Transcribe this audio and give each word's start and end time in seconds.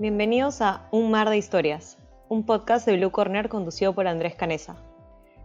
Bienvenidos 0.00 0.62
a 0.62 0.88
Un 0.92 1.10
Mar 1.10 1.28
de 1.28 1.36
Historias, 1.36 1.98
un 2.30 2.46
podcast 2.46 2.86
de 2.86 2.96
Blue 2.96 3.10
Corner 3.10 3.50
conducido 3.50 3.94
por 3.94 4.08
Andrés 4.08 4.34
Canesa. 4.34 4.76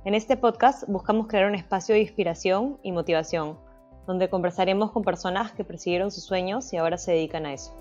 En 0.05 0.13
este 0.13 0.37
podcast 0.37 0.87
buscamos 0.87 1.27
crear 1.27 1.49
un 1.49 1.55
espacio 1.55 1.93
de 1.93 1.99
inspiración 1.99 2.77
y 2.81 2.93
motivación, 2.93 3.59
donde 4.07 4.29
conversaremos 4.29 4.91
con 4.91 5.03
personas 5.03 5.51
que 5.51 5.65
persiguieron 5.65 6.09
sus 6.09 6.23
sueños 6.23 6.71
y 6.71 6.77
ahora 6.77 6.97
se 6.97 7.11
dedican 7.11 7.45
a 7.45 7.51
eso. 7.51 7.75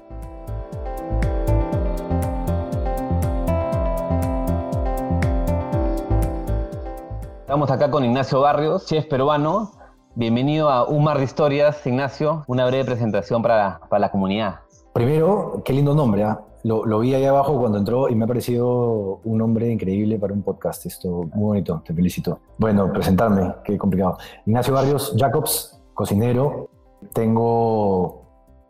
Estamos 7.43 7.71
acá 7.71 7.89
con 7.89 8.05
Ignacio 8.05 8.41
Barrios, 8.41 8.87
chef 8.87 9.07
peruano. 9.07 9.71
Bienvenido 10.17 10.71
a 10.71 10.89
Un 10.89 11.05
Mar 11.05 11.19
de 11.19 11.25
Historias, 11.25 11.87
Ignacio. 11.87 12.43
Una 12.49 12.67
breve 12.67 12.85
presentación 12.85 13.43
para, 13.43 13.79
para 13.89 14.01
la 14.01 14.11
comunidad. 14.11 14.57
Primero, 14.93 15.63
qué 15.65 15.73
lindo 15.73 15.95
nombre. 15.95 16.25
¿ah? 16.25 16.41
Lo, 16.65 16.99
vi 16.99 17.13
ahí 17.13 17.27
abajo 17.27 17.61
cuando 17.61 17.77
entró 17.77 18.09
y 18.09 18.15
me 18.15 18.25
ha 18.25 18.27
parecido 18.27 19.21
un 19.23 19.37
nombre 19.37 19.71
increíble 19.71 20.19
para 20.19 20.33
un 20.33 20.43
podcast. 20.43 20.87
Esto, 20.87 21.29
muy 21.35 21.45
bonito, 21.45 21.83
te 21.85 21.93
felicito. 21.93 22.41
Bueno, 22.57 22.91
presentarme, 22.91 23.55
qué 23.65 23.77
complicado. 23.77 24.17
Ignacio 24.47 24.73
Barrios 24.73 25.15
Jacobs, 25.19 25.79
cocinero. 25.93 26.71
Tengo 27.13 28.23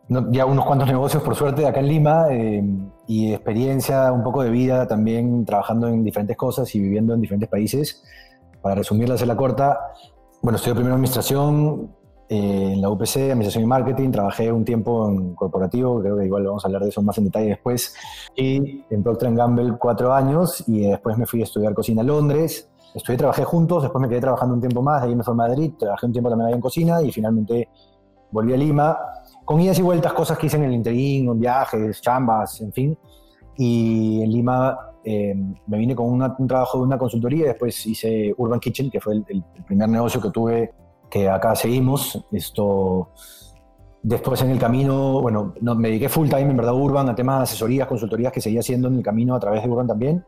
ya 0.09 0.45
unos 0.45 0.65
cuantos 0.65 0.87
negocios, 0.91 1.23
por 1.23 1.35
suerte, 1.35 1.65
acá 1.65 1.79
en 1.79 1.87
Lima 1.87 2.25
eh, 2.31 2.63
y 3.07 3.31
experiencia, 3.31 4.11
un 4.11 4.23
poco 4.23 4.43
de 4.43 4.49
vida 4.49 4.85
también 4.89 5.45
trabajando 5.45 5.87
en 5.87 6.03
diferentes 6.03 6.35
cosas 6.35 6.75
y 6.75 6.81
viviendo 6.81 7.13
en 7.13 7.21
diferentes 7.21 7.47
países. 7.47 8.03
Para 8.61 8.75
resumirla, 8.75 9.15
hacer 9.15 9.29
la 9.29 9.37
corta, 9.37 9.79
bueno, 10.41 10.57
estudié 10.57 10.75
primero 10.75 10.95
administración, 10.95 11.95
eh, 12.27 12.71
en 12.73 12.81
la 12.81 12.89
UPC, 12.89 13.17
Administración 13.17 13.63
y 13.63 13.67
Marketing, 13.67 14.09
trabajé 14.09 14.51
un 14.51 14.65
tiempo 14.65 15.07
en 15.07 15.35
corporativo, 15.35 16.01
creo 16.01 16.17
que 16.17 16.25
igual 16.25 16.43
vamos 16.43 16.65
a 16.65 16.67
hablar 16.67 16.81
de 16.81 16.89
eso 16.89 17.03
más 17.03 17.15
en 17.19 17.25
detalle 17.25 17.49
después, 17.49 17.93
y 18.35 18.83
en 18.89 19.03
Procter 19.03 19.31
Gamble 19.35 19.77
cuatro 19.77 20.11
años, 20.11 20.63
y 20.67 20.87
después 20.87 21.19
me 21.19 21.27
fui 21.27 21.41
a 21.41 21.43
estudiar 21.43 21.75
cocina 21.75 22.01
a 22.01 22.05
Londres, 22.05 22.67
estudié, 22.95 23.17
trabajé 23.17 23.43
juntos, 23.43 23.83
después 23.83 24.01
me 24.01 24.09
quedé 24.09 24.21
trabajando 24.21 24.55
un 24.55 24.59
tiempo 24.59 24.81
más, 24.81 25.03
de 25.03 25.09
ahí 25.09 25.15
me 25.15 25.23
fui 25.23 25.33
a 25.33 25.35
Madrid, 25.35 25.73
trabajé 25.77 26.07
un 26.07 26.13
tiempo 26.13 26.29
también 26.31 26.47
ahí 26.47 26.55
en 26.55 26.61
cocina, 26.61 27.01
y 27.03 27.11
finalmente 27.11 27.69
volví 28.31 28.53
a 28.53 28.57
Lima, 28.57 28.97
con 29.43 29.61
idas 29.61 29.77
y 29.77 29.83
vueltas, 29.83 30.11
cosas 30.13 30.39
que 30.39 30.47
hice 30.47 30.57
en 30.57 30.63
el 30.63 30.73
interín, 30.73 31.39
viajes, 31.39 32.01
chambas, 32.01 32.59
en 32.61 32.73
fin, 32.73 32.97
y 33.55 34.23
en 34.23 34.31
Lima 34.31 34.79
eh, 35.03 35.35
me 35.67 35.77
vine 35.77 35.95
con 35.95 36.07
un 36.07 36.47
trabajo 36.47 36.79
de 36.79 36.85
una 36.85 36.97
consultoría, 36.97 37.45
después 37.45 37.85
hice 37.85 38.33
Urban 38.35 38.59
Kitchen, 38.59 38.89
que 38.89 38.99
fue 38.99 39.13
el, 39.13 39.25
el 39.29 39.43
primer 39.63 39.89
negocio 39.89 40.19
que 40.19 40.31
tuve 40.31 40.73
que 41.15 41.29
acá 41.29 41.55
seguimos. 41.55 42.25
Esto, 42.33 43.11
después 44.03 44.41
en 44.41 44.49
el 44.49 44.59
camino, 44.59 45.21
bueno, 45.21 45.53
no, 45.61 45.73
me 45.73 45.87
dediqué 45.87 46.09
full 46.09 46.27
time 46.27 46.41
en 46.41 46.57
verdad 46.57 46.73
Urban 46.73 47.07
a 47.07 47.15
temas 47.15 47.37
de 47.37 47.43
asesorías, 47.43 47.87
consultorías 47.87 48.33
que 48.33 48.41
seguía 48.41 48.59
haciendo 48.59 48.89
en 48.89 48.95
el 48.95 49.03
camino 49.03 49.33
a 49.33 49.39
través 49.39 49.63
de 49.63 49.69
Urban 49.69 49.87
también. 49.87 50.25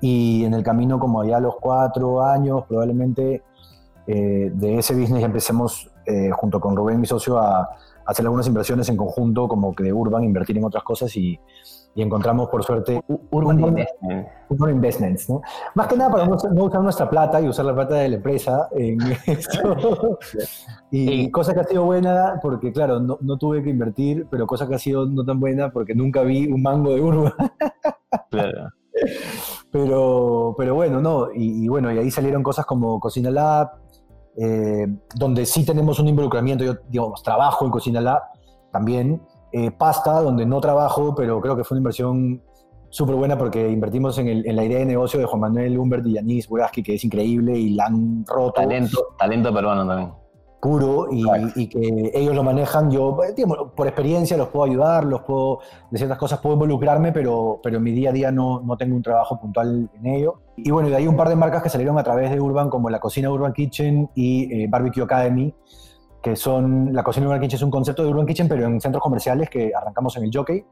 Y 0.00 0.44
en 0.44 0.54
el 0.54 0.62
camino, 0.62 0.98
como 0.98 1.22
ya 1.22 1.36
a 1.36 1.40
los 1.40 1.56
cuatro 1.60 2.22
años, 2.24 2.64
probablemente 2.66 3.42
eh, 4.06 4.50
de 4.54 4.78
ese 4.78 4.94
business 4.94 5.22
empecemos 5.22 5.90
eh, 6.06 6.30
junto 6.32 6.58
con 6.58 6.74
Rubén, 6.74 6.98
mi 6.98 7.06
socio, 7.06 7.36
a, 7.38 7.68
hacer 8.06 8.24
algunas 8.24 8.46
inversiones 8.46 8.88
en 8.88 8.96
conjunto, 8.96 9.46
como 9.46 9.74
que 9.74 9.84
de 9.84 9.92
Urban, 9.92 10.24
invertir 10.24 10.56
en 10.56 10.64
otras 10.64 10.82
cosas 10.82 11.14
y, 11.14 11.38
y 11.94 12.02
encontramos 12.02 12.48
por 12.48 12.64
suerte 12.64 13.02
Urban 13.30 13.60
Investments. 13.60 14.30
Urban 14.48 14.70
Investments, 14.70 15.28
¿no? 15.28 15.42
Más 15.74 15.86
que 15.86 15.96
nada 15.96 16.10
para 16.10 16.26
no, 16.26 16.36
usar 16.36 16.80
nuestra 16.82 17.08
plata 17.08 17.40
y 17.40 17.48
usar 17.48 17.64
la 17.64 17.74
plata 17.74 17.96
de 17.96 18.08
la 18.08 18.16
empresa 18.16 18.68
en 18.72 18.98
esto. 19.26 20.18
y 20.90 21.30
cosa 21.30 21.52
que 21.54 21.60
ha 21.60 21.64
sido 21.64 21.84
buena 21.84 22.38
porque, 22.42 22.72
claro, 22.72 23.00
no, 23.00 23.18
no, 23.20 23.36
tuve 23.36 23.62
que 23.62 23.70
invertir, 23.70 24.26
pero 24.30 24.46
cosa 24.46 24.66
que 24.66 24.74
ha 24.74 24.78
sido 24.78 25.06
no 25.06 25.24
tan 25.24 25.38
buena 25.38 25.70
porque 25.70 25.94
nunca 25.94 26.22
vi 26.22 26.46
un 26.50 26.62
mango 26.62 26.94
de 26.94 27.00
Urban. 27.00 27.32
claro. 28.30 28.70
Pero, 29.70 30.54
pero 30.56 30.74
bueno, 30.74 31.00
no, 31.00 31.28
y, 31.34 31.66
bueno, 31.66 31.90
y 31.92 31.98
ahí 31.98 32.10
salieron 32.10 32.42
cosas 32.42 32.66
como 32.66 33.00
Cocina 33.00 33.30
Lab, 33.30 33.70
eh, 34.36 34.86
donde 35.14 35.46
sí 35.46 35.64
tenemos 35.64 35.98
un 35.98 36.08
involucramiento, 36.08 36.62
yo 36.62 36.74
digamos, 36.88 37.22
trabajo 37.22 37.64
en 37.64 37.70
Cocina 37.70 38.00
Lab 38.00 38.22
también, 38.70 39.20
eh, 39.52 39.70
pasta, 39.70 40.20
donde 40.20 40.46
no 40.46 40.60
trabajo, 40.60 41.14
pero 41.14 41.40
creo 41.40 41.56
que 41.56 41.64
fue 41.64 41.76
una 41.76 41.80
inversión 41.80 42.42
súper 42.92 43.16
buena 43.16 43.38
porque 43.38 43.70
invertimos 43.70 44.18
en, 44.18 44.44
la 44.54 44.64
idea 44.64 44.78
de 44.78 44.84
negocio 44.84 45.18
de 45.18 45.24
Juan 45.24 45.40
Manuel 45.40 45.78
Humbert 45.78 46.06
y 46.06 46.12
Yanis 46.12 46.46
Buraski, 46.46 46.82
que 46.82 46.94
es 46.94 47.04
increíble 47.04 47.58
y 47.58 47.70
la 47.70 47.86
han 47.86 48.24
roto. 48.26 48.60
Talento, 48.60 49.14
talento 49.18 49.52
peruano 49.52 49.86
también. 49.86 50.12
Puro 50.60 51.08
y, 51.10 51.66
que 51.66 52.12
ellos 52.14 52.36
lo 52.36 52.44
manejan. 52.44 52.88
Yo, 52.88 53.18
digamos, 53.34 53.72
por 53.74 53.88
experiencia 53.88 54.36
los 54.36 54.48
puedo 54.48 54.64
ayudar, 54.64 55.04
los 55.04 55.22
puedo, 55.22 55.58
de 55.90 55.98
ciertas 55.98 56.18
cosas 56.18 56.38
puedo 56.38 56.54
involucrarme, 56.54 57.10
pero, 57.10 57.58
pero 57.62 57.78
en 57.78 57.82
mi 57.82 57.90
día 57.90 58.10
a 58.10 58.12
día 58.12 58.30
no, 58.30 58.60
no 58.60 58.76
tengo 58.76 58.94
un 58.94 59.02
trabajo 59.02 59.40
puntual 59.40 59.90
en 59.92 60.06
ello. 60.06 60.40
Y 60.56 60.70
bueno, 60.70 60.88
de 60.88 60.96
ahí 60.96 61.08
un 61.08 61.16
par 61.16 61.28
de 61.28 61.34
marcas 61.34 61.64
que 61.64 61.68
salieron 61.68 61.98
a 61.98 62.04
través 62.04 62.30
de 62.30 62.40
Urban, 62.40 62.70
como 62.70 62.90
la 62.90 63.00
Cocina 63.00 63.28
Urban 63.28 63.52
Kitchen 63.52 64.08
y 64.14 64.62
eh, 64.62 64.66
Barbecue 64.68 65.02
Academy, 65.02 65.52
que 66.22 66.36
son, 66.36 66.92
la 66.92 67.02
cocina 67.02 67.26
Urban 67.26 67.40
Kitchen 67.40 67.56
es 67.56 67.62
un 67.62 67.70
concepto 67.70 68.02
de 68.04 68.10
Urban 68.10 68.26
Kitchen, 68.26 68.48
pero 68.48 68.66
en 68.66 68.80
centros 68.80 69.02
comerciales 69.02 69.50
que 69.50 69.72
arrancamos 69.74 70.16
en 70.16 70.24
el 70.24 70.30
Jockey, 70.32 70.64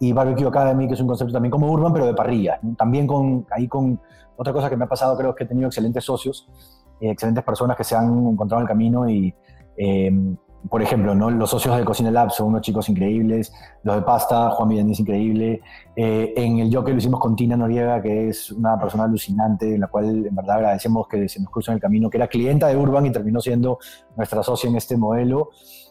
y 0.00 0.12
Barbecue 0.12 0.46
Academy, 0.46 0.86
que 0.86 0.94
es 0.94 1.00
un 1.00 1.08
concepto 1.08 1.32
también 1.32 1.50
como 1.50 1.70
Urban, 1.70 1.92
pero 1.92 2.06
de 2.06 2.14
parrilla. 2.14 2.60
También 2.76 3.06
con, 3.06 3.46
ahí 3.50 3.66
con, 3.66 4.00
otra 4.36 4.52
cosa 4.52 4.70
que 4.70 4.76
me 4.76 4.84
ha 4.84 4.88
pasado, 4.88 5.16
creo 5.16 5.34
que 5.34 5.44
he 5.44 5.46
tenido 5.46 5.66
excelentes 5.66 6.04
socios, 6.04 6.48
eh, 7.00 7.10
excelentes 7.10 7.42
personas 7.42 7.76
que 7.76 7.82
se 7.82 7.96
han 7.96 8.28
encontrado 8.28 8.60
en 8.60 8.66
el 8.66 8.68
camino 8.68 9.08
y 9.08 9.34
eh, 9.76 10.12
por 10.68 10.82
ejemplo, 10.82 11.14
¿no? 11.14 11.30
los 11.30 11.50
socios 11.50 11.76
de 11.76 11.84
Cocina 11.84 12.10
Lab 12.10 12.30
son 12.30 12.48
unos 12.48 12.62
chicos 12.62 12.88
increíbles, 12.88 13.52
los 13.84 13.96
de 13.96 14.02
Pasta, 14.02 14.50
Juan 14.50 14.68
Millán 14.68 14.90
es 14.90 15.00
increíble, 15.00 15.62
eh, 15.96 16.32
en 16.36 16.58
el 16.58 16.74
Jockey 16.74 16.92
lo 16.92 16.98
hicimos 16.98 17.20
con 17.20 17.36
Tina 17.36 17.56
Noriega, 17.56 18.02
que 18.02 18.28
es 18.28 18.50
una 18.50 18.78
persona 18.78 19.04
alucinante, 19.04 19.74
en 19.74 19.80
la 19.80 19.86
cual 19.86 20.26
en 20.26 20.34
verdad 20.34 20.56
agradecemos 20.56 21.06
que 21.08 21.28
se 21.28 21.40
nos 21.40 21.50
cruce 21.50 21.70
en 21.70 21.76
el 21.76 21.80
camino, 21.80 22.10
que 22.10 22.18
era 22.18 22.26
clienta 22.26 22.66
de 22.68 22.76
Urban 22.76 23.06
y 23.06 23.12
terminó 23.12 23.40
siendo 23.40 23.78
nuestra 24.16 24.42
socia 24.42 24.68
en 24.68 24.76
este 24.76 24.96
modelo. 24.96 25.50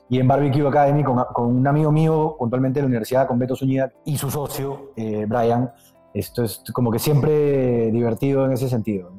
Y 0.10 0.20
en 0.20 0.28
Barbecue 0.28 0.66
Academy 0.66 1.04
con, 1.04 1.22
con 1.34 1.48
un 1.48 1.68
amigo 1.68 1.92
mío, 1.92 2.36
puntualmente 2.40 2.80
de 2.80 2.84
la 2.84 2.88
universidad, 2.88 3.28
con 3.28 3.40
Beto 3.40 3.56
Zúñiga, 3.56 3.92
y 4.06 4.18
su 4.18 4.30
socio, 4.32 4.92
eh, 4.96 5.26
Brian. 5.28 5.70
Esto 6.14 6.44
es 6.44 6.64
como 6.74 6.90
que 6.92 7.00
siempre 7.00 7.92
divertido 7.92 8.46
en 8.46 8.54
ese 8.54 8.70
sentido. 8.70 9.12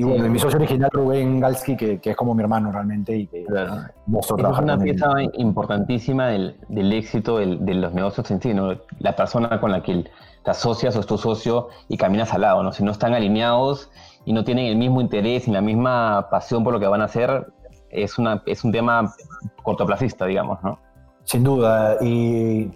Y 0.00 0.04
bueno, 0.04 0.28
mi 0.28 0.38
socio 0.38 0.58
original, 0.58 0.90
Rubén 0.92 1.40
Galski, 1.40 1.76
que, 1.76 1.98
que, 1.98 2.10
es 2.10 2.16
como 2.16 2.32
mi 2.32 2.42
hermano 2.42 2.70
realmente 2.70 3.16
y 3.16 3.26
que 3.26 3.44
claro. 3.44 3.82
es 4.16 4.30
una 4.30 4.78
pieza 4.78 5.08
importantísima 5.34 6.28
del, 6.28 6.56
del 6.68 6.92
éxito 6.92 7.38
del, 7.38 7.64
de 7.66 7.74
los 7.74 7.92
negocios 7.92 8.30
en 8.30 8.40
sí, 8.40 8.54
¿no? 8.54 8.76
La 9.00 9.16
persona 9.16 9.58
con 9.58 9.72
la 9.72 9.82
que 9.82 10.04
te 10.44 10.50
asocias 10.50 10.94
o 10.94 11.00
es 11.00 11.06
tu 11.06 11.18
socio 11.18 11.68
y 11.88 11.96
caminas 11.96 12.32
al 12.32 12.42
lado, 12.42 12.62
¿no? 12.62 12.70
Si 12.70 12.84
no 12.84 12.92
están 12.92 13.12
alineados 13.12 13.90
y 14.24 14.32
no 14.32 14.44
tienen 14.44 14.66
el 14.66 14.76
mismo 14.76 15.00
interés 15.00 15.48
y 15.48 15.50
la 15.50 15.62
misma 15.62 16.28
pasión 16.30 16.62
por 16.62 16.72
lo 16.72 16.78
que 16.78 16.86
van 16.86 17.02
a 17.02 17.06
hacer, 17.06 17.48
es, 17.90 18.18
una, 18.18 18.40
es 18.46 18.62
un 18.62 18.70
tema 18.70 19.12
cortoplacista, 19.64 20.26
digamos, 20.26 20.62
¿no? 20.62 20.78
Sin 21.24 21.42
duda. 21.42 21.96
Y 22.00 22.70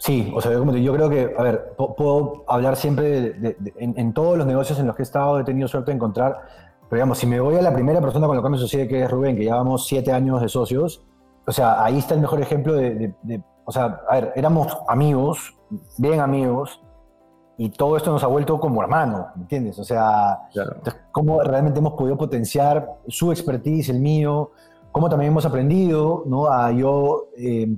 Sí, 0.00 0.32
o 0.34 0.40
sea, 0.40 0.52
yo 0.52 0.94
creo 0.94 1.10
que, 1.10 1.34
a 1.36 1.42
ver, 1.42 1.74
puedo 1.76 2.42
hablar 2.48 2.76
siempre 2.76 3.32
de, 3.32 3.56
en, 3.76 4.14
todos 4.14 4.38
los 4.38 4.46
negocios 4.46 4.78
en 4.78 4.86
los 4.86 4.96
que 4.96 5.02
he 5.02 5.04
estado, 5.04 5.38
he 5.38 5.44
tenido 5.44 5.68
suerte 5.68 5.90
de 5.90 5.96
encontrar, 5.96 6.40
pero 6.88 6.96
digamos, 6.96 7.18
si 7.18 7.26
me 7.26 7.38
voy 7.38 7.56
a 7.56 7.62
la 7.62 7.74
primera 7.74 8.00
persona 8.00 8.26
con 8.26 8.34
la 8.34 8.42
que 8.42 8.48
me 8.48 8.56
asocié, 8.56 8.88
que 8.88 9.02
es 9.02 9.10
Rubén, 9.10 9.36
que 9.36 9.42
llevamos 9.42 9.86
siete 9.86 10.10
años 10.10 10.40
de 10.40 10.48
socios, 10.48 11.04
o 11.46 11.52
sea, 11.52 11.84
ahí 11.84 11.98
está 11.98 12.14
el 12.14 12.22
mejor 12.22 12.40
ejemplo 12.40 12.72
de, 12.72 13.12
o 13.66 13.72
sea, 13.72 14.00
a 14.08 14.14
ver, 14.14 14.32
éramos 14.36 14.74
amigos, 14.88 15.54
bien 15.98 16.20
amigos, 16.20 16.80
y 17.58 17.68
todo 17.68 17.98
esto 17.98 18.10
nos 18.10 18.24
ha 18.24 18.28
vuelto 18.28 18.58
como 18.58 18.80
hermanos, 18.80 19.26
¿me 19.36 19.42
entiendes? 19.42 19.78
O 19.78 19.84
sea, 19.84 20.48
cómo 21.12 21.42
realmente 21.42 21.78
hemos 21.78 21.92
podido 21.92 22.16
potenciar 22.16 22.88
su 23.06 23.32
expertise, 23.32 23.90
el 23.90 24.00
mío, 24.00 24.52
cómo 24.92 25.08
también 25.08 25.32
hemos 25.32 25.46
aprendido, 25.46 26.24
¿no? 26.26 26.50
A 26.50 26.72
yo... 26.72 27.28
Eh, 27.36 27.76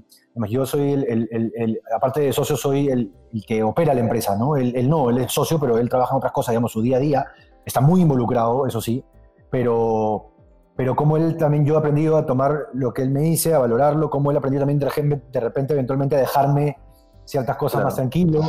yo 0.48 0.64
soy 0.64 0.92
el, 0.92 1.80
aparte 1.94 2.20
de 2.20 2.32
socio, 2.32 2.56
soy 2.56 2.88
el, 2.88 3.12
que 3.46 3.62
opera 3.62 3.94
la 3.94 4.00
empresa, 4.00 4.36
¿no? 4.36 4.56
Él, 4.56 4.88
no, 4.88 5.10
él 5.10 5.18
es 5.18 5.32
socio, 5.32 5.58
pero 5.60 5.78
él 5.78 5.88
trabaja 5.88 6.14
en 6.14 6.18
otras 6.18 6.32
cosas, 6.32 6.52
digamos, 6.52 6.72
su 6.72 6.80
día 6.80 6.96
a 6.96 7.00
día. 7.00 7.26
Está 7.64 7.80
muy 7.80 8.00
involucrado, 8.00 8.66
eso 8.66 8.80
sí, 8.80 9.04
pero, 9.50 10.32
pero 10.74 10.96
como 10.96 11.16
él 11.16 11.36
también, 11.36 11.64
yo 11.64 11.74
he 11.74 11.78
aprendido 11.78 12.16
a 12.16 12.26
tomar 12.26 12.68
lo 12.72 12.92
que 12.92 13.02
él 13.02 13.10
me 13.10 13.20
dice, 13.20 13.54
a 13.54 13.58
valorarlo, 13.58 14.10
como 14.10 14.30
él 14.30 14.36
aprendió 14.36 14.60
también 14.60 14.78
de, 14.78 15.40
repente, 15.40 15.74
eventualmente, 15.74 16.16
a 16.16 16.20
dejarme 16.20 16.78
ciertas 17.24 17.56
cosas 17.56 17.84
más 17.84 17.94
tranquilo. 17.94 18.40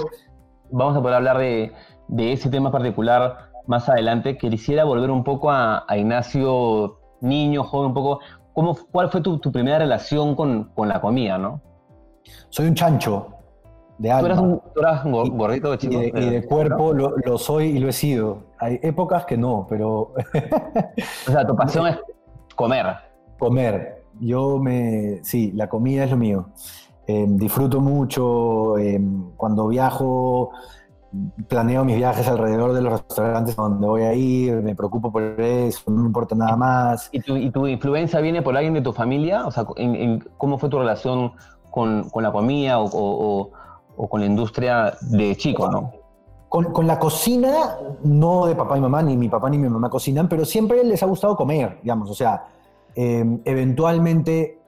Vamos 0.72 0.96
a 0.98 1.02
poder 1.02 1.18
hablar 1.18 1.38
de, 1.38 1.74
de, 2.08 2.34
ese 2.34 2.50
tema 2.50 2.72
particular 2.72 3.52
más 3.68 3.88
adelante. 3.90 4.38
Quisiera 4.38 4.86
volver 4.86 5.12
un 5.12 5.24
poco 5.24 5.52
a, 5.52 5.84
a 5.88 5.98
Ignacio 5.98 6.98
niño, 7.22 7.64
joven, 7.64 7.90
un 7.90 7.94
poco. 7.94 8.20
¿Cómo, 8.54 8.78
¿Cuál 8.92 9.10
fue 9.10 9.22
tu, 9.22 9.40
tu 9.40 9.52
primera 9.52 9.80
relación 9.80 10.36
con, 10.36 10.66
con 10.76 10.88
la 10.88 11.02
comida, 11.02 11.38
no? 11.38 11.62
Soy 12.50 12.68
un 12.68 12.76
chancho 12.76 13.34
de 13.98 14.12
alma. 14.12 14.62
Tú 14.74 14.80
eras 14.80 15.06
un, 15.06 15.38
gordito 15.38 15.76
chico. 15.76 16.02
Y 16.02 16.12
de, 16.12 16.38
eh, 16.38 16.46
cuerpo 16.46 16.94
lo, 16.94 17.38
soy 17.38 17.68
y 17.68 17.80
lo 17.80 17.90
he 17.90 17.94
sido. 17.94 18.44
Hay 18.60 18.80
épocas 18.82 19.26
que 19.26 19.38
no, 19.38 19.66
pero... 19.70 20.14
o 21.28 21.32
sea, 21.32 21.46
tu 21.46 21.56
pasión 21.56 21.88
es 21.90 21.98
comer. 22.56 22.86
Comer. 23.40 24.04
Yo 24.20 24.60
me... 24.60 25.24
Sí, 25.24 25.52
la 25.54 25.68
comida 25.68 26.04
es 26.04 26.12
lo 26.12 26.18
mío. 26.18 26.50
Em, 27.08 27.38
disfruto 27.38 27.82
mucho. 27.82 28.78
Em, 28.78 29.32
cuando 29.36 29.68
viajo, 29.68 30.52
planeo 31.48 31.86
mis 31.86 31.98
viajes 31.98 32.28
alrededor 32.28 32.74
de 32.74 32.82
los 32.82 32.94
restaurantes 32.94 33.56
donde 33.56 33.88
voy 33.88 34.02
a 34.02 34.14
ir, 34.14 34.62
me 34.62 34.76
preocupo 34.76 35.12
por 35.12 35.24
eso, 35.40 35.92
no 35.92 36.02
me 36.02 36.08
importa 36.08 36.36
nada 36.36 36.56
más. 36.56 37.10
¿Y 37.12 37.20
tu, 37.20 37.38
y 37.38 37.52
tu 37.52 37.68
influencia 37.68 38.20
viene 38.20 38.42
por 38.42 38.56
alguien 38.56 38.74
de 38.74 38.82
tu 38.82 38.94
familia? 38.94 39.46
O 39.46 39.52
sea, 39.52 39.66
¿cómo 40.38 40.58
fue 40.58 40.70
tu 40.70 40.80
relación 40.80 41.34
con, 41.70 42.10
con 42.10 42.24
la 42.24 42.32
comida 42.32 42.80
o, 42.80 43.52
o, 43.96 44.10
con 44.10 44.20
la 44.22 44.26
industria 44.26 44.96
de 45.02 45.36
chico, 45.36 45.70
¿no? 45.70 45.92
Con, 46.50 46.72
con, 46.72 46.86
la 46.86 47.00
cocina, 47.00 47.78
no 48.04 48.46
de 48.46 48.56
papá 48.56 48.78
y 48.78 48.82
mamá, 48.82 49.02
ni 49.02 49.18
mi 49.18 49.28
papá 49.28 49.50
ni 49.50 49.58
mi 49.58 49.70
mamá 49.70 49.90
cocinan, 49.90 50.30
pero 50.30 50.46
siempre 50.46 50.84
les 50.84 51.02
ha 51.02 51.08
gustado 51.08 51.36
comer, 51.36 51.80
digamos, 51.82 52.12
o 52.12 52.14
sea, 52.14 52.46
eh, 52.96 53.40
eventualmente 53.46 54.60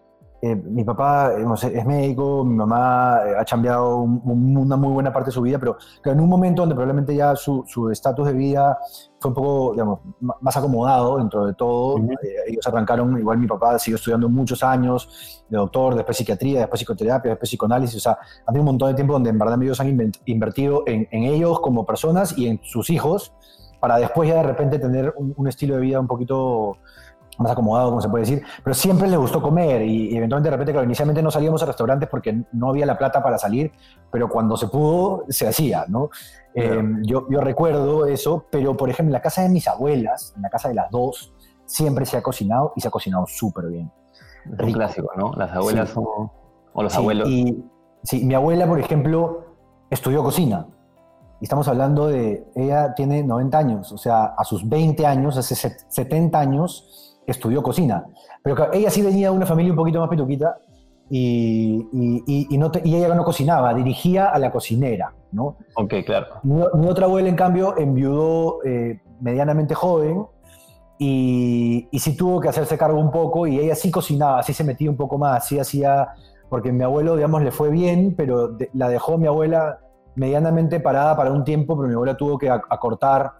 eh, 0.45 0.55
mi 0.55 0.83
papá 0.83 1.33
es 1.33 1.85
médico, 1.85 2.45
mi 2.45 2.55
mamá 2.55 3.19
eh, 3.25 3.33
ha 3.39 3.45
cambiado 3.45 3.97
una 3.97 4.75
muy 4.75 4.93
buena 4.93 5.11
parte 5.11 5.29
de 5.29 5.33
su 5.33 5.41
vida, 5.41 5.57
pero 5.57 5.77
en 6.03 6.19
un 6.19 6.29
momento 6.29 6.61
donde 6.61 6.75
probablemente 6.75 7.15
ya 7.15 7.35
su 7.35 7.89
estatus 7.91 8.27
de 8.27 8.33
vida 8.33 8.77
fue 9.19 9.29
un 9.29 9.33
poco, 9.33 9.71
digamos, 9.71 9.99
más 10.19 10.55
acomodado 10.55 11.17
dentro 11.17 11.47
de 11.47 11.53
todo. 11.55 11.97
Eh, 11.97 12.17
ellos 12.47 12.67
arrancaron, 12.67 13.17
igual 13.17 13.39
mi 13.39 13.47
papá 13.47 13.79
siguió 13.79 13.95
estudiando 13.95 14.29
muchos 14.29 14.61
años 14.61 15.43
de 15.49 15.57
doctor, 15.57 15.95
después 15.95 16.15
psiquiatría, 16.15 16.59
después 16.59 16.79
psicoterapia, 16.79 17.31
después 17.31 17.49
psicoanálisis, 17.49 17.97
o 17.97 17.99
sea, 17.99 18.19
han 18.45 18.53
tenido 18.53 18.61
un 18.61 18.67
montón 18.67 18.89
de 18.89 18.93
tiempo 18.93 19.13
donde 19.13 19.31
en 19.31 19.39
verdad 19.39 19.59
ellos 19.63 19.79
han 19.79 20.13
invertido 20.25 20.83
en, 20.85 21.07
ellos 21.11 21.59
como 21.59 21.87
personas 21.87 22.37
y 22.37 22.47
en 22.47 22.59
sus 22.61 22.91
hijos 22.91 23.33
para 23.79 23.97
después 23.97 24.29
ya 24.29 24.35
de 24.35 24.43
repente 24.43 24.77
tener 24.77 25.13
un 25.17 25.47
estilo 25.47 25.75
de 25.75 25.81
vida 25.81 25.99
un 25.99 26.07
poquito 26.07 26.77
más 27.37 27.51
acomodado, 27.51 27.89
como 27.89 28.01
se 28.01 28.09
puede 28.09 28.23
decir, 28.23 28.43
pero 28.63 28.73
siempre 28.73 29.07
les 29.07 29.19
gustó 29.19 29.41
comer 29.41 29.81
y, 29.81 30.15
eventualmente 30.15 30.49
de 30.49 30.51
repente, 30.51 30.71
claro, 30.71 30.85
inicialmente 30.85 31.21
no 31.21 31.31
salíamos 31.31 31.61
a 31.63 31.65
restaurantes 31.65 32.09
porque 32.09 32.43
no 32.53 32.69
había 32.69 32.85
la 32.85 32.97
plata 32.97 33.21
para 33.21 33.37
salir, 33.37 33.71
pero 34.11 34.29
cuando 34.29 34.57
se 34.57 34.67
pudo, 34.67 35.25
se 35.29 35.47
hacía, 35.47 35.85
¿no? 35.87 36.09
Eh, 36.53 36.81
yo, 37.03 37.27
yo 37.29 37.41
recuerdo 37.41 38.05
eso, 38.05 38.45
pero 38.49 38.77
por 38.77 38.89
ejemplo, 38.89 39.09
en 39.09 39.13
la 39.13 39.21
casa 39.21 39.41
de 39.41 39.49
mis 39.49 39.67
abuelas, 39.67 40.33
en 40.35 40.41
la 40.41 40.49
casa 40.49 40.69
de 40.69 40.75
las 40.75 40.89
dos, 40.89 41.33
siempre 41.65 42.05
se 42.05 42.17
ha 42.17 42.21
cocinado 42.21 42.73
y 42.75 42.81
se 42.81 42.87
ha 42.87 42.91
cocinado 42.91 43.25
súper 43.27 43.67
bien. 43.67 43.91
Es 44.57 44.65
un 44.65 44.73
clásico, 44.73 45.11
¿no? 45.17 45.33
Las 45.33 45.51
abuelas 45.51 45.89
son, 45.89 46.05
o 46.73 46.83
los 46.83 46.95
abuelos. 46.95 47.27
Y, 47.27 47.63
sí, 48.03 48.23
mi 48.23 48.35
abuela, 48.35 48.67
por 48.67 48.79
ejemplo, 48.79 49.45
estudió 49.89 50.23
cocina. 50.23 50.67
Y 51.41 51.45
estamos 51.45 51.67
hablando 51.67 52.07
de, 52.07 52.47
ella 52.55 52.93
tiene 52.95 53.23
90 53.23 53.57
años, 53.57 53.91
o 53.91 53.97
sea, 53.97 54.25
a 54.37 54.43
sus 54.45 54.67
20 54.67 55.05
años, 55.05 55.37
hace 55.37 55.55
70 55.55 56.39
años, 56.39 57.14
estudió 57.27 57.61
cocina. 57.63 58.05
Pero 58.43 58.71
ella 58.73 58.89
sí 58.89 59.01
venía 59.01 59.29
de 59.29 59.35
una 59.35 59.45
familia 59.45 59.71
un 59.71 59.77
poquito 59.77 59.99
más 59.99 60.09
petuquita 60.09 60.57
y, 61.09 61.87
y, 62.49 62.57
no 62.57 62.71
y, 62.83 62.95
ella 62.95 63.13
no 63.13 63.23
cocinaba, 63.23 63.73
dirigía 63.73 64.27
a 64.29 64.39
la 64.39 64.51
cocinera, 64.51 65.13
¿no? 65.31 65.57
Ok, 65.75 65.93
claro. 66.05 66.27
Mi, 66.43 66.87
otra 66.87 67.05
abuela, 67.05 67.29
en 67.29 67.35
cambio, 67.35 67.77
enviudó 67.77 68.63
eh, 68.63 69.01
medianamente 69.21 69.75
joven 69.75 70.25
y, 70.97 71.87
y 71.91 71.99
sí 71.99 72.15
tuvo 72.15 72.39
que 72.39 72.49
hacerse 72.49 72.77
cargo 72.77 72.99
un 72.99 73.11
poco 73.11 73.45
y 73.45 73.59
ella 73.59 73.75
sí 73.75 73.91
cocinaba, 73.91 74.41
sí 74.41 74.53
se 74.53 74.63
metía 74.63 74.89
un 74.89 74.97
poco 74.97 75.17
más, 75.17 75.47
sí 75.47 75.59
hacía, 75.59 76.09
porque 76.49 76.71
mi 76.71 76.83
abuelo, 76.83 77.15
digamos, 77.15 77.43
le 77.43 77.51
fue 77.51 77.69
bien, 77.69 78.15
pero 78.17 78.57
la 78.73 78.89
dejó 78.89 79.17
mi 79.17 79.27
abuela 79.27 79.79
medianamente 80.15 80.79
parada 80.79 81.15
para 81.15 81.31
un 81.31 81.43
tiempo, 81.43 81.75
pero 81.75 81.87
mi 81.87 81.93
abuela 81.93 82.17
tuvo 82.17 82.37
que 82.37 82.49
acortar 82.49 83.33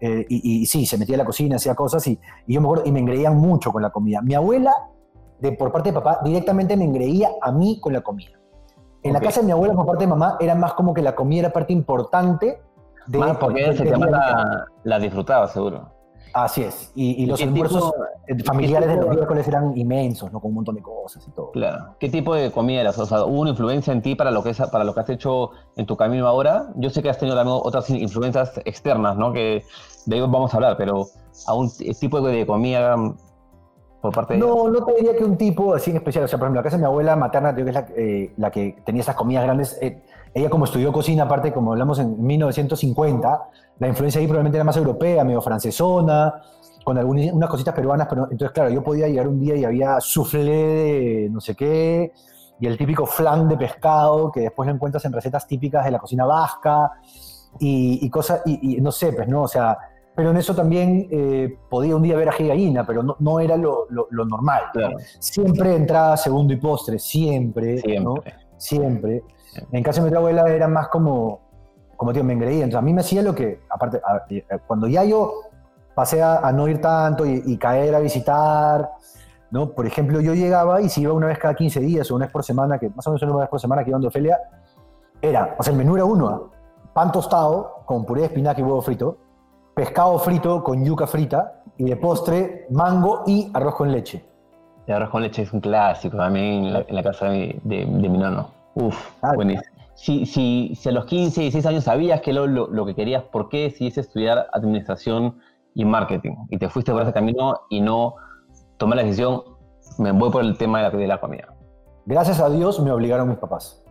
eh, 0.00 0.26
y, 0.28 0.66
sí, 0.66 0.86
se 0.86 0.98
metía 0.98 1.14
en 1.14 1.20
la 1.20 1.24
cocina, 1.24 1.56
hacía 1.56 1.74
cosas 1.74 2.06
y, 2.06 2.18
yo 2.46 2.60
me 2.60 2.66
acuerdo, 2.66 2.84
y 2.86 2.92
me 2.92 3.00
engreían 3.00 3.36
mucho 3.36 3.72
con 3.72 3.82
la 3.82 3.90
comida. 3.90 4.20
Mi 4.20 4.34
abuela, 4.34 4.72
de, 5.40 5.52
por 5.52 5.72
parte 5.72 5.90
de 5.90 5.94
papá, 5.94 6.20
directamente 6.24 6.76
me 6.76 6.84
engreía 6.84 7.30
a 7.40 7.52
mí 7.52 7.80
con 7.80 7.92
la 7.92 8.02
comida. 8.02 8.32
En 9.02 9.12
la 9.12 9.20
casa 9.20 9.40
de 9.40 9.46
mi 9.46 9.52
abuela, 9.52 9.74
por 9.74 9.86
parte 9.86 10.04
de 10.04 10.08
mamá, 10.08 10.36
era 10.40 10.54
más 10.54 10.74
como 10.74 10.94
que 10.94 11.02
la 11.02 11.14
comida 11.14 11.40
era 11.40 11.52
parte 11.52 11.72
importante 11.72 12.60
de... 13.06 13.18
Más 13.18 13.36
porque 13.36 13.68
ese 13.68 13.84
tema 13.84 14.06
la, 14.06 14.66
la 14.82 14.98
disfrutaba, 14.98 15.46
seguro. 15.48 15.93
Así 16.34 16.62
es. 16.62 16.90
Y, 16.96 17.26
los 17.26 17.40
almuerzos 17.40 17.94
eh, 18.26 18.42
familiares 18.42 18.88
de 18.88 18.96
los 18.96 19.08
miércoles 19.08 19.46
eran 19.46 19.76
inmensos, 19.76 20.32
¿no? 20.32 20.40
Con 20.40 20.50
un 20.50 20.56
montón 20.56 20.74
de 20.74 20.82
cosas 20.82 21.26
y 21.28 21.30
todo. 21.30 21.52
Claro. 21.52 21.94
¿Qué 22.00 22.08
tipo 22.08 22.34
de 22.34 22.50
comida 22.50 22.80
eras? 22.80 22.98
O 22.98 23.06
sea, 23.06 23.24
¿hubo 23.24 23.40
una 23.40 23.50
influencia 23.50 23.92
en 23.92 24.02
ti 24.02 24.16
para 24.16 24.32
lo 24.32 24.42
que 24.42 24.50
es, 24.50 24.58
para 24.58 24.82
lo 24.82 24.92
que 24.92 25.00
has 25.00 25.10
hecho 25.10 25.50
en 25.76 25.86
tu 25.86 25.96
camino 25.96 26.26
ahora? 26.26 26.72
Yo 26.74 26.90
sé 26.90 27.02
que 27.02 27.08
has 27.08 27.18
tenido 27.18 27.36
también 27.36 27.56
otras 27.62 27.88
influencias 27.88 28.60
externas, 28.64 29.16
¿no? 29.16 29.32
Que 29.32 29.64
de 30.06 30.16
ello 30.16 30.26
vamos 30.28 30.52
a 30.52 30.56
hablar, 30.56 30.76
pero 30.76 31.06
a 31.46 31.54
un 31.54 31.70
tipo 31.70 32.20
de 32.20 32.44
comida 32.44 32.96
por 34.00 34.12
parte 34.12 34.34
de... 34.34 34.40
No, 34.40 34.68
no 34.68 34.84
te 34.84 34.94
diría 34.96 35.16
que 35.16 35.24
un 35.24 35.36
tipo 35.36 35.72
así 35.72 35.92
en 35.92 35.98
especial. 35.98 36.24
O 36.24 36.28
sea, 36.28 36.36
por 36.36 36.46
ejemplo, 36.46 36.60
la 36.60 36.64
casa 36.64 36.76
de 36.76 36.82
mi 36.82 36.86
abuela 36.86 37.14
materna, 37.14 37.54
que 37.54 37.62
es 37.62 37.72
la, 37.72 37.86
eh, 37.96 38.32
la 38.38 38.50
que 38.50 38.76
tenía 38.84 39.02
esas 39.02 39.14
comidas 39.14 39.44
grandes, 39.44 39.78
eh, 39.80 40.02
ella 40.34 40.50
como 40.50 40.64
estudió 40.64 40.92
cocina, 40.92 41.22
aparte, 41.24 41.52
como 41.52 41.72
hablamos 41.72 42.00
en 42.00 42.20
1950, 42.20 43.40
la 43.78 43.88
influencia 43.88 44.20
ahí 44.20 44.26
probablemente 44.26 44.56
era 44.56 44.64
más 44.64 44.76
europea, 44.76 45.22
medio 45.22 45.40
francesona, 45.40 46.34
con 46.84 46.98
algunas 46.98 47.32
unas 47.32 47.48
cositas 47.48 47.72
peruanas, 47.72 48.08
pero 48.10 48.24
entonces, 48.24 48.50
claro, 48.50 48.70
yo 48.70 48.82
podía 48.82 49.06
llegar 49.08 49.28
un 49.28 49.40
día 49.40 49.54
y 49.54 49.64
había 49.64 50.00
soufflé 50.00 50.44
de 50.44 51.28
no 51.30 51.40
sé 51.40 51.54
qué, 51.54 52.12
y 52.60 52.66
el 52.66 52.76
típico 52.76 53.06
flan 53.06 53.48
de 53.48 53.56
pescado, 53.56 54.32
que 54.32 54.40
después 54.40 54.66
lo 54.66 54.74
encuentras 54.74 55.04
en 55.04 55.12
recetas 55.12 55.46
típicas 55.46 55.84
de 55.84 55.92
la 55.92 55.98
cocina 55.98 56.24
vasca, 56.24 56.90
y, 57.60 58.10
cosas, 58.10 58.42
y, 58.46 58.80
no 58.80 58.90
sé, 58.90 59.12
pues, 59.12 59.28
¿no? 59.28 59.42
O 59.42 59.48
sea, 59.48 59.78
pero 60.16 60.30
en 60.30 60.36
eso 60.36 60.54
también 60.54 61.08
eh, 61.10 61.56
podía 61.70 61.94
un 61.94 62.02
día 62.02 62.16
ver 62.16 62.28
a 62.28 62.32
gallina, 62.36 62.84
pero 62.84 63.02
no, 63.02 63.16
no 63.20 63.38
era 63.38 63.56
lo, 63.56 63.86
lo, 63.90 64.24
normal. 64.24 64.62
Siempre 65.20 65.76
entraba 65.76 66.16
segundo 66.16 66.52
y 66.52 66.56
postre, 66.56 66.98
siempre, 66.98 67.78
siempre. 67.78 68.00
¿no? 68.00 68.14
Siempre. 68.56 69.22
En 69.72 69.82
caso 69.82 70.02
de 70.02 70.10
mi 70.10 70.16
abuela 70.16 70.48
era 70.48 70.68
más 70.68 70.88
como, 70.88 71.40
como 71.96 72.12
tío, 72.12 72.24
me 72.24 72.32
engreía. 72.32 72.64
Entonces 72.64 72.78
a 72.78 72.82
mí 72.82 72.92
me 72.92 73.00
hacía 73.00 73.22
lo 73.22 73.34
que, 73.34 73.60
aparte, 73.68 74.00
eh, 74.30 74.44
cuando 74.66 74.88
ya 74.88 75.04
yo 75.04 75.34
pasé 75.94 76.22
a, 76.22 76.50
no 76.52 76.68
ir 76.68 76.80
tanto 76.80 77.24
y, 77.24 77.56
caer 77.56 77.94
a 77.94 78.00
visitar, 78.00 78.90
¿no? 79.50 79.70
Por 79.70 79.86
ejemplo, 79.86 80.20
yo 80.20 80.34
llegaba 80.34 80.80
y 80.80 80.88
si 80.88 81.02
iba 81.02 81.12
una 81.12 81.28
vez 81.28 81.38
cada 81.38 81.54
15 81.54 81.80
días 81.80 82.10
o 82.10 82.16
una 82.16 82.26
vez 82.26 82.32
por 82.32 82.42
semana, 82.42 82.78
que 82.78 82.90
más 82.90 83.06
o 83.06 83.10
menos 83.10 83.22
una 83.22 83.36
vez 83.36 83.48
por 83.48 83.60
semana 83.60 83.84
que 83.84 83.90
iba 83.90 83.98
a 83.98 84.06
Ofelia, 84.06 84.38
era, 85.22 85.54
o 85.58 85.62
sea, 85.62 85.72
el 85.72 85.78
menú 85.78 85.94
era 85.94 86.04
uno, 86.04 86.50
pan 86.92 87.12
tostado 87.12 87.82
con 87.86 88.04
puré 88.04 88.22
de 88.22 88.26
espinaca 88.26 88.60
y 88.60 88.64
huevo 88.64 88.82
frito, 88.82 89.18
pescado 89.74 90.18
frito 90.18 90.62
con 90.62 90.84
yuca 90.84 91.06
frita 91.06 91.62
y 91.76 91.84
de 91.84 91.96
postre 91.96 92.66
mango 92.70 93.22
y 93.26 93.50
arroz 93.54 93.74
con 93.74 93.92
leche. 93.92 94.24
El 94.86 94.94
arroz 94.94 95.10
con 95.10 95.22
leche 95.22 95.42
es 95.42 95.52
un 95.52 95.60
clásico 95.60 96.16
también 96.16 96.66
en 96.66 96.94
la, 96.94 97.02
casa 97.02 97.26
de, 97.26 97.58
de, 97.64 97.86
de, 97.86 98.08
mi 98.08 98.18
nano. 98.18 98.48
Uf, 98.74 98.96
Ah, 99.22 99.32
buenísimo. 99.34 99.70
Si, 99.94 100.26
si, 100.26 100.74
si 100.74 100.88
a 100.88 100.92
los 100.92 101.04
15, 101.06 101.40
16 101.42 101.66
años 101.66 101.84
sabías 101.84 102.20
que 102.20 102.32
lo, 102.32 102.46
lo, 102.46 102.66
lo 102.68 102.84
que 102.84 102.94
querías, 102.94 103.22
¿por 103.22 103.48
qué 103.48 103.62
decidiste 103.62 104.00
estudiar 104.00 104.48
administración 104.52 105.38
y 105.74 105.84
marketing? 105.84 106.34
Y 106.50 106.58
te 106.58 106.68
fuiste 106.68 106.92
por 106.92 107.02
ese 107.02 107.12
camino 107.12 107.60
y 107.70 107.80
no 107.80 108.16
tomar 108.76 108.96
la 108.96 109.04
decisión, 109.04 109.42
me 109.98 110.10
voy 110.10 110.30
por 110.30 110.42
el 110.42 110.58
tema 110.58 110.78
de 110.82 110.90
la, 110.90 110.90
de 110.90 111.06
la 111.06 111.20
comida. 111.20 111.54
Gracias 112.06 112.40
a 112.40 112.50
Dios 112.50 112.80
me 112.80 112.90
obligaron 112.90 113.28
mis 113.28 113.38
papás. 113.38 113.83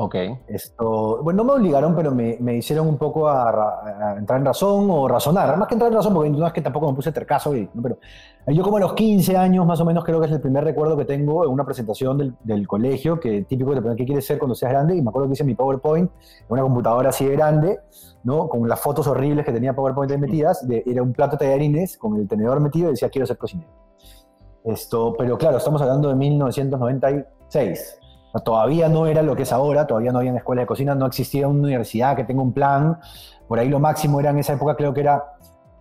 Ok. 0.00 0.14
Esto, 0.46 1.24
bueno, 1.24 1.42
no 1.42 1.44
me 1.44 1.58
obligaron, 1.58 1.96
pero 1.96 2.12
me, 2.14 2.36
me 2.38 2.56
hicieron 2.56 2.86
un 2.86 2.98
poco 2.98 3.28
a, 3.28 4.12
a 4.12 4.16
entrar 4.16 4.38
en 4.38 4.46
razón 4.46 4.86
o 4.92 5.08
razonar. 5.08 5.56
Más 5.56 5.66
que 5.66 5.74
entrar 5.74 5.90
en 5.90 5.96
razón, 5.96 6.14
porque 6.14 6.30
no 6.30 6.46
es 6.46 6.52
que 6.52 6.60
tampoco 6.60 6.88
me 6.88 6.94
puse 6.94 7.10
tercazo, 7.10 7.56
y, 7.56 7.68
¿no? 7.74 7.82
pero 7.82 7.98
yo 8.46 8.62
como 8.62 8.76
a 8.76 8.80
los 8.80 8.92
15 8.92 9.36
años 9.36 9.66
más 9.66 9.80
o 9.80 9.84
menos 9.84 10.04
creo 10.04 10.20
que 10.20 10.26
es 10.26 10.32
el 10.32 10.40
primer 10.40 10.62
recuerdo 10.62 10.96
que 10.96 11.04
tengo 11.04 11.44
en 11.44 11.50
una 11.50 11.64
presentación 11.64 12.16
del, 12.16 12.32
del 12.44 12.68
colegio, 12.68 13.18
que 13.18 13.42
típico 13.42 13.74
de 13.74 13.96
qué 13.96 14.04
quieres 14.04 14.24
ser 14.24 14.38
cuando 14.38 14.54
seas 14.54 14.70
grande, 14.70 14.94
y 14.94 15.02
me 15.02 15.08
acuerdo 15.08 15.26
que 15.26 15.32
hice 15.32 15.42
mi 15.42 15.56
PowerPoint 15.56 16.08
en 16.08 16.46
una 16.48 16.62
computadora 16.62 17.08
así 17.08 17.24
de 17.24 17.32
grande, 17.32 17.80
¿no? 18.22 18.48
con 18.48 18.68
las 18.68 18.78
fotos 18.78 19.04
horribles 19.08 19.44
que 19.44 19.52
tenía 19.52 19.74
PowerPoint 19.74 20.12
ahí 20.12 20.18
metidas, 20.18 20.64
de, 20.68 20.84
era 20.86 21.02
un 21.02 21.12
plato 21.12 21.36
de 21.36 21.44
tallarines 21.44 21.98
con 21.98 22.14
el 22.14 22.28
tenedor 22.28 22.60
metido 22.60 22.86
y 22.86 22.92
decía 22.92 23.08
quiero 23.08 23.26
ser 23.26 23.36
cocinero. 23.36 23.68
Esto, 24.62 25.16
pero 25.18 25.36
claro, 25.36 25.56
estamos 25.56 25.82
hablando 25.82 26.08
de 26.08 26.14
1996. 26.14 27.98
Todavía 28.44 28.88
no 28.88 29.06
era 29.06 29.22
lo 29.22 29.34
que 29.34 29.42
es 29.42 29.52
ahora, 29.52 29.86
todavía 29.86 30.12
no 30.12 30.18
había 30.18 30.30
una 30.30 30.38
escuela 30.40 30.62
de 30.62 30.66
cocina, 30.66 30.94
no 30.94 31.06
existía 31.06 31.48
una 31.48 31.60
universidad 31.60 32.14
que 32.14 32.24
tenga 32.24 32.42
un 32.42 32.52
plan. 32.52 32.98
Por 33.48 33.58
ahí 33.58 33.68
lo 33.68 33.80
máximo 33.80 34.20
era 34.20 34.30
en 34.30 34.38
esa 34.38 34.52
época, 34.52 34.76
creo 34.76 34.92
que 34.92 35.00
era, 35.00 35.24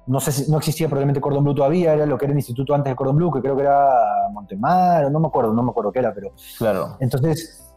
no 0.07 0.19
sé 0.21 0.31
si 0.31 0.49
no 0.49 0.57
existía 0.57 0.87
probablemente 0.87 1.19
Cordon 1.19 1.43
Bleu 1.43 1.55
todavía, 1.55 1.93
era 1.93 2.05
lo 2.05 2.17
que 2.17 2.25
era 2.25 2.31
el 2.31 2.37
instituto 2.37 2.73
antes 2.73 2.91
de 2.91 2.95
Cordon 2.95 3.17
Bleu, 3.17 3.31
que 3.31 3.41
creo 3.41 3.55
que 3.55 3.63
era 3.63 3.89
Montemar, 4.31 5.11
no 5.11 5.19
me 5.19 5.27
acuerdo, 5.27 5.53
no 5.53 5.61
me 5.63 5.71
acuerdo 5.71 5.91
qué 5.91 5.99
era, 5.99 6.13
pero 6.13 6.31
Claro. 6.57 6.95
entonces, 6.99 7.73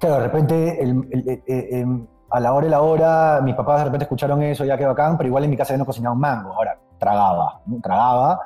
claro, 0.00 0.16
de 0.16 0.20
repente, 0.22 0.82
el- 0.82 1.06
el- 1.12 1.28
el- 1.28 1.42
el- 1.46 1.74
el- 1.74 2.08
a 2.30 2.40
la 2.40 2.54
hora 2.54 2.66
y 2.66 2.70
la 2.70 2.80
hora, 2.80 3.40
mis 3.42 3.54
papás 3.54 3.78
de 3.80 3.84
repente 3.84 4.04
escucharon 4.04 4.42
eso, 4.42 4.64
ya 4.64 4.76
que 4.76 4.84
bacán, 4.86 5.16
pero 5.16 5.28
igual 5.28 5.44
en 5.44 5.50
mi 5.50 5.56
casa 5.56 5.74
yo 5.74 5.78
no 5.78 5.86
cocinaba 5.86 6.14
un 6.14 6.20
mango. 6.20 6.52
Ahora, 6.54 6.76
tragaba, 6.98 7.60
¿no? 7.66 7.78
tragaba. 7.80 8.40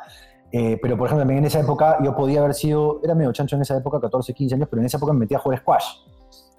Eh, 0.52 0.78
pero, 0.82 0.96
por 0.96 1.06
ejemplo, 1.06 1.20
también 1.22 1.38
en 1.38 1.44
esa 1.44 1.60
época 1.60 1.98
yo 2.02 2.14
podía 2.14 2.40
haber 2.40 2.54
sido, 2.54 3.00
era 3.04 3.14
medio 3.14 3.32
chancho 3.32 3.56
en 3.56 3.62
esa 3.62 3.76
época, 3.76 4.00
14, 4.00 4.34
15 4.34 4.54
años, 4.56 4.68
pero 4.68 4.80
en 4.82 4.86
esa 4.86 4.96
época 4.96 5.12
me 5.12 5.20
metí 5.20 5.34
a 5.34 5.38
jugar 5.38 5.58
squash. 5.60 5.84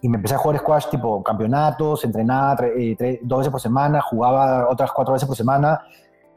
Y 0.01 0.09
me 0.09 0.15
empecé 0.17 0.35
a 0.35 0.37
jugar 0.37 0.59
squash 0.59 0.87
tipo 0.89 1.21
campeonatos, 1.21 2.03
entrenaba 2.05 2.55
tre- 2.55 2.73
eh, 2.77 2.95
tre- 2.97 3.19
dos 3.21 3.39
veces 3.39 3.51
por 3.51 3.61
semana, 3.61 4.01
jugaba 4.01 4.67
otras 4.69 4.91
cuatro 4.91 5.13
veces 5.13 5.27
por 5.27 5.35
semana. 5.35 5.81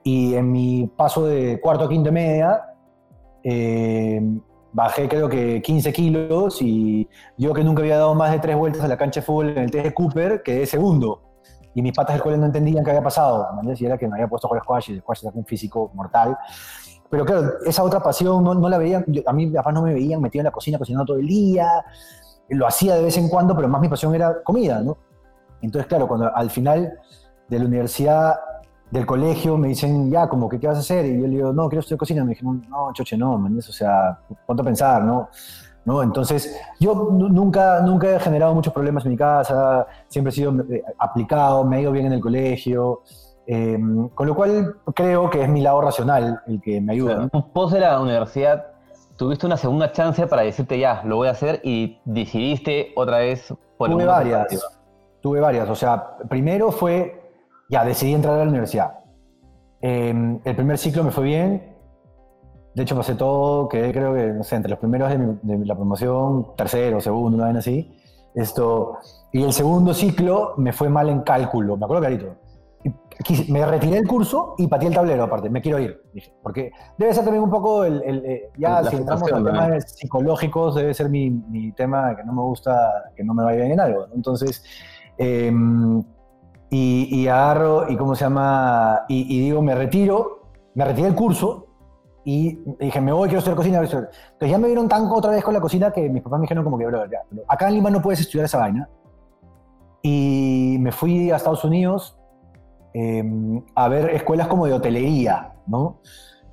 Y 0.03 0.35
en 0.35 0.51
mi 0.53 0.87
paso 0.97 1.25
de 1.27 1.61
cuarto 1.61 1.85
a 1.85 1.89
quinto 1.89 2.11
y 2.11 2.13
media, 2.13 2.61
eh, 3.43 4.21
bajé 4.73 5.09
creo 5.09 5.29
que 5.29 5.63
15 5.63 5.93
kilos 5.93 6.61
y 6.61 7.09
yo 7.39 7.55
que 7.55 7.63
nunca 7.63 7.81
había 7.83 7.97
dado 7.99 8.15
más 8.15 8.33
de 8.33 8.39
tres 8.41 8.57
vueltas 8.57 8.83
a 8.83 8.89
la 8.89 8.97
cancha 8.97 9.21
de 9.21 9.27
fútbol 9.27 9.51
en 9.51 9.59
el 9.59 9.71
de 9.71 9.95
Cooper, 9.95 10.43
quedé 10.43 10.67
segundo. 10.67 11.21
Y 11.77 11.83
mis 11.83 11.93
patas 11.93 12.15
del 12.15 12.23
colegio 12.23 12.41
no 12.41 12.47
entendían 12.47 12.85
qué 12.85 12.91
había 12.91 13.03
pasado. 13.03 13.47
¿me 13.63 13.75
Y 13.77 13.85
era 13.87 13.99
que 13.99 14.07
me 14.07 14.15
había 14.15 14.29
puesto 14.29 14.47
a 14.47 14.49
jugar 14.49 14.63
squash 14.63 14.91
y 14.91 14.93
el 14.95 15.01
squash 15.01 15.25
es 15.27 15.35
un 15.35 15.45
físico 15.45 15.91
mortal. 15.95 16.37
Pero 17.11 17.25
claro, 17.25 17.53
esa 17.65 17.83
otra 17.85 18.01
pasión 18.03 18.43
no, 18.43 18.55
no 18.55 18.69
la 18.69 18.79
veían. 18.79 19.05
yo- 19.09 19.23
a 19.27 19.33
mí 19.33 19.47
papás 19.49 19.75
no 19.75 19.83
me 19.83 19.95
veían 19.95 20.21
metido 20.21 20.41
en 20.41 20.47
la 20.47 20.51
cocina 20.51 20.79
cocinando 20.79 21.07
todo 21.07 21.19
el 21.19 21.27
día. 21.27 21.85
Lo 22.49 22.67
hacía 22.67 22.95
de 22.97 23.03
vez 23.05 23.17
en 23.17 23.29
cuando, 23.29 23.55
pero 23.55 23.69
más 23.69 23.81
mi 23.81 23.89
pasión 23.89 24.15
era 24.15 24.43
comida, 24.43 24.81
¿no? 24.83 24.97
Entonces, 25.63 25.87
claro, 25.89 26.07
cuando 26.09 26.35
al 26.35 26.51
final 26.51 26.99
de 27.49 27.59
la 27.59 27.65
universidad, 27.65 28.35
del 28.91 29.07
colegio, 29.07 29.57
me 29.57 29.69
dicen, 29.69 30.11
ya, 30.11 30.29
como 30.29 30.49
¿qué 30.49 30.59
vas 30.59 30.77
a 30.77 30.81
hacer? 30.81 31.05
Y 31.07 31.21
yo 31.21 31.27
le 31.27 31.37
digo, 31.37 31.53
no, 31.53 31.69
quiero 31.69 31.81
estudiar 31.81 31.99
cocina. 31.99 32.23
Me 32.23 32.31
dijeron, 32.31 32.63
no, 32.69 32.93
choche, 32.93 33.17
no, 33.17 33.37
man, 33.39 33.59
o 33.59 33.63
sea, 33.63 34.19
ponte 34.47 34.63
a 34.63 34.65
pensar, 34.65 35.03
¿no? 35.03 35.29
¿no? 35.87 36.03
Entonces, 36.03 36.57
yo 36.81 36.95
nu- 37.13 37.29
nunca, 37.29 37.81
nunca 37.81 38.09
he 38.15 38.21
generado 38.21 38.55
muchos 38.55 38.73
problemas 38.73 39.05
en 39.05 39.11
mi 39.13 39.17
casa, 39.17 39.87
siempre 40.09 40.31
he 40.31 40.35
sido 40.35 40.53
eh, 40.71 40.83
aplicado, 40.99 41.65
me 41.65 41.77
ha 41.77 41.81
ido 41.81 41.93
bien 41.93 42.07
en 42.07 42.13
el 42.15 42.21
colegio, 42.21 43.03
eh, 43.47 43.79
con 44.15 44.27
lo 44.27 44.35
cual 44.35 44.77
creo 44.95 45.29
que 45.31 45.43
es 45.43 45.49
mi 45.49 45.61
lado 45.61 45.81
racional 45.81 46.41
el 46.47 46.61
que 46.61 46.81
me 46.81 46.93
ayuda. 46.93 47.29
¿no? 47.33 47.53
Pos 47.53 47.73
de 47.73 47.81
la 47.81 48.01
universidad, 48.01 48.67
tuviste 49.17 49.47
una 49.47 49.57
segunda 49.57 49.93
chance 49.93 50.27
para 50.27 50.43
decirte 50.43 50.79
ya, 50.79 51.03
lo 51.05 51.17
voy 51.17 51.29
a 51.29 51.33
hacer 51.33 51.61
y 51.63 52.01
decidiste 52.05 52.93
otra 52.97 53.19
vez 53.19 53.53
por 53.77 53.91
Tuve 53.91 54.07
varias, 54.07 54.47
tuve 55.21 55.41
varias, 55.41 55.69
o 55.69 55.75
sea, 55.75 56.17
primero 56.29 56.71
fue, 56.73 57.31
ya, 57.69 57.85
decidí 57.85 58.15
entrar 58.15 58.35
a 58.35 58.45
la 58.45 58.51
universidad. 58.51 58.99
Eh, 59.81 60.39
el 60.45 60.57
primer 60.57 60.79
ciclo 60.79 61.05
me 61.05 61.11
fue 61.11 61.25
bien, 61.25 61.75
de 62.75 62.83
hecho 62.83 62.97
pasé 62.97 63.15
todo, 63.15 63.69
quedé 63.69 63.93
creo 63.93 64.15
que, 64.15 64.27
no 64.29 64.43
sé, 64.43 64.57
entre 64.57 64.71
los 64.71 64.79
primeros 64.79 65.11
de, 65.11 65.19
mi- 65.19 65.39
de 65.43 65.67
la 65.67 65.75
promoción, 65.77 66.55
tercero, 66.57 67.01
segundo, 67.01 67.37
una 67.37 67.49
vez 67.49 67.57
así. 67.59 67.97
Esto, 68.35 68.99
y 69.33 69.45
el 69.45 69.53
segundo 69.53 69.95
ciclo 69.95 70.55
me 70.57 70.73
fue 70.73 70.89
mal 70.89 71.09
en 71.09 71.21
cálculo, 71.21 71.77
me 71.77 71.85
acuerdo 71.85 72.03
clarito. 72.03 72.27
Me 73.49 73.65
retiré 73.65 73.97
del 73.97 74.07
curso 74.09 74.55
y 74.59 74.67
pateé 74.67 74.89
el 74.89 74.95
tablero 74.95 75.25
aparte, 75.25 75.49
me 75.49 75.63
quiero 75.63 75.79
ir, 75.79 76.03
dije, 76.13 76.35
porque 76.43 76.71
debe 76.99 77.15
ser 77.15 77.25
también 77.25 77.45
un 77.45 77.51
poco 77.51 77.85
el, 77.85 78.03
el, 78.05 78.25
eh, 78.25 78.51
ya 78.59 78.83
La 78.83 78.91
si 78.91 78.97
entramos 78.97 79.29
también. 79.31 79.55
temas 79.55 79.93
psicológicos, 79.93 80.75
debe 80.75 80.93
ser 80.95 81.09
mi, 81.09 81.31
mi 81.31 81.73
tema 81.73 82.15
que 82.17 82.25
no 82.25 82.33
me 82.33 82.43
gusta, 82.43 83.13
que 83.17 83.23
no 83.25 83.35
me 83.35 83.45
vaya 83.45 83.61
bien 83.61 83.73
en 83.73 83.81
algo, 83.81 84.07
¿no? 84.09 84.15
Entonces, 84.15 84.65
eh, 85.19 85.53
y, 86.71 87.21
y 87.23 87.29
agarro, 87.29 87.89
y 87.89 87.97
cómo 87.97 88.15
se 88.15 88.25
llama, 88.25 89.05
y, 89.09 89.37
y 89.37 89.41
digo, 89.45 89.63
me 89.63 89.75
retiro, 89.75 90.49
me 90.75 90.85
retiré 90.85 91.07
del 91.07 91.17
curso, 91.17 91.67
y 92.25 92.59
dije, 92.81 93.01
me 93.01 93.13
voy, 93.13 93.29
quiero 93.29 93.39
estudiar 93.39 93.57
cocina. 93.57 93.79
quiero 93.79 93.85
estudiar. 93.85 94.11
Entonces 94.33 94.51
ya 94.51 94.59
me 94.59 94.67
vieron 94.67 94.89
tan 94.89 95.07
otra 95.11 95.31
vez 95.31 95.45
con 95.45 95.53
la 95.55 95.61
cocina 95.61 95.93
que 95.93 96.09
mis 96.09 96.23
papás 96.23 96.41
me 96.41 96.45
dijeron 96.45 96.65
como 96.65 96.79
que, 96.79 96.87
bro, 96.87 97.05
ya, 97.07 97.19
acá 97.49 97.69
en 97.69 97.75
Lima 97.75 97.91
no 97.91 98.01
puedes 98.01 98.21
estudiar 98.21 98.47
esa 98.47 98.59
vaina. 98.59 98.89
Y 100.03 100.77
me 100.81 100.91
fui 100.91 101.31
a 101.31 101.37
Estados 101.37 101.65
Unidos 101.65 102.19
eh, 102.95 103.63
a 103.75 103.89
ver 103.89 104.11
escuelas 104.11 104.47
como 104.49 104.67
de 104.67 104.73
hotelería, 104.73 105.53
¿no? 105.67 106.01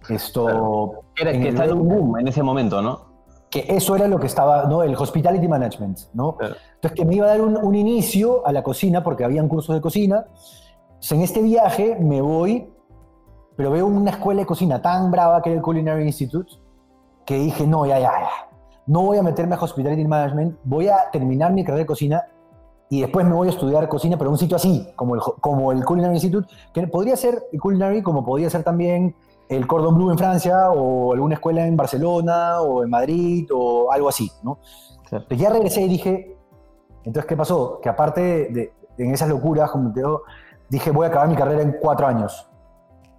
Esto... 0.09 1.03
Era, 1.15 1.31
en 1.31 1.41
que 1.41 1.47
el- 1.49 1.53
está 1.55 1.65
en 1.65 1.73
un 1.73 1.87
boom 1.87 2.19
en 2.19 2.27
ese 2.27 2.43
momento, 2.43 2.81
¿no? 2.81 3.11
que 3.51 3.65
eso 3.67 3.97
era 3.97 4.07
lo 4.07 4.17
que 4.17 4.27
estaba, 4.27 4.63
¿no? 4.63 4.81
El 4.81 4.95
hospitality 4.95 5.45
management, 5.45 5.99
¿no? 6.13 6.37
Claro. 6.37 6.55
Entonces 6.75 6.97
que 6.97 7.03
me 7.03 7.15
iba 7.15 7.25
a 7.25 7.31
dar 7.31 7.41
un, 7.41 7.57
un 7.57 7.75
inicio 7.75 8.47
a 8.47 8.53
la 8.53 8.63
cocina 8.63 9.03
porque 9.03 9.25
habían 9.25 9.49
cursos 9.49 9.75
de 9.75 9.81
cocina. 9.81 10.25
Entonces, 10.87 11.11
en 11.11 11.21
este 11.21 11.41
viaje 11.41 11.97
me 11.99 12.21
voy, 12.21 12.71
pero 13.57 13.71
veo 13.71 13.87
una 13.87 14.11
escuela 14.11 14.39
de 14.39 14.45
cocina 14.45 14.81
tan 14.81 15.11
brava 15.11 15.41
que 15.41 15.49
era 15.49 15.57
el 15.57 15.61
Culinary 15.61 16.05
Institute, 16.05 16.49
que 17.25 17.39
dije, 17.39 17.67
no, 17.67 17.85
ya, 17.85 17.99
ya, 17.99 18.11
ya. 18.21 18.29
No 18.87 19.01
voy 19.01 19.17
a 19.17 19.21
meterme 19.21 19.55
a 19.55 19.59
hospitality 19.59 20.05
management, 20.05 20.57
voy 20.63 20.87
a 20.87 21.11
terminar 21.11 21.51
mi 21.51 21.65
carrera 21.65 21.79
de 21.81 21.87
cocina 21.87 22.23
y 22.91 22.99
después 22.99 23.25
me 23.25 23.33
voy 23.33 23.47
a 23.47 23.51
estudiar 23.51 23.87
cocina, 23.87 24.17
pero 24.17 24.29
en 24.29 24.33
un 24.33 24.37
sitio 24.37 24.57
así, 24.57 24.85
como 24.97 25.15
el, 25.15 25.21
como 25.39 25.71
el 25.71 25.85
Culinary 25.85 26.15
Institute, 26.15 26.45
que 26.73 26.85
podría 26.87 27.15
ser 27.15 27.41
el 27.53 27.57
Culinary 27.59 28.03
como 28.03 28.25
podría 28.25 28.49
ser 28.49 28.63
también 28.63 29.15
el 29.47 29.65
Cordon 29.65 29.95
Bleu 29.95 30.11
en 30.11 30.17
Francia 30.17 30.71
o 30.71 31.13
alguna 31.13 31.35
escuela 31.35 31.65
en 31.65 31.77
Barcelona 31.77 32.59
o 32.59 32.83
en 32.83 32.89
Madrid 32.89 33.47
o 33.55 33.89
algo 33.93 34.09
así, 34.09 34.29
¿no? 34.43 34.59
Claro. 35.07 35.23
Entonces 35.23 35.37
ya 35.39 35.49
regresé 35.49 35.81
y 35.83 35.87
dije, 35.87 36.37
entonces, 37.05 37.25
¿qué 37.27 37.37
pasó? 37.37 37.79
Que 37.81 37.87
aparte 37.87 38.19
de, 38.21 38.49
de- 38.49 38.73
en 39.05 39.13
esas 39.13 39.29
locuras, 39.29 39.71
como 39.71 39.93
te 39.93 40.01
digo, 40.01 40.23
dije, 40.69 40.91
voy 40.91 41.05
a 41.05 41.09
acabar 41.09 41.29
mi 41.29 41.35
carrera 41.35 41.61
en 41.61 41.77
cuatro 41.81 42.07
años. 42.07 42.45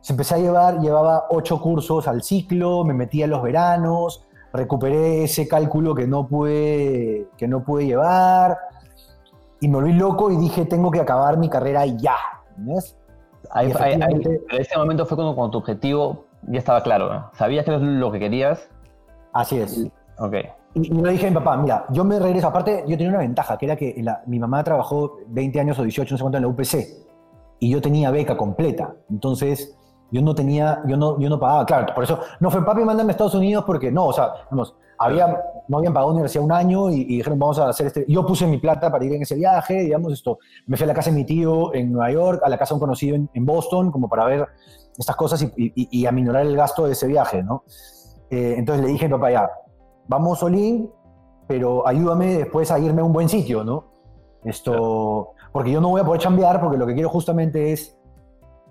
Se 0.02 0.12
empecé 0.12 0.35
a 0.35 0.38
llevar, 0.38 0.81
llevaba 0.81 1.25
ocho 1.31 1.59
cursos 1.62 2.07
al 2.09 2.23
ciclo, 2.23 2.85
me 2.85 2.93
metí 2.93 3.23
a 3.23 3.26
los 3.26 3.43
veranos, 3.43 4.23
recuperé 4.52 5.25
ese 5.25 5.49
cálculo 5.49 5.95
que 5.95 6.07
no 6.07 6.29
pude, 6.29 7.29
que 7.38 7.49
no 7.49 7.64
pude 7.64 7.87
llevar 7.87 8.59
y 9.62 9.69
me 9.69 9.76
volví 9.76 9.92
loco 9.95 10.31
y 10.31 10.37
dije, 10.37 10.64
tengo 10.66 10.90
que 10.90 11.00
acabar 11.00 11.38
mi 11.38 11.49
carrera 11.49 11.87
ya. 11.87 12.16
¿entendés? 12.50 12.97
Ahí, 13.50 13.69
Y 13.71 13.83
ahí- 13.83 14.00
ahí- 14.02 14.21
pero 14.49 14.61
ese 14.62 14.76
momento 14.76 15.07
fue 15.07 15.16
cuando, 15.16 15.35
cuando 15.35 15.52
tu 15.52 15.59
objetivo 15.59 16.25
ya 16.49 16.59
estaba 16.59 16.83
claro, 16.83 17.12
¿no? 17.12 17.31
Sabías 17.35 17.64
que 17.64 17.71
era 17.71 17.81
lo 17.81 18.11
que 18.12 18.19
querías. 18.19 18.69
Así 19.33 19.59
es. 19.61 19.87
Ok. 20.19 20.35
Y, 20.75 20.88
y 20.88 21.00
le 21.02 21.12
dije 21.12 21.26
a 21.26 21.31
mi 21.31 21.37
papá, 21.37 21.57
mira, 21.57 21.85
yo 21.90 22.04
me 22.04 22.19
regreso. 22.19 22.49
Aparte, 22.49 22.85
yo 22.87 22.97
tenía 22.97 23.11
una 23.11 23.19
ventaja, 23.21 23.57
que 23.57 23.66
era 23.66 23.76
que 23.76 23.95
la- 24.02 24.23
mi 24.26 24.38
mamá 24.38 24.62
trabajó 24.64 25.19
20 25.28 25.61
años 25.61 25.78
o 25.78 25.83
18, 25.83 26.14
no 26.14 26.19
sé 26.19 26.23
cuánto, 26.23 26.38
en 26.38 26.42
la 26.42 26.49
UPC. 26.49 26.87
Y 27.61 27.71
yo 27.71 27.81
tenía 27.81 28.11
beca 28.11 28.37
completa. 28.37 28.95
Entonces, 29.11 29.76
yo 30.11 30.21
no 30.23 30.35
tenía, 30.35 30.83
yo 30.87 30.97
no, 30.97 31.19
yo 31.21 31.28
no 31.31 31.38
pagaba. 31.38 31.64
Claro, 31.66 31.95
por 31.95 32.04
eso 32.04 32.19
no 32.40 32.50
fue 32.50 32.64
papi, 32.64 32.83
mándame 32.85 33.11
a 33.11 33.12
Estados 33.12 33.35
Unidos 33.35 33.64
porque 33.66 33.90
no, 33.92 34.07
o 34.07 34.12
sea, 34.12 34.33
vamos, 34.50 34.75
había, 34.99 35.40
no 35.69 35.78
habían 35.78 35.92
pagado 35.92 36.12
universidad 36.12 36.45
un 36.45 36.52
año 36.52 36.90
y, 36.90 37.04
dijeron, 37.04 37.38
vamos 37.38 37.59
a 37.59 37.69
hacer 37.69 37.87
este. 37.88 38.04
Yo 38.09 38.26
puse 38.26 38.47
mi 38.47 38.59
plata 38.59 38.90
para 38.90 39.04
ir 39.04 39.12
en 39.14 39.23
ese 39.23 39.35
viaje, 39.35 39.83
digamos, 39.83 40.12
esto. 40.12 40.38
Me 40.66 40.76
fui 40.76 40.85
a 40.85 40.88
la 40.88 40.95
casa 40.95 41.11
de 41.11 41.16
mi 41.16 41.25
tío 41.25 41.75
en 41.75 41.92
Nueva 41.92 42.11
York, 42.11 42.42
a 42.45 42.49
la 42.49 42.59
casa 42.59 42.75
de 42.75 42.76
un 42.76 42.81
conocido 42.81 43.16
en, 43.16 43.47
Boston, 43.47 43.90
como 43.90 44.09
para 44.09 44.25
ver 44.26 44.47
estas 44.97 45.16
cosas 45.16 45.42
y, 45.42 45.52
y, 45.57 45.73
y 46.00 46.07
aminorar 46.07 46.47
el 46.47 46.57
gasto 46.57 46.87
de 46.87 46.92
ese 46.92 47.07
viaje, 47.07 47.42
¿no? 47.42 47.64
Eh, 48.33 48.54
entonces 48.57 48.85
le 48.85 48.92
dije 48.92 49.11
papá, 49.11 49.31
ya, 49.31 49.50
vamos 50.09 50.42
Olin, 50.42 50.90
pero 51.47 51.87
ayúdame 51.87 52.38
después 52.38 52.71
a 52.71 52.78
irme 52.78 53.02
a 53.02 53.04
un 53.04 53.12
buen 53.12 53.28
sitio, 53.28 53.62
¿no? 53.62 53.92
Esto, 54.42 55.35
porque 55.52 55.71
yo 55.71 55.83
no 55.83 55.90
voy 55.90 56.00
a 56.00 56.04
poder 56.04 56.23
chambear 56.23 56.59
porque 56.59 56.78
lo 56.78 56.87
que 56.87 56.95
quiero 56.95 57.11
justamente 57.11 57.73
es 57.73 57.95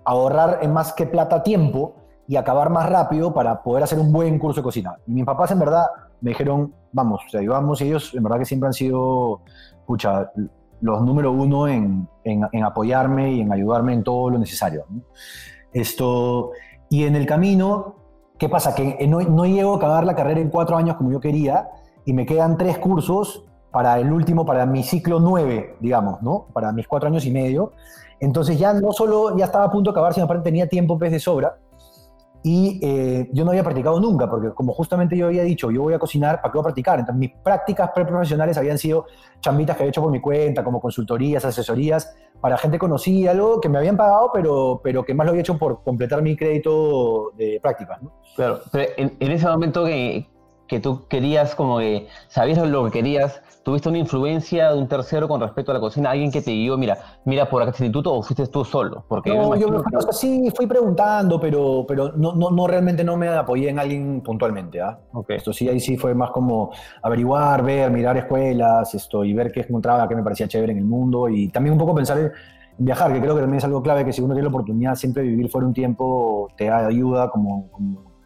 ahorrar 0.04 0.58
en 0.62 0.72
más 0.72 0.92
que 0.92 1.06
plata 1.06 1.44
tiempo 1.44 1.94
y 2.26 2.36
acabar 2.36 2.70
más 2.70 2.88
rápido 2.88 3.32
para 3.32 3.62
poder 3.62 3.84
hacer 3.84 3.98
un 3.98 4.12
buen 4.12 4.38
curso 4.38 4.60
de 4.60 4.64
cocina. 4.64 4.96
Y 5.06 5.12
mis 5.12 5.24
papás 5.24 5.50
en 5.50 5.58
verdad 5.58 5.86
me 6.20 6.30
dijeron, 6.30 6.72
vamos, 6.92 7.20
o 7.26 7.28
sea, 7.28 7.40
vamos, 7.48 7.80
y 7.80 7.88
ellos 7.88 8.14
en 8.14 8.22
verdad 8.22 8.38
que 8.38 8.44
siempre 8.44 8.68
han 8.68 8.72
sido, 8.72 9.40
los 10.80 11.02
número 11.02 11.32
uno 11.32 11.68
en, 11.68 12.08
en, 12.24 12.64
apoyarme 12.64 13.32
y 13.32 13.40
en 13.40 13.52
ayudarme 13.52 13.92
en 13.92 14.02
todo 14.02 14.30
lo 14.30 14.38
necesario. 14.38 14.84
Esto, 15.72 16.50
y 16.88 17.04
en 17.04 17.16
el 17.16 17.26
camino, 17.26 17.96
¿qué 18.38 18.48
pasa? 18.48 18.74
Que 18.74 19.06
no, 19.06 19.20
no 19.20 19.46
llego 19.46 19.74
a 19.74 19.76
acabar 19.76 20.04
la 20.04 20.14
carrera 20.14 20.40
en 20.40 20.48
cuatro 20.48 20.76
años 20.76 20.96
como 20.96 21.10
yo 21.10 21.20
quería 21.20 21.68
y 22.04 22.12
me 22.12 22.26
quedan 22.26 22.56
tres 22.56 22.78
cursos 22.78 23.44
para 23.70 23.98
el 23.98 24.12
último, 24.12 24.44
para 24.44 24.66
mi 24.66 24.82
ciclo 24.82 25.18
nueve, 25.18 25.76
digamos, 25.80 26.22
¿no? 26.22 26.46
Para 26.52 26.72
mis 26.72 26.86
cuatro 26.86 27.08
años 27.08 27.24
y 27.24 27.30
medio. 27.30 27.72
Entonces 28.20 28.58
ya 28.58 28.72
no 28.72 28.92
solo 28.92 29.36
ya 29.36 29.46
estaba 29.46 29.64
a 29.64 29.70
punto 29.70 29.90
de 29.90 29.94
acabar, 29.94 30.14
sino 30.14 30.24
aparte 30.24 30.44
tenía 30.44 30.68
tiempo 30.68 30.98
pez 30.98 31.10
de 31.10 31.18
sobra. 31.18 31.56
Y 32.44 32.80
eh, 32.82 33.28
yo 33.32 33.44
no 33.44 33.50
había 33.52 33.62
practicado 33.62 34.00
nunca, 34.00 34.28
porque 34.28 34.50
como 34.50 34.72
justamente 34.72 35.16
yo 35.16 35.26
había 35.26 35.44
dicho, 35.44 35.70
yo 35.70 35.82
voy 35.82 35.94
a 35.94 35.98
cocinar, 35.98 36.40
¿para 36.40 36.50
qué 36.50 36.58
voy 36.58 36.62
a 36.62 36.64
practicar? 36.64 36.98
Entonces 36.98 37.18
mis 37.18 37.30
prácticas 37.42 37.90
preprofesionales 37.94 38.58
habían 38.58 38.78
sido 38.78 39.06
chambitas 39.40 39.76
que 39.76 39.84
había 39.84 39.90
hecho 39.90 40.02
por 40.02 40.10
mi 40.10 40.20
cuenta, 40.20 40.64
como 40.64 40.80
consultorías, 40.80 41.44
asesorías, 41.44 42.14
para 42.40 42.58
gente 42.58 42.78
conocida, 42.78 43.30
algo 43.30 43.60
que 43.60 43.68
me 43.68 43.78
habían 43.78 43.96
pagado, 43.96 44.30
pero, 44.34 44.80
pero 44.82 45.04
que 45.04 45.14
más 45.14 45.24
lo 45.24 45.30
había 45.30 45.42
hecho 45.42 45.56
por 45.56 45.84
completar 45.84 46.22
mi 46.22 46.36
crédito 46.36 47.30
de 47.36 47.60
prácticas. 47.62 48.02
¿no? 48.02 48.12
Claro, 48.34 48.60
pero 48.72 48.90
en, 48.96 49.16
en 49.20 49.30
ese 49.30 49.46
momento 49.46 49.84
que, 49.84 50.28
que 50.66 50.80
tú 50.80 51.06
querías, 51.06 51.54
como 51.54 51.78
que 51.78 52.08
sabías 52.28 52.58
lo 52.66 52.84
que 52.86 52.90
querías, 52.90 53.40
¿Tuviste 53.62 53.88
una 53.88 53.98
influencia 53.98 54.72
de 54.72 54.78
un 54.78 54.88
tercero 54.88 55.28
con 55.28 55.40
respecto 55.40 55.70
a 55.70 55.74
la 55.74 55.80
cocina? 55.80 56.10
¿Alguien 56.10 56.32
que 56.32 56.42
te 56.42 56.50
dijo, 56.50 56.76
mira, 56.76 56.98
mira 57.24 57.48
por 57.48 57.62
acá 57.62 57.70
este 57.70 57.84
instituto 57.84 58.12
o 58.12 58.22
fuiste 58.22 58.44
tú 58.48 58.64
solo? 58.64 59.04
Porque 59.06 59.32
no, 59.32 59.54
yo 59.54 59.68
sí 60.10 60.50
fui 60.54 60.66
preguntando, 60.66 61.38
pero, 61.38 61.84
pero 61.86 62.12
no, 62.16 62.34
no, 62.34 62.50
no, 62.50 62.66
realmente 62.66 63.04
no 63.04 63.16
me 63.16 63.28
apoyé 63.28 63.68
en 63.68 63.78
alguien 63.78 64.20
puntualmente. 64.20 64.80
¿ah? 64.80 64.98
Esto 65.28 65.52
sí, 65.52 65.68
ahí 65.68 65.78
sí 65.78 65.96
fue 65.96 66.12
más 66.12 66.32
como 66.32 66.72
averiguar, 67.02 67.62
ver, 67.62 67.90
mirar 67.92 68.16
escuelas 68.16 68.92
esto, 68.94 69.24
y 69.24 69.32
ver 69.32 69.52
qué 69.52 69.60
encontraba, 69.60 70.08
qué 70.08 70.16
me 70.16 70.24
parecía 70.24 70.48
chévere 70.48 70.72
en 70.72 70.78
el 70.78 70.84
mundo 70.84 71.28
y 71.28 71.48
también 71.48 71.74
un 71.74 71.78
poco 71.78 71.94
pensar 71.94 72.18
en 72.18 72.32
viajar, 72.78 73.12
que 73.12 73.20
creo 73.20 73.36
que 73.36 73.42
también 73.42 73.58
es 73.58 73.64
algo 73.64 73.80
clave, 73.80 74.04
que 74.04 74.12
si 74.12 74.22
uno 74.22 74.34
tiene 74.34 74.48
la 74.48 74.48
oportunidad 74.48 74.96
siempre 74.96 75.22
de 75.22 75.28
vivir 75.28 75.48
fuera 75.48 75.68
un 75.68 75.74
tiempo, 75.74 76.48
te 76.56 76.68
ayuda 76.68 77.30
como, 77.30 77.70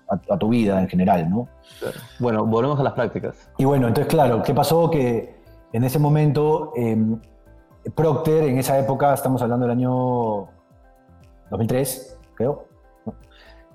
a, 0.08 0.38
tu 0.38 0.48
vida 0.48 0.80
en 0.80 0.88
general, 0.88 1.28
¿no? 1.28 1.48
Bueno, 2.18 2.46
volvemos 2.46 2.78
a 2.80 2.82
las 2.82 2.92
prácticas. 2.92 3.50
Y 3.58 3.64
bueno, 3.64 3.88
entonces, 3.88 4.10
claro, 4.10 4.42
¿qué 4.42 4.54
pasó? 4.54 4.90
Que 4.90 5.36
en 5.72 5.84
ese 5.84 5.98
momento, 5.98 6.72
em, 6.76 7.20
Procter, 7.94 8.44
en 8.44 8.58
esa 8.58 8.78
época, 8.78 9.14
estamos 9.14 9.42
hablando 9.42 9.66
del 9.66 9.76
año 9.76 10.48
2003, 11.50 12.18
creo, 12.34 12.66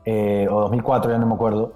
eh, 0.06 0.48
o 0.50 0.62
2004, 0.62 1.12
ya 1.12 1.18
no 1.18 1.28
me 1.28 1.36
acuerdo, 1.36 1.74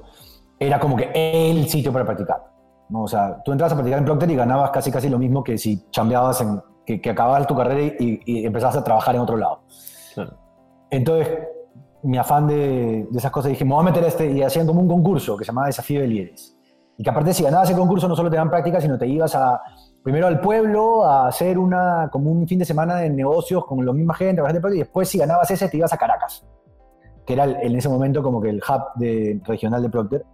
era 0.59 0.79
como 0.79 0.95
que 0.95 1.11
el 1.13 1.67
sitio 1.69 1.93
para 1.93 2.05
practicar. 2.05 2.43
¿no? 2.89 3.03
O 3.03 3.07
sea, 3.07 3.41
tú 3.43 3.51
entrabas 3.51 3.73
a 3.73 3.75
practicar 3.75 3.99
en 3.99 4.05
Procter 4.05 4.31
y 4.31 4.35
ganabas 4.35 4.71
casi 4.71 4.91
casi 4.91 5.09
lo 5.09 5.17
mismo 5.17 5.43
que 5.43 5.57
si 5.57 5.89
chambeabas 5.89 6.41
en, 6.41 6.61
que, 6.85 7.01
que 7.01 7.09
acababas 7.09 7.47
tu 7.47 7.55
carrera 7.55 7.95
y, 7.99 8.21
y, 8.25 8.45
empezabas 8.45 8.77
a 8.77 8.83
trabajar 8.83 9.15
en 9.15 9.21
otro 9.21 9.37
lado. 9.37 9.61
Entonces, 10.89 11.29
mi 12.05 12.17
afán 12.17 12.47
de, 12.47 13.07
de, 13.09 13.17
esas 13.17 13.31
cosas, 13.31 13.49
dije, 13.49 13.65
me 13.65 13.73
voy 13.73 13.81
a 13.81 13.85
meter 13.85 14.03
a 14.03 14.07
este, 14.07 14.31
y 14.31 14.41
hacían 14.41 14.67
como 14.67 14.81
un 14.81 14.87
concurso 14.87 15.35
que 15.35 15.43
se 15.43 15.49
llamaba 15.49 15.67
Desafío 15.67 16.01
de 16.01 16.07
Líderes. 16.07 16.55
Y 16.97 17.03
que 17.03 17.09
aparte 17.09 17.33
si 17.33 17.43
ganabas 17.43 17.69
ese 17.69 17.77
concurso 17.77 18.07
no 18.07 18.15
solo 18.15 18.29
te 18.29 18.37
dan 18.37 18.49
práctica, 18.49 18.79
sino 18.79 18.97
te 18.97 19.07
ibas 19.07 19.35
a, 19.35 19.61
primero 20.03 20.27
al 20.27 20.39
pueblo 20.39 21.03
a 21.03 21.27
hacer 21.27 21.57
una, 21.57 22.09
como 22.11 22.31
un 22.31 22.47
fin 22.47 22.59
de 22.59 22.65
semana 22.65 22.97
de 22.97 23.09
negocios 23.09 23.65
con 23.65 23.83
la 23.85 23.91
misma 23.91 24.13
gente, 24.13 24.41
y 24.73 24.77
después 24.77 25.09
si 25.09 25.17
ganabas 25.17 25.49
ese 25.51 25.67
te 25.67 25.77
ibas 25.77 25.91
a 25.93 25.97
Caracas, 25.97 26.45
que 27.25 27.33
era 27.33 27.45
en 27.45 27.75
ese 27.75 27.89
momento 27.89 28.21
como 28.23 28.39
que 28.39 28.49
el 28.49 28.57
hub 28.57 28.83
de, 28.95 29.41
regional 29.43 29.81
de 29.81 29.89
Procter. 29.89 30.25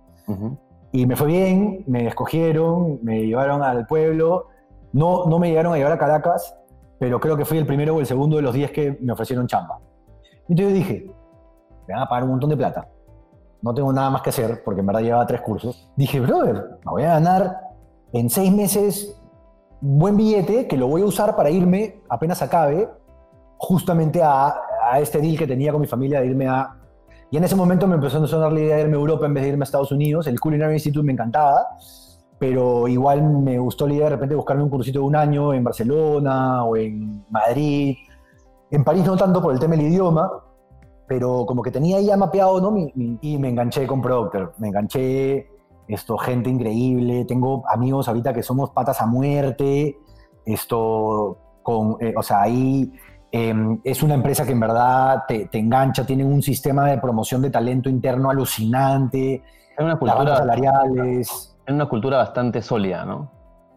Y 0.92 1.06
me 1.06 1.16
fue 1.16 1.28
bien, 1.28 1.84
me 1.88 2.08
escogieron, 2.08 3.00
me 3.02 3.26
llevaron 3.26 3.64
al 3.64 3.88
pueblo, 3.88 4.48
no, 4.94 5.26
no 5.26 5.40
me 5.40 5.50
llegaron 5.50 5.74
a 5.74 5.78
llevar 5.78 5.94
a 5.94 5.98
Caracas, 5.98 6.54
pero 7.00 7.20
creo 7.20 7.38
que 7.38 7.46
fui 7.46 7.58
el 7.58 7.66
primero 7.66 7.96
o 7.96 8.00
el 8.02 8.06
segundo 8.06 8.36
de 8.36 8.42
los 8.42 8.54
10 8.54 8.72
que 8.72 8.98
me 9.02 9.14
ofrecieron 9.14 9.48
chamba. 9.48 9.80
Entonces 10.50 10.74
dije, 10.74 11.12
me 11.92 11.98
van 11.98 12.04
a 12.04 12.10
pagar 12.10 12.24
un 12.24 12.32
montón 12.32 12.50
de 12.50 12.58
plata. 12.58 12.88
No 13.62 13.74
tengo 13.74 13.92
nada 13.94 14.10
más 14.10 14.22
que 14.22 14.30
hacer, 14.30 14.64
porque 14.64 14.80
en 14.80 14.88
verdad 14.88 15.02
llevaba 15.02 15.28
tres 15.28 15.42
cursos. 15.42 15.92
Dije, 15.96 16.20
brother, 16.20 16.80
me 16.86 16.92
voy 16.92 17.04
a 17.04 17.14
ganar 17.14 17.58
en 18.14 18.30
seis 18.30 18.52
meses 18.52 19.22
buen 19.82 20.16
billete 20.16 20.68
que 20.68 20.78
lo 20.78 20.88
voy 20.88 21.02
a 21.02 21.06
usar 21.06 21.36
para 21.36 21.50
irme, 21.50 22.02
apenas 22.10 22.42
acabe, 22.42 22.90
justamente 23.58 24.22
a, 24.24 24.56
a 24.90 25.00
este 25.00 25.20
deal 25.20 25.38
que 25.38 25.48
tenía 25.48 25.72
con 25.72 25.82
mi 25.82 25.88
familia 25.88 26.22
de 26.22 26.28
irme 26.28 26.48
a... 26.48 26.76
Y 27.30 27.38
en 27.38 27.44
ese 27.44 27.56
momento 27.56 27.88
me 27.88 27.96
empezó 27.96 28.24
a 28.24 28.28
sonar 28.28 28.52
la 28.52 28.60
idea 28.60 28.76
de 28.78 28.82
irme 28.84 28.96
a 28.96 29.00
Europa 29.00 29.26
en 29.26 29.34
vez 29.34 29.44
de 29.44 29.50
irme 29.50 29.64
a 29.64 29.66
Estados 29.66 29.92
Unidos. 29.92 30.28
El 30.28 30.40
Culinary 30.40 30.74
Institute 30.74 31.06
me 31.06 31.14
encantaba, 31.14 31.68
pero 32.40 32.88
igual 32.88 33.22
me 33.22 33.60
gustó 33.60 33.88
la 33.88 33.94
idea 33.94 34.06
de 34.06 34.12
repente 34.12 34.36
buscarme 34.36 34.64
un 34.64 34.70
cursito 34.70 35.00
de 35.00 35.06
un 35.06 35.16
año 35.16 35.54
en 35.54 35.64
Barcelona 35.64 36.64
o 36.64 36.76
en 36.76 37.24
Madrid. 37.30 37.96
En 38.72 38.84
París 38.84 39.06
no 39.06 39.16
tanto 39.16 39.42
por 39.42 39.54
el 39.54 39.60
tema 39.60 39.76
del 39.76 39.88
idioma, 39.88 40.32
pero 41.08 41.46
como 41.46 41.62
que 41.62 41.72
tenía 41.72 42.00
ya 42.00 42.16
mapeado, 42.18 42.62
¿no? 42.62 42.78
y 42.78 43.38
me 43.38 43.50
enganché 43.50 43.86
con 43.86 44.02
Procter, 44.02 44.52
me 44.58 44.70
enganché, 44.70 45.48
esto, 45.88 46.18
gente 46.18 46.50
increíble, 46.50 47.26
tengo 47.26 47.64
amigos 47.68 48.08
ahorita 48.08 48.34
que 48.34 48.44
somos 48.44 48.70
patas 48.70 49.02
a 49.02 49.06
muerte, 49.06 49.98
esto, 50.46 51.38
con, 51.64 51.98
eh, 52.00 52.14
o 52.16 52.24
sea, 52.24 52.42
ahí 52.42 52.92
em, 53.32 53.80
es 53.84 54.02
una 54.02 54.14
empresa 54.14 54.46
que 54.46 54.54
en 54.54 54.60
verdad 54.60 55.24
te, 55.28 55.48
te, 55.48 55.60
engancha, 55.60 56.06
tiene 56.06 56.24
un 56.24 56.42
sistema 56.42 56.86
de 56.86 56.98
promoción 56.98 57.42
de 57.42 57.50
talento 57.50 57.90
interno 57.90 58.30
alucinante, 58.30 59.44
es 59.78 59.84
una 59.84 59.98
cultura, 59.98 60.38
salariales. 60.38 61.58
Es 61.66 61.74
una 61.74 61.88
cultura 61.88 62.18
bastante 62.18 62.62
sólida, 62.62 63.06
¿no? 63.06 63.30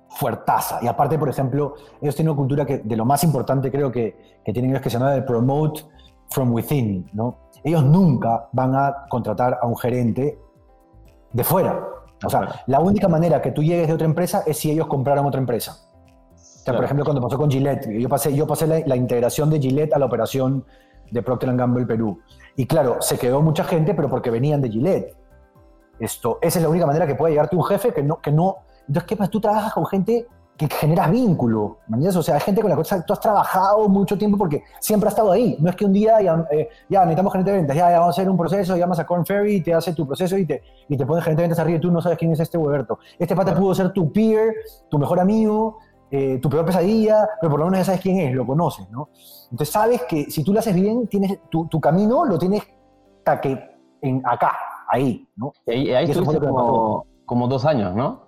Fuertaza. 0.08 0.78
Y 0.82 0.86
aparte, 0.86 1.18
por 1.18 1.28
ejemplo, 1.28 1.74
ellos 2.00 2.14
tienen 2.14 2.30
una 2.30 2.36
cultura 2.36 2.64
que 2.64 2.78
de 2.78 2.96
lo 2.96 3.04
más 3.04 3.24
importante 3.24 3.70
creo 3.70 3.90
que, 3.90 4.40
que 4.44 4.52
tienen 4.52 4.70
ellos 4.70 4.82
que 4.82 4.90
se 4.90 4.98
llama 4.98 5.12
de 5.12 5.22
promote 5.22 5.82
from 6.30 6.52
within, 6.52 7.08
¿no? 7.12 7.38
Ellos 7.62 7.84
nunca 7.84 8.48
van 8.52 8.74
a 8.74 9.06
contratar 9.08 9.58
a 9.60 9.66
un 9.66 9.76
gerente 9.76 10.38
de 11.32 11.44
fuera. 11.44 11.80
O 12.24 12.30
sea, 12.30 12.62
la 12.66 12.80
única 12.80 13.08
manera 13.08 13.40
que 13.40 13.52
tú 13.52 13.62
llegues 13.62 13.88
de 13.88 13.94
otra 13.94 14.06
empresa 14.06 14.42
es 14.46 14.58
si 14.58 14.70
ellos 14.70 14.86
compraron 14.86 15.26
otra 15.26 15.40
empresa. 15.40 15.76
O 16.32 16.64
sea, 16.64 16.74
por 16.74 16.84
ejemplo, 16.84 17.04
cuando 17.04 17.20
pasó 17.20 17.36
con 17.36 17.50
Gillette, 17.50 17.90
yo 17.90 18.08
pasé, 18.08 18.34
yo 18.34 18.46
pasé 18.46 18.66
la, 18.66 18.96
integración 18.96 19.50
de 19.50 19.60
Gillette 19.60 19.92
a 19.92 19.98
la 19.98 20.06
operación 20.06 20.64
de 21.10 21.22
Procter 21.22 21.54
Gamble 21.54 21.84
Perú. 21.84 22.20
Y 22.56 22.66
claro, 22.66 22.96
se 23.00 23.18
quedó 23.18 23.42
mucha 23.42 23.64
gente, 23.64 23.94
pero 23.94 24.08
porque 24.08 24.30
venían 24.30 24.62
de 24.62 24.70
Gillette. 24.70 25.16
Esto, 25.98 26.38
esa 26.40 26.58
es 26.58 26.62
la 26.62 26.68
única 26.68 26.86
manera 26.86 27.06
que 27.06 27.14
puede 27.14 27.34
llegarte 27.34 27.56
un 27.56 27.64
jefe 27.64 27.92
que 27.92 28.02
no, 28.02 28.20
que 28.20 28.32
no. 28.32 28.56
Entonces, 28.80 29.04
¿qué 29.04 29.16
pasa? 29.16 29.30
Tú 29.30 29.40
trabajas 29.40 29.74
con 29.74 29.86
gente 29.86 30.26
que 30.56 30.68
generas 30.68 31.10
vínculo, 31.10 31.78
O 31.88 32.22
sea, 32.22 32.38
gente 32.38 32.60
con 32.60 32.70
la 32.70 32.76
que 32.76 32.82
tú 33.06 33.12
has 33.12 33.20
trabajado 33.20 33.88
mucho 33.88 34.16
tiempo 34.16 34.38
porque 34.38 34.62
siempre 34.78 35.08
has 35.08 35.14
estado 35.14 35.32
ahí. 35.32 35.56
No 35.58 35.68
es 35.68 35.76
que 35.76 35.84
un 35.84 35.92
día 35.92 36.20
ya, 36.22 36.46
eh, 36.50 36.68
ya 36.88 37.00
necesitamos 37.00 37.32
gerente 37.32 37.50
de 37.50 37.56
ventas, 37.58 37.76
ya, 37.76 37.90
vamos 37.98 38.16
a 38.16 38.20
hacer 38.20 38.30
un 38.30 38.36
proceso, 38.36 38.76
llamas 38.76 39.00
a 39.00 39.06
Corn 39.06 39.26
Ferry, 39.26 39.62
te 39.62 39.74
hace 39.74 39.92
tu 39.92 40.06
proceso 40.06 40.36
y 40.38 40.46
te, 40.46 40.62
y 40.88 40.96
te 40.96 41.04
pones 41.04 41.24
gerente 41.24 41.42
de 41.42 41.48
ventas 41.48 41.58
arriba 41.58 41.78
y 41.78 41.80
tú 41.80 41.90
no 41.90 42.00
sabes 42.00 42.18
quién 42.18 42.30
es 42.32 42.40
este 42.40 42.56
Huberto. 42.56 42.98
Este 43.18 43.34
pata 43.34 43.54
pudo 43.54 43.74
ser 43.74 43.92
tu 43.92 44.12
peer, 44.12 44.54
tu 44.88 44.98
mejor 44.98 45.18
amigo, 45.18 45.78
eh, 46.10 46.38
tu 46.40 46.48
peor 46.48 46.64
pesadilla, 46.64 47.28
pero 47.40 47.50
por 47.50 47.58
lo 47.58 47.66
menos 47.66 47.80
ya 47.80 47.84
sabes 47.86 48.00
quién 48.00 48.18
es, 48.18 48.32
lo 48.32 48.46
conoces, 48.46 48.88
¿no? 48.90 49.08
Entonces 49.50 49.70
sabes 49.70 50.02
que 50.02 50.30
si 50.30 50.44
tú 50.44 50.52
lo 50.52 50.60
haces 50.60 50.74
bien, 50.74 51.08
tienes 51.08 51.40
tu, 51.50 51.66
tu 51.66 51.80
camino 51.80 52.24
lo 52.24 52.38
tienes 52.38 52.62
que 53.42 53.74
en 54.02 54.22
acá, 54.24 54.56
ahí, 54.88 55.26
¿no? 55.34 55.52
Y 55.66 55.90
ahí, 55.90 56.12
como, 56.12 57.06
como 57.24 57.48
dos 57.48 57.64
años, 57.64 57.94
¿no? 57.96 58.23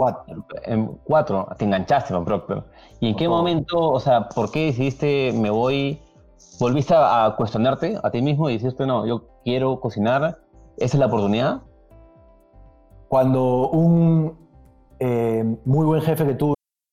Cuatro. 0.00 0.46
En 0.64 0.86
cuatro, 1.04 1.46
te 1.58 1.66
enganchaste 1.66 2.14
con 2.14 2.24
Procter. 2.24 2.64
¿Y 3.00 3.10
en 3.10 3.16
qué 3.16 3.28
momento, 3.28 3.78
o 3.78 4.00
sea, 4.00 4.30
por 4.30 4.50
qué 4.50 4.64
decidiste 4.64 5.30
me 5.34 5.50
voy? 5.50 6.00
¿Volviste 6.58 6.94
a, 6.96 7.34
cuestionarte 7.36 7.98
a 8.02 8.10
ti 8.10 8.22
mismo 8.22 8.48
y 8.48 8.54
dijiste, 8.54 8.86
no, 8.86 9.06
yo 9.06 9.28
quiero 9.44 9.78
cocinar? 9.78 10.38
¿Esa 10.78 10.96
es 10.96 11.00
la 11.00 11.04
oportunidad? 11.04 11.60
Cuando 13.08 13.68
un 13.68 14.38
eh, 15.00 15.44
muy 15.66 15.84
buen 15.84 16.00
jefe 16.00 16.24
que 16.24 16.32
tuve 16.32 16.54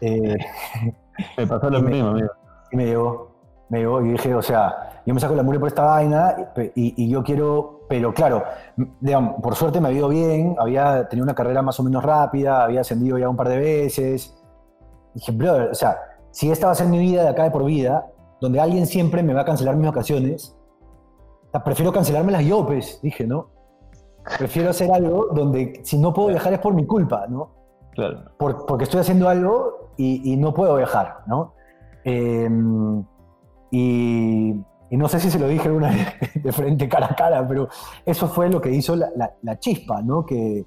Eh, 0.00 0.36
Me 1.36 1.46
pasó 1.46 1.70
lo 1.70 1.78
Y 1.78 1.82
mismo, 1.82 2.08
amigo. 2.10 2.28
y 2.72 2.76
me 2.76 2.86
llegó, 2.86 3.30
me 3.68 3.78
llegó 3.80 4.00
y 4.00 4.08
dije, 4.12 4.34
o 4.34 4.42
sea, 4.42 5.02
yo 5.06 5.14
me 5.14 5.20
saco 5.20 5.34
la 5.34 5.42
mugre 5.42 5.58
por 5.60 5.68
esta 5.68 5.82
vaina 5.84 6.52
y, 6.74 7.04
y 7.04 7.08
yo 7.08 7.22
quiero, 7.22 7.82
pero 7.88 8.12
claro, 8.14 8.42
digamos, 9.00 9.40
por 9.42 9.54
suerte 9.54 9.80
me 9.80 9.88
ha 9.88 9.92
ido 9.92 10.08
bien, 10.08 10.56
había 10.58 11.08
tenido 11.08 11.24
una 11.24 11.34
carrera 11.34 11.62
más 11.62 11.78
o 11.78 11.82
menos 11.82 12.02
rápida, 12.02 12.64
había 12.64 12.80
ascendido 12.80 13.18
ya 13.18 13.28
un 13.28 13.36
par 13.36 13.48
de 13.48 13.58
veces. 13.58 14.34
Dije, 15.14 15.32
brother, 15.32 15.70
o 15.70 15.74
sea, 15.74 15.98
si 16.30 16.50
esta 16.50 16.66
va 16.66 16.72
a 16.72 16.76
ser 16.76 16.86
mi 16.88 16.98
vida 16.98 17.22
de 17.22 17.28
acá 17.28 17.44
de 17.44 17.50
por 17.50 17.64
vida, 17.64 18.06
donde 18.40 18.58
alguien 18.60 18.86
siempre 18.86 19.22
me 19.22 19.34
va 19.34 19.42
a 19.42 19.44
cancelar 19.44 19.76
mis 19.76 19.86
vacaciones, 19.86 20.56
prefiero 21.64 21.92
cancelármelas 21.92 22.44
yo, 22.44 22.66
pues, 22.66 22.98
dije, 23.02 23.26
¿no? 23.26 23.50
Prefiero 24.38 24.70
hacer 24.70 24.90
algo 24.90 25.28
donde 25.34 25.80
si 25.84 25.98
no 25.98 26.12
puedo 26.12 26.28
viajar 26.28 26.52
es 26.54 26.58
por 26.60 26.72
mi 26.74 26.86
culpa, 26.86 27.26
¿no? 27.28 27.61
Claro. 27.94 28.20
por- 28.38 28.66
porque 28.66 28.84
estoy 28.84 29.00
haciendo 29.00 29.28
algo 29.28 29.90
y, 29.96 30.32
y 30.32 30.36
no 30.36 30.52
puedo 30.54 30.76
viajar, 30.76 31.18
¿no? 31.26 31.54
Eh, 32.04 32.48
y, 33.70 34.50
y 34.90 34.96
no 34.96 35.08
sé 35.08 35.20
si 35.20 35.30
se 35.30 35.38
lo 35.38 35.48
dije 35.48 35.70
una 35.70 35.88
vez 36.20 36.42
de 36.42 36.52
frente, 36.52 36.88
cara 36.88 37.06
a 37.10 37.14
cara, 37.14 37.46
pero 37.46 37.68
eso 38.04 38.28
fue 38.28 38.48
lo 38.50 38.60
que 38.60 38.70
hizo 38.70 38.96
la, 38.96 39.08
la- 39.16 39.32
la 39.42 39.58
chispa, 39.58 40.02
¿no? 40.02 40.24
Que, 40.24 40.66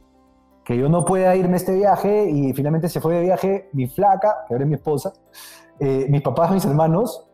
que 0.64 0.78
yo 0.78 0.90
no 0.90 1.06
pueda 1.06 1.36
irme 1.36 1.54
a 1.54 1.58
este 1.58 1.76
viaje 1.76 2.30
y 2.30 2.54
finalmente 2.54 2.90
se 2.90 3.00
fue 3.00 3.16
de 3.16 3.22
viaje 3.22 3.70
mi 3.74 3.88
flaca, 3.88 4.46
que 4.48 4.54
ahora 4.56 4.64
es 4.64 4.70
mi 4.70 4.76
esposa, 4.76 5.14
eh, 5.80 6.08
mis 6.10 6.22
papás, 6.22 6.52
mis 6.52 6.66
hermanos. 6.66 7.28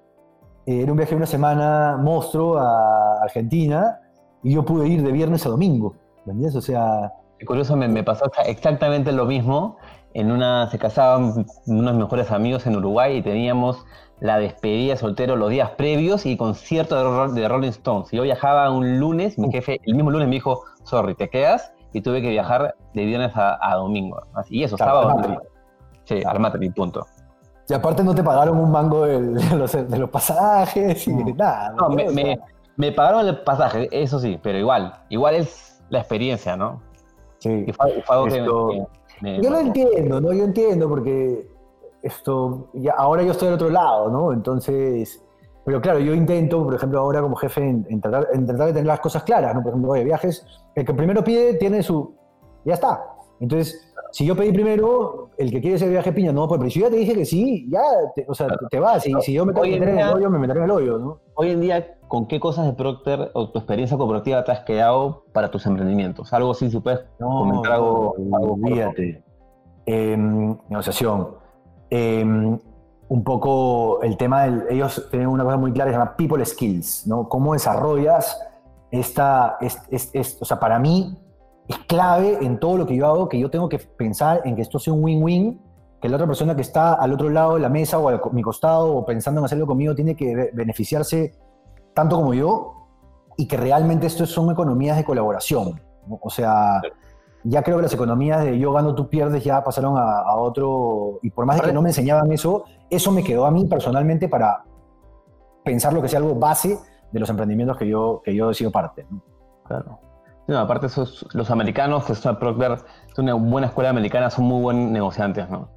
eh, 0.66 0.82
era 0.82 0.92
un 0.92 0.98
viaje 0.98 1.12
de 1.12 1.18
una 1.18 1.26
semana 1.26 1.98
monstruo 1.98 2.58
a 2.58 3.22
Argentina 3.24 4.00
y 4.44 4.54
yo 4.54 4.64
pude 4.66 4.88
ir 4.88 5.02
de 5.04 5.12
viernes 5.12 5.46
a 5.46 5.50
domingo, 5.50 5.96
¿me 6.26 6.34
entiendes? 6.34 6.56
O 6.56 6.62
sea, 6.62 7.14
curioso, 7.46 7.76
me, 7.76 7.88
me 7.88 8.04
pasó 8.04 8.26
exa- 8.26 8.46
exactamente 8.48 9.12
lo 9.12 9.26
mismo. 9.26 9.78
En 10.14 10.32
una, 10.32 10.70
se 10.70 10.78
casaban 10.78 11.46
unos 11.68 11.96
mejores 11.96 12.32
amigos 12.32 12.68
en 12.68 12.76
Uruguay 12.76 13.18
y 13.18 13.22
teníamos 13.22 13.86
la 14.20 14.38
despedida 14.38 14.94
de 14.94 14.98
soltero 15.00 15.36
los 15.36 15.50
días 15.50 15.70
previos 15.72 16.26
y 16.26 16.36
concierto 16.38 17.30
de, 17.32 17.42
de 17.42 17.48
Rolling 17.48 17.70
Stones. 17.70 18.10
Yo 18.12 18.24
viajaba 18.24 18.70
un 18.70 19.00
lunes, 19.00 19.40
mi 19.40 19.50
jefe 19.52 19.80
el 19.86 19.96
mismo 19.96 20.12
lunes 20.12 20.28
me 20.28 20.36
dijo, 20.36 20.64
sorry, 20.84 21.16
te 21.16 21.30
quedas, 21.30 21.74
y 21.94 22.02
tuve 22.02 22.22
que 22.22 22.30
viajar 22.30 22.76
de 22.94 23.06
viernes 23.06 23.36
a, 23.36 23.58
a 23.62 23.76
domingo. 23.76 24.22
Así, 24.34 24.58
y 24.58 24.64
eso, 24.64 24.76
Claro, 24.76 25.02
sábado. 25.04 25.10
armate. 25.20 25.48
Sí, 26.04 26.24
armate, 26.26 26.58
y 26.66 26.70
punto. 26.70 27.06
Y 27.70 27.74
aparte 27.74 28.04
no 28.04 28.14
te 28.14 28.22
pagaron 28.22 28.58
un 28.58 28.70
mango 28.70 29.06
de, 29.06 29.20
los, 29.56 29.72
de 29.72 29.98
los 29.98 30.10
pasajes 30.10 31.08
y 31.08 31.14
nada. 31.14 31.74
No, 31.78 31.90
me 32.78 32.92
pagaron 32.92 33.26
el 33.28 33.40
pasaje, 33.40 33.88
eso 33.92 34.20
sí, 34.20 34.38
pero 34.44 34.58
igual, 34.58 34.94
igual 35.10 35.36
es 35.36 35.82
la 35.90 36.00
experiencia, 36.00 36.56
¿no? 36.58 36.82
Sí. 37.42 37.66
Y 37.68 37.74
fue, 37.74 38.02
fue 38.06 38.16
algo 38.16 38.28
que- 38.28 38.38
Esto- 38.40 38.68
que 38.70 38.86
me- 39.22 39.42
Yo 39.42 39.50
lo 39.50 39.60
entiendo, 39.60 40.22
¿no? 40.22 40.32
Yo 40.34 40.44
entiendo 40.46 40.88
porque 40.90 41.48
esto, 42.02 42.70
ya, 42.74 42.94
ahora 42.94 43.22
yo 43.24 43.32
estoy 43.32 43.48
del 43.48 43.56
otro 43.56 43.70
lado, 43.70 44.10
¿no? 44.10 44.34
Entonces, 44.34 45.24
pero 45.64 45.80
claro, 45.82 46.00
yo 46.00 46.14
intento, 46.16 46.64
por 46.64 46.74
ejemplo, 46.74 47.00
ahora 47.00 47.22
como 47.22 47.36
jefe, 47.36 47.62
en, 47.62 47.86
en 47.90 48.02
tratar, 48.02 48.28
en 48.34 48.46
tratar 48.48 48.68
de 48.68 48.74
tener 48.74 48.88
las 48.88 49.00
cosas 49.00 49.24
claras, 49.24 49.54
¿no? 49.54 49.62
Por 49.62 49.72
ejemplo, 49.74 49.92
oye, 49.92 50.04
viajes, 50.04 50.46
el 50.74 50.86
que 50.86 50.94
primero 50.94 51.24
pide 51.24 51.54
tiene 51.56 51.84
su... 51.84 52.16
Ya 52.66 52.74
está. 52.76 53.04
Entonces, 53.40 53.91
si 54.12 54.26
yo 54.26 54.36
pedí 54.36 54.52
primero, 54.52 55.30
el 55.38 55.50
que 55.52 55.62
quiere 55.62 55.76
ese 55.78 55.88
viaje 55.90 56.12
piña, 56.12 56.32
no, 56.32 56.48
pues, 56.48 56.60
pero 56.60 56.70
si 56.70 56.80
yo 56.80 56.86
ya 56.88 56.92
te 56.92 56.98
dije 56.98 57.14
que 57.14 57.26
sí, 57.26 57.68
ya, 57.70 57.82
te- 58.16 58.26
o 58.28 58.34
sea, 58.34 58.48
te, 58.48 58.56
te 58.70 58.80
vas. 58.80 59.06
Y 59.08 59.14
si 59.22 59.34
yo 59.34 59.46
me 59.46 59.54
tengo 59.54 59.64
que 59.66 59.72
meter 59.80 59.90
en 59.90 60.00
el 60.00 60.10
hoyo, 60.14 60.30
me 60.30 60.38
meteré 60.40 60.60
en 60.60 60.66
el 60.66 60.72
hoyo, 60.72 60.98
¿no? 61.00 61.20
Hoy 61.36 61.52
en 61.52 61.62
día, 61.62 61.96
¿con 62.08 62.28
qué 62.28 62.40
cosas 62.40 62.66
de 62.66 62.74
Procter 62.74 63.32
o 63.34 63.50
tu 63.50 63.60
experiencia 63.60 63.98
corporativa 63.98 64.44
te 64.44 64.52
has 64.52 64.60
quedado 64.62 65.24
para 65.34 65.50
tus 65.50 65.66
emprendimientos? 65.66 66.32
Algo 66.34 66.52
así, 66.52 66.70
si 66.70 66.80
puedes 66.80 67.00
comentar 67.20 67.74
algo. 67.74 68.16
algo 68.34 68.54
olvídate. 68.54 69.24
Em, 69.86 70.56
negociación. 70.70 71.30
Em, 71.90 72.60
un 73.10 73.24
poco 73.24 74.02
el 74.04 74.16
tema 74.18 74.44
del. 74.44 74.64
Ellos 74.70 75.08
tienen 75.10 75.28
una 75.28 75.44
cosa 75.44 75.58
muy 75.58 75.72
clara 75.74 75.90
que 75.90 75.96
se 75.96 76.00
llama 76.00 76.16
people 76.16 76.46
skills, 76.46 77.08
¿no? 77.08 77.28
¿Cómo 77.28 77.54
desarrollas 77.54 78.40
esta. 78.92 79.58
es- 79.62 79.82
es- 79.90 80.10
es- 80.14 80.42
o 80.42 80.46
sea, 80.46 80.60
para 80.60 80.80
mí 80.80 81.18
es 81.68 81.78
clave 81.88 82.38
en 82.42 82.60
todo 82.60 82.78
lo 82.78 82.86
que 82.86 82.96
yo 82.96 83.08
hago 83.08 83.30
que 83.30 83.40
yo 83.40 83.50
tengo 83.50 83.70
que 83.70 83.80
pensar 83.80 84.42
en 84.46 84.56
que 84.56 84.62
esto 84.62 84.80
sea 84.80 84.94
un 84.94 85.04
win-win, 85.04 85.62
que 86.02 86.10
la 86.10 86.16
otra 86.16 86.28
persona 86.28 86.56
que 86.56 86.62
está 86.62 86.94
al 86.96 87.14
otro 87.14 87.30
lado 87.30 87.56
de 87.56 87.60
la 87.62 87.70
mesa 87.70 88.00
o 88.00 88.10
a 88.10 88.20
mi 88.32 88.42
costado 88.42 88.96
o 88.96 89.06
pensando 89.06 89.40
en 89.40 89.46
hacerlo 89.46 89.68
conmigo 89.68 89.94
tiene 89.96 90.16
que 90.16 90.36
be- 90.36 90.50
beneficiarse 90.54 91.34
tanto 91.94 92.16
como 92.16 92.34
yo 92.34 92.74
y 93.38 93.48
que 93.48 93.58
realmente 93.58 94.08
esto 94.08 94.26
son 94.26 94.52
economías 94.52 94.98
de 94.98 95.04
colaboración. 95.06 95.80
O 96.10 96.30
sea, 96.30 96.82
ya 97.44 97.62
creo 97.64 97.78
que 97.78 97.84
las 97.84 97.94
economías 97.94 98.44
de 98.44 98.58
yo 98.60 98.74
gano, 98.74 98.94
tú 98.96 99.10
pierdes 99.10 99.44
ya 99.44 99.64
pasaron 99.64 99.98
a, 99.98 100.22
a 100.22 100.36
otro, 100.36 101.20
y 101.22 101.30
por 101.30 101.46
más 101.46 101.58
de 101.58 101.68
que 101.68 101.74
no 101.74 101.82
me 101.82 101.90
enseñaban 101.90 102.32
eso, 102.32 102.66
eso 102.90 103.12
me 103.12 103.24
quedó 103.24 103.46
a 103.46 103.52
mí 103.52 103.66
personalmente 103.66 104.28
para 104.28 104.64
pensar 105.64 105.94
lo 105.94 106.02
que 106.02 106.08
sea 106.10 106.20
algo 106.20 106.36
base 106.36 106.78
de 107.12 107.20
los 107.20 107.30
emprendimientos 107.30 107.78
que 107.78 107.88
yo, 107.88 108.22
que 108.24 108.36
yo 108.36 108.50
he 108.50 108.54
sido 108.54 108.72
parte. 108.72 109.06
¿no? 109.10 109.22
Claro. 109.66 110.00
No, 110.48 110.60
aparte, 110.60 110.88
esos, 110.88 111.28
los 111.34 111.50
americanos, 111.52 112.06
que 112.06 112.14
es 112.14 112.26
una 112.26 112.38
Procter, 112.40 112.80
es 113.10 113.20
una 113.20 113.34
buena 113.36 113.68
escuela 113.68 113.90
americana, 113.90 114.30
son 114.30 114.46
muy 114.46 114.62
buenos 114.62 114.92
negociantes, 114.92 115.50
¿no? 115.50 115.70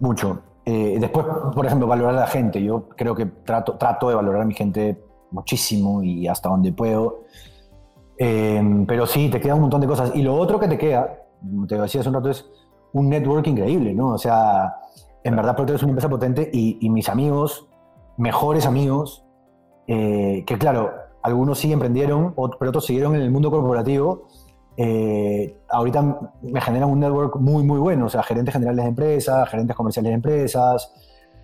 Mucho. 0.00 0.42
Eh, 0.64 0.98
después, 1.00 1.26
por 1.54 1.64
ejemplo, 1.64 1.86
valorar 1.86 2.14
a 2.14 2.20
la 2.20 2.26
gente. 2.26 2.62
Yo 2.62 2.88
creo 2.90 3.14
que 3.14 3.26
trato, 3.26 3.76
trato 3.76 4.08
de 4.08 4.14
valorar 4.14 4.42
a 4.42 4.44
mi 4.44 4.54
gente 4.54 5.02
muchísimo 5.30 6.02
y 6.02 6.26
hasta 6.26 6.48
donde 6.48 6.72
puedo. 6.72 7.24
Eh, 8.18 8.84
pero 8.86 9.06
sí, 9.06 9.30
te 9.30 9.40
queda 9.40 9.54
un 9.54 9.62
montón 9.62 9.80
de 9.80 9.86
cosas. 9.86 10.12
Y 10.14 10.22
lo 10.22 10.36
otro 10.36 10.58
que 10.58 10.68
te 10.68 10.76
queda, 10.76 11.24
como 11.40 11.66
te 11.66 11.78
decía 11.78 12.00
hace 12.00 12.10
un 12.10 12.16
rato, 12.16 12.30
es 12.30 12.46
un 12.92 13.08
network 13.08 13.46
increíble, 13.46 13.94
¿no? 13.94 14.08
O 14.12 14.18
sea, 14.18 14.74
en 15.24 15.36
verdad 15.36 15.56
Procter 15.56 15.76
es 15.76 15.82
una 15.82 15.92
empresa 15.92 16.08
potente 16.08 16.50
y, 16.52 16.78
y 16.80 16.90
mis 16.90 17.08
amigos, 17.08 17.68
mejores 18.18 18.66
amigos, 18.66 19.24
eh, 19.86 20.44
que 20.46 20.58
claro, 20.58 20.92
algunos 21.22 21.58
sí 21.58 21.72
emprendieron, 21.72 22.34
pero 22.58 22.70
otros 22.70 22.86
siguieron 22.86 23.14
en 23.14 23.22
el 23.22 23.30
mundo 23.30 23.50
corporativo, 23.50 24.26
eh, 24.76 25.58
ahorita 25.68 26.20
me 26.42 26.60
generan 26.60 26.88
un 26.88 27.00
network 27.00 27.36
muy, 27.36 27.62
muy 27.62 27.78
bueno. 27.78 28.06
O 28.06 28.08
sea, 28.08 28.22
gerentes 28.22 28.54
generales 28.54 28.84
de 28.84 28.88
empresas, 28.88 29.48
gerentes 29.48 29.76
comerciales 29.76 30.10
de 30.10 30.14
empresas, 30.14 30.92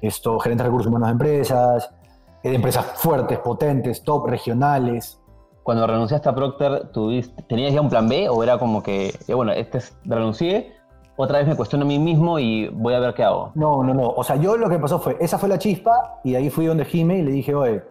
esto, 0.00 0.38
gerentes 0.38 0.64
de 0.64 0.68
recursos 0.68 0.88
humanos 0.88 1.08
de 1.08 1.12
empresas, 1.12 1.94
eh, 2.42 2.50
de 2.50 2.56
empresas 2.56 2.84
fuertes, 2.94 3.38
potentes, 3.38 4.02
top, 4.02 4.26
regionales. 4.28 5.20
Cuando 5.62 5.86
renunciaste 5.86 6.28
a 6.28 6.34
Procter, 6.34 6.90
¿tuviste, 6.92 7.42
¿tenías 7.42 7.74
ya 7.74 7.80
un 7.80 7.88
plan 7.88 8.08
B 8.08 8.28
o 8.28 8.42
era 8.42 8.58
como 8.58 8.82
que, 8.82 9.12
ya 9.26 9.34
bueno, 9.34 9.52
este 9.52 9.78
es, 9.78 9.96
renuncié, 10.04 10.72
otra 11.16 11.38
vez 11.38 11.48
me 11.48 11.56
cuestiono 11.56 11.84
a 11.84 11.88
mí 11.88 11.98
mismo 11.98 12.38
y 12.38 12.68
voy 12.68 12.94
a 12.94 13.00
ver 13.00 13.14
qué 13.14 13.24
hago? 13.24 13.50
No, 13.54 13.82
no, 13.82 13.92
no. 13.92 14.10
O 14.10 14.22
sea, 14.22 14.36
yo 14.36 14.56
lo 14.56 14.68
que 14.68 14.78
pasó 14.78 14.98
fue, 14.98 15.16
esa 15.18 15.38
fue 15.38 15.48
la 15.48 15.58
chispa 15.58 16.20
y 16.22 16.32
de 16.32 16.36
ahí 16.38 16.50
fui 16.50 16.66
donde 16.66 16.84
Jime 16.84 17.18
y 17.18 17.22
le 17.22 17.32
dije, 17.32 17.54
oye, 17.54 17.82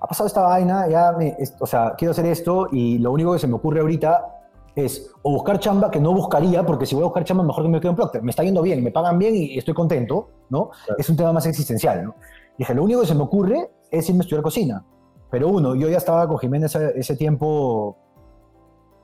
ha 0.00 0.06
pasado 0.06 0.26
esta 0.26 0.42
vaina, 0.42 0.88
ya 0.88 1.12
me, 1.12 1.36
es- 1.38 1.54
o 1.60 1.66
sea, 1.66 1.94
quiero 1.96 2.12
hacer 2.12 2.26
esto 2.26 2.68
y 2.72 2.98
lo 2.98 3.12
único 3.12 3.32
que 3.32 3.38
se 3.38 3.46
me 3.46 3.54
ocurre 3.54 3.80
ahorita 3.80 4.36
es 4.74 5.10
o 5.22 5.32
buscar 5.32 5.58
chamba 5.58 5.90
que 5.90 6.00
no 6.00 6.12
buscaría, 6.14 6.64
porque 6.64 6.86
si 6.86 6.94
voy 6.94 7.02
a 7.02 7.06
buscar 7.06 7.24
chamba 7.24 7.42
mejor 7.44 7.64
que 7.64 7.68
me 7.68 7.80
quedo 7.80 7.90
en 7.90 7.96
Procter. 7.96 8.22
Me 8.22 8.30
está 8.30 8.42
yendo 8.44 8.62
bien, 8.62 8.82
me 8.82 8.92
pagan 8.92 9.18
bien 9.18 9.34
y 9.34 9.58
estoy 9.58 9.74
contento, 9.74 10.28
¿no? 10.48 10.70
Es 10.96 11.08
un 11.10 11.16
tema 11.16 11.32
más 11.32 11.44
existencial, 11.46 12.04
¿no? 12.04 12.14
Dije, 12.56 12.74
lo 12.74 12.84
único 12.84 13.00
que 13.00 13.06
se 13.06 13.14
me 13.14 13.22
ocurre 13.22 13.70
es 13.90 14.08
irme 14.08 14.20
a 14.20 14.22
estudiar 14.22 14.42
cocina. 14.42 14.84
Pero 15.30 15.48
uno, 15.48 15.74
yo 15.74 15.88
ya 15.88 15.98
estaba 15.98 16.26
con 16.28 16.38
Jiménez 16.38 16.74
ese, 16.74 16.98
ese 16.98 17.16
tiempo, 17.16 17.96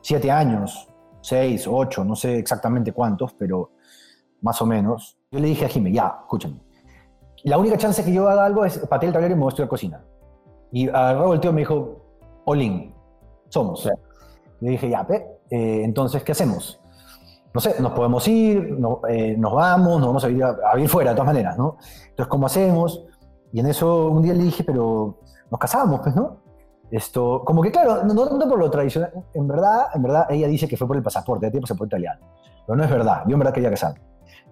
siete 0.02 0.30
años, 0.30 0.88
seis, 1.20 1.66
ocho, 1.70 2.04
no 2.04 2.14
sé 2.16 2.38
exactamente 2.38 2.92
cuántos, 2.92 3.32
pero 3.34 3.70
más 4.42 4.60
o 4.62 4.66
menos. 4.66 5.18
Yo 5.30 5.40
le 5.40 5.48
dije 5.48 5.64
a 5.66 5.68
Jimmy, 5.68 5.92
ya, 5.92 6.16
escúchame. 6.22 6.60
La 7.44 7.58
única 7.58 7.76
chance 7.76 8.04
que 8.04 8.12
yo 8.12 8.28
haga 8.28 8.44
algo 8.44 8.64
es 8.64 8.78
patear 8.78 9.08
el 9.08 9.12
tablero 9.12 9.32
y 9.34 9.36
me 9.36 9.42
voy 9.42 9.48
a 9.48 9.50
estudiar 9.50 9.68
cocina. 9.68 10.04
Y 10.72 10.88
agarró 10.88 11.32
el 11.34 11.40
tío 11.40 11.52
me 11.52 11.60
dijo, 11.62 12.02
Olin, 12.44 12.94
somos. 13.48 13.88
Le 14.60 14.70
dije, 14.70 14.88
ya, 14.88 15.06
pe, 15.06 15.16
eh, 15.50 15.82
entonces, 15.84 16.22
¿qué 16.22 16.32
hacemos? 16.32 16.80
No 17.54 17.60
sé, 17.60 17.80
nos 17.80 17.92
podemos 17.92 18.26
ir, 18.28 18.72
no- 18.78 19.00
eh, 19.08 19.34
nos 19.38 19.54
vamos, 19.54 19.98
nos 20.00 20.08
vamos 20.08 20.24
a 20.24 20.28
ir, 20.30 20.42
a, 20.44 20.56
a 20.70 20.74
vivir 20.74 20.90
fuera 20.90 21.10
de 21.10 21.16
todas 21.16 21.26
maneras, 21.26 21.56
¿no? 21.56 21.76
Entonces, 22.08 22.26
¿cómo 22.28 22.46
hacemos? 22.46 23.04
Y 23.52 23.60
en 23.60 23.66
eso 23.66 24.08
un 24.08 24.22
día 24.22 24.34
le 24.34 24.42
dije, 24.42 24.64
pero 24.64 25.20
nos 25.50 25.58
casamos, 25.60 26.00
pues, 26.02 26.14
¿no? 26.14 26.38
Esto, 26.90 27.42
como 27.44 27.62
que 27.62 27.70
claro, 27.72 28.04
no, 28.04 28.14
no 28.14 28.28
tanto 28.28 28.48
por 28.48 28.58
lo 28.58 28.70
tradicional, 28.70 29.12
en 29.34 29.48
verdad, 29.48 29.86
en 29.94 30.02
verdad, 30.02 30.26
ella 30.30 30.46
dice 30.46 30.68
que 30.68 30.76
fue 30.76 30.86
por 30.86 30.96
el 30.96 31.02
pasaporte, 31.02 31.46
ella 31.46 31.52
tiene 31.52 31.62
pasaporte 31.62 31.96
italiano, 31.96 32.20
pero 32.66 32.76
no 32.76 32.84
es 32.84 32.90
verdad, 32.90 33.22
yo 33.26 33.32
en 33.32 33.38
verdad 33.40 33.52
quería 33.54 33.70
casarme. 33.70 34.00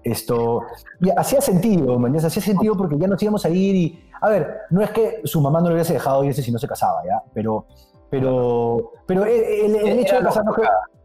Esto, 0.04 0.60
y 1.00 1.08
hacía 1.10 1.40
sentido, 1.40 1.98
¿me 1.98 2.08
entiendes? 2.08 2.26
Hacía 2.26 2.42
sentido 2.42 2.76
porque 2.76 2.98
ya 2.98 3.08
nos 3.08 3.22
íbamos 3.22 3.44
a 3.46 3.48
ir 3.48 3.74
y, 3.74 4.04
a 4.20 4.28
ver, 4.28 4.58
no 4.70 4.82
es 4.82 4.90
que 4.90 5.22
su 5.24 5.40
mamá 5.40 5.60
no 5.60 5.68
le 5.68 5.74
hubiese 5.74 5.94
dejado 5.94 6.22
irse 6.24 6.42
si 6.42 6.52
no 6.52 6.58
se 6.58 6.68
casaba, 6.68 7.02
¿ya? 7.06 7.22
Pero, 7.32 7.64
pero, 8.10 8.92
pero 9.06 9.24
el, 9.24 9.32
el- 9.42 9.76
el 9.76 9.98
hecho 10.00 10.16
de 10.16 10.22
casarnos 10.22 10.56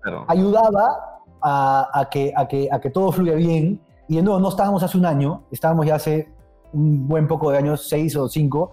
Claro. 0.01 0.25
ayudaba 0.27 1.21
a, 1.41 1.89
a 1.93 2.09
que, 2.09 2.33
a, 2.35 2.47
que, 2.47 2.67
a 2.71 2.79
que 2.79 2.89
todo 2.89 3.12
fluya 3.12 3.35
bien. 3.35 3.81
Y 4.07 4.17
de 4.17 4.21
nuevo, 4.23 4.39
no 4.39 4.49
estábamos 4.49 4.81
hace 4.83 4.97
un 4.97 5.05
año, 5.05 5.43
estábamos 5.51 5.85
ya 5.85 5.95
hace 5.95 6.29
un 6.73 7.07
buen 7.07 7.27
poco 7.27 7.51
de 7.51 7.57
años, 7.57 7.88
seis 7.88 8.15
o 8.15 8.27
cinco. 8.27 8.71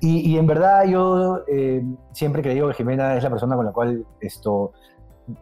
Y, 0.00 0.30
y 0.32 0.38
en 0.38 0.46
verdad 0.46 0.84
yo 0.84 1.40
eh, 1.46 1.84
siempre 2.12 2.40
he 2.40 2.42
creído 2.44 2.66
que 2.68 2.74
Jimena 2.74 3.16
es 3.16 3.22
la 3.22 3.30
persona 3.30 3.54
con 3.56 3.66
la 3.66 3.72
cual 3.72 4.04
esto 4.20 4.72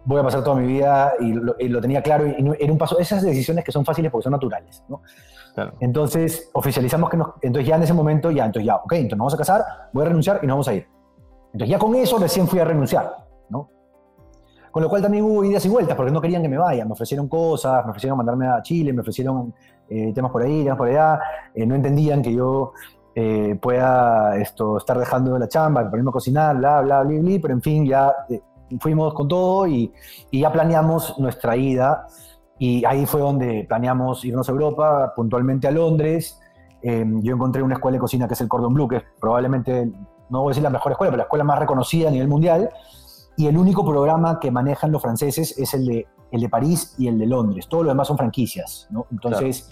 voy 0.04 0.20
a 0.20 0.22
pasar 0.24 0.42
toda 0.44 0.56
mi 0.56 0.66
vida 0.66 1.12
y 1.20 1.32
lo, 1.32 1.54
y 1.58 1.68
lo 1.68 1.80
tenía 1.80 2.02
claro. 2.02 2.26
Y 2.26 2.42
no- 2.42 2.54
era 2.58 2.72
un 2.72 2.78
paso, 2.78 2.98
esas 2.98 3.22
decisiones 3.22 3.64
que 3.64 3.72
son 3.72 3.84
fáciles 3.84 4.10
porque 4.10 4.24
son 4.24 4.32
naturales. 4.32 4.82
¿no? 4.88 5.02
Claro. 5.54 5.72
Entonces 5.80 6.50
oficializamos 6.52 7.10
que 7.10 7.16
nos, 7.16 7.28
entonces 7.42 7.68
ya 7.68 7.76
en 7.76 7.82
ese 7.82 7.94
momento, 7.94 8.30
ya, 8.30 8.44
entonces 8.46 8.66
ya, 8.66 8.76
ok, 8.76 8.92
entonces 8.92 9.12
nos 9.18 9.18
vamos 9.18 9.34
a 9.34 9.38
casar, 9.38 9.64
voy 9.92 10.04
a 10.04 10.08
renunciar 10.08 10.40
y 10.42 10.46
nos 10.46 10.54
vamos 10.54 10.68
a 10.68 10.74
ir. 10.74 10.86
Entonces 11.52 11.68
ya 11.70 11.78
con 11.78 11.94
eso 11.94 12.18
recién 12.18 12.46
fui 12.46 12.58
a 12.60 12.64
renunciar, 12.64 13.16
¿no? 13.48 13.68
Con 14.70 14.82
lo 14.82 14.88
cual 14.88 15.02
también 15.02 15.24
hubo 15.24 15.42
idas 15.44 15.64
y 15.64 15.68
vueltas, 15.68 15.96
porque 15.96 16.12
no 16.12 16.20
querían 16.20 16.42
que 16.42 16.48
me 16.48 16.58
vaya. 16.58 16.84
Me 16.84 16.92
ofrecieron 16.92 17.26
cosas, 17.28 17.84
me 17.84 17.90
ofrecieron 17.90 18.18
mandarme 18.18 18.46
a 18.46 18.62
Chile, 18.62 18.92
me 18.92 19.00
ofrecieron 19.00 19.54
eh, 19.88 20.12
temas 20.14 20.30
por 20.30 20.42
ahí, 20.42 20.62
temas 20.62 20.76
por 20.78 20.88
allá. 20.88 21.18
Eh, 21.54 21.66
no 21.66 21.74
entendían 21.74 22.20
que 22.22 22.32
yo 22.34 22.72
eh, 23.14 23.58
pueda 23.60 24.36
esto, 24.36 24.76
estar 24.76 24.98
dejando 24.98 25.36
la 25.38 25.48
chamba, 25.48 25.88
ponerme 25.90 26.10
a 26.10 26.12
cocinar, 26.12 26.56
bla, 26.56 26.82
bla, 26.82 27.02
bla, 27.02 27.18
bla, 27.18 27.38
pero 27.40 27.54
en 27.54 27.62
fin, 27.62 27.86
ya 27.86 28.14
eh, 28.28 28.40
fuimos 28.80 29.14
con 29.14 29.28
todo 29.28 29.66
y, 29.66 29.92
y 30.30 30.40
ya 30.40 30.52
planeamos 30.52 31.18
nuestra 31.18 31.56
ida. 31.56 32.06
Y 32.58 32.84
ahí 32.84 33.06
fue 33.06 33.20
donde 33.20 33.64
planeamos 33.68 34.24
irnos 34.24 34.48
a 34.48 34.52
Europa, 34.52 35.12
puntualmente 35.14 35.68
a 35.68 35.70
Londres. 35.70 36.40
Eh, 36.82 37.04
yo 37.22 37.34
encontré 37.34 37.62
una 37.62 37.74
escuela 37.74 37.96
de 37.96 38.00
cocina 38.00 38.26
que 38.26 38.34
es 38.34 38.40
el 38.40 38.48
Cordon 38.48 38.74
Bleu, 38.74 38.88
que 38.88 38.96
es 38.96 39.02
probablemente, 39.20 39.90
no 40.30 40.40
voy 40.42 40.48
a 40.48 40.50
decir 40.50 40.62
la 40.62 40.70
mejor 40.70 40.92
escuela, 40.92 41.10
pero 41.10 41.18
la 41.18 41.24
escuela 41.24 41.44
más 41.44 41.58
reconocida 41.58 42.08
a 42.08 42.10
nivel 42.10 42.28
mundial. 42.28 42.70
Y 43.36 43.46
el 43.46 43.56
único 43.56 43.84
programa 43.84 44.40
que 44.40 44.50
manejan 44.50 44.90
los 44.90 45.00
franceses 45.00 45.56
es 45.56 45.72
el 45.74 45.86
de, 45.86 46.06
el 46.32 46.40
de 46.40 46.48
París 46.48 46.96
y 46.98 47.06
el 47.06 47.18
de 47.18 47.26
Londres. 47.26 47.68
Todo 47.68 47.84
lo 47.84 47.90
demás 47.90 48.08
son 48.08 48.16
franquicias, 48.16 48.88
¿no? 48.90 49.06
Entonces, 49.12 49.70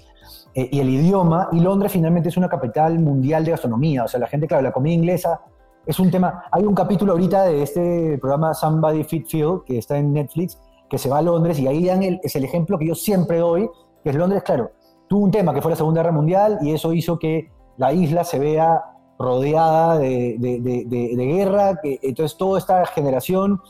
eh, 0.55 0.69
y 0.71 0.79
el 0.79 0.89
idioma, 0.89 1.49
y 1.51 1.59
Londres 1.59 1.91
finalmente 1.91 2.29
es 2.29 2.37
una 2.37 2.49
capital 2.49 2.99
mundial 3.01 3.45
de 3.45 3.51
gastronomía. 3.51 4.05
O 4.05 4.09
sea, 4.09 4.21
la 4.21 4.29
gente, 4.29 4.47
claro, 4.47 4.63
la 4.63 4.73
comida 4.73 4.95
inglesa 4.95 5.41
es 5.87 6.01
un 6.01 6.11
tema. 6.11 6.45
Hay 6.51 6.65
un 6.65 6.75
capítulo 6.75 7.13
ahorita 7.13 7.45
de 7.45 7.63
este 7.63 8.19
programa 8.19 8.53
Somebody 8.55 9.05
Fit 9.05 9.27
Field, 9.29 9.63
que 9.65 9.79
está 9.79 9.97
en 9.97 10.13
Netflix, 10.13 10.61
que 10.91 10.99
se 10.99 11.09
va 11.09 11.19
a 11.19 11.23
Londres, 11.23 11.59
y 11.59 11.67
ahí 11.67 11.87
dan 11.87 12.03
el- 12.03 12.21
es 12.23 12.35
el 12.37 12.45
ejemplo 12.45 12.79
que 12.79 12.87
yo 12.89 12.95
siempre 12.95 13.39
doy, 13.39 13.71
que 14.03 14.11
es 14.11 14.17
Londres, 14.17 14.43
claro, 14.43 14.73
tuvo 15.09 15.25
un 15.25 15.31
tema 15.31 15.55
que 15.55 15.63
fue 15.63 15.71
la 15.71 15.77
Segunda 15.77 16.03
Guerra 16.03 16.13
Mundial, 16.13 16.59
y 16.61 16.73
eso 16.73 16.93
hizo 16.93 17.19
que 17.19 17.51
la 17.77 17.93
isla 17.93 18.25
se 18.25 18.39
vea 18.39 18.83
rodeada 19.19 19.97
de, 19.99 20.37
guerra, 21.17 21.81
que, 21.83 21.99
entonces 22.03 22.37
toda 22.37 22.59
esta 22.59 22.85
generación 22.87 23.61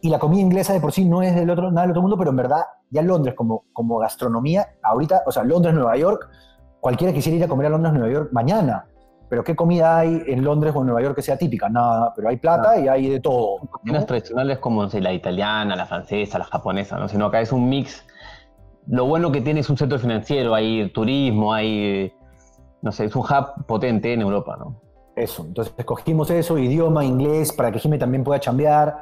y 0.00 0.08
la 0.08 0.18
comida 0.18 0.40
inglesa 0.40 0.72
de 0.72 0.80
por 0.80 0.92
sí 0.92 1.04
no 1.04 1.22
es 1.22 1.34
del 1.34 1.48
otro, 1.50 1.70
nada 1.70 1.82
del 1.82 1.90
otro 1.90 2.02
mundo, 2.02 2.16
pero 2.18 2.30
en 2.30 2.36
verdad 2.36 2.62
ya 2.90 3.02
Londres 3.02 3.34
como, 3.36 3.64
como 3.72 3.98
gastronomía, 3.98 4.66
ahorita, 4.82 5.22
o 5.26 5.32
sea, 5.32 5.44
Londres, 5.44 5.74
Nueva 5.74 5.96
York, 5.96 6.28
cualquiera 6.80 7.12
quisiera 7.12 7.36
ir 7.38 7.44
a 7.44 7.48
comer 7.48 7.66
a 7.66 7.70
Londres, 7.70 7.92
Nueva 7.94 8.12
York 8.12 8.28
mañana, 8.32 8.86
pero 9.28 9.42
¿qué 9.42 9.56
comida 9.56 9.98
hay 9.98 10.22
en 10.26 10.44
Londres 10.44 10.72
o 10.76 10.80
en 10.80 10.86
Nueva 10.86 11.02
York 11.02 11.16
que 11.16 11.22
sea 11.22 11.36
típica? 11.36 11.68
Nada, 11.68 12.12
pero 12.14 12.28
hay 12.28 12.36
plata 12.36 12.78
y 12.78 12.86
hay 12.86 13.08
de 13.08 13.20
todo. 13.20 13.58
¿no? 13.62 13.70
Cocinas 13.70 14.06
tradicionales 14.06 14.58
como 14.58 14.82
no 14.82 14.88
sé, 14.88 15.00
la 15.00 15.12
italiana, 15.12 15.74
la 15.74 15.86
francesa, 15.86 16.38
la 16.38 16.44
japonesa, 16.44 16.96
¿no? 16.98 17.08
Sino 17.08 17.26
acá 17.26 17.40
es 17.40 17.50
un 17.52 17.68
mix. 17.68 18.04
Lo 18.86 19.06
bueno 19.06 19.32
que 19.32 19.40
tiene 19.40 19.60
es 19.60 19.70
un 19.70 19.76
centro 19.76 19.98
financiero, 19.98 20.54
hay 20.54 20.88
turismo, 20.90 21.52
hay. 21.52 22.12
No 22.82 22.92
sé, 22.92 23.06
es 23.06 23.16
un 23.16 23.22
hub 23.22 23.66
potente 23.66 24.12
en 24.12 24.20
Europa, 24.20 24.56
¿no? 24.58 24.80
Eso, 25.16 25.44
entonces 25.44 25.74
escogimos 25.76 26.30
eso, 26.30 26.58
idioma, 26.58 27.04
inglés, 27.04 27.52
para 27.52 27.72
que 27.72 27.78
Jimmy 27.78 27.98
también 27.98 28.22
pueda 28.22 28.38
chambear. 28.38 28.96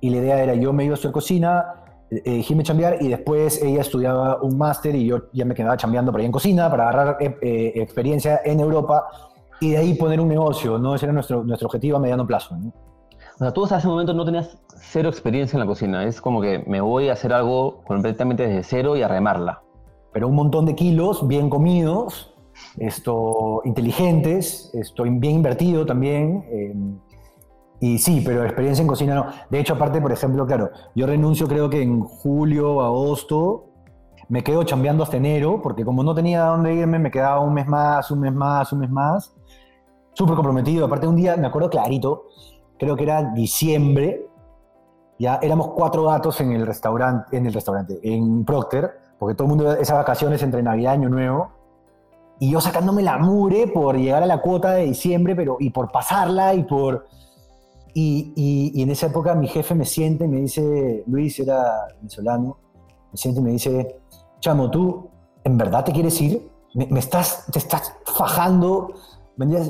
Y 0.00 0.10
la 0.10 0.16
idea 0.18 0.42
era 0.42 0.54
yo 0.54 0.72
me 0.72 0.84
iba 0.84 0.92
a 0.92 0.94
estudiar 0.94 1.12
cocina, 1.12 1.74
eh, 2.10 2.42
Jimmy 2.42 2.64
chambear, 2.64 3.00
y 3.00 3.08
después 3.08 3.62
ella 3.62 3.80
estudiaba 3.82 4.42
un 4.42 4.58
máster 4.58 4.94
y 4.94 5.06
yo 5.06 5.30
ya 5.32 5.44
me 5.44 5.54
quedaba 5.54 5.76
chambeando 5.76 6.10
por 6.10 6.20
ahí 6.20 6.26
en 6.26 6.32
cocina 6.32 6.68
para 6.68 6.88
agarrar 6.88 7.16
eh, 7.20 7.36
eh, 7.40 7.72
experiencia 7.76 8.40
en 8.44 8.60
Europa 8.60 9.06
y 9.60 9.70
de 9.70 9.76
ahí 9.76 9.94
poner 9.94 10.20
un 10.20 10.28
negocio, 10.28 10.78
¿no? 10.78 10.94
Ese 10.94 11.06
era 11.06 11.12
nuestro, 11.12 11.44
nuestro 11.44 11.66
objetivo 11.66 11.96
a 11.96 12.00
mediano 12.00 12.26
plazo, 12.26 12.56
¿no? 12.56 12.68
O 12.68 13.38
sea, 13.38 13.52
tú 13.52 13.64
hasta 13.64 13.78
ese 13.78 13.88
momento 13.88 14.12
no 14.12 14.24
tenías 14.24 14.58
cero 14.76 15.08
experiencia 15.08 15.56
en 15.56 15.60
la 15.60 15.66
cocina. 15.66 16.04
Es 16.04 16.20
como 16.20 16.40
que 16.42 16.62
me 16.66 16.80
voy 16.80 17.08
a 17.08 17.14
hacer 17.14 17.32
algo 17.32 17.82
completamente 17.84 18.46
desde 18.46 18.62
cero 18.62 18.96
y 18.96 19.02
a 19.02 19.08
remarla. 19.08 19.62
Pero 20.12 20.28
un 20.28 20.34
montón 20.34 20.66
de 20.66 20.74
kilos 20.74 21.26
bien 21.26 21.48
comidos, 21.48 22.34
esto, 22.78 23.62
inteligentes, 23.64 24.70
esto, 24.74 25.04
bien 25.04 25.36
invertido 25.36 25.86
también. 25.86 26.44
eh, 26.50 26.74
y 27.82 27.96
sí, 27.96 28.22
pero 28.24 28.44
experiencia 28.44 28.82
en 28.82 28.88
cocina 28.88 29.14
no. 29.14 29.26
De 29.48 29.58
hecho, 29.58 29.74
aparte, 29.74 30.02
por 30.02 30.12
ejemplo, 30.12 30.46
claro, 30.46 30.70
yo 30.94 31.06
renuncio 31.06 31.48
creo 31.48 31.70
que 31.70 31.80
en 31.80 32.02
julio, 32.02 32.82
agosto, 32.82 33.70
me 34.28 34.44
quedo 34.44 34.62
chambeando 34.64 35.02
hasta 35.02 35.16
enero, 35.16 35.60
porque 35.62 35.84
como 35.84 36.02
no 36.02 36.14
tenía 36.14 36.44
dónde 36.44 36.74
irme, 36.74 36.98
me 36.98 37.10
quedaba 37.10 37.40
un 37.40 37.54
mes 37.54 37.66
más, 37.66 38.10
un 38.10 38.20
mes 38.20 38.34
más, 38.34 38.70
un 38.72 38.80
mes 38.80 38.90
más. 38.90 39.34
Súper 40.14 40.34
comprometido. 40.34 40.86
Aparte, 40.86 41.06
un 41.06 41.16
día, 41.16 41.36
me 41.36 41.46
acuerdo 41.46 41.70
clarito, 41.70 42.24
creo 42.78 42.96
que 42.96 43.04
era 43.04 43.32
diciembre, 43.32 44.26
ya 45.18 45.38
éramos 45.42 45.68
cuatro 45.68 46.04
gatos 46.04 46.40
en 46.40 46.52
el 46.52 46.66
restaurante, 46.66 47.36
en 47.36 47.46
el 47.46 47.52
restaurante, 47.52 47.98
en 48.02 48.44
Procter, 48.44 48.90
porque 49.18 49.34
todo 49.34 49.44
el 49.46 49.48
mundo 49.56 49.72
esas 49.74 49.96
vacaciones 49.96 50.42
entre 50.42 50.62
Navidad 50.62 50.92
y 50.92 50.96
Año 50.96 51.08
Nuevo. 51.08 51.50
Y 52.38 52.50
yo 52.50 52.60
sacándome 52.60 53.02
la 53.02 53.18
mure 53.18 53.66
por 53.66 53.96
llegar 53.98 54.22
a 54.22 54.26
la 54.26 54.40
cuota 54.40 54.72
de 54.72 54.84
diciembre, 54.84 55.36
pero 55.36 55.56
y 55.60 55.70
por 55.70 55.92
pasarla 55.92 56.54
y 56.54 56.64
por... 56.64 57.06
Y, 57.92 58.32
y- 58.34 58.82
en 58.82 58.90
esa 58.90 59.06
época 59.08 59.34
mi 59.34 59.46
jefe 59.48 59.74
me 59.74 59.84
siente 59.84 60.24
y 60.24 60.28
me 60.28 60.38
dice, 60.38 61.02
Luis 61.06 61.38
era 61.40 61.86
venezolano, 61.96 62.56
me 63.12 63.18
siente 63.18 63.40
y 63.40 63.44
me 63.44 63.50
dice, 63.50 64.00
chamo, 64.38 64.70
¿tú 64.70 65.10
en 65.44 65.58
verdad 65.58 65.84
te 65.84 65.92
quieres 65.92 66.18
ir? 66.20 66.50
¿Me, 66.72 66.86
me 66.86 67.00
estás, 67.00 67.44
te 67.52 67.58
estás 67.58 67.92
fajando? 68.06 68.94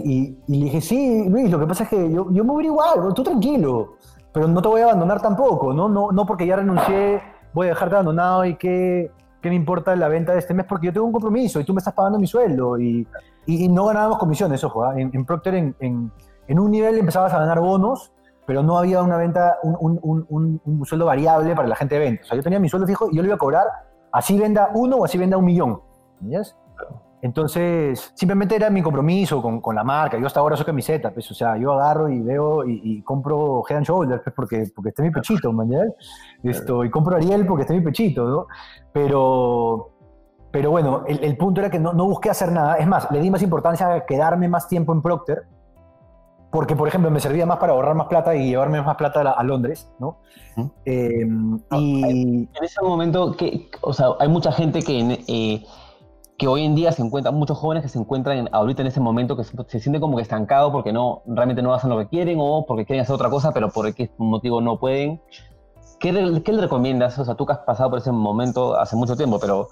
Y, 0.05 0.37
le 0.49 0.65
dije, 0.65 0.81
sí, 0.81 1.29
Luis, 1.29 1.51
lo 1.51 1.59
que 1.59 1.67
pasa 1.67 1.85
es 1.85 1.91
que 1.91 2.11
yo, 2.13 2.31
yo 2.31 2.45
me 2.45 2.53
voy 2.53 2.67
igual, 2.67 3.13
tú 3.15 3.23
tranquilo, 3.23 3.95
pero 4.33 4.49
no 4.49 4.61
te 4.61 4.69
voy 4.69 4.81
a 4.81 4.85
abandonar 4.85 5.21
tampoco, 5.23 5.73
¿no? 5.73 5.89
No, 5.89 6.11
no 6.13 6.27
porque 6.27 6.47
ya 6.47 6.57
renuncié, 6.57 7.21
voy 7.53 7.67
a 7.67 7.71
dejarte 7.71 7.95
abandonado 7.95 8.45
y 8.45 8.57
que... 8.57 9.11
¿Qué 9.43 9.49
me 9.49 9.55
importa 9.55 9.97
la 9.97 10.09
venta 10.09 10.33
de 10.35 10.39
este 10.39 10.53
mes? 10.53 10.67
Porque 10.67 10.89
yo 10.89 10.93
tengo 10.93 11.07
un 11.07 11.13
compromiso 11.13 11.61
y 11.61 11.65
tú 11.65 11.73
me 11.73 11.79
estás 11.79 11.95
pagando 11.95 12.19
mi 12.19 12.27
sueldo. 12.27 12.79
Y, 12.79 13.09
y- 13.47 13.69
no 13.71 13.87
ganábamos 13.87 14.19
comisiones, 14.19 14.63
ojo. 14.65 14.85
¿ah? 14.85 14.93
En, 15.01 15.25
Procter, 15.25 15.55
en, 15.55 15.75
en- 15.81 16.59
un 16.59 16.71
nivel 16.71 16.99
empezabas 16.99 17.33
a 17.33 17.39
ganar 17.39 17.59
bonos, 17.59 18.13
pero 18.47 18.63
no 18.63 18.77
había 18.77 19.03
una 19.03 19.17
venta, 19.17 19.57
un, 19.63 19.99
un- 20.03 20.61
un- 20.63 20.85
sueldo 20.85 21.07
variable 21.07 21.57
para 21.57 21.67
la 21.69 21.75
gente 21.75 21.95
de 21.95 22.01
venta. 22.03 22.23
O 22.25 22.27
sea, 22.27 22.37
yo 22.37 22.43
tenía 22.43 22.61
mi 22.61 22.69
sueldo 22.69 22.87
fijo 22.87 23.09
y 23.11 23.17
yo 23.17 23.23
le 23.23 23.29
iba 23.29 23.37
a 23.37 23.39
cobrar 23.39 23.65
así 24.13 24.39
venda 24.39 24.69
uno 24.75 24.97
o 24.99 25.05
así 25.07 25.17
venda 25.17 25.39
un 25.39 25.47
millón. 25.47 25.81
¿Entiendes? 26.21 26.55
Entonces, 27.23 28.13
simplemente 28.15 28.57
era 28.57 28.71
mi 28.71 28.83
compromiso 28.83 29.43
con, 29.43 29.61
con 29.61 29.75
la 29.75 29.85
marca. 29.85 30.19
Yo 30.19 30.27
hasta 30.27 30.41
ahora 30.41 30.57
soy 30.57 30.65
camiseta, 30.65 31.11
pues, 31.11 31.31
o 31.31 31.35
sea, 31.35 31.57
yo 31.59 31.73
agarro 31.73 32.09
y 32.09 32.21
veo 32.21 32.65
y, 32.65 32.81
y 32.83 33.03
compro 33.03 33.63
Head 33.69 33.77
and 33.79 33.87
Shoulders, 33.87 34.23
pues, 34.23 34.35
porque, 34.35 34.71
porque 34.75 34.89
está 34.89 35.03
mi 35.03 35.11
pechito, 35.11 35.53
¿me 35.53 35.65
entiendes? 35.65 35.95
Esto, 36.43 36.85
y 36.85 36.91
compro 36.91 37.17
Ariel 37.17 37.47
porque 37.47 37.63
está 37.63 37.75
mi 37.75 37.83
pechito, 37.83 38.25
¿no? 38.27 38.47
Pero, 38.93 39.91
pero 40.51 40.71
bueno, 40.71 41.05
el, 41.07 41.23
el 41.23 41.37
punto 41.37 41.61
era 41.61 41.71
que 41.71 41.79
no, 41.79 41.93
no 41.93 42.07
busqué 42.07 42.31
hacer 42.31 42.53
nada. 42.53 42.77
Es 42.77 42.87
más, 42.87 43.11
le 43.11 43.21
di 43.21 43.31
más 43.31 43.43
importancia 43.43 43.93
a 43.93 44.07
quedarme 44.07 44.49
más 44.49 44.67
tiempo 44.67 44.93
en 44.95 45.03
Procter, 45.03 45.43
porque, 46.51 46.75
por 46.75 46.89
ejemplo, 46.89 47.11
me 47.11 47.21
servía 47.21 47.47
más 47.47 47.59
para 47.59 47.75
ahorrar 47.75 47.95
más 47.95 48.09
plata 48.09 48.35
y 48.35 48.49
llevarme 48.49 48.83
más 48.83 48.97
plata 48.97 49.21
a, 49.21 49.33
a 49.33 49.43
Londres, 49.45 49.89
¿no? 50.01 50.19
Eh, 50.85 51.25
y 51.73 52.03
En 52.05 52.65
ese 52.65 52.83
momento, 52.83 53.37
que, 53.37 53.71
o 53.83 53.93
sea, 53.93 54.09
hay 54.19 54.29
mucha 54.29 54.51
gente 54.51 54.83
que, 54.83 55.23
eh, 55.29 55.65
que 56.41 56.49
hoy 56.49 56.65
en 56.65 56.75
día 56.75 56.91
se 56.91 57.03
encuentra, 57.03 57.31
muchos 57.33 57.59
jóvenes 57.59 57.83
que 57.83 57.91
se 57.91 57.99
encuentran 57.99 58.39
en- 58.39 58.49
ahorita 58.51 58.81
en 58.81 58.89
ese 58.89 58.99
momento 58.99 59.37
que 59.37 59.45
se, 59.45 59.55
se 59.69 59.79
sienten 59.79 60.01
como 60.01 60.17
que 60.17 60.23
estancados 60.23 60.73
porque 60.73 60.91
no, 60.91 61.21
realmente 61.27 61.61
no 61.61 61.75
hacen 61.75 61.91
lo 61.91 61.99
que 61.99 62.09
quieren 62.09 62.39
o 62.41 62.65
porque 62.67 62.87
quieren 62.87 63.03
hacer 63.03 63.15
otra 63.15 63.29
cosa, 63.29 63.53
pero 63.53 63.69
por 63.69 63.87
X 63.87 64.09
motivo 64.17 64.63
no 64.63 64.79
pueden. 64.81 65.21
¿qué, 65.99 66.41
qué 66.43 66.53
le 66.55 66.63
recomiendas? 66.63 67.19
O 67.19 67.27
sea, 67.27 67.35
tú 67.35 67.45
que 67.45 67.53
has 67.53 67.59
pasado 67.59 67.91
por 67.91 67.99
ese 67.99 68.11
momento 68.11 68.75
hace 68.75 68.97
mucho 68.97 69.17
tiempo, 69.19 69.39
pero 69.39 69.69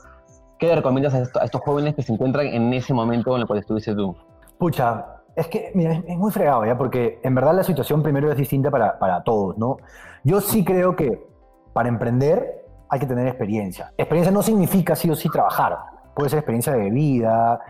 ¿qué 0.58 0.66
le 0.66 0.76
recomiendas 0.76 1.14
a, 1.14 1.20
esto- 1.22 1.40
a 1.40 1.44
estos 1.46 1.62
jóvenes 1.62 1.94
que 1.94 2.02
se 2.02 2.12
encuentran 2.12 2.46
en 2.48 2.70
ese 2.74 2.92
momento 2.92 3.34
en 3.34 3.40
el 3.40 3.46
cual 3.46 3.60
estuviste 3.60 3.94
tú? 3.94 4.14
Pucha, 4.58 5.06
es 5.36 5.48
que, 5.48 5.72
mira, 5.74 6.02
es 6.06 6.18
muy 6.18 6.30
fregado, 6.30 6.66
¿ya? 6.66 6.76
Porque 6.76 7.18
en 7.22 7.34
verdad 7.34 7.54
la 7.54 7.62
situación 7.64 8.02
primero 8.02 8.30
es 8.30 8.36
distinta 8.36 8.70
para, 8.70 8.98
para 8.98 9.22
todos, 9.22 9.56
¿no? 9.56 9.78
Yo 10.22 10.42
sí 10.42 10.66
creo 10.66 10.94
que 10.94 11.26
para 11.72 11.88
emprender 11.88 12.66
hay 12.90 13.00
que 13.00 13.06
tener 13.06 13.26
experiencia. 13.26 13.90
Experiencia 13.96 14.30
no 14.32 14.42
significa 14.42 14.94
sí 14.94 15.08
o 15.10 15.16
sí 15.16 15.30
trabajar. 15.30 15.78
Puede 16.18 16.30
ser 16.30 16.40
experiencia 16.40 16.72
de 16.72 16.90
vida, 16.90 17.60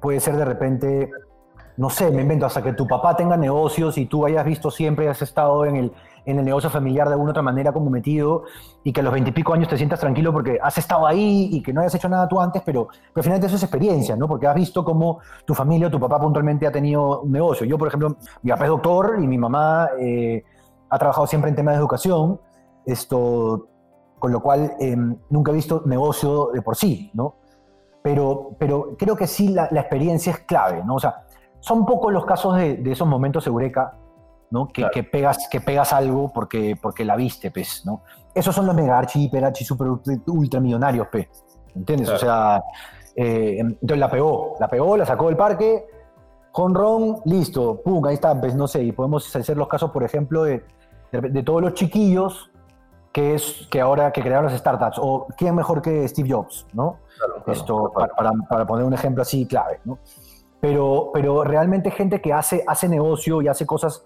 puede 0.00 0.20
ser 0.20 0.36
de 0.36 0.44
repente, 0.44 1.10
no 1.76 1.90
sé, 1.90 2.08
me 2.12 2.22
invento, 2.22 2.46
hasta 2.46 2.62
que 2.62 2.72
tu 2.72 2.86
papá 2.86 3.16
tenga 3.16 3.36
negocios 3.36 3.98
y 3.98 4.06
tú 4.06 4.24
hayas 4.24 4.44
visto 4.44 4.70
siempre, 4.70 5.08
has 5.08 5.22
estado 5.22 5.64
en 5.64 5.74
el, 5.74 5.92
en 6.24 6.38
el 6.38 6.44
negocio 6.44 6.70
familiar 6.70 7.08
de 7.08 7.14
alguna 7.14 7.32
otra 7.32 7.42
manera 7.42 7.72
como 7.72 7.90
metido 7.90 8.44
y 8.84 8.92
que 8.92 9.00
a 9.00 9.02
los 9.02 9.12
veintipico 9.12 9.52
años 9.54 9.66
te 9.66 9.76
sientas 9.76 9.98
tranquilo 9.98 10.32
porque 10.32 10.56
has 10.62 10.78
estado 10.78 11.04
ahí 11.04 11.48
y 11.50 11.60
que 11.64 11.72
no 11.72 11.80
hayas 11.80 11.96
hecho 11.96 12.08
nada 12.08 12.28
tú 12.28 12.40
antes, 12.40 12.62
pero, 12.64 12.86
pero 13.12 13.24
finalmente 13.24 13.48
eso 13.48 13.56
es 13.56 13.64
experiencia, 13.64 14.14
¿no? 14.14 14.28
Porque 14.28 14.46
has 14.46 14.54
visto 14.54 14.84
cómo 14.84 15.18
tu 15.44 15.52
familia 15.52 15.88
o 15.88 15.90
tu 15.90 15.98
papá 15.98 16.20
puntualmente 16.20 16.64
ha 16.64 16.70
tenido 16.70 17.22
un 17.22 17.32
negocio. 17.32 17.66
Yo, 17.66 17.76
por 17.76 17.88
ejemplo, 17.88 18.18
mi 18.42 18.52
papá 18.52 18.66
es 18.66 18.70
doctor 18.70 19.16
y 19.20 19.26
mi 19.26 19.36
mamá 19.36 19.88
eh, 19.98 20.44
ha 20.90 20.96
trabajado 20.96 21.26
siempre 21.26 21.50
en 21.50 21.56
temas 21.56 21.74
de 21.74 21.80
educación, 21.80 22.40
esto, 22.84 23.66
con 24.20 24.30
lo 24.30 24.40
cual 24.40 24.74
eh, 24.78 24.96
nunca 25.28 25.50
he 25.50 25.54
visto 25.54 25.82
negocio 25.86 26.50
de 26.54 26.62
por 26.62 26.76
sí, 26.76 27.10
¿no? 27.12 27.34
Pero, 28.06 28.54
pero 28.56 28.94
creo 28.96 29.16
que 29.16 29.26
sí 29.26 29.48
la, 29.48 29.66
la 29.72 29.80
experiencia 29.80 30.30
es 30.30 30.38
clave, 30.38 30.84
¿no? 30.84 30.94
O 30.94 31.00
sea, 31.00 31.24
son 31.58 31.84
pocos 31.84 32.12
los 32.12 32.24
casos 32.24 32.56
de, 32.56 32.76
de 32.76 32.92
esos 32.92 33.04
momentos 33.08 33.44
eureka, 33.48 33.96
¿no? 34.52 34.68
Que, 34.68 34.82
Claro. 34.82 34.92
que, 34.94 35.02
pegas, 35.02 35.48
que 35.50 35.60
pegas 35.60 35.92
algo 35.92 36.32
porque, 36.32 36.78
porque 36.80 37.04
la 37.04 37.16
viste, 37.16 37.50
pues, 37.50 37.82
¿no? 37.84 38.02
Esos 38.32 38.54
son 38.54 38.64
los 38.64 38.76
mega 38.76 38.96
archi, 38.96 39.24
hiper 39.24 39.44
archi, 39.44 39.64
super 39.64 39.88
ultra 40.28 40.60
millonarios, 40.60 41.08
pues, 41.10 41.26
¿entiendes? 41.74 42.08
O 42.10 42.16
sea, 42.16 42.62
eh, 43.16 43.56
entonces 43.58 43.98
la 43.98 44.08
pegó, 44.08 44.54
la 44.60 44.68
pegó, 44.68 44.96
la 44.96 45.04
sacó 45.04 45.26
del 45.26 45.36
parque, 45.36 45.86
Ron, 46.54 47.22
listo, 47.24 47.82
pum, 47.82 48.06
ahí 48.06 48.14
está, 48.14 48.40
pues 48.40 48.54
no 48.54 48.68
sé, 48.68 48.84
y 48.84 48.92
podemos 48.92 49.34
hacer 49.34 49.56
los 49.56 49.66
casos, 49.66 49.90
por 49.90 50.04
ejemplo, 50.04 50.44
de, 50.44 50.64
de, 51.10 51.22
de 51.22 51.42
todos 51.42 51.60
los 51.60 51.74
chiquillos 51.74 52.52
que, 53.16 53.34
es, 53.34 53.66
que 53.70 53.80
ahora 53.80 54.12
que 54.12 54.20
crearon 54.20 54.44
las 54.44 54.58
startups, 54.58 54.98
o 55.00 55.26
quién 55.38 55.54
mejor 55.54 55.80
que 55.80 56.06
Steve 56.06 56.28
Jobs, 56.30 56.66
¿no? 56.74 56.98
Esto, 57.46 57.90
para, 57.90 58.08
para, 58.08 58.30
para 58.46 58.66
poner 58.66 58.84
un 58.84 58.92
ejemplo 58.92 59.22
así 59.22 59.46
clave, 59.46 59.80
¿no? 59.86 60.00
Pero, 60.60 61.12
pero 61.14 61.42
realmente 61.42 61.90
gente 61.90 62.20
que 62.20 62.34
hace, 62.34 62.62
hace 62.66 62.90
negocio 62.90 63.40
y 63.40 63.48
hace 63.48 63.64
cosas, 63.64 64.04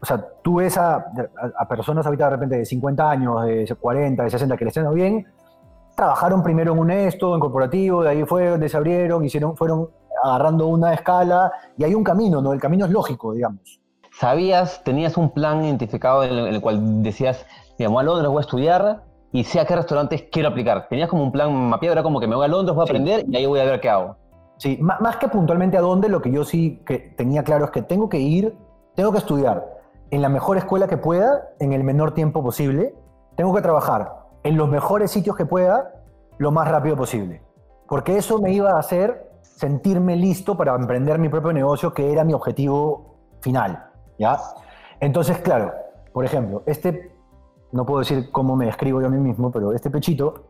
o 0.00 0.06
sea, 0.06 0.24
tú 0.42 0.58
ves 0.58 0.78
a, 0.78 0.94
a, 0.94 1.04
a 1.58 1.66
personas 1.66 2.06
ahorita 2.06 2.26
de 2.26 2.30
repente 2.30 2.56
de 2.58 2.64
50 2.64 3.10
años, 3.10 3.44
de 3.44 3.74
40, 3.74 4.22
de 4.22 4.30
60, 4.30 4.56
que 4.56 4.64
les 4.64 4.76
estén 4.76 4.94
bien, 4.94 5.26
trabajaron 5.96 6.40
primero 6.44 6.72
en 6.74 6.78
un 6.78 6.90
esto, 6.92 7.34
en 7.34 7.40
corporativo, 7.40 8.04
de 8.04 8.10
ahí 8.10 8.24
fue 8.24 8.46
donde 8.46 8.68
se 8.68 8.76
abrieron, 8.76 9.24
hicieron, 9.24 9.56
fueron 9.56 9.88
agarrando 10.22 10.68
una 10.68 10.94
escala, 10.94 11.50
y 11.76 11.82
hay 11.82 11.96
un 11.96 12.04
camino, 12.04 12.40
¿no? 12.40 12.52
El 12.52 12.60
camino 12.60 12.84
es 12.84 12.92
lógico, 12.92 13.32
digamos. 13.32 13.80
¿Sabías, 14.20 14.84
tenías 14.84 15.16
un 15.16 15.30
plan 15.30 15.64
identificado 15.64 16.22
en 16.22 16.30
el, 16.30 16.38
en 16.46 16.54
el 16.54 16.60
cual 16.60 17.02
decías, 17.02 17.44
voy 17.90 18.00
a 18.00 18.04
Londres, 18.04 18.28
voy 18.28 18.38
a 18.38 18.40
estudiar 18.40 19.02
y 19.32 19.44
sé 19.44 19.60
a 19.60 19.64
qué 19.64 19.74
restaurantes 19.76 20.24
quiero 20.30 20.48
aplicar? 20.50 20.88
¿Tenías 20.88 21.08
como 21.08 21.22
un 21.22 21.32
plan 21.32 21.52
mapeado? 21.54 21.92
Era 21.94 22.02
como 22.02 22.20
que 22.20 22.26
me 22.26 22.36
voy 22.36 22.44
a 22.44 22.48
Londres, 22.48 22.74
voy 22.74 22.82
a 22.84 22.86
Sí. 22.86 22.92
aprender 22.92 23.24
y 23.28 23.36
ahí 23.36 23.46
voy 23.46 23.60
a 23.60 23.64
ver 23.64 23.80
qué 23.80 23.88
hago. 23.88 24.16
Sí, 24.58 24.78
má- 24.80 24.98
más 25.00 25.16
que 25.16 25.28
puntualmente 25.28 25.76
a 25.76 25.80
dónde, 25.80 26.08
lo 26.08 26.20
que 26.22 26.30
yo 26.30 26.44
sí 26.44 26.82
que 26.86 26.98
tenía 26.98 27.42
claro 27.42 27.64
es 27.64 27.70
que 27.70 27.82
tengo 27.82 28.08
que 28.08 28.18
ir, 28.18 28.56
tengo 28.94 29.10
que 29.10 29.18
estudiar 29.18 29.64
en 30.10 30.20
la 30.22 30.28
mejor 30.28 30.58
escuela 30.58 30.86
que 30.86 30.98
pueda, 30.98 31.48
en 31.58 31.72
el 31.72 31.82
menor 31.82 32.12
tiempo 32.12 32.42
posible, 32.42 32.94
tengo 33.36 33.54
que 33.54 33.62
trabajar 33.62 34.12
en 34.44 34.56
los 34.56 34.68
mejores 34.68 35.10
sitios 35.10 35.36
que 35.36 35.46
pueda, 35.46 35.92
lo 36.38 36.50
más 36.52 36.68
rápido 36.68 36.96
posible. 36.96 37.42
Porque 37.88 38.16
eso 38.18 38.38
me 38.38 38.52
iba 38.52 38.72
a 38.72 38.78
hacer 38.78 39.30
sentirme 39.40 40.16
listo 40.16 40.56
para 40.56 40.74
emprender 40.74 41.18
mi 41.18 41.28
propio 41.28 41.52
negocio, 41.52 41.92
que 41.94 42.12
era 42.12 42.24
mi 42.24 42.34
objetivo 42.34 43.16
final, 43.40 43.86
¿ya? 44.18 44.38
Entonces, 45.00 45.38
claro, 45.38 45.72
por 46.12 46.24
ejemplo, 46.24 46.62
este, 46.66 47.10
no 47.72 47.84
puedo 47.86 48.00
decir 48.00 48.30
cómo 48.30 48.54
me 48.56 48.66
describo 48.66 49.00
yo 49.00 49.06
a 49.08 49.10
mí 49.10 49.18
mismo, 49.18 49.50
pero 49.50 49.72
este 49.72 49.90
pechito 49.90 50.44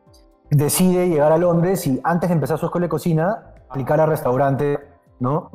decide 0.50 1.08
llegar 1.08 1.32
a 1.32 1.38
Londres 1.38 1.87
y 1.87 2.00
antes 2.04 2.28
de 2.28 2.35
empezar 2.35 2.58
su 2.58 2.66
escuela 2.66 2.85
de 2.87 2.90
cocina, 2.90 3.54
aplicar 3.68 4.00
a 4.00 4.06
restaurantes, 4.06 4.78
¿no? 5.20 5.50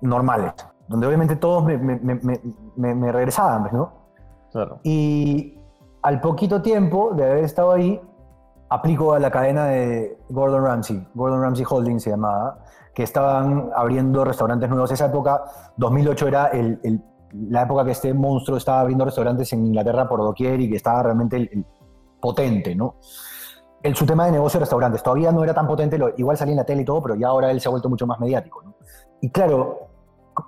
Normales, 0.00 0.52
donde 0.88 1.06
obviamente 1.06 1.36
todos 1.36 1.64
me, 1.64 1.78
me- 1.78 1.96
me- 1.96 2.14
me- 2.22 2.40
me- 2.76 2.94
me 2.94 3.12
regresaban, 3.12 3.68
¿no? 3.72 3.92
Claro. 4.52 4.78
Y 4.82 5.58
al 6.02 6.20
poquito 6.20 6.60
tiempo 6.62 7.12
de 7.14 7.24
haber 7.24 7.44
estado 7.44 7.72
ahí, 7.72 8.00
aplico 8.68 9.12
a 9.12 9.18
la 9.20 9.30
cadena 9.30 9.66
de 9.66 10.18
Gordon 10.28 10.64
Ramsay, 10.64 11.06
Gordon 11.14 11.40
Ramsay 11.42 11.64
Holdings 11.68 12.02
se 12.02 12.10
llamaba, 12.10 12.58
que 12.94 13.02
estaban 13.02 13.70
abriendo 13.76 14.24
restaurantes 14.24 14.68
nuevos. 14.70 14.90
Esa 14.90 15.06
época, 15.06 15.44
2008, 15.76 16.28
era 16.28 16.46
el- 16.46 16.80
el- 16.82 17.02
la 17.32 17.62
época 17.62 17.84
que 17.84 17.90
este 17.92 18.12
monstruo 18.14 18.56
estaba 18.58 18.80
abriendo 18.80 19.04
restaurantes 19.04 19.52
en 19.52 19.66
Inglaterra 19.66 20.08
por 20.08 20.20
doquier 20.20 20.60
y 20.60 20.70
que 20.70 20.76
estaba 20.76 21.02
realmente 21.02 21.36
el- 21.36 21.50
el 21.52 21.64
potente, 22.20 22.74
¿no? 22.74 22.96
El, 23.82 23.94
su 23.94 24.06
tema 24.06 24.26
de 24.26 24.32
negocio 24.32 24.58
de 24.58 24.64
restaurantes 24.64 25.02
todavía 25.02 25.30
no 25.32 25.44
era 25.44 25.54
tan 25.54 25.66
potente, 25.66 25.98
lo- 25.98 26.12
igual 26.16 26.36
salía 26.36 26.52
en 26.52 26.58
la 26.58 26.64
tele 26.64 26.82
y 26.82 26.84
todo, 26.84 27.02
pero 27.02 27.14
ya 27.14 27.28
ahora 27.28 27.50
él 27.50 27.60
se 27.60 27.68
ha 27.68 27.70
vuelto 27.70 27.88
mucho 27.88 28.06
más 28.06 28.18
mediático, 28.18 28.62
¿no? 28.62 28.74
Y 29.20 29.30
claro, 29.30 29.88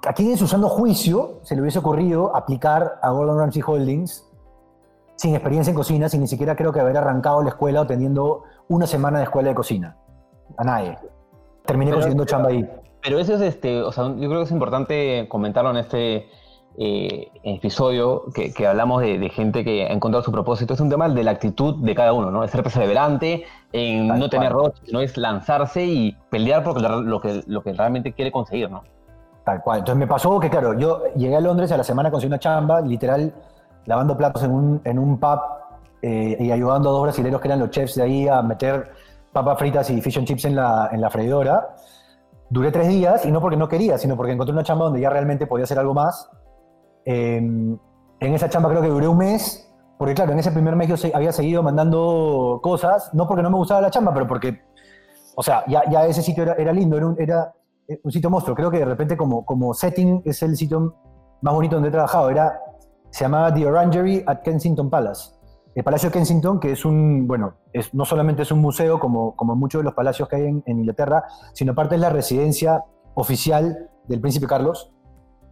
aquí 0.06 0.30
en 0.30 0.36
su 0.36 0.46
sano 0.46 0.68
juicio 0.68 1.40
se 1.42 1.54
le 1.54 1.60
hubiese 1.62 1.78
ocurrido 1.78 2.34
aplicar 2.34 2.98
a 3.02 3.10
Gordon 3.10 3.38
Ramsay 3.38 3.62
Holdings 3.66 4.24
sin 5.16 5.34
experiencia 5.34 5.70
en 5.70 5.76
cocina, 5.76 6.08
sin 6.08 6.20
ni 6.20 6.26
siquiera 6.28 6.54
creo 6.56 6.72
que 6.72 6.80
haber 6.80 6.96
arrancado 6.96 7.42
la 7.42 7.48
escuela 7.50 7.80
o 7.82 7.86
teniendo 7.86 8.42
una 8.68 8.86
semana 8.86 9.18
de 9.18 9.24
escuela 9.24 9.48
de 9.50 9.54
cocina. 9.54 9.96
A 10.56 10.64
nadie. 10.64 10.96
Terminé 11.64 11.90
Pero- 11.90 11.96
consiguiendo 11.96 12.24
chamba 12.24 12.48
ahí. 12.50 12.68
Pero 13.02 13.18
eso 13.20 13.34
es, 13.34 13.40
este, 13.42 13.80
o 13.82 13.92
sea, 13.92 14.04
yo 14.08 14.14
creo 14.28 14.38
que 14.38 14.42
es 14.44 14.50
importante 14.50 15.26
comentarlo 15.28 15.70
en 15.70 15.76
este 15.78 16.26
eh, 16.80 17.28
episodio 17.42 18.22
que, 18.32 18.52
que 18.54 18.66
hablamos 18.66 19.02
de, 19.02 19.18
de 19.18 19.28
gente 19.30 19.64
que 19.64 19.84
ha 19.84 19.92
encontrado 19.92 20.22
su 20.24 20.30
propósito. 20.30 20.74
Es 20.74 20.80
un 20.80 20.88
tema 20.88 21.08
de 21.08 21.24
la 21.24 21.32
actitud 21.32 21.74
de 21.84 21.94
cada 21.94 22.12
uno, 22.12 22.30
¿no? 22.30 22.44
Es 22.44 22.52
ser 22.52 22.62
perseverante, 22.62 23.44
en 23.72 24.06
Tal 24.06 24.18
no 24.20 24.28
tener 24.28 24.52
cual. 24.52 24.66
roches, 24.66 24.82
sino 24.86 25.00
es 25.00 25.16
lanzarse 25.16 25.84
y 25.84 26.16
pelear 26.30 26.62
por 26.62 26.80
lo, 26.80 27.00
lo 27.00 27.20
que, 27.20 27.42
lo 27.46 27.62
que 27.62 27.72
realmente 27.72 28.12
quiere 28.12 28.30
conseguir, 28.30 28.70
¿no? 28.70 28.84
Tal 29.44 29.60
cual. 29.60 29.80
Entonces 29.80 29.98
me 29.98 30.06
pasó 30.06 30.38
que, 30.38 30.50
claro, 30.50 30.78
yo 30.78 31.02
llegué 31.16 31.34
a 31.34 31.40
Londres, 31.40 31.72
a 31.72 31.76
la 31.76 31.84
semana 31.84 32.10
conseguí 32.10 32.28
una 32.28 32.38
chamba, 32.38 32.80
literal, 32.80 33.34
lavando 33.86 34.16
platos 34.16 34.44
en 34.44 34.52
un, 34.52 34.80
en 34.84 34.98
un 34.98 35.18
pub 35.18 35.40
eh, 36.02 36.36
y 36.38 36.50
ayudando 36.52 36.90
a 36.90 36.92
dos 36.92 37.02
brasileños 37.02 37.40
que 37.40 37.48
eran 37.48 37.58
los 37.58 37.70
chefs 37.70 37.96
de 37.96 38.02
ahí 38.02 38.28
a 38.28 38.40
meter 38.42 38.92
papas 39.32 39.58
fritas 39.58 39.90
y 39.90 40.00
fish 40.00 40.18
and 40.18 40.26
chips 40.28 40.44
en 40.44 40.54
la, 40.54 40.90
en 40.92 41.00
la 41.00 41.10
freidora. 41.10 41.74
Duré 42.50 42.70
tres 42.70 42.88
días 42.88 43.26
y 43.26 43.32
no 43.32 43.40
porque 43.40 43.56
no 43.56 43.68
quería, 43.68 43.98
sino 43.98 44.16
porque 44.16 44.32
encontré 44.32 44.52
una 44.52 44.62
chamba 44.62 44.84
donde 44.84 45.00
ya 45.00 45.10
realmente 45.10 45.46
podía 45.46 45.64
hacer 45.64 45.78
algo 45.78 45.92
más. 45.92 46.30
Eh, 47.10 47.36
en 47.38 48.34
esa 48.34 48.50
chamba 48.50 48.68
creo 48.68 48.82
que 48.82 48.88
duré 48.88 49.08
un 49.08 49.16
mes, 49.16 49.66
porque 49.96 50.12
claro, 50.14 50.32
en 50.32 50.38
ese 50.40 50.52
primer 50.52 50.76
mes 50.76 50.88
yo 50.88 50.96
se- 50.98 51.12
había 51.14 51.32
seguido 51.32 51.62
mandando 51.62 52.60
cosas, 52.62 53.10
no 53.14 53.26
porque 53.26 53.42
no 53.42 53.48
me 53.50 53.56
gustaba 53.56 53.80
la 53.80 53.90
chamba, 53.90 54.12
pero 54.12 54.26
porque, 54.26 54.60
o 55.34 55.42
sea, 55.42 55.64
ya, 55.66 55.88
ya 55.90 56.04
ese 56.06 56.20
sitio 56.22 56.42
era, 56.42 56.52
era 56.54 56.72
lindo, 56.72 56.96
era 56.98 57.06
un, 57.06 57.16
era 57.18 57.54
un 58.04 58.12
sitio 58.12 58.28
monstruo. 58.28 58.54
Creo 58.54 58.70
que 58.70 58.78
de 58.80 58.84
repente 58.84 59.16
como, 59.16 59.46
como 59.46 59.72
setting 59.72 60.20
es 60.26 60.42
el 60.42 60.54
sitio 60.56 60.96
más 61.40 61.54
bonito 61.54 61.76
donde 61.76 61.88
he 61.88 61.92
trabajado. 61.92 62.28
Era, 62.28 62.60
se 63.10 63.24
llamaba 63.24 63.54
The 63.54 63.66
Orangery 63.66 64.24
at 64.26 64.42
Kensington 64.42 64.90
Palace. 64.90 65.32
El 65.74 65.84
Palacio 65.84 66.10
de 66.10 66.12
Kensington, 66.12 66.58
que 66.60 66.72
es 66.72 66.84
un, 66.84 67.26
bueno, 67.26 67.54
es, 67.72 67.94
no 67.94 68.04
solamente 68.04 68.42
es 68.42 68.50
un 68.52 68.58
museo 68.60 68.98
como, 68.98 69.34
como 69.36 69.54
muchos 69.54 69.78
de 69.80 69.84
los 69.84 69.94
palacios 69.94 70.28
que 70.28 70.36
hay 70.36 70.42
en, 70.46 70.62
en 70.66 70.80
Inglaterra, 70.80 71.24
sino 71.54 71.72
aparte 71.72 71.94
es 71.94 72.00
la 72.00 72.10
residencia 72.10 72.84
oficial 73.14 73.88
del 74.08 74.20
príncipe 74.20 74.46
Carlos. 74.46 74.92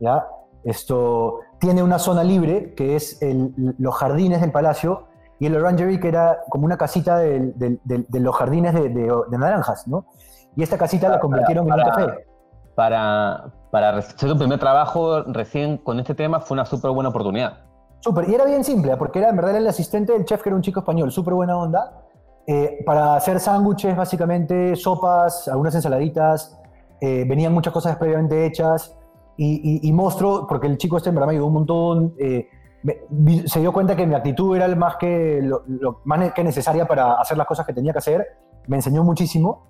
¿ya? 0.01 0.27
Esto 0.65 1.39
tiene 1.59 1.83
una 1.83 1.99
zona 1.99 2.23
libre 2.25 2.75
que 2.75 2.97
es 2.97 3.21
el- 3.23 3.75
los 3.79 3.95
jardines 3.95 4.41
del 4.41 4.53
palacio 4.53 5.07
y 5.39 5.47
el 5.47 5.57
Orangery 5.57 6.01
que 6.01 6.09
era 6.09 6.41
como 6.49 6.65
una 6.65 6.77
casita 6.77 7.19
de 7.19 7.79
los 8.21 8.37
jardines 8.37 8.75
de, 8.75 9.13
naranjas, 9.39 9.87
¿no? 9.89 10.07
Y 10.55 10.63
esta 10.63 10.79
casita 10.79 11.09
la 11.09 11.21
convirtieron 11.21 11.67
en 11.67 11.73
un 11.73 11.79
para- 11.81 11.91
café. 11.93 12.27
Para, 12.75 13.53
para 13.71 13.97
hacer 13.99 14.29
tu 14.29 14.37
primer 14.37 14.59
trabajo 14.59 15.23
recién 15.25 15.79
con 15.79 15.99
este 15.99 16.15
tema 16.15 16.41
fue 16.41 16.57
una 16.57 16.67
súper 16.67 16.91
buena 16.91 17.09
oportunidad. 17.09 17.59
Súper, 18.01 18.29
y 18.29 18.35
era 18.35 18.45
bien 18.45 18.63
simple, 18.65 18.95
porque 18.99 19.19
era 19.19 19.31
en 19.31 19.37
verdad 19.37 19.53
era 19.53 19.61
el 19.61 19.67
asistente 19.67 20.13
del 20.13 20.25
chef, 20.27 20.43
que 20.43 20.51
era 20.51 20.57
un 20.57 20.63
chico 20.63 20.81
español, 20.81 21.11
súper 21.11 21.33
buena 21.35 21.57
onda, 21.57 22.03
eh, 22.47 22.83
para 22.85 23.17
hacer 23.17 23.41
sándwiches, 23.41 23.97
básicamente, 23.97 24.77
sopas, 24.77 25.49
algunas 25.49 25.75
ensaladitas, 25.75 26.59
eh, 27.01 27.25
venían 27.27 27.53
muchas 27.53 27.73
cosas 27.73 27.97
previamente 27.97 28.45
hechas, 28.47 28.95
y, 29.37 29.81
y, 29.85 29.89
y 29.89 29.93
monstruo, 29.93 30.47
porque 30.47 30.67
el 30.67 30.79
chico 30.79 30.97
este 30.97 31.11
en 31.11 31.17
me 31.17 31.23
ayudó 31.23 31.47
un 31.47 31.53
montón, 31.55 32.15
eh, 32.19 32.49
me- 32.83 33.47
se 33.49 33.61
dio 33.61 33.73
cuenta 33.73 33.97
que 33.97 34.07
mi 34.07 34.15
actitud 34.15 34.55
era 34.57 34.65
el 34.67 34.77
más 34.77 34.97
que, 34.97 35.41
lo, 35.43 35.63
lo 35.67 36.01
más 36.05 36.33
que 36.33 36.45
necesaria 36.45 36.87
para 36.87 37.15
hacer 37.15 37.37
las 37.37 37.47
cosas 37.47 37.67
que 37.67 37.73
tenía 37.73 37.93
que 37.93 37.99
hacer, 37.99 38.27
me 38.69 38.77
enseñó 38.77 39.03
muchísimo, 39.05 39.67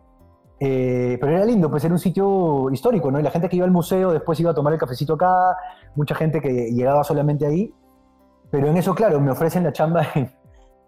eh, 0.60 1.18
pero 1.20 1.32
era 1.36 1.44
lindo, 1.44 1.70
pues 1.70 1.84
era 1.84 1.92
un 1.92 1.98
sitio 1.98 2.70
histórico, 2.70 3.10
¿no? 3.10 3.18
Y 3.20 3.22
la 3.22 3.30
gente 3.30 3.48
que 3.48 3.56
iba 3.56 3.66
al 3.66 3.72
museo 3.72 4.12
después 4.12 4.38
iba 4.40 4.50
a 4.52 4.54
tomar 4.54 4.72
el 4.72 4.78
cafecito 4.78 5.14
acá, 5.14 5.56
mucha 5.94 6.14
gente 6.14 6.40
que 6.40 6.70
llegaba 6.72 7.04
solamente 7.04 7.46
ahí, 7.46 7.72
pero 8.50 8.68
en 8.68 8.76
eso, 8.76 8.94
claro, 8.94 9.20
me 9.20 9.30
ofrecen 9.30 9.64
la 9.64 9.72
chamba 9.72 10.06
en, 10.14 10.30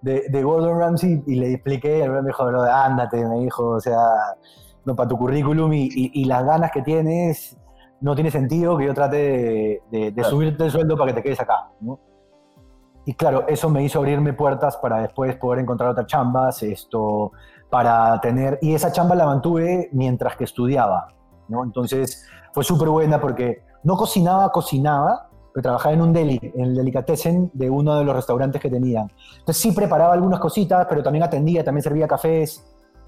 de, 0.01 0.25
de 0.31 0.43
Gordon 0.43 0.79
Ramsay 0.79 1.23
y 1.27 1.35
le 1.35 1.53
expliqué, 1.55 2.03
el 2.03 2.11
me 2.13 2.23
dijo, 2.23 2.45
ándate, 2.45 3.25
me 3.27 3.41
dijo, 3.41 3.71
o 3.71 3.81
sea, 3.81 3.99
no 4.85 4.95
para 4.95 5.09
tu 5.09 5.19
currículum 5.19 5.73
y, 5.73 5.85
y- 5.87 6.11
y 6.15 6.25
las 6.25 6.45
ganas 6.45 6.71
que 6.71 6.83
tienes, 6.83 7.57
no 8.01 8.15
tiene 8.15 8.31
sentido 8.31 8.77
que 8.77 8.87
yo 8.87 8.95
trate 8.95 9.17
de, 9.17 9.83
de- 9.91 10.11
de 10.11 10.13
Claro. 10.13 10.31
subirte 10.31 10.65
el 10.65 10.71
sueldo 10.71 10.97
para 10.97 11.09
que 11.13 11.15
te 11.15 11.23
quedes 11.23 11.41
acá, 11.41 11.69
¿no? 11.81 11.99
Y 13.05 13.15
claro, 13.15 13.47
eso 13.49 13.71
me 13.71 13.83
hizo 13.83 13.99
abrirme 14.01 14.35
puertas 14.35 14.77
para 14.77 15.01
después 15.01 15.35
poder 15.37 15.61
encontrar 15.61 15.91
otras 15.91 16.07
chambas, 16.07 16.63
esto, 16.63 17.33
para 17.71 18.21
tener, 18.21 18.59
y 18.61 18.75
esa 18.75 18.93
chamba 18.93 19.15
la 19.15 19.25
mantuve 19.27 19.89
mientras 19.93 20.37
que 20.37 20.45
estudiaba, 20.45 21.09
¿no? 21.49 21.65
Entonces 21.65 22.27
fue 22.53 22.65
súper 22.65 22.89
buena 22.89 23.19
porque 23.21 23.63
no 23.85 23.97
cocinaba, 23.97 24.51
cocinaba, 24.53 25.29
pero 25.55 25.63
trabajaba 25.63 25.95
en 25.95 26.03
un 26.03 26.13
deli, 26.13 26.39
en 26.55 26.61
el 26.67 26.75
delicatessen 26.75 27.51
de 27.55 27.71
uno 27.71 27.97
de 27.97 28.05
los 28.05 28.15
restaurantes 28.15 28.61
que 28.61 28.69
tenían. 28.69 29.11
Entonces 29.39 29.57
sí 29.63 29.73
preparaba 29.73 30.13
algunas 30.13 30.39
cositas, 30.39 30.87
pero 30.89 31.03
también 31.03 31.23
atendía, 31.25 31.65
también 31.65 31.83
servía 31.83 32.07
cafés. 32.07 32.65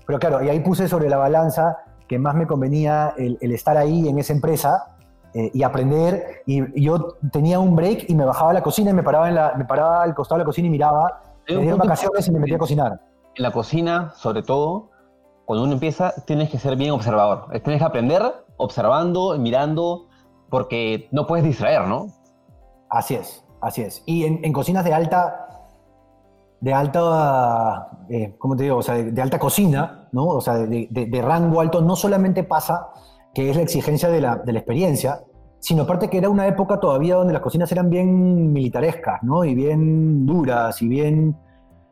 Pero 0.06 0.18
claro, 0.18 0.42
y 0.42 0.48
ahí 0.48 0.60
puse 0.60 0.88
sobre 0.88 1.08
la 1.10 1.18
balanza 1.18 1.76
que 2.10 2.18
más 2.18 2.34
me 2.34 2.44
convenía 2.44 3.14
el, 3.16 3.38
el 3.40 3.52
estar 3.52 3.76
ahí 3.76 4.08
en 4.08 4.18
esa 4.18 4.32
empresa 4.32 4.96
eh, 5.32 5.48
y 5.54 5.62
aprender. 5.62 6.42
Y, 6.44 6.80
y 6.80 6.86
yo 6.86 7.18
tenía 7.30 7.60
un 7.60 7.76
break 7.76 8.06
y 8.10 8.16
me 8.16 8.24
bajaba 8.24 8.50
a 8.50 8.54
la 8.54 8.64
cocina 8.64 8.90
y 8.90 8.94
me 8.94 9.04
paraba, 9.04 9.28
en 9.28 9.36
la, 9.36 9.54
me 9.56 9.64
paraba 9.64 10.02
al 10.02 10.12
costado 10.12 10.38
de 10.38 10.42
la 10.42 10.46
cocina 10.46 10.66
y 10.66 10.72
miraba. 10.72 11.22
Me 11.48 11.58
dieron 11.58 11.78
vacaciones 11.78 12.26
y 12.26 12.32
me 12.32 12.40
metía 12.40 12.56
a 12.56 12.58
cocinar. 12.58 13.00
En 13.36 13.42
la 13.44 13.52
cocina, 13.52 14.10
sobre 14.16 14.42
todo, 14.42 14.90
cuando 15.44 15.62
uno 15.62 15.74
empieza, 15.74 16.12
tienes 16.26 16.50
que 16.50 16.58
ser 16.58 16.74
bien 16.74 16.90
observador. 16.90 17.46
Tienes 17.62 17.78
que 17.78 17.84
aprender 17.84 18.22
observando, 18.56 19.38
mirando, 19.38 20.08
porque 20.50 21.08
no 21.12 21.28
puedes 21.28 21.44
distraer, 21.44 21.86
¿no? 21.86 22.08
Así 22.88 23.14
es, 23.14 23.44
así 23.60 23.82
es. 23.82 24.02
Y 24.04 24.24
en, 24.24 24.44
en 24.44 24.52
cocinas 24.52 24.84
de 24.84 24.92
alta, 24.92 25.46
de 26.60 26.74
alta, 26.74 27.88
eh, 28.08 28.34
¿cómo 28.38 28.54
te 28.54 28.64
digo? 28.64 28.76
O 28.76 28.82
sea, 28.82 28.96
de, 28.96 29.22
alta 29.22 29.38
cocina, 29.38 30.08
¿no? 30.12 30.26
O 30.26 30.40
sea, 30.40 30.58
de, 30.58 31.22
rango 31.22 31.60
alto, 31.60 31.80
no 31.80 31.96
solamente 31.96 32.44
pasa 32.44 32.88
que 33.32 33.50
es 33.50 33.56
la 33.56 33.62
exigencia 33.62 34.08
de 34.08 34.20
la, 34.20 34.42
la 34.44 34.58
experiencia, 34.58 35.22
sino 35.58 35.82
aparte 35.82 36.08
que 36.08 36.18
era 36.18 36.28
una 36.28 36.46
época 36.46 36.80
todavía 36.80 37.14
donde 37.14 37.32
las 37.32 37.42
cocinas 37.42 37.70
eran 37.72 37.88
bien 37.88 38.52
militarescas, 38.52 39.22
¿no? 39.22 39.44
Y 39.44 39.54
bien 39.54 40.26
duras 40.26 40.80
y 40.82 40.88
bien... 40.88 41.36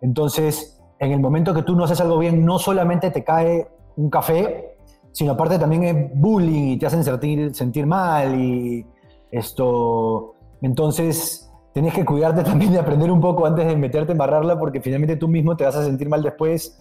Entonces, 0.01 0.81
en 0.99 1.13
el 1.13 1.21
momento 1.21 1.55
que 1.55 1.63
tú 1.63 1.75
no 1.75 1.85
haces 1.85 2.01
algo 2.01 2.19
bien, 2.19 2.45
no 2.45 2.59
solamente 2.59 3.11
te 3.11 3.25
cae 3.25 3.69
un 3.97 4.11
café, 4.11 4.77
sino 5.13 5.33
aparte 5.33 5.59
también 5.59 5.83
es 5.85 6.11
bullying 6.15 6.73
y 6.73 6.79
te 6.79 6.87
hacen 6.87 7.05
sentir, 7.05 7.55
sentir 7.55 7.87
mal 7.87 8.39
y 8.39 8.87
esto... 9.31 10.35
Entonces, 10.61 11.48
tienes 11.79 11.95
que 11.95 12.05
cuidarte 12.05 12.43
también 12.45 12.73
de 12.73 12.81
aprender 12.81 13.09
un 13.11 13.21
poco 13.21 13.47
antes 13.47 13.65
de 13.65 13.77
meterte 13.77 14.11
a 14.11 14.15
embarrarla 14.15 14.59
porque 14.59 14.81
finalmente 14.81 15.15
tú 15.15 15.29
mismo 15.29 15.57
te 15.57 15.65
vas 15.65 15.77
a 15.77 15.85
sentir 15.85 16.09
mal 16.09 16.23
después, 16.23 16.77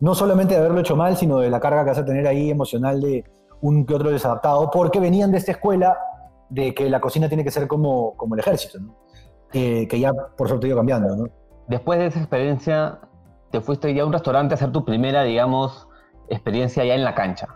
no 0.00 0.12
solamente 0.14 0.54
de 0.54 0.60
haberlo 0.60 0.80
hecho 0.80 0.96
mal, 0.96 1.16
sino 1.16 1.38
de 1.38 1.50
la 1.50 1.60
carga 1.60 1.84
que 1.84 1.90
vas 1.90 1.98
a 1.98 2.04
tener 2.04 2.26
ahí 2.26 2.50
emocional 2.50 3.00
de 3.00 3.24
un 3.60 3.86
que 3.86 3.94
otro 3.94 4.10
desadaptado, 4.10 4.68
porque 4.70 4.98
venían 4.98 5.30
de 5.30 5.38
esta 5.38 5.52
escuela 5.52 5.96
de 6.48 6.74
que 6.74 6.90
la 6.90 7.00
cocina 7.00 7.28
tiene 7.28 7.44
que 7.44 7.52
ser 7.52 7.68
como, 7.68 8.16
como 8.16 8.34
el 8.34 8.40
ejército, 8.40 8.80
¿no? 8.80 8.96
Eh, 9.52 9.86
que 9.86 10.00
ya 10.00 10.12
por 10.12 10.48
suerte 10.48 10.66
ha 10.66 10.68
ido 10.68 10.76
cambiando, 10.78 11.14
¿no? 11.14 11.28
Después 11.68 12.00
de 12.00 12.06
esa 12.06 12.18
experiencia, 12.18 12.98
te 13.52 13.60
fuiste 13.60 13.94
ya 13.94 14.02
a 14.02 14.06
un 14.06 14.12
restaurante 14.12 14.54
a 14.54 14.56
hacer 14.56 14.72
tu 14.72 14.84
primera, 14.84 15.22
digamos, 15.22 15.86
experiencia 16.28 16.84
ya 16.84 16.94
en 16.94 17.04
la 17.04 17.14
cancha. 17.14 17.46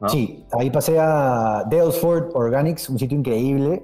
¿no? 0.00 0.08
Sí, 0.08 0.46
ahí 0.58 0.70
pasé 0.70 0.98
a 0.98 1.64
Dalesford 1.70 2.30
Organics, 2.34 2.88
un 2.88 2.98
sitio 2.98 3.18
increíble, 3.18 3.82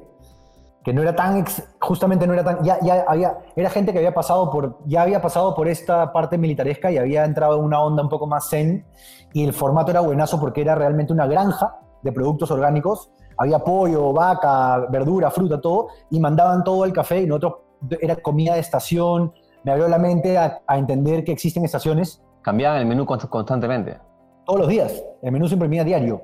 que 0.87 0.93
no 0.93 1.03
era 1.03 1.17
tan, 1.17 1.39
ex- 1.39 1.65
justamente 1.81 2.29
no 2.29 2.33
era 2.35 2.45
tan, 2.45 2.63
ya, 2.63 2.79
ya 2.81 3.05
había, 3.09 3.39
era 3.57 3.69
gente 3.71 3.91
que 3.93 3.99
había 3.99 4.15
pasado 4.15 4.49
por, 4.53 4.79
ya 4.87 5.03
había 5.03 5.21
pasado 5.21 5.53
por 5.53 5.67
esta 5.67 6.13
parte 6.13 6.39
militaresca 6.39 6.93
y 6.93 6.97
había 6.97 7.25
entrado 7.25 7.59
en 7.59 7.65
una 7.65 7.83
onda 7.83 8.05
un 8.05 8.09
poco 8.09 8.29
más 8.29 8.49
zen, 8.49 8.87
y 9.33 9.43
el 9.43 9.53
formato 9.53 9.91
era 9.91 9.99
buenazo 10.01 10.39
porque 10.39 10.61
era 10.61 10.77
realmente 10.77 11.13
una 11.13 11.27
granja 11.27 11.75
de 12.03 12.13
productos 12.13 12.53
orgánicos, 12.53 13.11
había 13.37 13.59
pollo, 13.59 14.13
vaca, 14.13 14.87
verdura, 14.89 15.29
fruta, 15.33 15.61
todo, 15.61 15.89
y 16.09 16.21
mandaban 16.21 16.63
todo 16.63 16.85
al 16.85 16.93
café 16.93 17.21
y 17.21 17.27
nosotros, 17.27 17.55
era 18.01 18.15
comida 18.15 18.55
de 18.55 18.61
estación, 18.61 19.33
me 19.65 19.73
abrió 19.73 19.89
la 19.89 19.99
mente 19.99 20.39
a, 20.39 20.63
a 20.69 20.79
entender 20.79 21.25
que 21.25 21.33
existen 21.33 21.65
estaciones 21.65 22.23
Cambiaban 22.43 22.79
el 22.79 22.87
menú 22.87 23.05
const- 23.05 23.29
constantemente. 23.29 23.99
todos 24.45 24.61
los 24.61 24.69
días. 24.69 25.03
El 25.21 25.33
menú 25.33 25.49
se 25.49 25.55
imprimía 25.55 25.83
diario. 25.83 26.21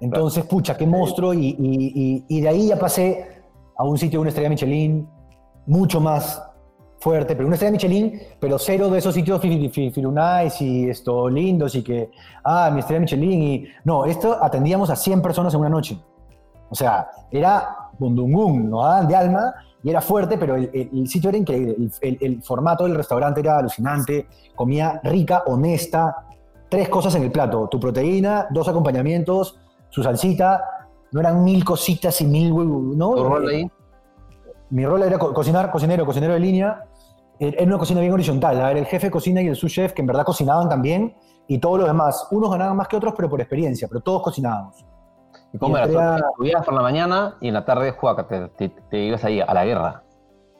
Entonces, 0.00 0.44
pucha, 0.46 0.74
qué 0.74 0.86
monstruo. 0.86 1.34
Y, 1.34 1.48
y- 1.48 1.54
y- 1.58 2.24
y 2.28 2.40
de 2.40 2.48
ahí 2.48 2.68
ya 2.68 2.78
pasé 2.78 3.33
a 3.76 3.84
un 3.84 3.98
sitio 3.98 4.20
una 4.20 4.28
estrella 4.28 4.48
Michelin 4.50 5.08
mucho 5.66 6.00
más 6.00 6.42
fuerte, 7.00 7.34
pero 7.36 7.46
una 7.46 7.54
estrella 7.56 7.72
Michelin, 7.72 8.20
pero 8.40 8.58
cero 8.58 8.88
de 8.88 8.98
esos 8.98 9.14
sitios 9.14 9.40
fi- 9.40 9.48
fi- 9.58 9.68
fi- 9.68 9.90
firunais 9.90 10.60
y 10.62 10.88
esto 10.88 11.28
lindos 11.28 11.74
y 11.74 11.82
que, 11.82 12.10
ah, 12.44 12.70
mi 12.72 12.80
estrella 12.80 13.00
Michelin. 13.00 13.42
Y 13.42 13.66
no, 13.84 14.04
esto 14.06 14.38
atendíamos 14.42 14.88
a 14.90 14.96
100 14.96 15.20
personas 15.20 15.52
en 15.54 15.60
una 15.60 15.68
noche. 15.68 15.98
O 16.70 16.74
sea, 16.74 17.08
era 17.30 17.76
bundungún, 17.98 18.70
nos 18.70 18.82
daban 18.84 19.08
de 19.08 19.16
alma 19.16 19.54
y 19.82 19.90
era 19.90 20.00
fuerte, 20.00 20.38
pero 20.38 20.56
el, 20.56 21.06
sitio 21.06 21.28
era 21.28 21.38
increíble. 21.38 21.76
El, 22.00 22.18
el- 22.20 22.42
formato 22.42 22.84
del 22.84 22.94
restaurante 22.94 23.40
era 23.40 23.58
alucinante, 23.58 24.26
comida 24.54 24.98
rica, 25.04 25.42
honesta, 25.46 26.24
tres 26.70 26.88
cosas 26.88 27.14
en 27.16 27.24
el 27.24 27.30
plato: 27.30 27.68
tu 27.68 27.78
proteína, 27.78 28.46
dos 28.50 28.66
acompañamientos, 28.68 29.58
su 29.90 30.02
salsita. 30.02 30.64
No 31.14 31.20
eran 31.20 31.44
mil 31.44 31.64
cositas 31.64 32.20
y 32.22 32.26
mil 32.26 32.50
¿no? 32.98 33.14
¿Tu 33.14 33.22
rol 33.22 33.48
Eh, 33.48 33.56
ahí? 33.56 33.70
Mi 34.70 34.84
rol 34.84 35.00
era 35.04 35.16
co- 35.16 35.32
cocinar, 35.32 35.70
cocinero, 35.70 36.04
cocinero 36.04 36.32
de 36.34 36.40
línea. 36.40 36.86
Era 37.38 37.62
una 37.62 37.78
cocina 37.78 38.00
bien 38.00 38.12
horizontal. 38.12 38.60
¿ah? 38.60 38.72
Era 38.72 38.80
el 38.80 38.86
jefe 38.86 39.06
de 39.06 39.10
cocina 39.12 39.40
y 39.40 39.46
el 39.46 39.54
sous 39.54 39.72
chef, 39.72 39.92
que 39.92 40.02
en 40.02 40.06
verdad 40.08 40.24
cocinaban 40.24 40.68
también, 40.68 41.14
y 41.46 41.58
todos 41.58 41.78
los 41.78 41.86
demás. 41.86 42.26
Unos 42.32 42.50
ganaban 42.50 42.76
más 42.76 42.88
que 42.88 42.96
otros, 42.96 43.14
pero 43.16 43.28
por 43.30 43.40
experiencia, 43.40 43.86
pero 43.86 44.00
todos 44.00 44.22
cocinábamos. 44.22 44.84
¿Y 45.52 45.58
cómo 45.58 45.78
era? 45.78 45.84
a- 45.84 46.16
Estudiabas 46.18 46.64
por 46.64 46.74
la 46.74 46.82
mañana 46.82 47.36
y 47.40 47.46
en 47.46 47.54
la 47.54 47.64
tarde 47.64 47.92
jugabas, 47.92 48.26
te, 48.26 48.48
te- 48.48 48.68
te 48.90 48.98
ibas 48.98 49.22
ahí 49.24 49.40
a 49.40 49.54
la 49.54 49.64
guerra. 49.64 50.02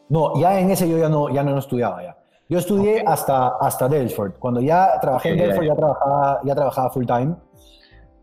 No, 0.09 0.37
ya 0.39 0.61
en 0.61 0.71
ese 0.71 0.89
yo 0.89 0.99
ya 0.99 1.09
no, 1.09 1.31
ya 1.31 1.43
no 1.43 1.59
estudiaba 1.59 2.01
ya. 2.01 2.17
Yo 2.49 2.59
estudié 2.59 3.03
hasta, 3.05 3.49
hasta 3.61 3.89
Dalesford. 3.89 4.35
Cuando 4.39 4.61
ya 4.61 5.01
trabajé 5.01 5.31
en 5.31 5.35
Ok, 5.35 5.41
Dalesford 5.41 5.65
ya. 5.67 5.73
ya 5.73 5.77
trabajaba, 5.77 6.41
ya 6.45 6.55
trabajaba 6.55 6.91
full 6.91 7.07
time. 7.07 7.35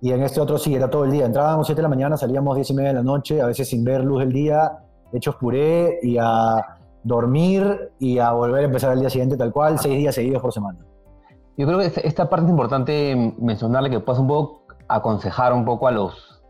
Y 0.02 0.12
en 0.12 0.24
este 0.24 0.42
otro 0.42 0.58
sí, 0.58 0.74
era 0.76 0.90
todo 0.90 1.06
el 1.06 1.12
día. 1.12 1.26
Entrábamos 1.26 1.68
7 1.68 1.78
de 1.80 1.84
la 1.84 1.90
mañana, 1.90 2.18
salíamos 2.18 2.56
10 2.56 2.70
y 2.72 2.74
media 2.74 2.90
de 2.90 2.96
la 2.96 3.04
noche, 3.04 3.42
a 3.42 3.46
veces 3.46 3.70
sin 3.70 3.84
ver 3.84 4.04
luz 4.04 4.20
del 4.20 4.34
día, 4.34 4.80
hechos 5.14 5.36
puré 5.36 6.00
y 6.02 6.18
a 6.20 6.78
dormir 7.04 7.92
y 8.00 8.18
a 8.20 8.32
volver 8.32 8.64
a 8.64 8.66
empezar 8.66 8.94
el 8.94 9.00
día 9.00 9.10
siguiente 9.10 9.38
tal 9.38 9.52
cual, 9.52 9.78
seis 9.80 9.98
días 9.98 10.16
seguidos 10.16 10.42
por 10.42 10.52
semana. 10.54 10.80
Yo 11.58 11.68
creo 11.68 11.80
que 11.80 11.86
esta- 12.04 12.30
parte 12.30 12.46
es 12.46 12.52
importante 12.52 13.36
mencionarle 13.40 13.90
que 13.90 14.00
puedas 14.00 14.20
un 14.20 14.28
poco 14.28 14.64
aconsejar 14.88 15.54
un 15.54 15.66
poco 15.66 15.88
a 15.88 15.92
los, 15.92 16.42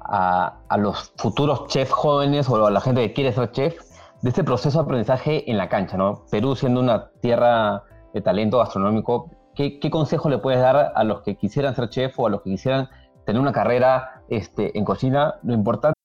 a, 0.00 0.58
a 0.68 0.76
los 0.76 1.12
futuros 1.16 1.66
chefs 1.66 1.92
jóvenes 1.92 2.48
o 2.48 2.64
a 2.66 2.70
la 2.70 2.80
gente 2.80 3.00
que 3.02 3.12
quiere 3.12 3.32
ser 3.32 3.50
chef 3.50 3.76
de 4.22 4.28
este 4.28 4.44
proceso 4.44 4.78
de 4.78 4.84
aprendizaje 4.84 5.50
en 5.50 5.56
la 5.56 5.68
cancha, 5.68 5.96
¿no? 5.96 6.22
Perú 6.30 6.54
siendo 6.54 6.80
una 6.80 7.10
tierra 7.20 7.82
de 8.14 8.20
talento 8.20 8.58
gastronómico, 8.58 9.30
¿qué, 9.56 9.80
qué 9.80 9.90
consejo 9.90 10.28
le 10.28 10.38
puedes 10.38 10.60
dar 10.60 10.92
a 10.94 11.02
los 11.02 11.22
que 11.22 11.36
quisieran 11.36 11.74
ser 11.74 11.88
chef 11.88 12.16
o 12.18 12.26
a 12.26 12.30
los 12.30 12.42
que 12.42 12.50
quisieran 12.50 12.88
tener 13.24 13.40
una 13.40 13.52
carrera 13.52 14.22
este, 14.28 14.78
en 14.78 14.84
cocina? 14.84 15.34
Lo 15.42 15.54
importante 15.54 15.96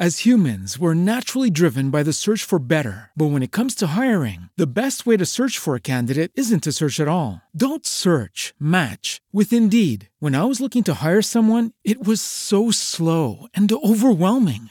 As 0.00 0.24
humans, 0.24 0.78
we're 0.78 0.94
naturally 0.94 1.50
driven 1.50 1.90
by 1.90 2.04
the 2.04 2.12
search 2.12 2.44
for 2.44 2.60
better. 2.60 3.10
But 3.16 3.32
when 3.32 3.42
it 3.42 3.50
comes 3.50 3.74
to 3.76 3.98
hiring, 3.98 4.48
the 4.56 4.72
best 4.72 5.06
way 5.06 5.16
to 5.16 5.26
search 5.26 5.58
for 5.58 5.74
a 5.74 5.80
candidate 5.80 6.30
isn't 6.36 6.62
to 6.62 6.72
search 6.72 7.00
at 7.00 7.08
all. 7.08 7.42
Don't 7.52 7.84
search, 7.84 8.54
match 8.60 9.20
with 9.32 9.52
Indeed. 9.52 10.08
When 10.20 10.36
I 10.36 10.44
was 10.44 10.60
looking 10.60 10.84
to 10.84 11.02
hire 11.02 11.20
someone, 11.20 11.72
it 11.82 12.06
was 12.06 12.22
so 12.22 12.70
slow 12.70 13.48
and 13.54 13.68
overwhelming. 13.72 14.70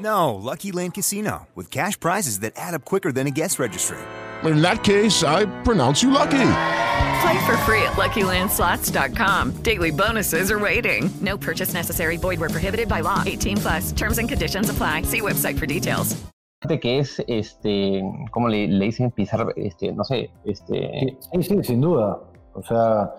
No, 0.00 0.34
Lucky 0.34 0.70
Land 0.70 0.94
Casino, 0.94 1.48
with 1.54 1.70
cash 1.70 1.98
prizes 1.98 2.40
that 2.40 2.52
add 2.56 2.74
up 2.74 2.84
quicker 2.84 3.10
than 3.10 3.26
a 3.26 3.30
guest 3.30 3.58
registry. 3.58 3.98
In 4.44 4.62
that 4.62 4.84
case, 4.84 5.24
I 5.24 5.46
pronounce 5.62 6.02
you 6.02 6.10
lucky. 6.12 6.50
Play 7.20 7.46
for 7.46 7.56
free 7.66 7.82
at 7.82 7.96
LuckyLandSlots.com. 7.96 9.62
Daily 9.62 9.90
bonuses 9.90 10.50
are 10.50 10.58
waiting. 10.58 11.10
No 11.20 11.36
purchase 11.36 11.74
necessary. 11.74 12.16
Void 12.16 12.38
where 12.38 12.48
prohibited 12.48 12.88
by 12.88 13.00
law. 13.00 13.22
18 13.26 13.56
plus. 13.56 13.92
Terms 13.92 14.18
and 14.18 14.28
conditions 14.28 14.70
apply. 14.70 15.02
See 15.02 15.20
website 15.20 15.58
for 15.58 15.66
details. 15.66 16.16
que 16.80 16.98
es, 16.98 17.20
este, 17.26 18.02
¿cómo 18.30 18.48
le, 18.48 18.68
le 18.68 18.84
dicen? 18.86 19.10
Pisar, 19.10 19.52
este, 19.56 19.92
no 19.92 20.04
sé, 20.04 20.30
este... 20.44 21.16
Sí, 21.32 21.42
sí, 21.42 21.64
sin 21.64 21.80
duda. 21.80 22.18
O 22.54 22.62
sea, 22.62 23.14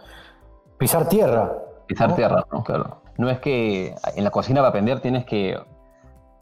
pisar 0.77 1.09
tierra. 1.09 1.51
Pisar 1.87 2.09
¿no? 2.09 2.15
tierra, 2.15 2.45
¿no? 2.51 2.63
Claro. 2.63 3.01
No 3.17 3.29
es 3.29 3.39
que 3.39 3.93
en 4.15 4.23
la 4.23 4.31
cocina 4.31 4.61
para 4.61 4.69
aprender 4.69 5.01
tienes 5.01 5.25
que 5.25 5.57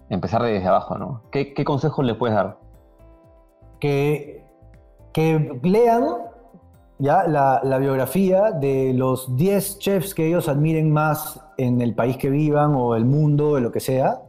empezar 0.09 0.41
desde 0.43 0.67
abajo, 0.67 0.97
¿no? 0.97 1.23
¿Qué, 1.31 1.53
consejos 1.63 2.05
le 2.05 2.15
puedes 2.15 2.35
dar? 2.35 2.57
que, 3.79 4.43
que 5.13 5.59
lean 5.63 6.03
ya 6.99 7.27
la, 7.27 7.77
biografía 7.77 8.51
de 8.51 8.93
los 8.93 9.35
10 9.35 9.79
chefs 9.79 10.15
que 10.15 10.27
ellos 10.27 10.49
admiren 10.49 10.91
más 10.91 11.39
en 11.57 11.81
el 11.81 11.93
país 11.93 12.17
que 12.17 12.29
vivan 12.29 12.73
o 12.75 12.95
el 12.95 13.05
mundo, 13.05 13.55
de 13.55 13.61
lo 13.61 13.71
que 13.71 13.79
sea, 13.79 14.21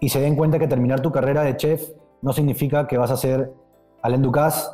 y 0.00 0.10
se 0.10 0.20
den 0.20 0.36
cuenta 0.36 0.58
que 0.58 0.68
terminar 0.68 1.00
tu 1.00 1.10
carrera 1.10 1.42
de 1.42 1.56
chef 1.56 1.88
no 2.20 2.32
significa 2.32 2.86
que 2.86 2.98
vas 2.98 3.10
a 3.10 3.16
ser 3.16 3.52
Alain 4.02 4.20
Ducasse, 4.20 4.70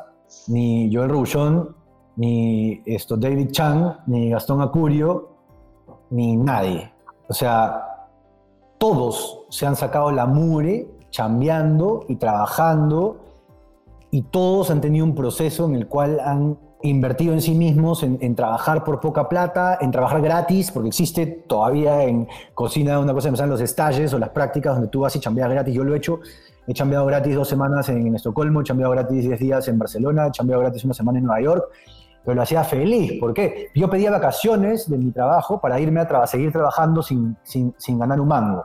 ni 0.49 0.93
Joel 0.93 1.11
Rouchon, 1.11 1.77
ni 2.17 2.83
esto, 2.87 3.17
David 3.17 3.51
Chang, 3.53 3.99
ni 4.07 4.31
Gastón 4.31 4.61
Acurio, 4.61 5.29
ni 6.11 6.37
nadie. 6.37 6.93
O 7.29 7.35
sea, 7.35 7.92
todos 8.83 9.45
se 9.49 9.65
han 9.65 9.77
sacado 9.77 10.11
la 10.11 10.27
mure 10.27 10.89
chambeando 11.11 12.05
y 12.09 12.17
trabajando 12.17 13.21
y 14.11 14.23
todos 14.23 14.73
han 14.73 14.81
tenido 14.81 15.05
un 15.05 15.15
proceso 15.15 15.67
en 15.67 15.77
el 15.77 15.87
cual 15.87 16.19
han 16.19 16.59
invertido 16.83 17.33
en 17.33 17.41
sí 17.41 17.55
mismos, 17.55 18.03
en, 18.03 18.19
en 18.21 18.35
trabajar 18.35 18.83
por 18.83 18.99
poca 18.99 19.29
plata, 19.29 19.79
en 19.81 19.93
trabajar 19.93 20.21
gratis, 20.21 20.73
porque 20.73 20.89
existe 20.89 21.27
todavía 21.27 22.03
en 22.03 22.27
cocina 22.55 22.99
una 22.99 23.15
cosa 23.15 23.31
que 23.31 23.37
se 23.37 23.43
llaman 23.43 23.51
los 23.51 23.61
estalles 23.61 24.13
o 24.15 24.19
las 24.19 24.31
prácticas 24.31 24.75
donde 24.75 24.89
tú 24.89 25.03
vas 25.03 25.15
y 25.15 25.21
chambeas 25.21 25.49
gratis. 25.49 25.73
Yo 25.73 25.85
lo 25.85 25.95
he 25.95 25.99
hecho, 25.99 26.19
he 26.67 26.75
chambeado 26.75 27.07
gratis 27.07 27.37
dos 27.37 27.47
semanas 27.47 27.89
en, 27.89 28.13
Estocolmo, 28.17 28.63
he 28.63 28.65
chambeado 28.65 28.91
gratis 28.91 29.23
10 29.23 29.39
días 29.39 29.69
en 29.69 29.79
Barcelona, 29.79 30.27
he 30.27 30.33
chambeado 30.33 30.61
gratis 30.61 30.85
una 30.85 30.95
semana 30.95 31.21
en 31.21 31.27
Nueva 31.27 31.41
York, 31.41 31.65
pero 32.25 32.35
lo 32.37 32.43
hacía 32.43 32.63
feliz. 32.65 33.19
¿Por 33.21 33.33
qué? 33.35 33.69
Yo 33.75 33.89
pedía 33.91 34.11
vacaciones 34.11 34.89
de 34.89 34.99
mi 34.99 35.11
trabajo 35.11 35.61
para 35.61 35.79
irme 35.81 36.01
a 36.01 36.09
tra- 36.09 36.27
seguir 36.27 36.53
trabajando 36.53 37.03
sin, 37.03 37.37
sin, 37.43 37.75
sin 37.79 37.99
ganar 37.99 38.21
un 38.21 38.29
mango. 38.29 38.65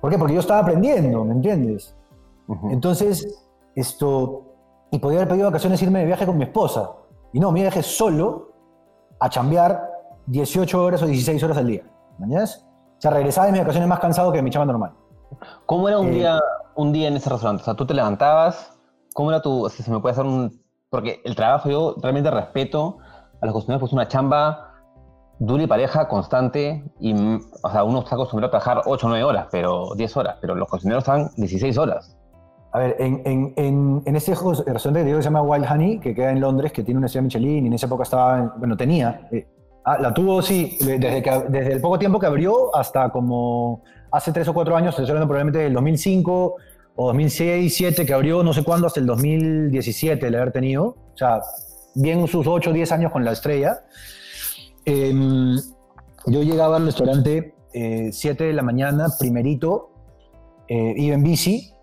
¿Por 0.00 0.10
qué? 0.10 0.18
Porque 0.18 0.34
yo 0.34 0.40
estaba 0.40 0.60
aprendiendo, 0.60 1.24
¿me 1.24 1.32
entiendes? 1.34 1.96
Entonces, 2.70 3.42
esto, 3.74 4.44
y 4.90 4.98
podía 4.98 5.18
haber 5.20 5.28
pedido 5.28 5.46
vacaciones 5.46 5.80
irme 5.82 6.00
de 6.00 6.06
viaje 6.06 6.26
con 6.26 6.36
mi 6.36 6.44
esposa. 6.44 6.90
Y 7.32 7.40
no, 7.40 7.50
me 7.50 7.62
viaje 7.62 7.82
solo 7.82 8.52
a 9.18 9.28
chambear 9.30 9.90
18 10.26 10.82
horas 10.84 11.02
o 11.02 11.06
16 11.06 11.42
horas 11.42 11.56
al 11.56 11.66
día. 11.66 11.82
¿Mañas? 12.18 12.66
O 12.98 13.00
sea, 13.00 13.10
regresaba 13.10 13.46
de 13.46 13.52
mis 13.52 13.60
vacaciones 13.62 13.88
más 13.88 13.98
cansado 13.98 14.30
que 14.30 14.38
de 14.38 14.42
mi 14.42 14.50
chamba 14.50 14.66
normal. 14.66 14.92
¿Cómo 15.66 15.88
era 15.88 15.98
un, 15.98 16.08
Eh, 16.08 16.10
día, 16.10 16.38
un 16.76 16.92
día 16.92 17.08
en 17.08 17.16
ese 17.16 17.28
restaurante? 17.30 17.62
O 17.62 17.64
sea, 17.64 17.74
tú 17.74 17.86
te 17.86 17.94
levantabas, 17.94 18.78
¿cómo 19.14 19.30
era 19.30 19.40
tu, 19.42 19.68
si 19.70 19.82
se 19.82 19.90
me 19.90 20.00
puede 20.00 20.12
hacer 20.12 20.24
un... 20.26 20.62
Porque 20.94 21.20
el 21.24 21.34
trabajo 21.34 21.68
yo 21.68 21.96
realmente 22.00 22.30
respeto 22.30 22.98
a 23.40 23.46
los 23.46 23.52
cocineros, 23.52 23.80
pues 23.80 23.92
una 23.92 24.06
chamba 24.06 24.70
dura 25.40 25.64
y 25.64 25.66
pareja, 25.66 26.06
constante, 26.06 26.84
y, 27.00 27.12
o 27.14 27.70
sea, 27.70 27.82
uno 27.82 27.98
está 27.98 28.14
acostumbrado 28.14 28.46
a 28.48 28.60
trabajar 28.60 28.82
8 28.86 29.06
o 29.06 29.08
9 29.10 29.24
horas, 29.24 29.48
pero 29.50 29.88
10 29.96 30.16
horas, 30.16 30.36
pero 30.40 30.54
los 30.54 30.68
cocineros 30.68 31.02
están 31.02 31.30
16 31.36 31.76
horas. 31.78 32.16
A 32.72 32.78
ver, 32.78 32.94
en, 33.00 33.22
en, 33.24 33.52
en, 33.56 34.02
en 34.06 34.20
jo- 34.36 34.52
restaurante 34.52 35.00
que 35.00 35.04
digo 35.04 35.16
que 35.18 35.22
se 35.22 35.28
llama 35.28 35.42
Wild 35.42 35.66
Honey, 35.68 35.98
que 35.98 36.14
queda 36.14 36.30
en 36.30 36.40
Londres, 36.40 36.70
que 36.72 36.84
tiene 36.84 36.98
una 36.98 37.06
estrella 37.06 37.22
Michelin, 37.24 37.64
y 37.64 37.66
en 37.66 37.72
esa 37.72 37.86
época 37.86 38.04
estaba, 38.04 38.38
en- 38.38 38.50
bueno, 38.56 38.76
tenía, 38.76 39.28
eh, 39.32 39.46
ah, 39.84 39.98
la 39.98 40.14
tuvo, 40.14 40.40
sí, 40.42 40.78
de- 40.80 40.98
desde, 41.00 41.22
que, 41.22 41.30
desde 41.48 41.72
el 41.72 41.80
poco 41.80 41.98
tiempo 41.98 42.20
que 42.20 42.26
abrió 42.26 42.74
hasta 42.74 43.10
como 43.10 43.82
hace 44.12 44.30
tres 44.32 44.46
o 44.46 44.54
cuatro 44.54 44.76
años, 44.76 44.90
estoy 44.90 45.06
hablando 45.10 45.26
probablemente 45.26 45.58
del 45.58 45.72
2005 45.72 46.54
o 46.96 47.06
2006, 47.08 47.72
2007, 47.72 48.06
que 48.06 48.14
abrió 48.14 48.42
no 48.42 48.52
sé 48.52 48.62
cuándo, 48.62 48.86
hasta 48.86 49.00
el 49.00 49.06
2017 49.06 50.26
el 50.26 50.34
haber 50.34 50.52
tenido, 50.52 50.84
o 50.86 51.16
sea, 51.16 51.40
bien 51.94 52.26
sus 52.26 52.46
8 52.46 52.70
o 52.70 52.72
10 52.72 52.92
años 52.92 53.12
con 53.12 53.24
la 53.24 53.32
estrella. 53.32 53.80
Em, 54.84 55.56
yo 56.26 56.42
llegaba 56.42 56.76
al 56.76 56.86
restaurante 56.86 57.54
7 57.72 58.44
de 58.44 58.52
la 58.52 58.62
mañana, 58.62 59.08
primerito, 59.18 59.90
eh, 60.68 60.94
iba 60.96 61.14
en 61.14 61.22
bici, 61.22 61.74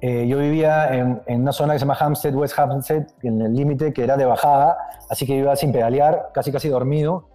eh, 0.00 0.26
yo 0.28 0.38
vivía 0.38 0.94
en, 0.94 1.22
en 1.26 1.42
una 1.42 1.52
zona 1.52 1.72
que 1.72 1.78
se 1.78 1.84
llama 1.84 1.96
Hampstead, 1.98 2.34
West 2.34 2.58
Hampstead, 2.58 3.06
en 3.22 3.40
el 3.40 3.54
límite 3.54 3.92
que 3.92 4.04
era 4.04 4.16
de 4.16 4.24
bajada, 4.24 4.76
así 5.08 5.26
que 5.26 5.34
iba 5.36 5.56
sin 5.56 5.72
pedalear, 5.72 6.30
casi 6.32 6.52
casi 6.52 6.68
dormido, 6.68 7.28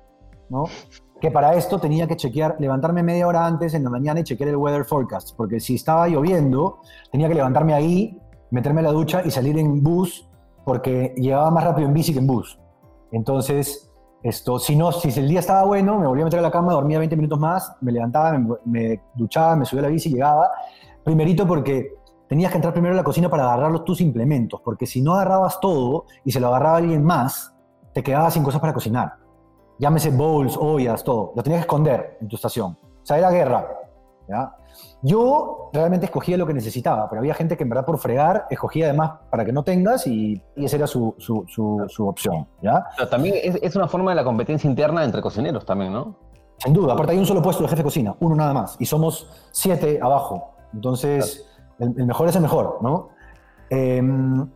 ¿no? 0.49 0.65
Que 1.19 1.31
para 1.31 1.53
esto 1.53 1.79
tenía 1.79 2.07
que 2.07 2.15
chequear, 2.15 2.55
levantarme 2.59 3.03
media 3.03 3.27
hora 3.27 3.45
antes 3.45 3.73
en 3.73 3.83
la 3.83 3.89
mañana 3.89 4.21
y 4.21 4.23
chequear 4.23 4.49
el 4.49 4.55
weather 4.55 4.85
forecast, 4.85 5.35
porque 5.35 5.59
si 5.59 5.75
estaba 5.75 6.07
lloviendo, 6.07 6.79
tenía 7.11 7.27
que 7.27 7.35
levantarme 7.35 7.73
ahí, 7.73 8.17
meterme 8.51 8.79
a 8.79 8.83
la 8.83 8.91
ducha 8.91 9.21
y 9.25 9.31
salir 9.31 9.57
en 9.57 9.83
bus, 9.83 10.29
porque 10.65 11.13
llegaba 11.17 11.51
más 11.51 11.63
rápido 11.63 11.87
en 11.87 11.93
bici 11.93 12.13
que 12.13 12.19
en 12.19 12.27
bus. 12.27 12.59
Entonces, 13.11 13.89
esto, 14.21 14.59
si 14.59 14.75
no, 14.75 14.91
si 14.91 15.17
el 15.17 15.29
día 15.29 15.39
estaba 15.39 15.63
bueno, 15.63 15.97
me 15.97 16.07
volvía 16.07 16.23
a 16.23 16.25
meter 16.25 16.39
a 16.39 16.43
la 16.43 16.51
cama, 16.51 16.73
dormía 16.73 16.99
20 16.99 17.15
minutos 17.15 17.39
más, 17.39 17.75
me 17.81 17.91
levantaba, 17.91 18.37
me, 18.65 19.01
duchaba, 19.15 19.55
me 19.55 19.65
subía 19.65 19.81
a 19.81 19.83
la 19.83 19.89
bici, 19.89 20.09
llegaba. 20.09 20.49
Primerito 21.03 21.47
porque 21.47 21.93
tenías 22.27 22.51
que 22.51 22.57
entrar 22.57 22.73
primero 22.73 22.93
a 22.93 22.97
la 22.97 23.03
cocina 23.03 23.29
para 23.29 23.43
agarrar 23.43 23.71
los, 23.71 23.85
tus 23.85 24.01
implementos, 24.01 24.61
porque 24.63 24.85
si 24.85 25.01
no 25.01 25.13
agarrabas 25.13 25.59
todo 25.59 26.05
y 26.25 26.31
se 26.31 26.39
lo 26.39 26.47
agarraba 26.47 26.77
alguien 26.77 27.03
más, 27.03 27.53
te 27.93 28.03
quedabas 28.03 28.33
sin 28.33 28.43
cosas 28.43 28.59
para 28.59 28.73
cocinar. 28.73 29.13
Llámese 29.79 30.11
bowls, 30.11 30.57
ollas, 30.57 31.03
todo. 31.03 31.33
Lo 31.35 31.41
tenías 31.41 31.61
que 31.61 31.67
esconder 31.67 32.17
en 32.21 32.27
tu 32.27 32.35
estación. 32.35 32.77
O 32.81 33.05
sea, 33.05 33.17
era 33.17 33.31
guerra. 33.31 33.67
¿ya? 34.27 34.53
Yo 35.01 35.69
realmente 35.73 36.05
escogía 36.05 36.37
lo 36.37 36.45
que 36.45 36.53
necesitaba, 36.53 37.09
pero 37.09 37.21
había 37.21 37.33
gente 37.33 37.55
que 37.55 37.63
en 37.63 37.69
verdad 37.69 37.85
por 37.85 37.97
fregar 37.97 38.45
escogía 38.49 38.85
además 38.85 39.11
para 39.29 39.45
que 39.45 39.53
no 39.53 39.63
tengas 39.63 40.05
y, 40.05 40.41
y 40.55 40.65
esa 40.65 40.75
era 40.75 40.87
su, 40.87 41.15
su, 41.17 41.45
su, 41.47 41.85
su 41.87 42.07
opción. 42.07 42.45
¿ya? 42.61 42.85
Pero 42.97 43.09
también 43.09 43.35
es, 43.41 43.57
es 43.61 43.75
una 43.75 43.87
forma 43.87 44.11
de 44.11 44.15
la 44.15 44.23
competencia 44.23 44.69
interna 44.69 45.03
entre 45.03 45.21
cocineros 45.21 45.65
también, 45.65 45.93
¿no? 45.93 46.15
Sin 46.57 46.73
duda, 46.73 46.91
aparte 46.91 47.13
hay 47.13 47.17
un 47.17 47.25
solo 47.25 47.41
puesto 47.41 47.63
de 47.63 47.69
jefe 47.69 47.79
de 47.79 47.85
cocina, 47.85 48.15
uno 48.19 48.35
nada 48.35 48.53
más, 48.53 48.75
y 48.79 48.85
somos 48.85 49.29
siete 49.51 49.97
abajo. 50.01 50.55
Entonces, 50.73 51.49
el, 51.79 51.95
el 51.97 52.05
mejor 52.05 52.27
es 52.27 52.35
el 52.35 52.41
mejor, 52.41 52.79
¿no? 52.81 53.09
Em, 53.69 54.49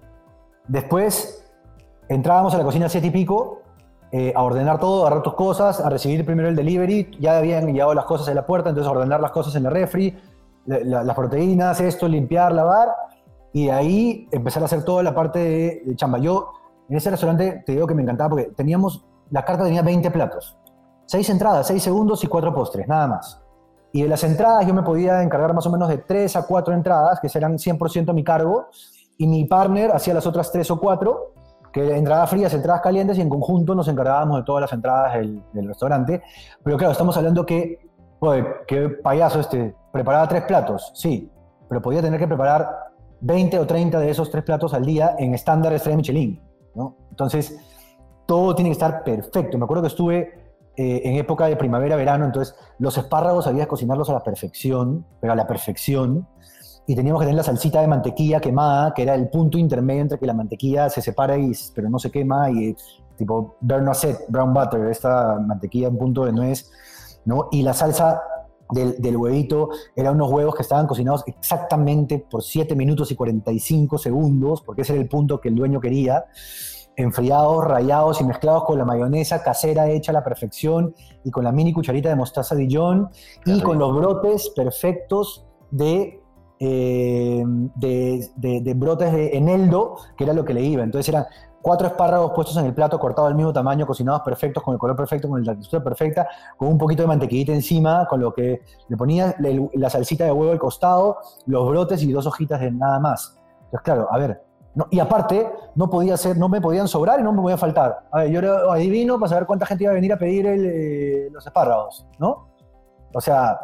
después 0.68 1.46
entrábamos 2.10 2.54
a 2.56 2.58
la 2.58 2.64
cocina 2.66 2.90
siete 2.90 3.08
y 3.08 3.12
pico 3.12 3.62
eh, 4.16 4.32
a 4.36 4.44
ordenar 4.44 4.80
todo, 4.80 5.04
a 5.04 5.08
agarrar 5.08 5.24
tus 5.24 5.34
cosas, 5.34 5.80
a 5.82 5.90
recibir 5.90 6.24
primero 6.24 6.48
el 6.48 6.56
delivery, 6.56 7.10
ya 7.20 7.40
habían 7.40 7.66
llegado 7.74 7.94
las 7.96 8.06
cosas 8.06 8.28
en 8.28 8.36
la 8.36 8.46
puerta, 8.46 8.70
entonces 8.70 8.90
ordenar 8.90 9.20
las 9.20 9.32
cosas 9.32 9.56
en 9.56 9.64
la 9.64 9.72
refri, 9.72 10.16
la- 10.68 10.80
la- 10.84 11.04
las 11.04 11.16
proteínas, 11.16 11.82
esto, 11.82 12.08
limpiar, 12.08 12.52
lavar, 12.54 12.90
y 13.52 13.66
de 13.66 13.72
ahí 13.72 14.28
empezar 14.32 14.62
a 14.62 14.68
hacer 14.68 14.84
toda 14.86 15.02
la 15.04 15.14
parte 15.16 15.40
de, 15.40 15.82
de 15.86 15.96
chamba. 15.96 16.20
Yo 16.20 16.52
en 16.90 16.96
ese 16.98 17.10
restaurante 17.10 17.64
te 17.66 17.72
digo 17.72 17.88
que 17.88 17.96
me 17.96 18.04
encantaba 18.04 18.30
porque 18.30 18.52
teníamos, 18.56 19.04
la 19.32 19.44
carta 19.44 19.64
tenía 19.64 19.82
20 19.82 20.12
platos, 20.12 20.58
seis 21.08 21.28
entradas, 21.32 21.66
seis 21.68 21.82
segundos 21.82 22.24
y 22.24 22.28
cuatro 22.28 22.54
postres, 22.54 22.88
nada 22.88 23.08
más. 23.08 23.42
Y 23.92 24.04
de 24.04 24.08
las 24.10 24.24
entradas 24.24 24.66
yo 24.68 24.74
me 24.76 24.84
podía 24.84 25.22
encargar 25.24 25.54
más 25.56 25.66
o 25.66 25.72
menos 25.72 25.90
de 25.90 25.98
tres 25.98 26.36
a 26.36 26.46
cuatro 26.46 26.74
entradas, 26.74 27.20
que 27.20 27.30
serán 27.30 27.58
100% 27.58 28.10
a 28.12 28.14
mi 28.14 28.24
cargo, 28.24 28.68
y 29.18 29.28
mi 29.28 29.46
partner 29.46 29.92
hacía 29.92 30.14
las 30.14 30.26
otras 30.28 30.52
tres 30.52 30.70
o 30.72 30.80
cuatro, 30.80 31.33
que 31.74 31.98
entradas 31.98 32.30
frías, 32.30 32.54
entradas 32.54 32.82
calientes, 32.82 33.18
y 33.18 33.22
en 33.22 33.30
conjunto 33.30 33.74
nos 33.74 33.88
encargábamos 33.88 34.38
de 34.38 34.44
todas 34.44 34.62
las 34.62 34.74
entradas 34.74 35.14
del, 35.14 35.68
restaurante. 35.68 36.22
Pero 36.64 36.78
claro, 36.78 36.92
estamos 36.92 37.18
hablando 37.18 37.46
que, 37.46 37.90
joder, 38.20 38.64
qué 38.68 38.90
payaso 38.90 39.40
este, 39.40 39.76
preparaba 39.92 40.28
tres 40.28 40.44
platos, 40.44 40.92
sí, 40.94 41.32
pero 41.68 41.82
podía 41.82 42.02
tener 42.02 42.20
que 42.20 42.28
preparar 42.28 42.70
20 43.22 43.58
o 43.58 43.66
30 43.66 44.00
de 44.00 44.10
esos 44.10 44.30
tres 44.30 44.44
platos 44.44 44.74
al 44.74 44.86
día 44.86 45.16
en 45.18 45.34
estándar 45.34 45.74
estrella 45.74 45.98
Michelin, 45.98 46.42
¿no? 46.76 46.96
Entonces, 47.10 47.60
todo 48.28 48.54
tiene 48.54 48.70
que 48.70 48.74
estar 48.74 49.04
perfecto. 49.04 49.58
Me 49.58 49.64
acuerdo 49.64 49.82
que 49.82 49.88
estuve 49.88 50.44
eh, 50.76 51.02
en 51.06 51.16
época 51.16 51.48
de 51.48 51.56
primavera-verano, 51.56 52.26
entonces 52.26 52.56
los 52.78 52.98
espárragos 52.98 53.48
había 53.48 53.64
que 53.64 53.70
cocinarlos 53.70 54.10
a 54.10 54.14
la 54.14 54.24
perfección, 54.24 55.06
pero 55.20 55.34
a 55.34 55.36
la 55.36 55.48
perfección, 55.48 56.28
y 56.86 56.96
teníamos 56.96 57.22
que 57.22 57.26
tener 57.26 57.38
la 57.38 57.44
salsita 57.44 57.82
de 57.82 57.88
mantequilla 57.88 58.40
quemada, 58.40 58.94
que 58.94 59.04
era 59.04 59.16
el 59.16 59.30
punto 59.30 59.58
intermedio 59.58 60.02
entre 60.02 60.20
que 60.20 60.26
la 60.26 60.34
mantequilla 60.34 60.90
se 60.90 61.02
separa 61.02 61.38
y, 61.38 61.52
pero 61.74 61.90
no 61.90 62.00
se 62.00 62.12
quema, 62.12 62.52
y 62.52 62.76
tipo 63.18 63.56
brown 63.62 64.54
butter, 64.54 64.88
esta 64.90 65.40
mantequilla 65.40 65.88
en 65.88 65.98
punto 65.98 66.26
de 66.26 66.34
nuez, 66.34 66.70
¿no? 67.26 67.48
Y 67.52 67.62
la 67.62 67.74
salsa 67.74 68.22
del, 68.70 68.96
del 69.02 69.16
huevito 69.16 69.70
eran 69.96 70.16
unos 70.16 70.32
huevos 70.32 70.56
que 70.56 70.64
estaban 70.64 70.88
cocinados 70.88 71.24
exactamente 71.28 72.20
por 72.20 72.44
7 72.44 72.76
minutos 72.76 73.12
y 73.12 73.16
45 73.16 73.98
segundos, 73.98 74.62
porque 74.62 74.82
ese 74.82 74.94
era 74.94 75.02
el 75.02 75.08
punto 75.08 75.40
que 75.40 75.50
el 75.50 75.56
dueño 75.56 75.80
quería 75.80 76.26
enfriados, 76.96 77.64
rayados 77.64 78.22
y 78.22 78.24
mezclados 78.24 78.66
con 78.66 78.78
la 78.78 78.86
mayonesa 78.86 79.42
casera 79.44 79.90
hecha 79.90 80.12
a 80.12 80.14
la 80.14 80.24
perfección 80.24 80.94
y 81.24 81.32
con 81.32 81.44
la 81.44 81.52
mini 81.52 81.74
cucharita 81.74 82.10
de 82.10 82.16
mostaza 82.16 82.56
Dijon 82.56 83.10
y 83.46 83.62
con 83.62 83.80
los 83.80 83.96
brotes 83.96 84.50
perfectos 84.50 85.46
de, 85.72 86.22
eh, 86.60 87.44
de, 87.76 88.74
brotes 88.76 89.12
de 89.12 89.38
eneldo, 89.38 89.98
que 90.18 90.24
era 90.24 90.34
lo 90.34 90.46
que 90.46 90.54
le 90.54 90.62
iba. 90.62 90.84
Entonces 90.84 91.10
eran 91.10 91.26
cuatro 91.62 91.88
espárragos 91.88 92.32
puestos 92.34 92.58
en 92.58 92.66
el 92.66 92.74
plato, 92.74 93.00
cortados 93.00 93.30
del 93.30 93.38
mismo 93.38 93.54
tamaño, 93.54 93.88
cocinados 93.88 94.22
perfectos, 94.22 94.64
con 94.64 94.74
el 94.74 94.80
color 94.80 94.96
perfecto, 94.96 95.30
con 95.30 95.44
la 95.44 95.56
textura 95.56 95.84
perfecta, 95.84 96.28
con 96.58 96.68
un 96.68 96.78
poquito 96.78 97.04
de 97.04 97.08
mantequillita 97.08 97.54
encima, 97.54 98.06
con 98.08 98.20
lo 98.20 98.34
que 98.34 98.62
le 98.88 98.98
ponía 98.98 99.36
la 99.74 99.90
salsita 99.90 100.26
de 100.26 100.32
huevo 100.32 100.52
al 100.52 100.60
costado, 100.60 101.18
los 101.46 101.68
brotes 101.68 102.04
y 102.04 102.12
dos 102.12 102.26
hojitas 102.26 102.60
de 102.60 102.72
nada 102.72 103.00
más. 103.00 103.40
Entonces, 103.66 103.82
claro, 103.82 104.08
a 104.12 104.18
ver, 104.18 104.44
y 104.90 105.00
aparte, 105.00 105.52
no 105.76 105.90
podía 105.90 106.18
ser, 106.18 106.38
no 106.38 106.50
me 106.50 106.60
podían 106.60 106.88
sobrar 106.88 107.20
y 107.20 107.24
no 107.24 107.32
me 107.32 107.42
podían 107.42 107.60
faltar. 107.60 108.06
A 108.12 108.20
ver, 108.20 108.32
yo 108.32 108.40
era 108.40 108.74
adivino 108.74 109.20
para 109.20 109.30
saber 109.30 109.46
cuánta 109.46 109.66
gente 109.68 109.84
iba 109.84 109.92
a 109.92 109.96
venir 109.96 110.12
a 110.14 110.18
pedir 110.18 110.48
eh, 110.48 111.30
los 111.32 111.46
espárragos, 111.46 112.08
¿no? 112.18 112.50
O 113.14 113.22
sea, 113.22 113.60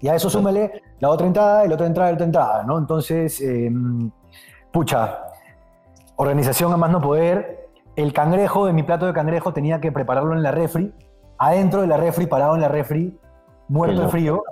y 0.00 0.08
a 0.08 0.14
eso 0.14 0.30
súmele 0.30 0.82
la 0.98 1.10
otra 1.10 1.26
entrada, 1.26 1.64
y 1.64 1.68
la 1.68 1.74
otra 1.74 1.86
entrada, 1.86 2.10
y 2.10 2.12
la 2.12 2.16
otra 2.16 2.26
entrada, 2.26 2.64
¿no? 2.64 2.78
Entonces, 2.78 3.40
eh, 3.40 3.70
pucha, 4.72 5.24
organización 6.16 6.72
a 6.72 6.76
más 6.76 6.90
no 6.90 7.00
poder. 7.00 7.68
El 7.96 8.12
cangrejo 8.12 8.66
de 8.66 8.72
mi 8.72 8.82
plato 8.82 9.06
de 9.06 9.12
cangrejo 9.12 9.52
tenía 9.52 9.80
que 9.80 9.92
prepararlo 9.92 10.34
en 10.34 10.42
la 10.42 10.52
refri, 10.52 10.94
adentro 11.38 11.80
de 11.80 11.86
la 11.86 11.96
refri, 11.96 12.26
parado 12.26 12.54
en 12.54 12.60
la 12.60 12.68
refri, 12.68 13.18
muerto 13.68 14.02
de 14.02 14.08
frío. 14.08 14.42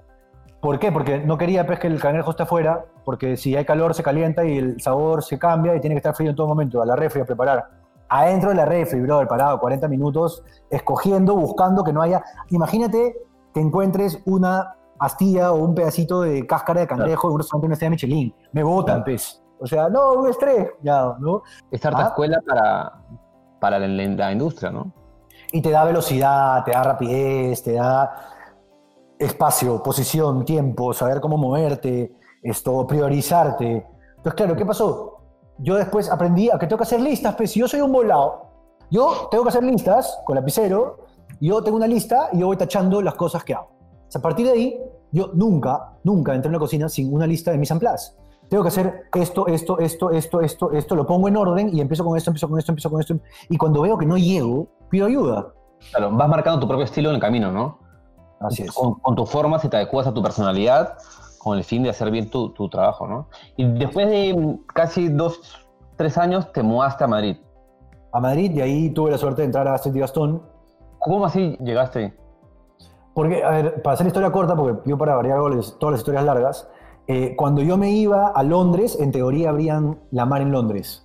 ¿Por 0.60 0.78
qué? 0.78 0.90
Porque 0.90 1.20
no 1.20 1.38
quería 1.38 1.66
pues, 1.66 1.78
que 1.78 1.86
el 1.86 2.00
cangrejo 2.00 2.30
esté 2.30 2.42
afuera, 2.42 2.84
porque 3.04 3.36
si 3.36 3.54
hay 3.54 3.64
calor 3.64 3.94
se 3.94 4.02
calienta 4.02 4.44
y 4.44 4.58
el 4.58 4.80
sabor 4.80 5.22
se 5.22 5.38
cambia 5.38 5.74
y 5.76 5.80
tiene 5.80 5.94
que 5.94 5.98
estar 5.98 6.14
frío 6.14 6.30
en 6.30 6.36
todo 6.36 6.48
momento, 6.48 6.82
a 6.82 6.86
la 6.86 6.96
refri 6.96 7.20
a 7.20 7.24
preparar. 7.24 7.68
Adentro 8.08 8.48
de 8.48 8.56
la 8.56 8.64
refri, 8.64 9.00
brother, 9.00 9.28
parado 9.28 9.60
40 9.60 9.86
minutos, 9.88 10.42
escogiendo, 10.70 11.36
buscando 11.36 11.84
que 11.84 11.92
no 11.92 12.00
haya... 12.00 12.22
Imagínate 12.48 13.14
que 13.52 13.60
encuentres 13.60 14.20
una 14.24 14.77
astilla 14.98 15.52
o 15.52 15.56
un 15.56 15.74
pedacito 15.74 16.22
de 16.22 16.46
cáscara 16.46 16.80
de 16.80 16.86
cangrejo 16.86 17.28
en 17.28 17.34
un 17.34 17.38
restaurante 17.40 17.64
de 17.64 17.66
una 17.68 17.74
estrella 17.74 17.90
Michelin. 17.90 18.34
Me 18.52 18.62
botan, 18.62 19.04
pues. 19.04 19.42
O 19.60 19.66
sea, 19.66 19.88
no, 19.88 20.12
un 20.14 20.28
estrés, 20.28 20.68
ya, 20.82 21.16
¿no? 21.18 21.42
Es 21.70 21.84
harta 21.84 22.04
Ah. 22.04 22.08
escuela 22.08 22.40
para, 22.46 22.92
para 23.60 23.78
la, 23.78 23.86
la 23.88 24.32
industria, 24.32 24.70
¿no? 24.70 24.92
y 25.50 25.62
te 25.62 25.70
da 25.70 25.82
velocidad, 25.84 26.62
te 26.62 26.72
da 26.72 26.82
rapidez, 26.82 27.62
te 27.62 27.72
da 27.72 28.14
espacio, 29.18 29.82
posición, 29.82 30.44
tiempo, 30.44 30.92
saber 30.92 31.20
cómo 31.22 31.38
moverte, 31.38 32.12
esto, 32.42 32.86
priorizarte. 32.86 33.86
Entonces, 34.16 34.34
claro, 34.34 34.54
¿qué 34.56 34.66
pasó? 34.66 35.16
Yo 35.58 35.76
después 35.76 36.10
aprendí 36.10 36.50
a 36.50 36.58
que 36.58 36.66
tengo 36.66 36.76
que 36.78 36.82
hacer 36.84 37.00
listas, 37.00 37.34
pues 37.34 37.50
si 37.50 37.60
yo 37.60 37.66
soy 37.66 37.80
un 37.80 37.90
volado, 37.92 38.42
yo 38.90 39.28
tengo 39.30 39.42
que 39.44 39.48
hacer 39.48 39.64
listas 39.64 40.20
con 40.26 40.36
lapicero, 40.36 40.98
yo 41.40 41.62
tengo 41.62 41.76
una 41.78 41.86
lista 41.86 42.28
y 42.32 42.40
yo 42.40 42.46
voy 42.48 42.56
tachando 42.58 43.00
las 43.00 43.14
cosas 43.14 43.42
que 43.42 43.54
hago. 43.54 43.68
O 44.06 44.10
sea, 44.10 44.18
a 44.18 44.22
partir 44.22 44.46
de 44.46 44.52
ahí, 44.52 44.80
yo 45.12 45.30
nunca, 45.34 45.94
nunca 46.04 46.34
entré 46.34 46.48
en 46.48 46.54
la 46.54 46.58
cocina 46.58 46.88
sin 46.88 47.12
una 47.12 47.26
lista 47.26 47.50
de 47.50 47.58
mise 47.58 47.72
en 47.72 47.80
place. 47.80 48.12
Tengo 48.48 48.62
que 48.62 48.68
hacer 48.68 49.04
esto, 49.14 49.46
esto, 49.46 49.78
esto, 49.78 50.10
esto, 50.10 50.40
esto, 50.40 50.72
esto, 50.72 50.94
lo 50.96 51.06
pongo 51.06 51.28
en 51.28 51.36
orden 51.36 51.70
y 51.74 51.80
empiezo 51.80 52.04
con 52.04 52.16
esto, 52.16 52.30
empiezo 52.30 52.48
con 52.48 52.58
esto, 52.58 52.72
empiezo 52.72 52.90
con 52.90 53.00
esto. 53.00 53.18
Y 53.50 53.58
cuando 53.58 53.82
veo 53.82 53.98
que 53.98 54.06
no 54.06 54.16
llego, 54.16 54.68
pido 54.88 55.06
ayuda. 55.06 55.52
Claro, 55.90 56.10
vas 56.12 56.28
marcando 56.28 56.58
tu 56.58 56.66
propio 56.66 56.84
estilo 56.84 57.10
en 57.10 57.16
el 57.16 57.20
camino, 57.20 57.52
¿no? 57.52 57.78
Así 58.40 58.62
es. 58.62 58.72
Con, 58.72 58.94
con 58.94 59.14
tu 59.14 59.26
forma, 59.26 59.58
si 59.58 59.68
te 59.68 59.76
adecuas 59.76 60.06
a 60.06 60.14
tu 60.14 60.22
personalidad, 60.22 60.96
con 61.38 61.58
el 61.58 61.64
fin 61.64 61.82
de 61.82 61.90
hacer 61.90 62.10
bien 62.10 62.30
tu, 62.30 62.50
tu 62.50 62.68
trabajo, 62.68 63.06
¿no? 63.06 63.28
Y 63.56 63.64
después 63.64 64.08
de 64.08 64.58
casi 64.72 65.08
dos, 65.08 65.40
tres 65.96 66.16
años, 66.16 66.50
te 66.52 66.62
mudaste 66.62 67.04
a 67.04 67.06
Madrid. 67.06 67.36
A 68.12 68.20
Madrid 68.20 68.50
y 68.54 68.60
ahí 68.62 68.90
tuve 68.90 69.10
la 69.10 69.18
suerte 69.18 69.42
de 69.42 69.46
entrar 69.46 69.68
a 69.68 69.74
Astrid 69.74 69.94
y 69.94 70.00
Gastón. 70.00 70.42
¿Cómo 70.98 71.26
así 71.26 71.56
llegaste? 71.60 72.16
Porque, 73.18 73.42
a 73.42 73.50
ver, 73.50 73.82
para 73.82 73.94
hacer 73.94 74.04
la 74.06 74.10
historia 74.10 74.30
corta, 74.30 74.54
porque 74.54 74.88
yo 74.88 74.96
para 74.96 75.16
variar 75.16 75.40
todas 75.80 75.90
las 75.90 75.98
historias 75.98 76.24
largas, 76.24 76.68
eh, 77.08 77.34
cuando 77.36 77.62
yo 77.62 77.76
me 77.76 77.90
iba 77.90 78.28
a 78.28 78.42
Londres, 78.44 78.96
en 79.00 79.10
teoría 79.10 79.50
abrían 79.50 79.98
la 80.12 80.24
mar 80.24 80.40
en 80.40 80.52
Londres. 80.52 81.04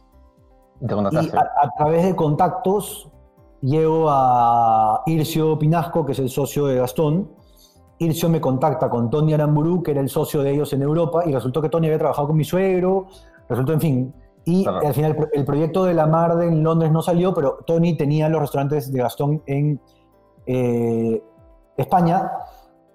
Te 0.88 0.94
Y 0.94 1.18
a, 1.36 1.40
a 1.40 1.70
través 1.76 2.04
de 2.06 2.16
contactos 2.16 3.10
llego 3.62 4.06
a 4.12 5.02
Ircio 5.08 5.58
Pinasco, 5.58 6.06
que 6.06 6.12
es 6.12 6.20
el 6.20 6.30
socio 6.30 6.68
de 6.68 6.76
Gastón. 6.76 7.32
Ircio 7.98 8.30
me 8.30 8.40
contacta 8.40 8.92
con 8.92 9.10
Tony 9.10 9.34
Aramburu, 9.34 9.82
que 9.82 9.90
era 9.90 10.02
el 10.02 10.10
socio 10.10 10.44
de 10.44 10.52
ellos 10.52 10.72
en 10.74 10.84
Europa, 10.84 11.24
y 11.26 11.34
resultó 11.34 11.64
que 11.64 11.70
Tony 11.70 11.88
había 11.88 11.98
trabajado 11.98 12.28
con 12.28 12.38
mi 12.38 12.44
suegro, 12.44 13.08
resultó, 13.50 13.74
en 13.74 13.82
fin. 13.82 14.14
Y 14.46 14.66
Claro. 14.66 14.86
al 14.86 14.94
final 14.94 15.12
el 15.14 15.18
pro- 15.18 15.30
el 15.34 15.46
proyecto 15.46 15.84
de 15.86 15.96
la 15.96 16.06
mar 16.06 16.38
en 16.44 16.64
Londres 16.64 16.92
no 16.92 17.02
salió, 17.02 17.34
pero 17.34 17.58
Tony 17.66 17.98
tenía 17.98 18.30
los 18.30 18.40
restaurantes 18.40 18.92
de 18.94 19.00
Gastón 19.00 19.42
en 19.48 19.82
eh, 20.46 21.24
España, 21.78 22.32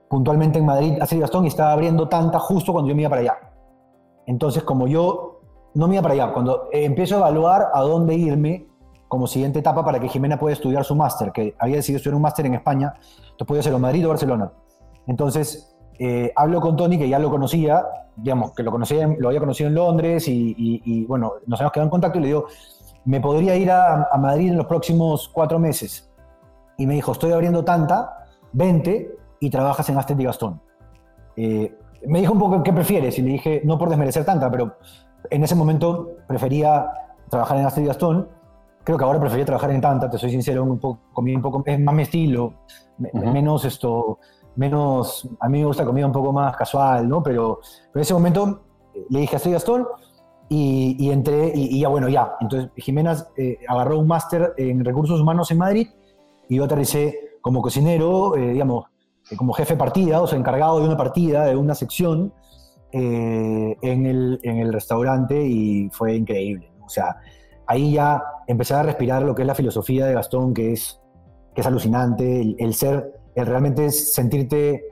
puntualmente 0.09 0.59
en 0.59 0.67
Madrid, 0.67 0.99
hace 1.01 1.19
Gastón, 1.19 1.45
y 1.45 1.49
estaba 1.49 1.73
abriendo 1.73 2.09
tanta 2.09 2.39
justo 2.39 2.73
cuando 2.73 2.89
yo 2.89 2.95
me 2.95 3.03
iba 3.03 3.11
para 3.11 3.23
allá. 3.23 3.39
Entonces, 4.27 4.63
como 4.63 4.87
yo 4.87 5.41
no 5.75 5.89
me 5.89 5.95
iba 5.95 6.03
para 6.03 6.15
allá, 6.15 6.33
cuando 6.33 6.69
empiezo 6.73 7.17
a 7.17 7.19
evaluar 7.19 7.69
a 7.73 7.81
dónde 7.83 8.15
irme 8.15 8.67
como 9.09 9.27
siguiente 9.27 9.61
etapa 9.61 9.85
para 9.85 9.99
que 10.01 10.09
Jimena 10.09 10.39
pueda 10.39 10.53
estudiar 10.53 10.85
su 10.85 10.95
máster, 10.95 11.33
que 11.33 11.55
había 11.59 11.77
decidido 11.77 11.97
estudiar 11.99 12.15
un 12.17 12.23
máster 12.23 12.45
en 12.47 12.55
España, 12.55 12.93
entonces 12.97 13.47
podía 13.47 13.61
hacerlo 13.61 13.77
en 13.77 13.83
Madrid 13.83 14.05
o 14.07 14.11
Barcelona. 14.11 14.53
Entonces, 15.07 15.75
eh, 15.99 16.31
hablo 16.37 16.61
con 16.61 16.77
Tony, 16.77 16.99
que 16.99 17.09
ya 17.09 17.19
lo 17.19 17.31
conocía, 17.31 17.87
digamos, 18.17 18.53
que 18.53 18.63
lo, 18.63 18.71
conocía, 18.71 19.07
lo 19.19 19.29
había 19.29 19.41
conocido 19.41 19.69
en 19.69 19.75
Londres 19.75 20.29
y, 20.29 20.55
y- 20.59 20.83
y, 20.85 21.05
bueno, 21.07 21.33
nos 21.47 21.59
habíamos 21.61 21.73
quedado 21.73 21.87
en 21.87 21.91
contacto 21.91 22.19
y 22.19 22.23
le 22.23 22.27
digo, 22.29 22.47
me 23.07 23.21
podría 23.21 23.57
ir 23.57 23.71
a, 23.71 24.09
a 24.13 24.19
Madrid 24.19 24.51
en 24.51 24.57
los 24.59 24.67
próximos 24.67 25.29
cuatro 25.33 25.59
meses. 25.59 26.11
Y 26.77 26.87
me 26.87 26.95
dijo, 26.95 27.13
estoy 27.13 27.33
abriendo 27.33 27.65
tanta, 27.65 28.18
vente 28.53 29.17
y 29.41 29.51
trabajas 29.51 29.89
en 29.89 29.99
Astet 29.99 30.19
y 30.21 30.25
Gastón. 30.25 30.61
Eh, 31.37 31.75
me 32.07 32.21
dijo 32.21 32.33
un 32.33 32.39
poco 32.39 32.63
qué 32.63 32.73
prefieres 32.73 33.19
y 33.19 33.23
le 33.23 33.31
dije, 33.31 33.63
no 33.65 33.79
por 33.79 33.89
desmerecer 33.89 34.25
tanta, 34.25 34.51
pero 34.51 34.77
en 35.31 35.43
ese 35.43 35.55
momento 35.55 36.17
prefería 36.27 36.91
trabajar 37.29 37.59
en 37.59 37.67
Astet 37.67 37.85
y 37.85 37.87
Gastón. 37.87 38.29
Creo 38.85 38.97
que 38.97 39.05
ahora 39.05 39.21
prefería 39.21 39.45
trabajar 39.45 39.71
en 39.71 39.81
tanta, 39.81 40.09
te 40.09 40.17
soy 40.17 40.31
sincero, 40.31 40.63
un 40.65 40.79
poco, 40.79 41.01
comí 41.13 41.35
un 41.35 41.43
poco, 41.43 41.63
es 41.67 41.79
más 41.79 41.95
mi 41.95 42.03
estilo, 42.05 42.55
menos 43.13 43.65
esto, 43.67 44.19
menos, 44.57 45.29
a 45.41 45.49
mí 45.49 45.59
me 45.59 45.67
gusta 45.67 45.85
comida 45.85 46.07
un 46.07 46.13
poco 46.13 46.33
más 46.33 46.57
casual, 46.57 47.09
¿no? 47.09 47.23
Pero, 47.23 47.61
pero 47.93 48.01
en 48.01 48.01
ese 48.01 48.15
momento 48.15 48.63
eh, 48.95 49.05
le 49.11 49.21
dije 49.21 49.37
a 49.37 49.49
y 49.49 49.53
Gastón 49.53 49.87
y, 50.49 50.97
y 50.99 51.11
entré 51.11 51.53
y, 51.55 51.77
y 51.77 51.81
ya 51.81 51.89
bueno, 51.89 52.09
ya. 52.09 52.37
Entonces 52.41 52.71
Jimena 52.77 53.15
eh, 53.37 53.59
agarró 53.69 53.99
un 53.99 54.07
máster 54.07 54.55
en 54.57 54.85
recursos 54.85 55.21
humanos 55.21 55.51
en 55.51 55.59
Madrid 55.59 55.89
y 56.49 56.57
yo 56.57 56.65
aterricé 56.65 57.28
como 57.41 57.63
cocinero, 57.63 58.37
eh, 58.37 58.53
digamos, 58.53 58.87
eh, 59.31 59.37
como 59.37 59.53
jefe 59.53 59.75
de 59.75 59.79
partida, 59.79 60.21
o 60.21 60.27
sea, 60.27 60.39
encargado 60.39 60.81
de 60.81 60.87
una 60.87 60.97
partida, 60.97 61.47
de 61.47 61.57
una 61.57 61.75
sección 61.75 62.33
eh, 62.93 63.77
en, 63.83 64.07
el, 64.07 64.41
en 64.43 64.59
el 64.59 64.73
restaurante 64.73 65.43
y 65.43 65.89
fue 65.91 66.15
increíble. 66.15 66.71
¿no? 66.79 66.87
O 66.87 66.89
sea, 66.89 67.17
ahí 67.67 67.93
ya 67.93 68.23
empecé 68.47 68.75
a 68.75 68.83
respirar 68.83 69.23
lo 69.23 69.35
que 69.35 69.43
es 69.43 69.47
la 69.47 69.55
filosofía 69.55 70.07
de 70.07 70.15
Gastón, 70.15 70.55
que 70.55 70.73
es, 70.73 71.01
que 71.55 71.61
es 71.61 71.67
alucinante, 71.67 72.41
el, 72.41 72.57
el 72.59 72.75
ser, 72.75 73.13
el 73.35 73.47
realmente 73.47 73.91
sentirte 73.91 74.85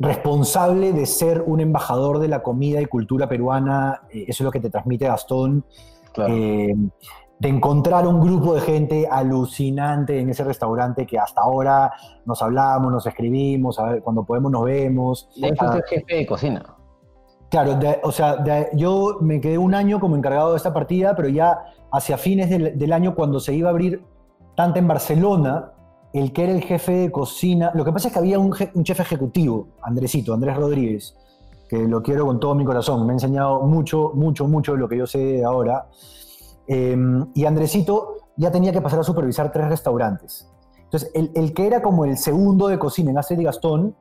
responsable 0.00 0.92
de 0.92 1.06
ser 1.06 1.42
un 1.46 1.60
embajador 1.60 2.18
de 2.18 2.28
la 2.28 2.42
comida 2.42 2.80
y 2.80 2.86
cultura 2.86 3.28
peruana, 3.28 4.02
eso 4.10 4.26
es 4.28 4.40
lo 4.40 4.50
que 4.50 4.60
te 4.60 4.70
transmite 4.70 5.06
Gastón. 5.06 5.64
Claro. 6.12 6.34
Eh, 6.34 6.74
de 7.38 7.48
encontrar 7.48 8.06
un 8.06 8.20
grupo 8.20 8.54
de 8.54 8.60
gente 8.60 9.08
alucinante 9.10 10.18
en 10.20 10.30
ese 10.30 10.44
restaurante 10.44 11.06
que 11.06 11.18
hasta 11.18 11.42
ahora 11.42 11.92
nos 12.24 12.40
hablamos, 12.42 12.92
nos 12.92 13.06
escribimos, 13.06 13.78
a 13.78 13.84
ver, 13.90 14.02
cuando 14.02 14.24
podemos 14.24 14.50
nos 14.52 14.64
vemos. 14.64 15.28
Ahí 15.42 15.48
fuiste 15.56 15.64
Ah, 15.78 15.80
jefe 15.88 16.14
de 16.16 16.26
cocina. 16.26 16.62
Claro, 17.50 17.74
de- 17.74 18.00
o 18.02 18.10
sea, 18.12 18.36
de- 18.36 18.68
yo 18.74 19.18
me 19.20 19.40
quedé 19.40 19.58
un 19.58 19.74
año 19.74 20.00
como 20.00 20.16
encargado 20.16 20.52
de 20.52 20.56
esta 20.56 20.72
partida, 20.72 21.14
pero 21.14 21.28
ya 21.28 21.58
hacia 21.92 22.16
fines 22.16 22.50
del, 22.50 22.78
del 22.78 22.92
año, 22.92 23.14
cuando 23.14 23.38
se 23.40 23.54
iba 23.54 23.68
a 23.68 23.70
abrir 23.72 24.02
tanto 24.56 24.78
en 24.78 24.88
Barcelona, 24.88 25.72
el 26.12 26.32
que 26.32 26.44
era 26.44 26.52
el 26.52 26.62
jefe 26.62 26.92
de 26.92 27.12
cocina, 27.12 27.72
lo 27.74 27.84
que 27.84 27.92
pasa 27.92 28.08
es 28.08 28.12
que 28.14 28.20
había 28.20 28.38
un, 28.38 28.52
je- 28.52 28.70
un 28.74 28.84
chef 28.84 29.00
ejecutivo, 29.00 29.68
Andresito, 29.82 30.32
Andrés 30.32 30.56
Rodríguez, 30.56 31.16
que 31.68 31.78
lo 31.88 32.02
quiero 32.02 32.26
con 32.26 32.38
todo 32.40 32.54
mi 32.54 32.64
corazón, 32.64 33.04
me 33.06 33.12
ha 33.12 33.14
enseñado 33.14 33.60
mucho, 33.62 34.12
mucho, 34.14 34.46
mucho 34.46 34.72
de 34.72 34.78
lo 34.78 34.88
que 34.88 34.96
yo 34.98 35.06
sé 35.06 35.44
ahora. 35.44 35.86
Eh, 36.66 36.96
y 37.34 37.44
Andresito 37.44 38.14
ya 38.36 38.50
tenía 38.50 38.72
que 38.72 38.80
pasar 38.80 39.00
a 39.00 39.04
supervisar 39.04 39.52
tres 39.52 39.68
restaurantes. 39.68 40.50
Entonces, 40.84 41.10
el, 41.14 41.30
el 41.34 41.52
que 41.52 41.66
era 41.66 41.82
como 41.82 42.04
el 42.04 42.16
segundo 42.16 42.68
de 42.68 42.78
cocina 42.78 43.10
en 43.10 43.18
Astrid 43.18 43.40
y 43.40 43.44
Gastón 43.44 43.96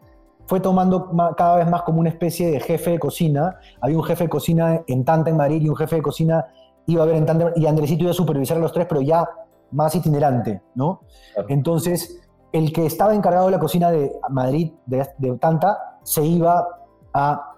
fue 0.45 0.59
tomando 0.59 1.09
ma- 1.13 1.33
cada 1.35 1.57
vez 1.57 1.69
más 1.69 1.83
como 1.83 1.99
una 1.99 2.09
especie 2.09 2.51
de 2.51 2.59
jefe 2.59 2.91
de 2.91 2.99
cocina. 2.99 3.57
Había 3.81 3.97
un 3.97 4.03
jefe 4.03 4.25
de 4.25 4.29
cocina 4.29 4.81
en 4.87 5.03
Tanta 5.05 5.29
en 5.29 5.37
Madrid 5.37 5.61
y 5.61 5.69
un 5.69 5.75
jefe 5.75 5.95
de 5.97 6.01
cocina 6.01 6.45
iba 6.85 7.01
a 7.01 7.05
haber 7.05 7.15
en 7.15 7.25
Tanta 7.25 7.53
y 7.55 7.65
Andresito 7.65 8.03
iba 8.03 8.11
a 8.11 8.13
supervisar 8.13 8.57
a 8.57 8.59
los 8.59 8.71
tres, 8.71 8.85
pero 8.87 9.01
ya 9.01 9.27
más 9.71 9.95
itinerante, 9.95 10.61
¿no? 10.75 11.01
Claro. 11.33 11.47
Entonces, 11.49 12.21
el 12.51 12.71
que 12.71 12.85
estaba 12.85 13.15
encargado 13.15 13.45
de 13.47 13.51
la 13.53 13.59
cocina 13.59 13.89
de 13.89 14.11
Madrid, 14.29 14.73
de, 14.85 15.07
de 15.17 15.37
Tanta, 15.37 15.99
se 16.03 16.23
iba 16.23 16.67
a 17.13 17.55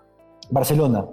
Barcelona, 0.51 1.05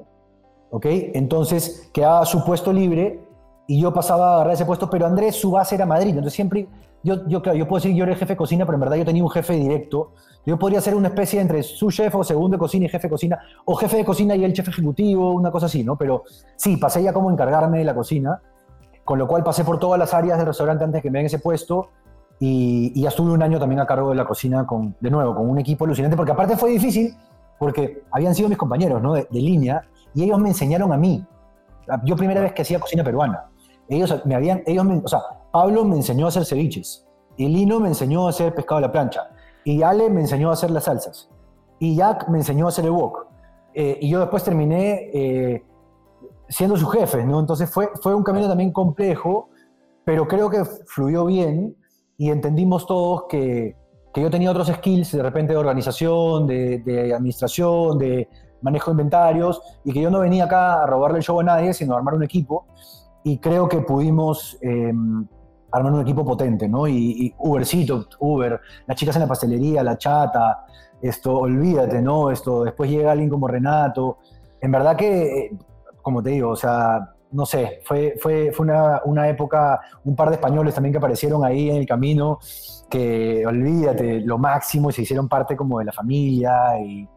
¿ok? 0.71 0.87
Entonces 1.15 1.91
quedaba 1.93 2.25
su 2.27 2.45
puesto 2.45 2.73
libre 2.73 3.27
y 3.67 3.81
yo 3.81 3.93
pasaba 3.93 4.31
a 4.31 4.35
agarrar 4.35 4.55
ese 4.55 4.65
puesto, 4.65 4.91
pero 4.91 5.07
Andrés 5.07 5.37
su 5.37 5.51
base 5.51 5.75
era 5.75 5.87
Madrid, 5.87 6.11
entonces 6.11 6.33
siempre, 6.33 6.69
yo, 7.03 7.27
yo, 7.29 7.43
claro, 7.43 7.59
yo 7.59 7.67
puedo 7.67 7.79
decir 7.79 7.93
que 7.93 7.97
yo 7.97 8.05
era 8.05 8.13
el 8.13 8.19
jefe 8.19 8.33
de 8.33 8.37
cocina, 8.37 8.65
pero 8.65 8.77
en 8.77 8.81
verdad 8.81 8.97
yo 8.97 9.05
tenía 9.05 9.23
un 9.23 9.31
jefe 9.31 9.55
directo, 9.55 10.13
yo 10.45 10.59
podría 10.59 10.81
ser 10.81 10.95
una 10.95 11.09
especie 11.09 11.41
entre 11.41 11.63
su 11.63 11.91
chef 11.91 12.15
o 12.15 12.25
segundo 12.25 12.57
de 12.57 12.59
cocina 12.59 12.87
y 12.87 12.89
jefe 12.89 13.07
de 13.07 13.11
cocina, 13.11 13.39
o 13.65 13.75
jefe 13.77 13.99
de 13.99 14.05
cocina 14.05 14.35
y 14.35 14.45
el 14.45 14.53
chef 14.53 14.69
ejecutivo, 14.69 15.33
una 15.33 15.51
cosa 15.51 15.67
así, 15.67 15.85
¿no? 15.85 15.97
Pero 15.97 16.25
sí, 16.57 16.77
pasé 16.77 17.03
ya 17.03 17.13
como 17.13 17.31
encargarme 17.31 17.79
de 17.79 17.85
la 17.85 17.95
cocina, 17.95 18.41
con 19.05 19.19
lo 19.19 19.29
cual 19.29 19.45
pasé 19.45 19.65
por 19.65 19.79
todas 19.79 19.99
las 19.99 20.15
áreas 20.15 20.39
del 20.39 20.47
restaurante 20.47 20.85
antes 20.85 21.03
que 21.03 21.11
me 21.11 21.21
den 21.21 21.27
ese 21.27 21.39
puesto, 21.39 21.91
y, 22.41 22.93
y 22.95 23.03
ya 23.03 23.11
estuve 23.11 23.31
un 23.31 23.43
año 23.43 23.61
también 23.61 23.81
a 23.81 23.87
cargo 23.87 24.11
de 24.11 24.17
la 24.17 24.25
cocina, 24.25 24.67
con, 24.67 24.97
de 25.01 25.11
nuevo, 25.11 25.35
con 25.35 25.49
un 25.49 25.59
equipo 25.59 25.85
alucinante, 25.85 26.17
porque 26.17 26.33
aparte 26.33 26.57
fue 26.57 26.71
difícil, 26.71 27.15
porque 27.59 28.03
habían 28.11 28.35
sido 28.35 28.49
mis 28.49 28.59
compañeros, 28.59 29.01
¿no? 29.01 29.15
De, 29.15 29.29
de 29.31 29.41
línea, 29.41 29.83
y 30.15 30.25
ellos 30.25 30.41
me 30.41 30.49
enseñaron 30.49 30.93
a 30.93 30.97
mí. 30.97 31.25
Yo 32.05 32.17
primera 32.17 32.41
vez 32.41 32.53
que 32.53 32.63
hacía 32.63 32.81
cocina 32.81 33.05
peruana. 33.05 33.45
Ellos 33.89 34.23
me 34.25 34.35
habían, 34.35 34.63
ellos 34.67 34.85
me- 34.85 35.03
o 35.05 35.09
sea, 35.09 35.21
Pablo 35.51 35.85
me 35.85 35.97
enseñó 35.97 36.27
a 36.27 36.29
hacer 36.29 36.45
ceviches, 36.45 37.07
y 37.37 37.49
Lino 37.49 37.81
me 37.81 37.89
enseñó 37.89 38.27
a 38.27 38.31
hacer 38.31 38.55
pescado 38.55 38.79
a 38.79 38.83
la 38.83 38.93
plancha, 38.93 39.31
y 39.65 39.83
Ale 39.83 40.09
me 40.11 40.21
enseñó 40.21 40.51
a 40.51 40.55
hacer 40.55 40.71
las 40.71 40.85
salsas, 40.85 41.31
y 41.79 41.97
Jack 41.97 42.29
me 42.29 42.39
enseñó 42.39 42.67
a 42.67 42.69
hacer 42.69 42.85
el 42.85 42.93
wok. 42.93 43.27
Eh, 43.75 43.99
y 44.03 44.11
yo 44.11 44.21
después 44.21 44.45
terminé 44.45 45.11
eh, 45.15 45.65
siendo 46.49 46.77
su 46.77 46.87
jefe, 46.89 47.25
¿no? 47.25 47.41
Entonces 47.41 47.71
fue, 47.71 47.89
fue 48.03 48.15
un 48.15 48.23
camino 48.23 48.49
también 48.49 48.71
complejo, 48.73 49.49
pero 50.05 50.29
creo 50.29 50.51
que 50.51 50.65
fluyó 50.65 51.25
bien 51.25 51.77
y 52.19 52.31
entendimos 52.31 52.87
todos 52.87 53.25
que, 53.29 53.77
que 54.13 54.21
yo 54.21 54.31
tenía 54.31 54.51
otros 54.51 54.69
skills 54.69 55.13
de 55.13 55.23
repente 55.23 55.55
de 55.55 55.59
organización, 55.59 56.47
de, 56.47 56.81
de 56.81 57.15
administración, 57.15 57.99
de 57.99 58.29
manejo 58.61 58.91
de 58.91 58.93
inventarios, 58.93 59.63
y 59.85 59.93
que 59.93 60.01
yo 60.03 60.11
no 60.11 60.21
venía 60.21 60.45
acá 60.45 60.83
a 60.83 60.87
robarle 60.87 61.19
el 61.19 61.25
show 61.25 61.41
a 61.41 61.43
nadie, 61.43 61.73
sino 61.73 61.95
a 61.95 61.97
armar 61.97 62.15
un 62.15 62.23
equipo. 62.23 62.67
Y 63.25 63.39
creo 63.39 63.69
que 63.69 63.79
pudimos 63.79 64.59
eh, 64.61 64.93
armar 65.71 65.93
un 65.93 66.01
equipo 66.01 66.25
potente, 66.25 66.69
¿no? 66.69 66.87
Y, 66.87 67.27
y 67.27 67.35
Ubercito, 67.39 68.07
Uber, 68.21 68.61
las 68.87 68.97
chicas 68.97 69.17
en 69.17 69.23
la 69.23 69.29
pastelería, 69.29 69.83
la 69.83 69.97
chata, 69.97 70.67
esto, 71.01 71.37
olvídate, 71.39 72.01
¿no? 72.01 72.31
Esto, 72.31 72.65
después 72.65 72.91
llega 72.91 73.13
alguien 73.13 73.31
como 73.31 73.49
Renato. 73.49 74.19
En 74.61 74.71
verdad 74.71 74.97
que, 74.97 75.47
eh, 75.47 75.59
como 76.01 76.23
te 76.23 76.31
digo, 76.31 76.51
o 76.51 76.57
sea, 76.57 77.15
no 77.33 77.47
sé, 77.47 77.81
fue, 77.85 78.15
fue, 78.21 78.53
fue 78.53 78.67
una, 78.67 79.01
una 79.05 79.29
época, 79.29 79.81
un 80.05 80.15
par 80.15 80.29
de 80.29 80.35
españoles 80.35 80.75
también 80.75 80.93
que 80.93 80.99
aparecieron 80.99 81.45
ahí 81.45 81.71
en 81.71 81.77
el 81.77 81.87
camino, 81.87 82.39
que 82.91 83.45
olvídate, 83.47 84.21
lo 84.21 84.39
máximo, 84.39 84.91
y 84.91 84.93
se 84.93 85.03
hicieron 85.03 85.29
parte 85.29 85.57
como 85.57 85.79
de 85.79 85.87
la 85.87 85.93
familia, 85.93 86.79
y 86.79 87.09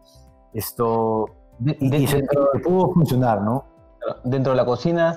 esto, 0.54 1.26
y, 1.64 1.94
y 1.94 2.06
se, 2.06 2.20
se 2.20 2.58
pudo 2.60 2.92
funcionar, 2.92 3.42
¿no? 3.42 3.64
Dentro 4.24 4.52
de 4.52 4.56
la 4.56 4.64
cocina, 4.64 5.16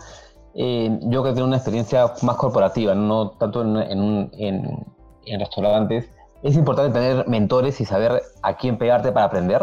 eh, 0.62 1.00
yo 1.04 1.24
que 1.24 1.32
tengo 1.32 1.48
una 1.48 1.56
experiencia 1.56 2.12
más 2.22 2.36
corporativa, 2.36 2.94
no 2.94 3.30
tanto 3.32 3.62
en, 3.62 3.78
en 3.78 4.00
un- 4.02 4.30
en- 4.34 4.86
en 5.26 5.40
restaurantes, 5.40 6.10
es 6.44 6.56
importante 6.56 7.00
tener 7.00 7.28
mentores 7.30 7.80
y 7.80 7.86
saber 7.86 8.22
a 8.42 8.58
quién 8.58 8.78
pegarte 8.78 9.12
para 9.14 9.26
aprender. 9.28 9.62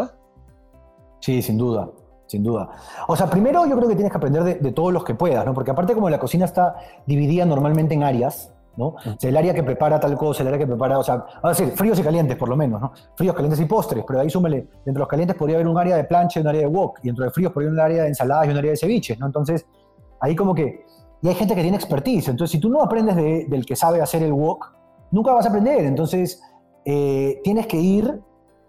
Sí, 1.19 1.41
sin 1.43 1.57
duda, 1.57 1.89
sin 2.25 2.43
duda. 2.43 2.69
O 3.07 3.15
sea, 3.15 3.27
primero 3.27 3.65
yo 3.67 3.75
creo 3.75 3.87
que 3.89 3.95
tienes 3.95 4.11
que 4.11 4.17
aprender 4.17 4.43
de, 4.43 4.55
de 4.55 4.71
todos 4.71 4.91
los 4.91 5.03
que 5.03 5.13
puedas, 5.13 5.45
¿no? 5.45 5.53
Porque 5.53 5.71
aparte 5.71 5.93
como 5.93 6.09
la 6.09 6.17
cocina 6.19 6.45
está 6.45 6.75
dividida 7.05 7.45
normalmente 7.45 7.93
en 7.93 8.03
áreas, 8.03 8.53
¿no? 8.75 8.87
O 8.87 8.97
sea, 9.19 9.29
el 9.29 9.37
área 9.37 9.53
que 9.53 9.63
prepara 9.63 9.99
tal 9.99 10.15
cosa, 10.15 10.41
el 10.43 10.47
área 10.49 10.59
que 10.59 10.67
prepara, 10.67 10.97
o 10.99 11.03
sea, 11.03 11.25
a 11.43 11.49
decir, 11.49 11.69
fríos 11.75 11.99
y 11.99 12.03
calientes 12.03 12.37
por 12.37 12.47
lo 12.49 12.55
menos, 12.55 12.79
¿no? 12.81 12.91
Fríos, 13.15 13.35
calientes 13.35 13.59
y 13.59 13.65
postres, 13.65 14.03
pero 14.07 14.19
ahí 14.19 14.29
súmele, 14.29 14.57
dentro 14.85 14.93
de 14.93 14.99
los 14.99 15.07
calientes 15.07 15.35
podría 15.35 15.57
haber 15.57 15.67
un 15.67 15.77
área 15.77 15.95
de 15.95 16.03
plancha 16.05 16.39
y 16.39 16.41
un 16.43 16.47
área 16.47 16.61
de 16.61 16.67
wok, 16.67 16.99
y 17.03 17.07
dentro 17.07 17.25
de 17.25 17.31
fríos 17.31 17.51
podría 17.51 17.69
haber 17.69 17.79
un 17.79 17.85
área 17.85 18.03
de 18.03 18.09
ensaladas 18.09 18.47
y 18.47 18.51
un 18.51 18.57
área 18.57 18.71
de 18.71 18.77
ceviches, 18.77 19.17
¿no? 19.19 19.25
Entonces, 19.25 19.65
ahí 20.19 20.35
como 20.35 20.53
que, 20.53 20.85
y 21.21 21.27
hay 21.27 21.35
gente 21.35 21.55
que 21.55 21.61
tiene 21.61 21.77
expertise, 21.77 22.29
entonces 22.29 22.51
si 22.51 22.59
tú 22.59 22.69
no 22.69 22.81
aprendes 22.81 23.15
de- 23.15 23.45
del 23.47 23.65
que 23.65 23.75
sabe 23.75 24.01
hacer 24.01 24.23
el 24.23 24.33
wok, 24.33 24.73
nunca 25.11 25.33
vas 25.33 25.45
a 25.45 25.49
aprender, 25.49 25.85
entonces 25.85 26.41
eh, 26.85 27.41
tienes 27.43 27.67
que 27.67 27.77
ir 27.77 28.21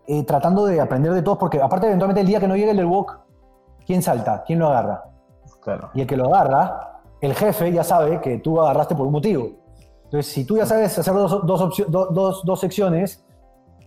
eh, 0.07 0.24
tratando 0.24 0.64
de 0.66 0.80
aprender 0.80 1.12
de 1.12 1.22
todos, 1.22 1.38
porque 1.38 1.61
aparte 1.61 1.86
eventualmente 1.86 2.20
el 2.22 2.26
día 2.26 2.40
que 2.40 2.49
no 2.49 2.57
llegue 2.57 2.70
el 2.70 2.76
del 2.76 2.86
wok, 2.86 3.18
¿quién 3.86 4.03
salta? 4.03 4.42
¿Quién 4.46 4.59
lo 4.59 4.68
agarra? 4.68 5.05
Claro. 5.62 5.90
Y 5.94 6.01
el 6.01 6.07
que 6.07 6.16
lo 6.16 6.34
agarra, 6.34 7.01
el 7.20 7.34
jefe 7.34 7.70
ya 7.72 7.84
sabe 7.84 8.20
que 8.20 8.38
tú 8.38 8.61
agarraste 8.61 8.94
por 8.94 9.07
un 9.07 9.12
motivo. 9.12 9.51
Entonces, 10.05 10.32
si 10.32 10.46
tú 10.46 10.57
ya 10.57 10.64
sabes 10.64 10.99
hacer 10.99 11.12
dos, 11.12 11.44
dos, 11.46 11.74
dos, 11.90 12.44
dos 12.44 12.61
secciones, 12.61 13.22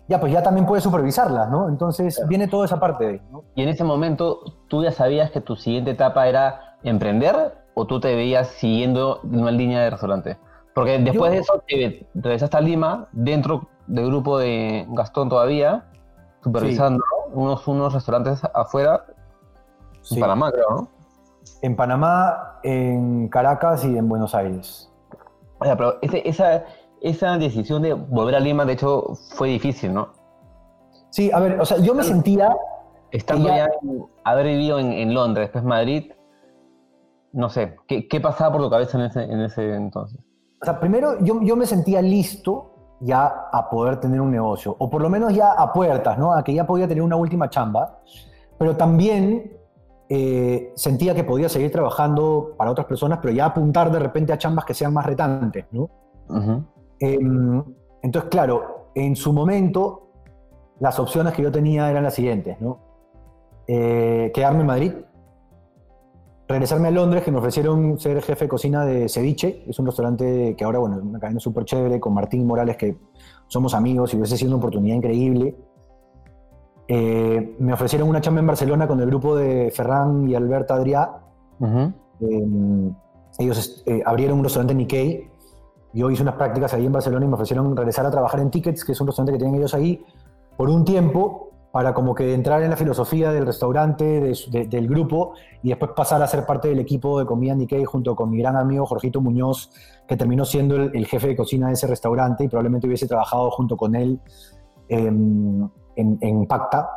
ya 0.08 0.20
pues 0.20 0.32
ya 0.32 0.44
también 0.44 0.68
puedes 0.68 0.84
supervisarlas, 0.84 1.50
¿no? 1.50 1.68
Entonces 1.70 2.22
viene 2.28 2.48
toda 2.48 2.66
esa 2.66 2.80
parte 2.80 3.04
de 3.06 3.10
ahí, 3.14 3.22
¿no? 3.32 3.44
Y 3.56 3.64
en 3.64 3.70
ese 3.70 3.84
momento, 3.84 4.42
¿tú 4.68 4.84
ya 4.84 4.92
sabías 4.92 5.32
que 5.32 5.42
tu 5.42 5.56
siguiente 5.56 5.92
etapa 5.92 6.28
era 6.28 6.71
emprender 6.84 7.56
o 7.74 7.86
tú 7.88 8.00
te 8.00 8.16
veías 8.16 8.48
siguiendo 8.50 9.20
una 9.24 9.52
línea 9.52 9.82
de 9.82 9.90
restaurante? 9.90 10.38
Porque 10.74 10.98
después 11.00 11.32
Yo- 11.32 11.36
de 11.36 11.38
eso 11.40 11.64
te 11.68 12.08
regresaste 12.16 12.58
a 12.58 12.62
Lima, 12.62 13.08
dentro 13.12 13.68
del 13.88 14.08
grupo 14.08 14.38
de 14.38 14.86
Gastón 14.90 15.30
todavía, 15.30 15.86
supervisando 16.44 17.04
unos, 17.34 17.68
unos 17.68 17.94
restaurantes 17.94 18.42
afuera, 18.54 19.06
Sí. 20.02 20.16
en 20.16 20.22
Panamá 20.22 20.52
creo, 20.52 20.70
¿no? 20.70 20.88
En 21.62 21.76
Panamá, 21.76 22.60
en 22.64 23.28
Caracas 23.30 23.84
y 23.86 23.98
en 23.98 24.08
Buenos 24.10 24.34
Aires. 24.34 24.92
O 25.60 25.66
sea, 25.66 25.76
pero 25.78 25.98
ese- 26.02 26.28
esa, 26.28 26.64
esa 27.02 27.38
decisión 27.38 27.82
de 27.84 27.94
volver 27.94 28.36
a 28.36 28.40
Lima, 28.40 28.66
de 28.66 28.74
hecho, 28.74 29.14
fue 29.36 29.50
difícil, 29.50 29.94
¿no? 29.94 30.10
Sí, 31.10 31.30
a 31.32 31.40
ver, 31.40 31.60
o 31.60 31.66
sea, 31.66 31.78
yo 31.78 31.94
me 31.94 32.04
sentía... 32.04 32.56
Estando 33.12 33.50
ya, 33.50 33.66
en- 33.66 34.06
haber 34.24 34.46
vivido 34.48 34.80
en, 34.80 34.94
en 34.94 35.14
Londres, 35.14 35.48
después 35.48 35.64
Madrid, 35.66 36.14
no 37.34 37.50
sé, 37.50 37.78
¿qué, 37.88 38.08
qué 38.08 38.20
pasaba 38.20 38.54
por 38.54 38.62
tu 38.62 38.70
cabeza 38.70 38.98
en 38.98 39.06
ese, 39.06 39.24
en 39.24 39.42
ese 39.42 39.76
entonces? 39.76 40.20
O 40.62 40.66
sea, 40.66 40.80
primero 40.80 41.20
yo, 41.24 41.42
yo 41.42 41.56
me 41.56 41.66
sentía 41.66 42.02
listo 42.02 42.72
ya 43.00 43.50
a 43.52 43.70
poder 43.70 44.00
tener 44.00 44.22
un 44.22 44.32
negocio, 44.32 44.76
o 44.78 44.90
por 44.90 45.02
lo 45.02 45.10
menos 45.10 45.34
ya 45.34 45.54
a 45.54 45.74
puertas, 45.74 46.18
¿no? 46.18 46.34
A 46.34 46.44
que 46.44 46.54
ya 46.54 46.66
podía 46.68 46.88
tener 46.88 47.04
una 47.04 47.16
última 47.16 47.50
chamba, 47.50 48.00
pero 48.60 48.78
también 48.78 49.58
eh, 50.08 50.72
sentía 50.76 51.16
que 51.16 51.24
podía 51.24 51.50
seguir 51.50 51.72
trabajando 51.72 52.54
para 52.58 52.70
otras 52.70 52.86
personas, 52.86 53.20
pero 53.22 53.34
ya 53.34 53.46
apuntar 53.46 53.92
de 53.92 53.98
repente 53.98 54.34
a 54.34 54.38
chambas 54.38 54.66
que 54.66 54.74
sean 54.74 54.94
más 54.94 55.06
retantes, 55.06 55.66
¿no? 55.72 55.90
Em, 57.00 57.64
entonces, 58.04 58.30
claro, 58.30 58.90
en 58.94 59.16
su 59.16 59.34
momento 59.34 60.12
las 60.80 61.00
opciones 61.00 61.34
que 61.34 61.42
yo 61.42 61.52
tenía 61.52 61.90
eran 61.90 62.04
las 62.04 62.14
siguientes, 62.14 62.60
¿no? 62.62 62.80
Eh, 63.68 64.32
quedarme 64.34 64.62
en 64.62 64.68
Madrid, 64.68 64.94
regresarme 66.52 66.90
a 66.90 66.92
Londres, 66.92 67.24
que 67.24 67.32
me 67.32 67.40
ofrecieron 67.40 68.00
ser 68.00 68.22
jefe 68.22 68.46
de 68.46 68.50
cocina 68.50 68.86
de 68.86 69.10
Ceviche, 69.10 69.64
es 69.68 69.80
un 69.80 69.86
restaurante 69.86 70.56
que 70.56 70.64
ahora, 70.64 70.80
bueno, 70.80 70.98
es 70.98 71.04
una 71.04 71.20
cadena 71.20 71.40
súper 71.40 71.66
chévere, 71.66 72.00
con 72.00 72.14
Martín 72.14 72.46
Morales, 72.46 72.78
que 72.78 72.98
somos 73.48 73.74
amigos 73.74 74.14
y 74.14 74.18
hubiese 74.18 74.38
sido 74.38 74.52
una 74.52 74.58
oportunidad 74.58 74.96
increíble. 74.96 75.56
Eh, 76.88 77.56
me 77.60 77.74
ofrecieron 77.74 78.10
una 78.10 78.22
chamba 78.22 78.42
en 78.42 78.48
Barcelona 78.48 78.88
con 78.88 79.00
el 79.00 79.08
grupo 79.08 79.36
de 79.36 79.72
Ferran 79.72 80.28
y 80.28 80.36
Alberta 80.36 80.76
Adrià. 80.76 81.22
Ujú. 81.60 81.94
Eh, 82.20 82.92
ellos 83.40 83.84
eh, 83.86 84.04
abrieron 84.06 84.38
un 84.38 84.44
restaurante 84.44 84.76
Nikkei. 84.76 85.30
Yo 85.94 86.10
hice 86.10 86.22
unas 86.22 86.36
prácticas 86.36 86.74
ahí 86.74 86.86
en 86.86 86.92
Barcelona 86.92 87.26
y 87.26 87.28
me 87.28 87.36
ofrecieron 87.36 87.76
regresar 87.76 88.06
a 88.06 88.12
trabajar 88.12 88.40
en 88.40 88.50
Tickets, 88.50 88.84
que 88.86 88.92
es 88.94 89.02
un 89.02 89.08
restaurante 89.08 89.34
que 89.34 89.40
tienen 89.40 89.56
ellos 89.56 89.74
ahí, 89.74 90.04
por 90.58 90.70
un 90.70 90.86
tiempo, 90.86 91.51
para 91.72 91.94
como 91.94 92.14
que 92.14 92.34
entrar 92.34 92.62
en 92.64 92.70
la 92.70 92.76
filosofía 92.76 93.32
del 93.32 93.46
restaurante, 93.46 94.34
del 94.52 94.88
grupo, 94.88 95.34
y 95.64 95.70
después 95.70 95.92
pasar 95.96 96.22
a 96.22 96.28
ser 96.28 96.46
parte 96.46 96.68
del 96.68 96.80
equipo 96.80 97.20
de 97.20 97.26
comida 97.26 97.56
Nikkei 97.56 97.86
junto 97.86 98.16
con 98.16 98.30
mi 98.30 98.40
gran 98.40 98.58
amigo 98.58 98.86
Jorgito 98.86 99.22
Muñoz, 99.22 99.72
que 100.08 100.18
terminó 100.18 100.44
siendo 100.44 100.76
el, 100.76 101.06
jefe 101.06 101.30
de 101.30 101.36
cocina 101.36 101.68
de 101.68 101.74
ese 101.74 101.88
restaurante 101.88 102.44
y 102.44 102.50
probablemente 102.50 102.88
hubiese 102.88 103.08
trabajado 103.08 103.50
junto 103.52 103.78
con 103.78 103.96
él 103.96 104.20
em, 104.90 105.70
en, 105.96 106.18
en 106.20 106.46
Pacta. 106.46 106.90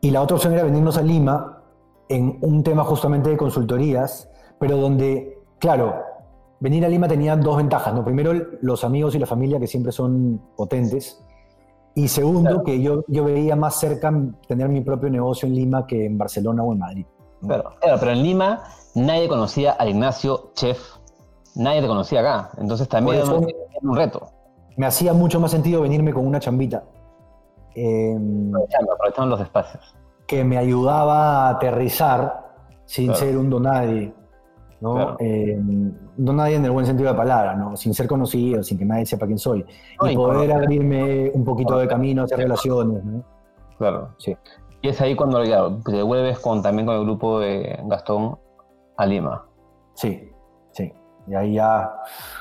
Y 0.00 0.10
la 0.10 0.22
otra 0.22 0.36
opción 0.36 0.52
era 0.52 0.62
venirnos 0.62 0.96
a 0.96 1.02
Lima 1.02 1.62
en 2.08 2.38
un 2.42 2.62
tema 2.62 2.84
justamente 2.84 3.30
de 3.30 3.36
consultorías, 3.36 4.30
pero 4.60 4.76
donde, 4.76 5.38
claro, 5.58 5.94
venir 6.60 6.84
a 6.84 6.88
Lima 6.88 7.08
tenía 7.08 7.36
dos 7.36 7.56
ventajas. 7.56 7.94
¿no? 7.94 8.04
Primero, 8.04 8.32
los 8.60 8.84
amigos 8.84 9.14
y 9.14 9.18
la 9.18 9.26
familia 9.26 9.58
que 9.58 9.66
siempre 9.66 9.92
son 9.92 10.40
potentes. 10.56 11.23
Y 11.96 12.08
segundo, 12.08 12.64
que 12.64 12.80
yo, 12.82 13.04
yo 13.06 13.24
veía 13.24 13.54
más 13.54 13.76
cerca 13.78 14.12
tener 14.48 14.68
mi 14.68 14.80
propio 14.80 15.08
negocio 15.10 15.46
en 15.46 15.54
Lima 15.54 15.86
que 15.86 16.06
en 16.06 16.18
Barcelona 16.18 16.62
o 16.64 16.72
en 16.72 16.78
Madrid. 16.80 17.06
Claro, 17.46 17.72
claro, 17.80 17.96
pero 18.00 18.10
en 18.12 18.22
Lima 18.22 18.62
nadie 18.94 19.28
conocía 19.28 19.76
a 19.78 19.86
Ignacio 19.86 20.50
Chef, 20.54 20.78
nadie 21.54 21.82
te 21.82 21.86
conocía 21.86 22.20
acá, 22.20 22.50
entonces 22.58 22.88
también 22.88 23.18
era 23.18 23.32
un- 23.34 23.46
un 23.82 23.96
reto. 23.96 24.26
Me 24.76 24.86
hacía 24.86 25.12
mucho 25.12 25.38
más 25.38 25.50
sentido 25.52 25.82
venirme 25.82 26.12
con 26.12 26.26
una 26.26 26.40
chambita. 26.40 26.82
em, 27.76 28.52
Aprovechando, 28.54 29.26
los 29.36 29.40
espacios. 29.40 29.96
que 30.28 30.44
me 30.44 30.56
ayudaba 30.58 31.46
a 31.46 31.50
aterrizar 31.50 32.52
sin 32.84 33.06
Claro. 33.06 33.20
ser 33.20 33.36
un 33.36 33.50
donadie, 33.50 34.14
¿no? 34.80 34.94
Claro. 34.94 35.16
Eh, 36.14 36.16
donadie 36.16 36.56
en 36.56 36.64
el 36.64 36.70
buen 36.70 36.86
sentido 36.86 37.08
de 37.08 37.12
la 37.12 37.18
palabra, 37.18 37.54
¿no? 37.54 37.76
Sin 37.76 37.94
ser 37.94 38.06
conocido, 38.06 38.62
sin 38.62 38.78
que 38.78 38.84
nadie 38.84 39.06
sepa 39.06 39.26
quién 39.26 39.38
soy. 39.38 39.64
No, 40.00 40.10
y 40.10 40.16
poder 40.16 40.52
abrirme 40.52 41.30
un 41.34 41.44
poquito 41.44 41.78
de 41.78 41.88
camino, 41.88 42.24
hacer 42.24 42.38
relaciones, 42.38 43.04
¿no? 43.04 43.24
Claro. 43.78 44.10
Sí. 44.18 44.36
Y 44.82 44.88
es 44.88 45.00
ahí 45.00 45.16
cuando 45.16 45.42
ya, 45.44 45.62
te 45.84 46.02
vuelves 46.02 46.38
con, 46.38 46.62
también 46.62 46.86
con 46.86 46.96
el 46.96 47.04
grupo 47.04 47.40
de 47.40 47.80
Gastón 47.84 48.38
a 48.96 49.06
Lima. 49.06 49.46
Sí, 49.94 50.30
sí. 50.72 50.92
Y 51.26 51.34
ahí 51.34 51.54
ya, 51.54 51.90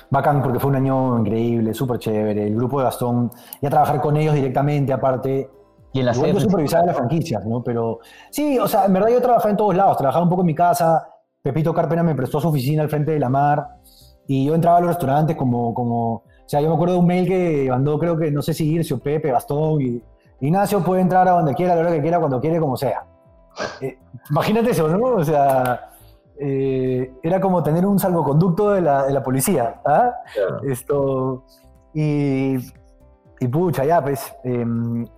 bacán, 0.09 0.41
porque 0.41 0.59
fue 0.59 0.69
un 0.71 0.75
año 0.75 1.19
increíble, 1.19 1.73
súper 1.73 1.99
chévere. 1.99 2.47
El 2.47 2.55
grupo 2.55 2.79
de 2.79 2.85
Gastón, 2.85 3.31
ya 3.61 3.69
trabajar 3.69 4.01
con 4.01 4.17
ellos 4.17 4.35
directamente, 4.35 4.91
aparte. 4.91 5.49
Y 5.93 5.99
en 5.99 6.07
la 6.07 6.13
yo 6.13 6.39
supervisaba 6.39 6.87
las 6.87 6.97
franquicias, 6.97 7.45
¿no? 7.45 7.63
Pero 7.63 7.99
sí, 8.31 8.57
o 8.57 8.67
sea, 8.67 8.85
en 8.85 8.93
verdad 8.93 9.09
yo 9.09 9.21
trabajaba 9.21 9.51
en 9.51 9.57
todos 9.57 9.75
lados. 9.75 9.97
Trabajaba 9.97 10.23
un 10.23 10.29
poco 10.29 10.41
en 10.41 10.47
mi 10.47 10.55
casa. 10.55 11.12
Pepito 11.43 11.73
Carpena 11.73 12.03
me 12.03 12.15
prestó 12.15 12.39
su 12.39 12.47
oficina 12.47 12.83
al 12.83 12.89
frente 12.89 13.11
de 13.11 13.19
la 13.19 13.27
mar. 13.27 13.67
Y 14.27 14.45
yo 14.45 14.55
entraba 14.55 14.77
a 14.77 14.79
los 14.79 14.91
restaurantes 14.91 15.35
como, 15.35 15.73
como. 15.73 16.13
O 16.13 16.23
sea, 16.45 16.61
yo 16.61 16.69
me 16.69 16.75
acuerdo 16.75 16.93
de 16.93 16.99
un 17.01 17.07
mail 17.07 17.27
que 17.27 17.67
mandó, 17.69 17.99
creo 17.99 18.17
que, 18.17 18.31
no 18.31 18.41
sé 18.41 18.53
si 18.53 18.71
Ircio, 18.71 18.99
Pepe, 18.99 19.29
Gastón. 19.29 19.81
Y 19.81 20.01
Ignacio 20.39 20.81
puede 20.81 21.01
entrar 21.01 21.27
a 21.27 21.31
donde 21.31 21.53
quiera, 21.53 21.73
a 21.73 21.75
la 21.75 21.81
hora 21.81 21.91
que 21.91 22.01
quiera, 22.01 22.19
cuando 22.19 22.39
quiere, 22.39 22.61
como 22.61 22.77
sea. 22.77 23.03
Eh, 23.81 23.97
imagínate 24.31 24.71
eso, 24.71 24.87
¿no? 24.87 25.03
O 25.17 25.23
sea, 25.23 25.91
eh, 26.39 27.13
era 27.21 27.41
como 27.41 27.61
tener 27.61 27.85
un 27.85 27.99
salvoconducto 27.99 28.71
de 28.71 28.81
la, 28.81 29.05
de 29.05 29.13
la 29.13 29.21
policía. 29.21 29.81
¿ah? 29.85 30.13
Esto. 30.65 31.43
Y, 31.93 32.55
y 33.41 33.47
pucha, 33.51 33.83
ya, 33.83 34.01
pues, 34.01 34.33
eh, 34.45 34.65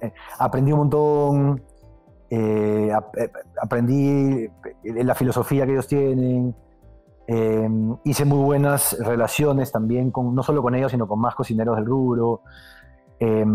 eh, 0.01 0.13
aprendí 0.39 0.71
un 0.71 0.79
montón, 0.79 1.63
eh, 2.29 2.91
eh, 3.17 3.31
aprendí 3.61 4.47
la 4.83 5.15
filosofía 5.15 5.65
que 5.65 5.73
ellos 5.73 5.87
tienen, 5.87 6.55
eh, 7.27 7.69
hice 8.03 8.25
muy 8.25 8.43
buenas 8.43 8.97
relaciones 8.99 9.71
también, 9.71 10.11
con, 10.11 10.35
no 10.35 10.43
solo 10.43 10.61
con 10.61 10.75
ellos, 10.75 10.91
sino 10.91 11.07
con 11.07 11.19
más 11.19 11.35
cocineros 11.35 11.75
del 11.75 11.85
rubro. 11.85 12.41
eh, 13.19 13.45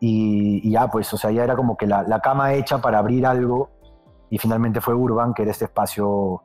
y, 0.00 0.68
y 0.68 0.70
ya, 0.72 0.88
pues, 0.88 1.12
o 1.12 1.16
sea, 1.16 1.30
ya 1.30 1.44
era 1.44 1.56
como 1.56 1.76
que 1.76 1.86
la, 1.86 2.02
la 2.02 2.20
cama 2.20 2.52
hecha 2.54 2.78
para 2.78 2.98
abrir 2.98 3.26
algo. 3.26 3.70
Y 4.30 4.38
finalmente 4.38 4.80
fue 4.80 4.94
Urban, 4.94 5.32
que 5.32 5.42
era 5.42 5.52
este 5.52 5.66
espacio 5.66 6.42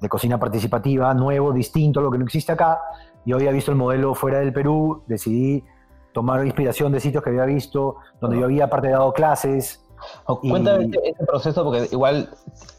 de 0.00 0.08
cocina 0.08 0.38
participativa, 0.38 1.12
nuevo, 1.14 1.52
distinto 1.52 2.00
a 2.00 2.02
lo 2.02 2.10
que 2.10 2.18
no 2.18 2.24
existe 2.24 2.52
acá. 2.52 2.80
Yo 3.24 3.36
había 3.36 3.50
visto 3.50 3.70
el 3.72 3.76
modelo 3.76 4.14
fuera 4.14 4.38
del 4.38 4.52
Perú, 4.52 5.02
decidí 5.06 5.64
tomar 6.12 6.44
inspiración 6.44 6.92
de 6.92 7.00
sitios 7.00 7.22
que 7.22 7.30
había 7.30 7.44
visto, 7.44 7.96
donde 8.20 8.38
yo 8.38 8.44
había 8.44 8.64
aparte 8.66 8.90
dado 8.90 9.12
clases. 9.12 9.81
O 10.26 10.40
Y- 10.42 10.50
Cuéntame 10.50 10.84
ese, 10.84 10.98
ese 11.04 11.24
proceso, 11.26 11.64
porque 11.64 11.88
igual 11.92 12.28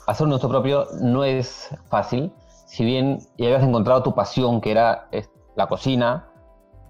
hacer 0.07 0.26
un 0.26 0.30
negocio 0.30 0.49
propio 0.49 0.86
no 1.01 1.24
es 1.24 1.69
fácil. 1.89 2.32
Si 2.65 2.84
bien 2.84 3.19
ya 3.38 3.47
habías 3.47 3.63
encontrado 3.63 4.03
tu 4.03 4.15
pasión, 4.15 4.59
que 4.61 4.71
era 4.71 5.07
la 5.55 5.67
cocina, 5.67 6.28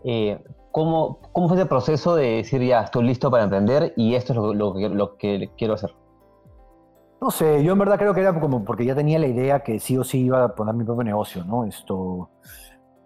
eh, 0.05 0.41
¿cómo, 0.71 1.19
¿cómo 1.34 1.47
fue 1.49 1.57
ese 1.57 1.65
proceso 1.65 2.15
de 2.15 2.38
decir 2.38 2.61
ya 2.63 2.81
estoy 2.81 3.03
listo 3.03 3.29
para 3.29 3.43
emprender 3.43 3.93
y 3.97 4.15
esto 4.15 4.34
es 4.34 4.38
lo, 4.38 4.53
lo 4.53 4.73
lo 4.89 5.17
que 5.17 5.51
quiero 5.57 5.73
hacer? 5.73 5.93
No 7.21 7.31
sé, 7.31 7.63
yo 7.63 7.71
en 7.73 7.79
verdad 7.79 7.97
creo 7.97 8.13
que 8.13 8.19
era 8.21 8.38
como 8.38 8.65
porque 8.65 8.84
ya 8.86 8.95
tenía 8.95 9.17
la 9.17 9.27
idea 9.27 9.61
que 9.61 9.79
sí 9.79 9.97
o 9.97 10.03
sí 10.03 10.25
iba 10.25 10.43
a 10.43 10.55
poner 10.55 10.73
mi 10.75 10.84
propio 10.84 11.03
negocio, 11.05 11.45
¿no? 11.45 11.63
Esto, 11.65 12.29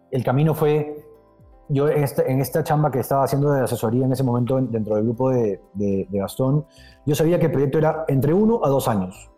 el 0.10 0.24
camino 0.24 0.56
fue, 0.56 1.07
yo 1.70 1.88
esta, 1.88 2.24
en 2.24 2.40
esta 2.40 2.64
chamba 2.64 2.90
que 2.92 3.00
estaba 3.00 3.24
haciendo 3.24 3.52
de 3.52 3.62
asesoría 3.62 4.06
en 4.06 4.12
ese 4.14 4.24
momento 4.24 4.58
en- 4.58 4.72
dentro 4.72 4.96
del 4.96 5.04
grupo 5.06 5.30
de, 5.32 5.62
de- 5.74 6.08
de 6.10 6.20
Gastón, 6.20 6.66
yo 7.06 7.14
sabía 7.16 7.40
que 7.40 7.48
el 7.48 7.52
proyecto 7.52 7.78
era 7.78 8.06
entre 8.08 8.34
uno 8.34 8.62
a 8.64 8.70
dos 8.70 8.88
años. 8.88 9.30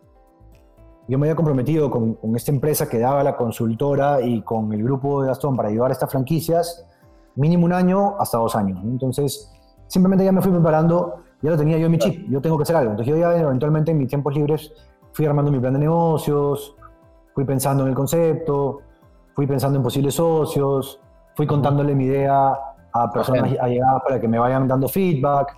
Yo 1.08 1.18
me 1.18 1.26
había 1.26 1.34
comprometido 1.34 1.90
con, 1.90 2.14
con 2.14 2.36
esta 2.36 2.52
empresa 2.52 2.88
que 2.88 2.98
daba 3.00 3.24
la 3.24 3.36
consultora 3.36 4.20
y 4.20 4.42
con 4.42 4.72
el 4.72 4.84
grupo 4.84 5.22
de 5.22 5.28
Gastón 5.28 5.56
para 5.56 5.68
ayudar 5.68 5.90
a 5.90 5.92
estas 5.92 6.10
franquicias, 6.10 6.86
mínimo 7.34 7.64
un 7.64 7.72
año 7.72 8.14
hasta 8.20 8.38
dos 8.38 8.54
años. 8.54 8.78
Entonces, 8.84 9.50
simplemente 9.88 10.24
ya 10.24 10.30
me 10.30 10.40
fui 10.40 10.52
preparando, 10.52 11.16
ya 11.42 11.50
lo 11.50 11.56
tenía 11.56 11.78
yo 11.78 11.86
en 11.86 11.92
mi 11.92 11.98
chip, 11.98 12.28
yo 12.30 12.40
tengo 12.40 12.56
que 12.56 12.62
hacer 12.62 12.76
algo. 12.76 12.92
Entonces 12.92 13.12
yo 13.12 13.18
ya 13.20 13.36
eventualmente 13.36 13.90
en 13.90 13.98
mis 13.98 14.06
tiempos 14.08 14.34
libres 14.34 14.72
fui 15.12 15.26
armando 15.26 15.50
mi 15.50 15.58
plan 15.58 15.72
de 15.72 15.80
negocios, 15.80 16.76
fui 17.34 17.44
pensando 17.44 17.82
en 17.82 17.88
el 17.88 17.94
concepto, 17.96 18.80
fui 19.34 19.48
pensando 19.48 19.78
en 19.78 19.82
posibles 19.82 20.14
socios, 20.14 21.00
fui 21.40 21.46
contándole 21.46 21.94
mi 21.94 22.04
idea 22.04 22.52
a 22.92 23.10
personas 23.10 23.50
allegadas 23.58 24.02
para 24.06 24.20
que 24.20 24.28
me 24.28 24.38
vayan 24.38 24.68
dando 24.68 24.86
feedback. 24.88 25.56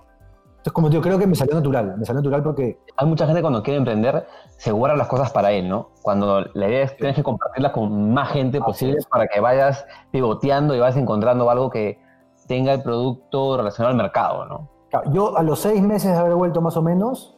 Entonces, 0.51 0.71
como 0.71 0.89
yo 0.89 1.01
creo 1.01 1.19
que 1.19 1.27
me 1.27 1.35
salió 1.35 1.55
natural, 1.55 1.97
me 1.97 2.05
salió 2.05 2.21
natural 2.21 2.41
porque 2.41 2.79
Hay 2.95 3.05
mucha 3.05 3.25
gente 3.25 3.41
cuando 3.41 3.61
quiere 3.61 3.79
emprender 3.79 4.25
se 4.55 4.71
guarda 4.71 4.95
las 4.95 5.09
cosas 5.09 5.29
para 5.33 5.51
él, 5.51 5.67
¿no? 5.67 5.89
Cuando 6.01 6.39
la 6.53 6.69
idea 6.69 6.83
es 6.83 6.91
que 6.91 6.99
tienes 6.99 7.17
que 7.17 7.23
compartirlas 7.23 7.73
con 7.73 8.13
más 8.13 8.29
gente 8.29 8.59
Así 8.59 8.65
posible 8.65 8.97
es. 8.99 9.05
para 9.07 9.27
que 9.27 9.41
vayas 9.41 9.85
pivoteando 10.11 10.73
y 10.73 10.79
vayas 10.79 10.95
encontrando 10.95 11.49
algo 11.49 11.69
que 11.69 11.99
tenga 12.47 12.71
el 12.71 12.81
producto 12.81 13.57
relacionado 13.57 13.91
al 13.91 13.97
mercado, 13.97 14.45
¿no? 14.45 14.69
Yo 15.11 15.37
a 15.37 15.43
los 15.43 15.59
seis 15.59 15.81
meses 15.81 16.13
de 16.13 16.17
haber 16.17 16.35
vuelto 16.35 16.61
más 16.61 16.77
o 16.77 16.81
menos, 16.81 17.37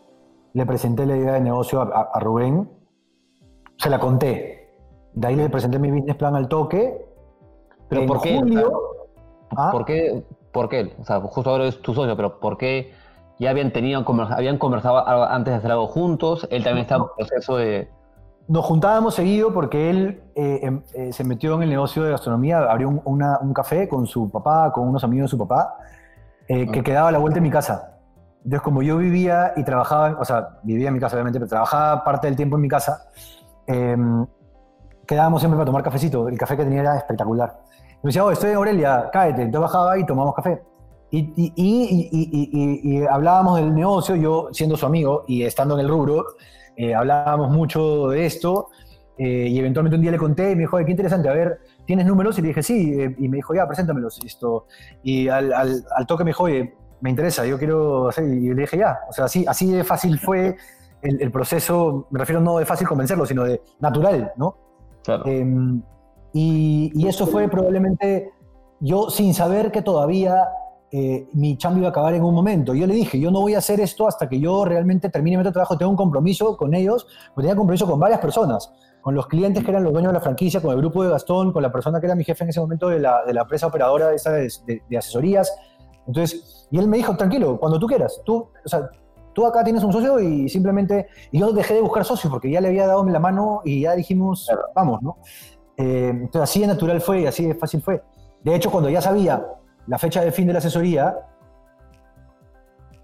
le 0.53 0.63
presenté 0.67 1.07
la 1.07 1.17
idea 1.17 1.33
de 1.33 1.41
negocio 1.41 1.81
a, 1.81 1.85
a- 1.85 2.09
a 2.13 2.19
Rubén, 2.19 2.69
se 3.77 3.89
la 3.89 3.97
conté. 3.97 4.69
De 5.13 5.25
ahí 5.27 5.35
le 5.35 5.49
presenté 5.49 5.79
mi 5.79 5.89
business 5.89 6.15
plan 6.17 6.35
al 6.35 6.47
toque. 6.47 7.04
Pero 7.89 8.05
¿por 8.05 8.21
qué? 8.21 8.37
julio, 8.37 8.71
¿ah? 9.55 9.69
¿Por 9.71 9.85
qué? 9.85 10.23
¿Por 10.51 10.69
qué? 10.69 10.95
O 10.99 11.03
sea, 11.05 11.19
justo 11.21 11.49
ahora 11.49 11.65
es 11.65 11.81
tu 11.81 11.93
socio, 11.93 12.15
pero 12.15 12.39
¿por 12.39 12.57
qué 12.57 12.93
ya 13.39 13.49
habían 13.49 13.71
tenido 13.71 14.03
habían 14.31 14.57
conversado 14.57 15.07
antes 15.07 15.53
de 15.53 15.57
hacer 15.57 15.71
algo 15.71 15.87
juntos? 15.87 16.47
Él 16.49 16.63
también 16.63 16.83
está 16.83 16.95
en 16.95 17.03
proceso 17.17 17.57
de 17.57 17.89
nos 18.47 18.63
juntábamos 18.63 19.15
seguido 19.15 19.51
porque 19.51 19.89
él 19.89 20.21
eh, 20.35 20.59
em- 20.61 20.83
eh, 20.93 21.11
se 21.11 21.23
metió 21.23 21.55
en 21.55 21.63
el 21.63 21.69
negocio 21.69 22.03
de 22.03 22.11
gastronomía, 22.11 22.59
abrió 22.59 22.89
un, 22.89 23.01
una- 23.03 23.39
un 23.41 23.53
café 23.53 23.89
con 23.89 24.05
su 24.05 24.29
papá, 24.29 24.71
con 24.71 24.87
unos 24.87 25.03
amigos 25.03 25.31
de 25.31 25.37
su 25.37 25.37
papá, 25.47 25.77
eh, 26.47 26.69
que 26.71 26.83
quedaba 26.83 27.09
a 27.09 27.11
la 27.11 27.17
vuelta 27.17 27.35
de 27.35 27.41
mi 27.41 27.49
casa. 27.49 27.97
Entonces, 28.43 28.61
como 28.61 28.83
yo 28.83 28.97
vivía 28.97 29.53
y 29.55 29.63
trabajaba, 29.63 30.17
o 30.19 30.23
sea, 30.25 30.59
vivía 30.61 30.89
en 30.89 30.93
mi 30.93 30.99
casa 30.99 31.15
obviamente, 31.15 31.39
pero 31.39 31.49
trabajaba 31.49 32.03
parte 32.03 32.27
del 32.27 32.35
tiempo 32.35 32.55
en 32.57 32.61
mi 32.61 32.67
casa, 32.69 33.09
em, 33.65 34.27
quedábamos 35.07 35.41
siempre 35.41 35.57
para 35.57 35.65
tomar 35.65 35.81
cafecito. 35.81 36.29
El 36.29 36.37
café 36.37 36.55
que 36.55 36.63
tenía 36.65 36.81
era 36.81 36.97
espectacular. 36.97 37.64
Me 38.05 38.09
decía, 38.09 38.23
oh, 38.23 38.29
estoy 38.31 38.51
en 38.51 38.57
Aurelia, 38.57 39.09
cáete. 39.11 39.41
Entonces 39.41 39.61
bajaba 39.73 39.97
y 39.97 40.05
tomamos 40.05 40.35
café. 40.35 40.61
Y, 41.09 41.21
y- 41.35 41.53
y- 41.55 42.97
y- 42.99 43.05
hablábamos 43.07 43.57
del 43.57 43.73
negocio, 43.73 44.15
yo 44.15 44.49
siendo 44.51 44.77
su 44.77 44.85
amigo 44.85 45.23
y 45.27 45.41
estando 45.43 45.73
en 45.73 45.81
el 45.85 45.89
rubro, 45.89 46.23
eh, 46.77 46.93
hablábamos 46.93 47.49
mucho 47.49 48.09
de 48.09 48.25
esto. 48.27 48.67
eh, 49.17 49.47
y 49.49 49.57
eventualmente 49.57 49.95
un 49.95 50.01
día 50.01 50.11
le 50.11 50.17
conté 50.17 50.51
y 50.51 50.55
me 50.55 50.61
dijo, 50.63 50.75
"Oye, 50.75 50.83
qué 50.85 50.91
interesante, 50.91 51.29
a 51.29 51.33
ver, 51.33 51.59
¿tienes 51.85 52.05
números? 52.05 52.37
Y 52.37 52.41
le 52.41 52.49
dije, 52.49 52.61
sí. 52.61 52.93
eh, 52.99 53.15
y 53.17 53.29
me 53.29 53.37
dijo, 53.37 53.55
ya, 53.55 53.65
preséntamelos. 53.65 54.19
Esto. 54.25 54.65
Y 55.03 55.29
al, 55.29 55.53
al- 55.53 55.83
al 55.95 56.05
toque 56.05 56.25
me 56.25 56.31
dijo, 56.31 56.43
oye, 56.43 56.75
me 56.99 57.09
interesa, 57.11 57.45
yo 57.45 57.57
quiero 57.57 58.09
hacer. 58.09 58.25
Y 58.25 58.53
le 58.53 58.61
dije, 58.63 58.77
ya. 58.77 58.99
O 59.09 59.13
sea, 59.13 59.25
así, 59.25 59.45
así 59.47 59.71
de 59.71 59.83
fácil 59.85 60.19
fue 60.19 60.57
el, 61.01 61.21
el 61.21 61.31
proceso, 61.31 62.07
me 62.11 62.19
refiero 62.19 62.41
no 62.41 62.57
de 62.59 62.65
fácil 62.65 62.87
convencerlo, 62.87 63.25
sino 63.25 63.45
de 63.45 63.61
natural, 63.79 64.33
¿no? 64.37 64.57
Claro. 65.03 65.23
Y, 66.37 66.91
y 66.93 67.07
eso 67.07 67.25
fue 67.25 67.47
probablemente 67.47 68.29
yo 68.81 69.09
sin 69.09 69.33
saber 69.33 69.71
que 69.71 69.81
todavía 69.81 70.43
eh, 70.91 71.29
mi 71.31 71.57
chamba 71.57 71.79
iba 71.79 71.87
a 71.87 71.91
acabar 71.91 72.13
en 72.13 72.25
un 72.25 72.35
momento. 72.35 72.73
Yo 72.73 72.85
le 72.87 72.93
dije, 72.93 73.17
yo 73.17 73.31
no 73.31 73.39
voy 73.39 73.55
a 73.55 73.59
hacer 73.59 73.79
esto 73.79 74.05
hasta 74.05 74.27
que 74.27 74.37
yo 74.37 74.65
realmente 74.65 75.09
termine 75.09 75.37
mi 75.37 75.43
trabajo. 75.43 75.77
Tengo 75.77 75.91
un 75.91 75.95
compromiso 75.97 76.57
con 76.57 76.73
ellos, 76.73 77.07
porque 77.33 77.47
tenía 77.47 77.55
compromiso 77.55 77.87
con 77.87 78.01
varias 78.01 78.19
personas, 78.19 78.69
con 78.99 79.15
los 79.15 79.27
clientes 79.27 79.63
que 79.63 79.71
eran 79.71 79.85
los 79.85 79.93
dueños 79.93 80.09
de 80.09 80.15
la 80.15 80.21
franquicia, 80.21 80.61
con 80.61 80.71
el 80.71 80.77
grupo 80.77 81.03
de 81.05 81.09
Gastón, 81.11 81.53
con 81.53 81.63
la 81.63 81.71
persona 81.71 82.01
que 82.01 82.07
era 82.07 82.15
mi 82.15 82.25
jefe 82.25 82.43
en 82.43 82.49
ese 82.49 82.59
momento 82.59 82.89
de 82.89 82.99
la, 82.99 83.23
de 83.25 83.33
la 83.33 83.43
empresa 83.43 83.67
operadora 83.67 84.13
esa 84.13 84.33
de, 84.33 84.51
de- 84.67 84.81
de 84.89 84.97
asesorías. 84.97 85.55
Entonces, 86.05 86.67
y 86.69 86.77
él 86.79 86.89
me 86.89 86.97
dijo, 86.97 87.15
tranquilo, 87.15 87.57
cuando 87.57 87.79
tú 87.79 87.87
quieras, 87.87 88.21
tú, 88.25 88.49
o 88.65 88.67
sea, 88.69 88.89
tú 89.33 89.45
acá 89.45 89.63
tienes 89.63 89.83
un 89.83 89.93
socio 89.93 90.19
y 90.19 90.49
simplemente, 90.49 91.07
y 91.31 91.39
yo 91.39 91.53
dejé 91.53 91.75
de 91.75 91.81
buscar 91.81 92.03
socios 92.03 92.29
porque 92.31 92.51
ya 92.51 92.59
le 92.59 92.67
había 92.67 92.87
dado 92.87 93.05
la 93.05 93.19
mano 93.19 93.61
y 93.63 93.81
ya 93.81 93.95
dijimos, 93.95 94.49
vamos, 94.75 95.01
¿no? 95.01 95.17
Eh, 95.77 96.09
entonces 96.09 96.41
así 96.41 96.61
de 96.61 96.67
natural 96.67 97.01
fue 97.01 97.21
y 97.21 97.25
así 97.27 97.45
de 97.47 97.55
fácil 97.55 97.81
fue. 97.81 98.01
De 98.43 98.55
hecho, 98.55 98.71
cuando 98.71 98.89
ya 98.89 99.01
sabía 99.01 99.45
la 99.87 99.97
fecha 99.97 100.21
de 100.21 100.31
fin 100.31 100.47
de 100.47 100.53
la 100.53 100.59
asesoría, 100.59 101.15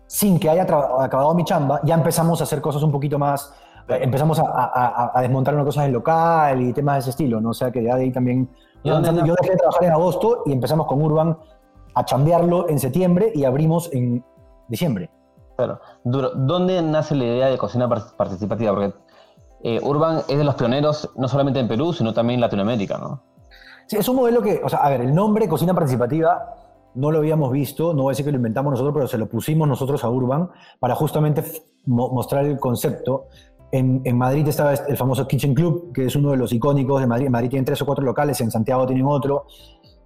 sin 0.07 0.39
que 0.39 0.49
haya 0.49 0.63
acabado 0.63 1.33
mi 1.33 1.43
chamba, 1.45 1.79
ya 1.83 1.95
empezamos 1.95 2.41
a 2.41 2.43
hacer 2.43 2.61
cosas 2.61 2.83
un 2.83 2.91
poquito 2.91 3.17
más, 3.17 3.53
eh, 3.87 3.99
empezamos 4.01 4.39
a, 4.39 4.43
a- 4.43 5.11
a- 5.17 5.21
desmontar 5.21 5.53
unas 5.53 5.65
cosas 5.65 5.83
del 5.85 5.93
local 5.93 6.61
y 6.61 6.73
temas 6.73 6.95
de 6.95 6.99
ese 6.99 7.09
estilo, 7.11 7.39
¿no? 7.39 7.49
O 7.49 7.53
sea 7.53 7.71
que 7.71 7.83
ya 7.83 7.95
de 7.95 8.03
ahí 8.03 8.11
también, 8.11 8.49
¿Y 8.83 8.89
dónde 8.89 9.09
avanzando, 9.09 9.21
yo 9.25 9.33
nace? 9.33 9.41
dejé 9.43 9.51
de 9.53 9.57
trabajar 9.57 9.83
en 9.85 9.91
agosto 9.91 10.43
y 10.45 10.51
empezamos 10.53 10.87
con 10.87 11.01
Urban 11.01 11.37
a 11.95 12.05
chambearlo 12.05 12.67
en 12.69 12.79
septiembre 12.79 13.31
y 13.33 13.45
abrimos 13.45 13.89
en 13.93 14.23
diciembre. 14.67 15.09
Claro. 15.55 15.79
Duro, 16.03 16.31
¿Dónde 16.35 16.81
nace 16.81 17.15
la 17.15 17.23
idea 17.25 17.47
de 17.47 17.57
cocina 17.57 17.87
par- 17.87 18.15
participativa? 18.17 18.73
Porque 18.73 18.93
eh, 19.63 19.79
Urban 19.81 20.23
es 20.27 20.37
de 20.37 20.43
los 20.43 20.55
pioneros 20.55 21.09
no 21.15 21.27
solamente 21.27 21.59
en 21.59 21.67
Perú, 21.67 21.93
sino 21.93 22.13
también 22.13 22.37
en 22.37 22.41
Latinoamérica, 22.41 22.97
¿no? 22.97 23.23
Sí, 23.87 23.97
es 23.97 24.07
un 24.07 24.15
modelo 24.15 24.41
que, 24.41 24.61
o 24.63 24.69
sea, 24.69 24.79
a 24.79 24.89
ver, 24.89 25.01
el 25.01 25.13
nombre 25.13 25.47
cocina 25.47 25.73
participativa 25.73 26.55
no 26.95 27.11
lo 27.11 27.19
habíamos 27.19 27.51
visto, 27.51 27.93
no 27.93 28.03
voy 28.03 28.11
a 28.11 28.13
decir 28.13 28.25
que 28.25 28.31
lo 28.31 28.37
inventamos 28.37 28.71
nosotros, 28.71 28.93
pero 28.93 29.07
se 29.07 29.17
lo 29.17 29.27
pusimos 29.27 29.67
nosotros 29.67 30.03
a 30.03 30.09
Urban 30.09 30.49
para 30.79 30.95
justamente 30.95 31.43
mostrar 31.85 32.45
el 32.45 32.59
concepto. 32.59 33.27
En, 33.71 34.01
Madrid 34.17 34.45
estaba 34.47 34.73
el 34.73 34.97
famoso 34.97 35.27
Kitchen 35.27 35.53
Club, 35.53 35.93
que 35.93 36.05
es 36.05 36.15
uno 36.15 36.31
de 36.31 36.37
los 36.37 36.51
icónicos 36.51 36.99
de 36.99 37.07
Madrid. 37.07 37.27
En 37.27 37.31
Madrid 37.31 37.49
tienen 37.49 37.65
tres 37.65 37.81
o 37.81 37.85
cuatro 37.85 38.03
locales, 38.03 38.39
en 38.41 38.51
Santiago 38.51 38.85
tienen 38.85 39.05
otro. 39.05 39.45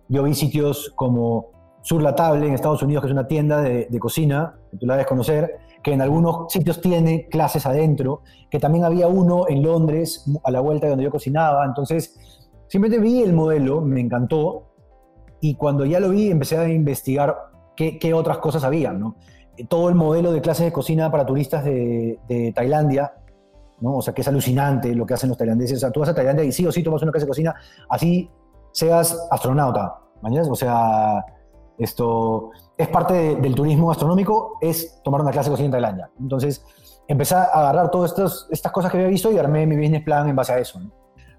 Yo 0.07 0.21
vi 0.21 0.35
sitios 0.35 0.91
como 0.95 1.79
Sur 1.81 2.03
La 2.03 2.13
Table 2.13 2.47
en 2.47 2.53
Estados 2.53 2.83
Unidos, 2.83 3.01
que 3.01 3.07
es 3.07 3.13
una 3.13 3.27
tienda 3.27 3.61
de, 3.61 3.87
de 3.89 3.99
cocina, 3.99 4.55
que 4.69 4.77
tú 4.77 4.85
la 4.85 4.93
debes 4.93 5.07
conocer, 5.07 5.59
que 5.85 5.93
en 5.93 6.01
algunos 6.01 6.51
sitios 6.51 6.81
tiene 6.81 7.27
clases 7.27 7.67
adentro, 7.67 8.23
que 8.49 8.59
también 8.59 8.85
había 8.85 9.07
uno 9.07 9.45
en 9.47 9.61
Londres, 9.61 10.25
a 10.43 10.49
la 10.49 10.59
vuelta 10.59 10.87
de 10.87 10.89
donde 10.89 11.05
yo 11.05 11.11
cocinaba. 11.11 11.63
Entonces, 11.63 12.49
simplemente 12.67 13.07
vi 13.07 13.21
el 13.21 13.33
modelo, 13.33 13.81
me 13.81 14.01
encantó, 14.01 14.63
y 15.41 15.53
cuando 15.53 15.85
ya 15.85 15.99
lo 15.99 16.09
vi 16.09 16.31
empecé 16.31 16.57
a 16.57 16.67
investigar 16.67 17.37
qué, 17.75 17.99
qué 17.99 18.15
otras 18.15 18.39
cosas 18.39 18.63
había, 18.63 18.93
¿no? 18.93 19.17
Todo 19.69 19.89
el 19.89 19.93
modelo 19.93 20.31
de 20.31 20.41
clases 20.41 20.65
de 20.65 20.73
cocina 20.73 21.11
para 21.11 21.23
turistas 21.23 21.63
de, 21.63 22.17
de 22.27 22.51
Tailandia, 22.51 23.13
¿no? 23.79 23.97
O 23.97 24.01
sea, 24.01 24.11
que 24.11 24.21
es 24.21 24.27
alucinante 24.27 24.95
lo 24.95 25.05
que 25.05 25.13
hacen 25.13 25.29
los 25.29 25.37
tailandeses. 25.37 25.77
O 25.77 25.81
sea, 25.81 25.91
tú 25.91 25.99
vas 25.99 26.09
a 26.09 26.15
Tailandia 26.15 26.45
y 26.45 26.51
sí 26.51 26.65
o 26.65 26.71
sí 26.71 26.81
tomas 26.81 27.03
una 27.03 27.11
clase 27.11 27.27
de 27.27 27.29
cocina, 27.29 27.55
así 27.89 28.27
seas 28.71 29.27
astronauta, 29.29 29.99
¿mañana? 30.23 30.47
O 30.49 30.55
sea, 30.55 31.23
esto 31.77 32.49
es 32.77 32.87
parte 32.89 33.13
de- 33.13 33.35
del 33.37 33.55
turismo 33.55 33.87
gastronómico, 33.87 34.57
es 34.61 35.01
tomar 35.03 35.21
una 35.21 35.31
clase 35.31 35.49
de 35.49 35.53
cocina 35.53 35.65
en 35.67 35.71
Tailandia. 35.71 36.09
Entonces, 36.19 36.65
empecé 37.07 37.35
a 37.35 37.43
agarrar 37.43 37.89
todas 37.91 38.11
estas, 38.11 38.47
estas 38.51 38.71
cosas 38.71 38.91
que 38.91 38.97
había 38.97 39.09
visto 39.09 39.31
y 39.31 39.37
armé 39.37 39.65
mi 39.65 39.75
business 39.77 40.03
plan 40.03 40.27
en 40.27 40.35
base 40.35 40.53
a 40.53 40.59
eso. 40.59 40.79
¿no? 40.79 40.91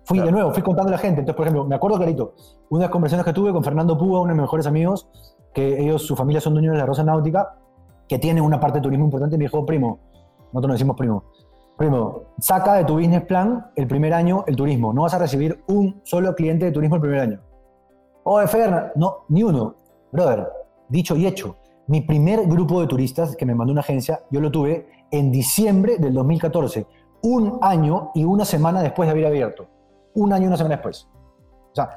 Fui 0.05 0.21
de 0.21 0.31
nuevo, 0.31 0.53
fui 0.53 0.63
contando 0.63 0.89
a 0.89 0.93
la 0.93 0.99
gente. 0.99 1.21
Entonces, 1.21 1.37
por 1.37 1.47
ejemplo, 1.47 1.65
me 1.65 1.75
acuerdo 1.75 1.97
clarito, 1.99 2.35
una 2.71 2.81
de 2.81 2.85
las 2.87 2.91
conversaciones 2.93 3.25
que 3.25 3.33
tuve 3.33 3.53
con 3.53 3.65
Fernando 3.65 3.99
Púa, 3.99 4.21
uno 4.21 4.29
de 4.29 4.35
mis 4.35 4.43
mejores 4.43 4.67
amigos, 4.67 5.09
que 5.53 5.81
ellos, 5.83 6.03
su 6.03 6.15
familia 6.15 6.41
son 6.41 6.55
dueños 6.55 6.73
de 6.75 6.79
la 6.79 6.87
Rosa 6.87 7.03
Náutica, 7.03 7.57
que 8.09 8.19
tiene 8.19 8.41
una 8.41 8.61
parte 8.61 8.79
de 8.79 8.83
turismo 8.83 9.05
importante, 9.07 9.35
y 9.35 9.39
me 9.39 9.45
dijo, 9.47 9.67
primo, 9.67 9.99
nosotros 10.53 10.69
nos 10.69 10.75
decimos 10.77 10.97
primo, 10.97 11.25
primo, 11.77 12.23
saca 12.39 12.75
de 12.75 12.85
tu 12.85 12.95
business 12.95 13.25
plan 13.25 13.71
el 13.75 13.87
primer 13.89 14.15
año 14.15 14.45
el 14.47 14.55
turismo, 14.55 14.93
no 14.93 15.03
vas 15.03 15.15
a 15.15 15.19
recibir 15.19 15.63
un 15.67 16.01
solo 16.05 16.35
cliente 16.37 16.67
de 16.67 16.73
turismo 16.73 16.97
el 16.97 17.03
primer 17.03 17.21
año. 17.21 17.41
Oye, 18.23 18.47
Fer, 18.47 18.93
no, 18.95 19.25
ni 19.29 19.43
uno. 19.43 19.75
Brother, 20.13 20.49
dicho 20.89 21.17
y 21.17 21.27
hecho, 21.27 21.57
mi 21.89 22.01
primer 22.01 22.47
grupo 22.47 22.81
de 22.81 22.87
turistas 22.87 23.37
que 23.37 23.47
me 23.47 23.55
mandó 23.55 23.73
una 23.73 23.81
agencia, 23.81 24.21
yo 24.31 24.41
lo 24.41 24.51
tuve 24.51 24.89
en 25.11 25.31
diciembre 25.31 25.99
del 25.99 26.15
2014, 26.15 26.87
un 27.23 27.59
año 27.63 28.11
y 28.15 28.25
una 28.25 28.45
semana 28.45 28.83
después 28.83 29.07
de 29.07 29.13
haber 29.13 29.27
abierto. 29.27 29.67
Un 30.15 30.33
año 30.33 30.45
y 30.45 30.47
una 30.49 30.57
semana 30.57 30.77
después. 30.77 31.09
O 31.73 31.75
sea, 31.75 31.91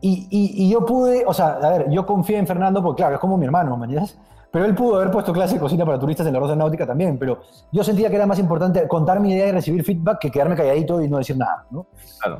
y, 0.00 0.26
y- 0.30 0.64
y 0.66 0.70
yo 0.70 0.84
pude, 0.84 1.24
o 1.26 1.32
sea, 1.32 1.54
a 1.62 1.70
ver, 1.70 1.90
yo 1.90 2.04
confié 2.04 2.38
en 2.38 2.46
Fernando 2.46 2.82
porque, 2.82 3.00
claro, 3.02 3.14
es 3.14 3.20
como 3.20 3.36
mi 3.38 3.44
hermano, 3.46 3.76
¿me 3.76 3.84
entiendes? 3.86 4.18
Pero 4.50 4.66
él 4.66 4.74
pudo 4.74 4.96
haber 4.96 5.10
puesto 5.10 5.32
clase 5.32 5.54
de 5.54 5.60
cocina 5.60 5.86
para 5.86 5.98
turistas 5.98 6.26
en 6.26 6.34
la 6.34 6.38
Rosa 6.40 6.54
Náutica 6.54 6.86
también, 6.86 7.18
pero 7.18 7.40
yo 7.72 7.82
sentía 7.82 8.10
que 8.10 8.16
era 8.16 8.26
más 8.26 8.38
importante 8.38 8.86
contar 8.86 9.18
mi 9.18 9.32
idea 9.32 9.46
y 9.48 9.52
recibir 9.52 9.82
feedback 9.82 10.18
que 10.18 10.30
quedarme 10.30 10.54
calladito 10.56 11.00
y 11.00 11.08
no 11.08 11.16
decir 11.18 11.38
nada, 11.38 11.66
¿no? 11.70 11.86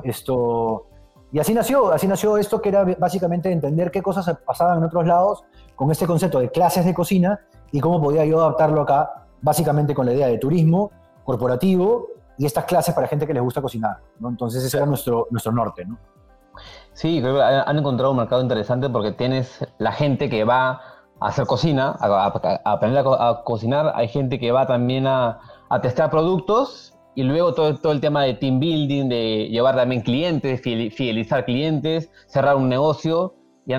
Esto, 0.03 0.87
y 1.33 1.39
así 1.39 1.53
nació, 1.53 1.91
así 1.91 2.07
nació 2.07 2.37
esto 2.37 2.61
que 2.61 2.69
era 2.69 2.85
básicamente 2.97 3.51
entender 3.51 3.91
qué 3.91 4.01
cosas 4.01 4.33
pasaban 4.45 4.77
en 4.77 4.83
otros 4.85 5.05
lados 5.05 5.43
con 5.75 5.91
este 5.91 6.05
concepto 6.07 6.39
de 6.39 6.49
clases 6.51 6.85
de 6.85 6.93
cocina 6.93 7.39
y 7.71 7.79
cómo 7.81 8.01
podía 8.01 8.23
yo 8.23 8.39
adaptarlo 8.39 8.81
acá, 8.83 9.25
básicamente 9.41 9.93
con 9.95 10.05
la 10.05 10.13
idea 10.13 10.27
de 10.27 10.37
turismo 10.37 10.91
corporativo 11.25 12.07
y 12.37 12.45
estas 12.45 12.65
clases 12.65 12.93
para 12.93 13.07
gente 13.07 13.25
que 13.27 13.33
les 13.33 13.41
gusta 13.43 13.61
cocinar, 13.61 13.97
¿no? 14.19 14.29
Entonces 14.29 14.63
ese 14.63 14.77
era 14.77 14.85
nuestro, 14.85 15.27
nuestro 15.31 15.51
norte, 15.51 15.83
¿no? 15.85 15.97
Sí, 16.93 17.19
creo 17.21 17.35
que 17.35 17.41
han 17.41 17.77
encontrado 17.77 18.11
un 18.11 18.17
mercado 18.17 18.41
interesante 18.41 18.87
porque 18.89 19.11
tienes 19.11 19.65
la 19.79 19.91
gente 19.91 20.29
que 20.29 20.43
va 20.43 20.79
a 21.19 21.27
hacer 21.27 21.45
cocina, 21.47 21.95
a, 21.99 22.05
a- 22.27 22.59
a 22.65 22.71
aprender 22.73 22.99
a, 22.99 23.03
co- 23.03 23.19
a 23.19 23.43
cocinar, 23.43 23.91
hay 23.95 24.07
gente 24.07 24.39
que 24.39 24.51
va 24.51 24.67
también 24.67 25.07
a, 25.07 25.39
a 25.69 25.81
testar 25.81 26.11
productos 26.11 26.92
y 27.15 27.23
luego 27.23 27.53
todo, 27.53 27.75
todo 27.77 27.91
el 27.93 28.01
tema 28.01 28.23
de 28.23 28.33
team 28.35 28.59
building, 28.59 29.09
de 29.09 29.47
llevar 29.49 29.75
también 29.75 30.01
clientes, 30.01 30.61
fidel- 30.61 30.91
fidelizar 30.91 31.45
clientes, 31.45 32.09
cerrar 32.27 32.55
un 32.55 32.69
negocio, 32.69 33.35
y 33.65 33.73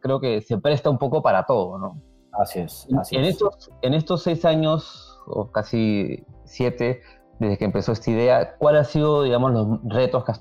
creo 0.00 0.20
que 0.20 0.40
se 0.42 0.58
presta 0.58 0.90
un 0.90 0.98
poco 0.98 1.22
para 1.22 1.44
todo, 1.44 1.78
¿no? 1.78 2.00
Así 2.32 2.60
es. 2.60 2.86
así 2.98 3.16
en, 3.16 3.24
es. 3.24 3.30
estos, 3.30 3.70
en 3.82 3.94
estos 3.94 4.22
seis 4.22 4.44
años, 4.44 5.18
o 5.26 5.50
casi 5.50 6.24
siete, 6.44 7.00
desde 7.38 7.56
que 7.58 7.64
empezó 7.64 7.92
esta 7.92 8.10
idea, 8.10 8.56
¿cuáles 8.58 8.80
han 8.80 8.92
sido, 8.92 9.22
digamos, 9.22 9.52
los 9.52 9.66
retos 9.84 10.24
que 10.24 10.32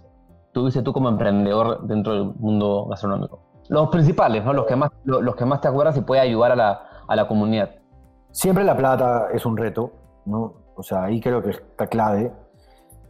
tuviste 0.54 0.82
tú 0.82 0.94
como 0.94 1.10
emprendedor 1.10 1.88
dentro 1.88 2.14
del 2.14 2.26
mundo 2.40 2.88
gastronómico? 2.90 3.42
Los 3.70 3.90
principales, 3.90 4.44
¿no? 4.44 4.54
Los 4.54 4.66
que 4.66 4.76
más, 4.76 4.92
lo- 5.06 5.22
los 5.22 5.36
que 5.36 5.46
más 5.46 5.62
te 5.62 5.68
acuerdas 5.68 5.98
y 5.98 6.02
puede 6.02 6.22
ayudar 6.22 6.52
a 6.54 6.56
la, 6.56 6.82
a 7.08 7.16
la 7.16 7.28
comunidad. 7.28 7.72
Siempre 8.32 8.64
la 8.64 8.76
plata 8.76 9.28
es 9.34 9.46
un 9.46 9.58
reto, 9.58 9.92
¿no? 10.26 10.54
O 10.78 10.84
sea, 10.84 11.06
ahí 11.06 11.20
creo 11.20 11.42
que 11.42 11.50
está 11.50 11.88
clave 11.88 12.32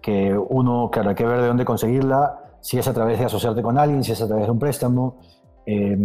que 0.02 0.38
uno, 0.38 0.90
claro, 0.92 1.10
hay 1.10 1.16
que 1.16 1.26
ver 1.26 1.42
de 1.42 1.48
dónde 1.48 1.66
conseguirla, 1.66 2.40
si 2.62 2.78
es 2.78 2.88
a 2.88 2.94
través 2.94 3.20
de 3.20 3.26
asociarte 3.26 3.62
con 3.62 3.78
alguien, 3.78 4.04
si 4.04 4.14
es 4.14 4.22
a 4.22 4.28
través 4.28 4.46
de 4.46 4.52
un 4.52 4.60
préstamo. 4.60 5.18
Eh, 5.66 5.98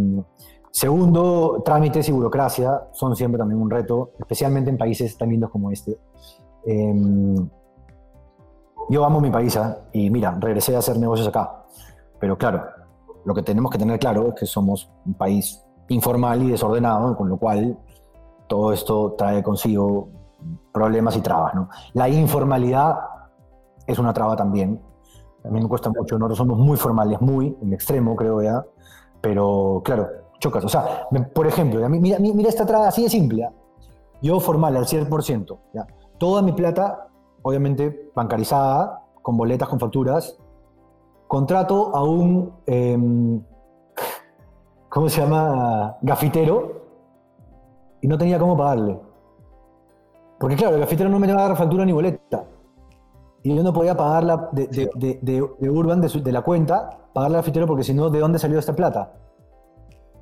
segundo, 0.70 1.62
trámites 1.64 2.08
y 2.08 2.12
burocracia 2.12 2.88
son 2.92 3.14
siempre 3.14 3.38
también 3.38 3.60
un 3.60 3.70
reto, 3.70 4.10
especialmente 4.18 4.70
en 4.70 4.78
países 4.78 5.16
tan 5.16 5.28
lindos 5.30 5.50
como 5.50 5.70
este. 5.70 5.98
Eh, 6.66 6.94
yo 8.88 9.04
amo 9.04 9.20
mi 9.20 9.30
país 9.30 9.56
¿ah? 9.56 9.78
y 9.92 10.10
mira, 10.10 10.36
regresé 10.40 10.74
a 10.74 10.80
hacer 10.80 10.98
negocios 10.98 11.28
acá, 11.28 11.64
pero 12.18 12.36
claro, 12.36 12.64
lo 13.24 13.34
que 13.34 13.42
tenemos 13.42 13.70
que 13.70 13.78
tener 13.78 13.98
claro 13.98 14.28
es 14.28 14.34
que 14.34 14.46
somos 14.46 14.90
un 15.06 15.14
país 15.14 15.64
informal 15.88 16.42
y 16.42 16.50
desordenado, 16.50 17.16
con 17.16 17.28
lo 17.28 17.36
cual 17.36 17.78
todo 18.48 18.72
esto 18.72 19.14
trae 19.16 19.42
consigo 19.42 20.08
problemas 20.72 21.16
y 21.16 21.20
trabas. 21.20 21.54
¿no? 21.54 21.68
La 21.94 22.08
informalidad 22.08 22.98
es 23.86 23.98
una 23.98 24.12
traba 24.12 24.36
también. 24.36 24.80
A 25.44 25.48
mí 25.48 25.60
me 25.60 25.68
cuesta 25.68 25.90
mucho, 25.90 26.18
nosotros 26.18 26.38
somos 26.38 26.58
muy 26.58 26.76
formales, 26.76 27.20
muy 27.20 27.56
en 27.60 27.72
extremo, 27.72 28.14
creo 28.14 28.40
ya, 28.42 28.64
pero 29.20 29.82
claro, 29.84 30.08
chocas. 30.38 30.64
O 30.64 30.68
sea, 30.68 31.08
por 31.34 31.46
ejemplo, 31.46 31.86
mira, 31.88 32.18
mi- 32.18 32.32
mira 32.32 32.48
esta 32.48 32.64
traba 32.64 32.88
así 32.88 33.02
de 33.02 33.10
simple. 33.10 33.38
¿ya? 33.42 33.52
Yo 34.22 34.38
formal 34.38 34.76
al 34.76 34.86
100%. 34.86 35.58
¿ya? 35.74 35.86
Toda 36.18 36.42
mi 36.42 36.52
plata, 36.52 37.08
obviamente, 37.42 38.10
bancarizada, 38.14 39.02
con 39.20 39.36
boletas, 39.36 39.68
con 39.68 39.80
facturas. 39.80 40.38
Contrato 41.26 41.90
a 41.96 42.04
un, 42.04 42.52
em, 42.66 43.42
¿cómo 44.88 45.08
se 45.08 45.20
llama? 45.22 45.96
Gafitero 46.02 46.82
y 48.00 48.06
no 48.06 48.16
tenía 48.18 48.38
cómo 48.38 48.56
pagarle. 48.56 49.00
Porque 50.42 50.56
claro, 50.56 50.74
el 50.74 50.80
gafitero 50.80 51.08
no 51.08 51.20
me 51.20 51.28
iba 51.28 51.38
a 51.44 51.46
dar 51.48 51.56
factura 51.56 51.84
ni 51.84 51.92
boleta. 51.92 52.44
Y 53.44 53.54
yo 53.54 53.62
no 53.62 53.72
podía 53.72 53.96
pagarla 53.96 54.48
de, 54.50 54.66
de, 54.66 54.90
de, 54.96 55.18
de- 55.22 55.50
de 55.60 55.70
Urban, 55.70 56.00
de, 56.00 56.08
su- 56.08 56.18
la 56.24 56.42
cuenta, 56.42 56.90
pagarle 57.12 57.36
al 57.36 57.42
gafitero 57.42 57.64
porque 57.68 57.84
si 57.84 57.94
no, 57.94 58.10
¿de 58.10 58.18
dónde 58.18 58.40
salió 58.40 58.58
esta 58.58 58.74
plata? 58.74 59.12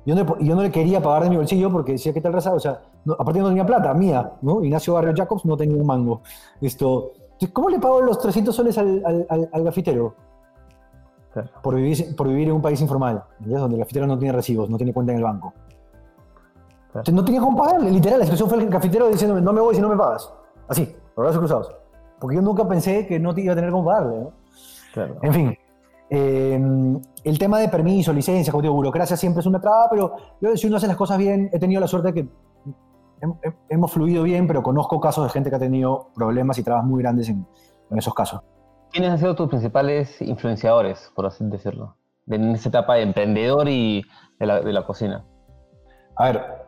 Yo 0.05 0.13
no, 0.13 0.37
yo 0.39 0.55
no 0.55 0.61
le 0.61 0.69
quería 0.71 1.01
pagar 1.01 1.23
de 1.23 1.31
mi 1.31 1.37
bolsillo 1.37 1.71
porque 1.71 1.93
decía, 1.93 2.13
¿qué 2.13 2.21
tal 2.21 2.33
raza? 2.33 2.53
O 2.53 2.59
sea, 2.59 2.81
no, 3.03 3.13
aparte 3.17 3.39
no 3.39 3.47
tenía 3.49 3.65
plata, 3.65 3.91
mía, 3.95 4.31
¿no? 4.43 4.63
Ignacio 4.63 4.93
Barrio 4.93 5.13
Jacobs 5.15 5.43
no 5.45 5.57
tenía 5.57 5.75
un 5.75 5.87
mango. 5.87 6.21
Esto, 6.61 7.13
¿Cómo 7.51 7.69
le 7.71 7.79
pago 7.79 8.01
los 8.01 8.19
300 8.19 8.55
soles 8.55 8.77
al, 8.77 9.01
al, 9.03 9.25
al- 9.27 9.49
al 9.51 9.63
gafitero? 9.63 10.13
Por, 11.63 11.75
vivir, 11.75 12.15
por 12.15 12.27
vivir 12.27 12.49
en 12.49 12.53
un 12.55 12.61
país 12.61 12.79
informal, 12.81 13.23
¿entiendes? 13.39 13.61
donde 13.61 13.75
el 13.77 13.79
gafitero 13.79 14.05
no 14.05 14.19
tiene 14.19 14.33
recibos, 14.33 14.69
no 14.69 14.77
tiene 14.77 14.93
cuenta 14.93 15.13
en 15.13 15.17
el 15.19 15.23
banco. 15.23 15.53
Entonces, 16.93 17.13
no 17.13 17.23
tenía 17.23 17.39
cómo 17.41 17.57
pagarle, 17.57 17.89
literal. 17.91 18.19
La 18.19 18.25
situación 18.25 18.49
fue 18.49 18.57
el 18.59 18.69
gafitero 18.69 19.07
diciéndome, 19.09 19.41
no 19.41 19.53
me 19.53 19.61
voy 19.61 19.75
si 19.75 19.81
no 19.81 19.89
me 19.89 19.95
pagas. 19.95 20.31
Así, 20.67 20.93
por 21.15 21.23
brazos 21.25 21.39
cruzados. 21.39 21.75
Porque 22.19 22.35
yo 22.35 22.41
nunca 22.41 22.67
pensé 22.67 23.07
que 23.07 23.19
no 23.19 23.33
te 23.33 23.41
iba 23.41 23.53
a 23.53 23.55
tener 23.55 23.71
cómo 23.71 23.85
pagarle, 23.85 24.17
¿no? 24.19 24.33
En 25.21 25.33
fin, 25.33 25.57
eh, 26.09 26.99
el 27.23 27.39
tema 27.39 27.59
de 27.59 27.69
permiso, 27.69 28.11
licencia, 28.11 28.51
como 28.51 28.61
digo, 28.61 28.73
burocracia 28.73 29.15
siempre 29.15 29.39
es 29.39 29.45
una 29.45 29.61
traba, 29.61 29.87
pero 29.89 30.15
yo, 30.41 30.55
si 30.57 30.67
uno 30.67 30.77
hace 30.77 30.87
las 30.87 30.97
cosas 30.97 31.17
bien, 31.17 31.49
he 31.53 31.59
tenido 31.59 31.79
la 31.79 31.87
suerte 31.87 32.11
de 32.11 32.13
que 32.13 32.29
hem- 33.21 33.39
hem- 33.41 33.55
hemos 33.69 33.91
fluido 33.91 34.23
bien, 34.23 34.45
pero 34.47 34.61
conozco 34.61 34.99
casos 34.99 35.23
de 35.23 35.29
gente 35.29 35.49
que 35.49 35.55
ha 35.55 35.59
tenido 35.59 36.09
problemas 36.13 36.57
y 36.57 36.63
trabas 36.63 36.83
muy 36.83 37.01
grandes 37.01 37.29
en, 37.29 37.47
en 37.89 37.97
esos 37.97 38.13
casos. 38.13 38.41
¿Quiénes 38.91 39.11
han 39.11 39.17
sido 39.19 39.35
tus 39.35 39.47
principales 39.47 40.21
influenciadores, 40.21 41.11
por 41.15 41.25
así 41.25 41.45
decirlo, 41.45 41.95
de- 42.25 42.35
en 42.35 42.51
esa 42.51 42.67
etapa 42.67 42.95
de 42.95 43.03
emprendedor 43.03 43.69
y 43.69 44.03
de 44.37 44.45
la, 44.45 44.59
de 44.59 44.73
la 44.73 44.85
cocina? 44.85 45.25
A 46.17 46.25
ver, 46.25 46.60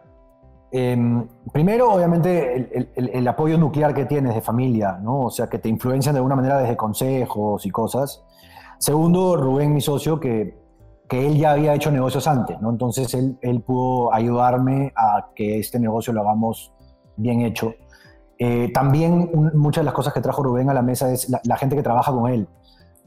em, 0.73 1.27
primero, 1.53 1.93
obviamente, 1.93 2.55
el- 2.55 2.89
el- 2.95 3.09
el 3.13 3.27
apoyo 3.27 3.57
nuclear 3.59 3.93
que 3.93 4.05
tienes 4.05 4.33
de 4.33 4.41
familia, 4.41 4.97
¿no? 5.01 5.21
O 5.25 5.29
sea, 5.29 5.47
que 5.47 5.59
te 5.59 5.69
influencian 5.69 6.13
de 6.15 6.17
alguna 6.19 6.35
manera 6.35 6.57
desde 6.57 6.75
consejos 6.75 7.63
y 7.65 7.69
cosas. 7.69 8.23
Segundo, 8.79 9.37
Rubén, 9.37 9.71
mi 9.73 9.81
socio, 9.81 10.19
que, 10.19 10.57
que 11.07 11.27
él 11.27 11.37
ya 11.37 11.51
había 11.51 11.75
hecho 11.75 11.91
negocios 11.91 12.27
antes, 12.27 12.59
¿no? 12.59 12.71
Entonces, 12.71 13.13
él, 13.13 13.37
él 13.41 13.61
pudo 13.61 14.11
ayudarme 14.13 14.91
a 14.95 15.27
que 15.35 15.59
este 15.59 15.79
negocio 15.79 16.11
lo 16.11 16.21
hagamos 16.21 16.73
bien 17.17 17.41
hecho. 17.41 17.73
Eh, 18.39 18.71
también 18.73 19.29
un- 19.31 19.51
muchas 19.55 19.81
de 19.83 19.85
las 19.85 19.93
cosas 19.93 20.11
que 20.11 20.21
trajo 20.21 20.41
Rubén 20.41 20.69
a 20.71 20.73
la 20.73 20.81
mesa 20.81 21.11
es 21.11 21.29
la, 21.29 21.39
la 21.45 21.55
gente 21.55 21.75
que 21.75 21.83
trabaja 21.83 22.11
con 22.11 22.31
él. 22.31 22.47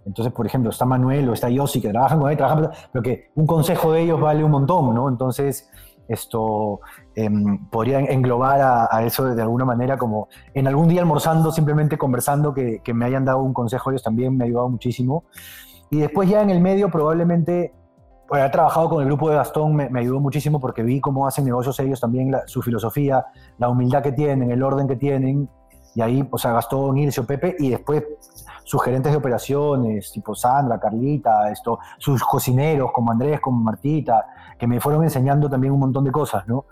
Entonces, 0.06 0.32
por 0.32 0.46
ejemplo, 0.46 0.70
está 0.70 0.84
Manuel 0.86 1.28
o 1.28 1.32
está 1.32 1.48
Yossi 1.50 1.80
que 1.80 1.88
trabajan 1.90 2.20
con 2.20 2.30
él, 2.30 2.36
trabajan, 2.36 2.70
pero 2.92 3.02
que 3.02 3.24
un 3.34 3.44
consejo 3.44 3.90
de 3.92 4.02
ellos 4.02 4.20
vale 4.20 4.44
un 4.44 4.52
montón, 4.52 4.94
¿no? 4.94 5.08
Entonces, 5.08 5.68
esto 6.08 6.80
em, 7.14 7.66
podría 7.68 7.98
englobar 8.00 8.60
a, 8.60 8.88
a 8.90 9.04
eso 9.04 9.24
de 9.34 9.42
alguna 9.42 9.64
manera, 9.64 9.96
como 9.98 10.28
en 10.54 10.66
algún 10.66 10.88
día 10.88 11.00
almorzando, 11.00 11.50
simplemente 11.52 11.98
conversando, 11.98 12.52
que, 12.54 12.80
que 12.82 12.94
me 12.94 13.04
hayan 13.04 13.24
dado 13.24 13.42
un 13.42 13.52
consejo 13.52 13.90
ellos 13.90 14.02
también 14.02 14.36
me 14.36 14.44
ha 14.44 14.46
ayudado 14.46 14.68
muchísimo. 14.68 15.24
Y 15.90 15.98
después 15.98 16.28
ya 16.28 16.42
en 16.42 16.50
el 16.50 16.60
medio 16.60 16.90
probablemente 16.90 17.72
Pues, 18.28 18.40
haber 18.40 18.50
trabajado 18.50 18.88
con 18.88 19.00
el 19.02 19.06
grupo 19.06 19.30
de 19.30 19.36
Gastón 19.36 19.76
me, 19.76 19.88
me 19.88 20.00
ayudó 20.00 20.18
muchísimo 20.18 20.58
porque 20.58 20.82
vi 20.82 21.00
cómo 21.00 21.28
hacen 21.28 21.44
negocios 21.44 21.78
ellos 21.78 22.00
también, 22.00 22.32
la- 22.32 22.42
su 22.48 22.60
filosofía, 22.60 23.24
la 23.58 23.68
humildad 23.68 24.02
que 24.02 24.10
tienen, 24.10 24.50
el 24.50 24.62
orden 24.64 24.88
que 24.88 24.96
tienen. 24.96 25.48
Y 25.94 26.02
ahí, 26.02 26.28
o 26.30 26.36
sea, 26.36 26.50
Gastón, 26.52 26.98
Ircio, 26.98 27.24
Pepe 27.24 27.54
y 27.58 27.70
después 27.70 28.02
sus 28.64 28.82
gerentes 28.82 29.12
de 29.12 29.18
operaciones, 29.18 30.10
tipo 30.10 30.34
Sandra, 30.34 30.78
Carlita, 30.80 31.50
esto, 31.52 31.78
sus 31.98 32.20
cocineros 32.24 32.90
como 32.92 33.12
Andrés, 33.12 33.38
como 33.40 33.62
Martita, 33.62 34.26
que 34.58 34.66
me 34.66 34.80
fueron 34.80 35.02
enseñando 35.04 35.48
también 35.50 35.72
un 35.72 35.80
montón 35.80 36.04
de 36.04 36.10
cosas, 36.12 36.46
¿no? 36.48 36.64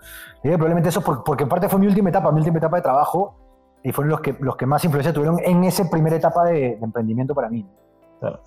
Y 0.43 0.49
probablemente 0.49 0.89
eso 0.89 1.01
por- 1.01 1.23
porque 1.23 1.43
en 1.43 1.49
parte 1.49 1.69
fue 1.69 1.79
mi 1.79 1.87
última 1.87 2.09
etapa, 2.09 2.31
mi 2.31 2.39
última 2.39 2.57
etapa 2.57 2.77
de 2.77 2.81
trabajo 2.81 3.35
y 3.83 3.91
fueron 3.91 4.09
los 4.11 4.21
que, 4.21 4.35
los 4.39 4.55
que 4.55 4.65
más 4.65 4.83
influencia 4.83 5.13
tuvieron 5.13 5.37
en 5.43 5.63
esa 5.63 5.89
primera 5.89 6.15
etapa 6.15 6.45
de, 6.45 6.53
de 6.53 6.79
emprendimiento 6.81 7.35
para 7.35 7.49
mí. 7.49 7.65
Claro. 8.19 8.39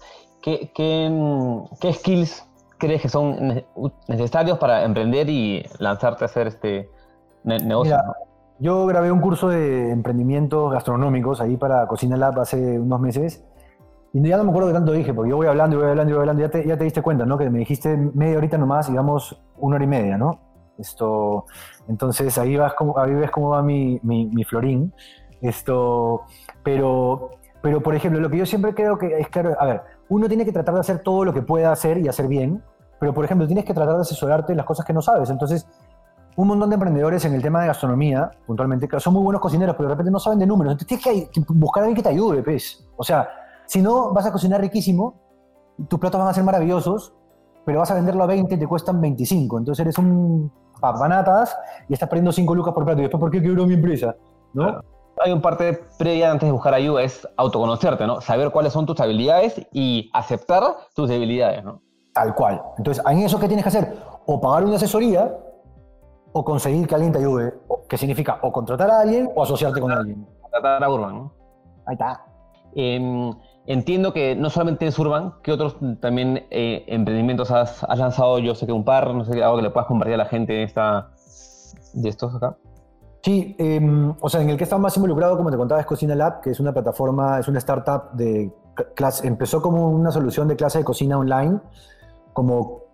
¿Qué, 0.42 0.70
qué, 0.74 1.62
qué 1.80 1.92
skills 1.92 2.44
crees 2.78 3.02
que 3.02 3.08
son 3.08 3.62
necesarios 4.08 4.58
para 4.58 4.84
emprender 4.84 5.28
y 5.28 5.64
lanzarte 5.78 6.24
a 6.24 6.26
hacer 6.26 6.46
este 6.48 6.90
ne- 7.44 7.58
negocio? 7.58 7.96
Mira. 7.96 8.12
Yo 8.60 8.86
grabé 8.86 9.12
un 9.12 9.20
curso 9.20 9.48
de 9.48 9.92
emprendimientos 9.92 10.72
gastronómicos 10.72 11.40
ahí 11.40 11.56
para 11.56 11.86
Cocina 11.86 12.16
Lab 12.16 12.40
hace 12.40 12.80
unos 12.80 12.98
meses. 12.98 13.44
Y 14.12 14.26
ya 14.26 14.36
no 14.36 14.44
me 14.44 14.50
acuerdo 14.50 14.68
qué 14.68 14.74
tanto 14.74 14.92
dije, 14.92 15.12
porque 15.12 15.30
yo 15.30 15.36
voy 15.36 15.46
hablando 15.46 15.76
y 15.76 15.80
voy 15.80 15.90
hablando 15.90 16.10
y 16.10 16.14
voy 16.14 16.20
hablando. 16.20 16.42
Ya 16.42 16.50
te, 16.50 16.66
ya 16.66 16.76
te 16.76 16.84
diste 16.84 17.02
cuenta, 17.02 17.26
¿no? 17.26 17.36
Que 17.36 17.50
me 17.50 17.58
dijiste 17.58 17.96
media 17.96 18.38
horita 18.38 18.56
nomás, 18.56 18.88
digamos, 18.88 19.40
una 19.58 19.76
hora 19.76 19.84
y 19.84 19.88
media, 19.88 20.16
¿no? 20.16 20.40
Esto, 20.78 21.46
entonces 21.88 22.38
ahí, 22.38 22.56
vas 22.56 22.72
como, 22.74 22.98
ahí 22.98 23.12
ves 23.12 23.30
cómo 23.30 23.50
va 23.50 23.62
mi, 23.62 24.00
mi, 24.02 24.26
mi 24.26 24.44
florín. 24.44 24.92
Esto, 25.40 26.22
pero, 26.62 27.30
pero, 27.60 27.82
por 27.82 27.94
ejemplo, 27.94 28.20
lo 28.20 28.30
que 28.30 28.38
yo 28.38 28.46
siempre 28.46 28.74
creo 28.74 28.96
que 28.96 29.18
es 29.18 29.28
que, 29.28 29.40
a 29.40 29.64
ver, 29.66 29.82
uno 30.08 30.28
tiene 30.28 30.44
que 30.44 30.52
tratar 30.52 30.74
de 30.74 30.80
hacer 30.80 31.00
todo 31.00 31.24
lo 31.24 31.34
que 31.34 31.42
pueda 31.42 31.72
hacer 31.72 31.98
y 31.98 32.08
hacer 32.08 32.28
bien, 32.28 32.62
pero, 33.00 33.12
por 33.12 33.24
ejemplo, 33.24 33.46
tienes 33.46 33.64
que 33.64 33.74
tratar 33.74 33.96
de 33.96 34.02
asesorarte 34.02 34.52
en 34.52 34.56
las 34.56 34.66
cosas 34.66 34.86
que 34.86 34.92
no 34.92 35.02
sabes. 35.02 35.30
Entonces, 35.30 35.66
un 36.36 36.46
montón 36.46 36.70
de 36.70 36.74
emprendedores 36.74 37.24
en 37.24 37.34
el 37.34 37.42
tema 37.42 37.60
de 37.60 37.66
gastronomía, 37.66 38.30
puntualmente, 38.46 38.86
que 38.86 39.00
son 39.00 39.12
muy 39.12 39.22
buenos 39.24 39.42
cocineros, 39.42 39.74
pero 39.76 39.88
de 39.88 39.94
repente 39.94 40.12
no 40.12 40.20
saben 40.20 40.38
de 40.38 40.46
números. 40.46 40.72
Entonces 40.72 41.00
tienes 41.00 41.28
que 41.30 41.40
buscar 41.48 41.82
a 41.82 41.86
alguien 41.86 41.96
que 41.96 42.02
te 42.02 42.14
ayude, 42.14 42.42
pues. 42.42 42.88
O 42.96 43.02
sea, 43.02 43.28
si 43.68 43.82
no, 43.82 44.12
vas 44.12 44.24
a 44.24 44.32
cocinar 44.32 44.60
riquísimo, 44.62 45.14
tus 45.88 46.00
platos 46.00 46.18
van 46.18 46.28
a 46.28 46.34
ser 46.34 46.42
maravillosos, 46.42 47.14
pero 47.64 47.80
vas 47.80 47.90
a 47.90 47.94
venderlo 47.94 48.24
a 48.24 48.26
20 48.26 48.54
y 48.54 48.58
te 48.58 48.66
cuestan 48.66 48.98
25. 49.00 49.58
Entonces 49.58 49.84
eres 49.84 49.98
un 49.98 50.50
papanatas 50.80 51.56
y 51.88 51.92
estás 51.92 52.08
perdiendo 52.08 52.32
5 52.32 52.54
lucas 52.54 52.72
por 52.72 52.84
plato. 52.84 53.00
Y 53.00 53.02
después, 53.02 53.20
¿por 53.20 53.30
qué 53.30 53.42
quebró 53.42 53.66
mi 53.66 53.74
empresa? 53.74 54.16
¿No? 54.54 54.80
Hay 55.22 55.32
un 55.32 55.42
parte 55.42 55.80
previa 55.98 56.30
antes 56.30 56.46
de 56.46 56.52
buscar 56.52 56.72
ayuda, 56.72 57.02
es 57.02 57.28
autoconocerte, 57.36 58.06
¿no? 58.06 58.20
Saber 58.22 58.50
cuáles 58.52 58.72
son 58.72 58.86
tus 58.86 58.98
habilidades 59.00 59.60
y 59.72 60.10
aceptar 60.14 60.62
tus 60.94 61.08
debilidades, 61.08 61.62
¿no? 61.62 61.82
Tal 62.14 62.34
cual. 62.34 62.62
Entonces, 62.78 63.04
en 63.06 63.18
eso, 63.18 63.38
¿qué 63.38 63.48
tienes 63.48 63.64
que 63.64 63.68
hacer? 63.68 63.96
O 64.26 64.40
pagar 64.40 64.64
una 64.64 64.76
asesoría 64.76 65.36
o 66.32 66.44
conseguir 66.44 66.86
que 66.86 66.94
alguien 66.94 67.12
te 67.12 67.18
ayude. 67.18 67.52
Que 67.88 67.98
significa 67.98 68.38
o 68.42 68.52
contratar 68.52 68.90
a 68.90 69.00
alguien 69.00 69.28
o 69.34 69.42
asociarte 69.42 69.80
con 69.80 69.92
alguien. 69.92 70.26
Tratar 70.50 70.82
a 70.82 70.90
Urban, 70.90 71.14
¿no? 71.16 71.32
Ahí 71.86 71.94
está. 71.94 72.24
Em, 72.74 73.34
entiendo 73.68 74.14
que 74.14 74.34
no 74.34 74.48
solamente 74.48 74.86
es 74.86 74.98
Urban, 74.98 75.34
¿qué 75.42 75.52
otros 75.52 75.76
también 76.00 76.46
eh, 76.50 76.84
emprendimientos 76.88 77.50
has, 77.50 77.84
has 77.84 77.98
lanzado? 77.98 78.38
Yo 78.38 78.54
sé 78.54 78.66
que 78.66 78.72
un 78.72 78.84
par, 78.84 79.14
no 79.14 79.24
sé, 79.24 79.42
algo 79.42 79.56
que 79.58 79.62
le 79.62 79.70
puedas 79.70 79.86
compartir 79.86 80.14
a 80.14 80.16
la 80.16 80.24
gente 80.24 80.54
de, 80.54 80.62
esta, 80.62 81.10
de 81.92 82.08
estos 82.08 82.34
acá. 82.34 82.56
Sí, 83.22 83.54
em, 83.58 84.14
o 84.20 84.28
sea, 84.30 84.40
en 84.40 84.48
el 84.48 84.56
que 84.56 84.64
está 84.64 84.78
más 84.78 84.96
involucrado, 84.96 85.36
como 85.36 85.50
te 85.50 85.58
contaba, 85.58 85.80
es 85.80 85.86
Cocina 85.86 86.14
Lab, 86.14 86.40
que 86.40 86.50
es 86.50 86.60
una 86.60 86.72
plataforma, 86.72 87.38
es 87.38 87.46
una 87.46 87.58
startup 87.58 88.12
de 88.12 88.50
clase, 88.94 89.26
empezó 89.26 89.60
como 89.60 89.90
una 89.90 90.10
solución 90.12 90.48
de 90.48 90.56
clase 90.56 90.78
de 90.78 90.84
cocina 90.84 91.18
online, 91.18 91.60
como 92.32 92.84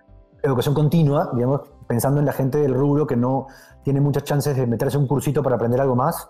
educación 0.43 0.75
continua, 0.75 1.31
digamos, 1.35 1.61
pensando 1.87 2.19
en 2.19 2.27
la 2.27 2.33
gente 2.33 2.59
del 2.59 2.75
rubro 2.75 3.07
que 3.07 3.17
no 3.17 3.47
tiene 3.85 4.01
muchas 4.01 4.25
chances 4.25 4.57
de 4.57 4.67
meterse 4.67 4.97
a 4.97 5.01
un 5.01 5.07
cursito 5.07 5.41
para 5.43 5.55
aprender 5.55 5.81
algo 5.81 5.95
más. 5.95 6.29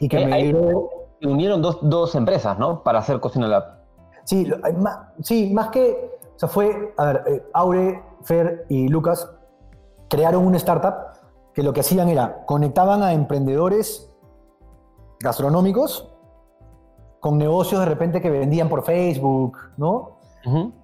Y 0.00 0.08
que 0.08 0.18
Eh, 0.18 0.26
me 0.26 0.32
unieron 1.28 1.62
dos, 1.62 1.78
dos 1.82 2.14
empresas, 2.14 2.58
¿no? 2.58 2.82
Para 2.82 2.98
hacer 3.00 3.20
Cocina 3.20 3.46
Lab. 3.48 3.64
Sí, 4.24 4.50
ma- 4.78 5.12
sí, 5.22 5.52
más 5.52 5.68
que, 5.68 6.18
o 6.34 6.38
sea, 6.38 6.48
fue, 6.48 6.94
a 6.96 7.04
ver, 7.04 7.22
eh, 7.26 7.46
Aure, 7.52 8.02
Fer 8.22 8.66
y 8.68 8.88
Lucas 8.88 9.28
crearon 10.08 10.46
una 10.46 10.56
startup 10.56 10.94
que 11.52 11.62
lo 11.62 11.72
que 11.72 11.80
hacían 11.80 12.08
era 12.08 12.44
conectaban 12.46 13.02
a 13.02 13.12
emprendedores 13.12 14.10
gastronómicos 15.20 16.10
con 17.20 17.38
negocios 17.38 17.80
de 17.80 17.86
repente 17.86 18.20
que 18.20 18.30
vendían 18.30 18.68
por 18.68 18.82
Facebook, 18.84 19.56
¿no? 19.76 20.18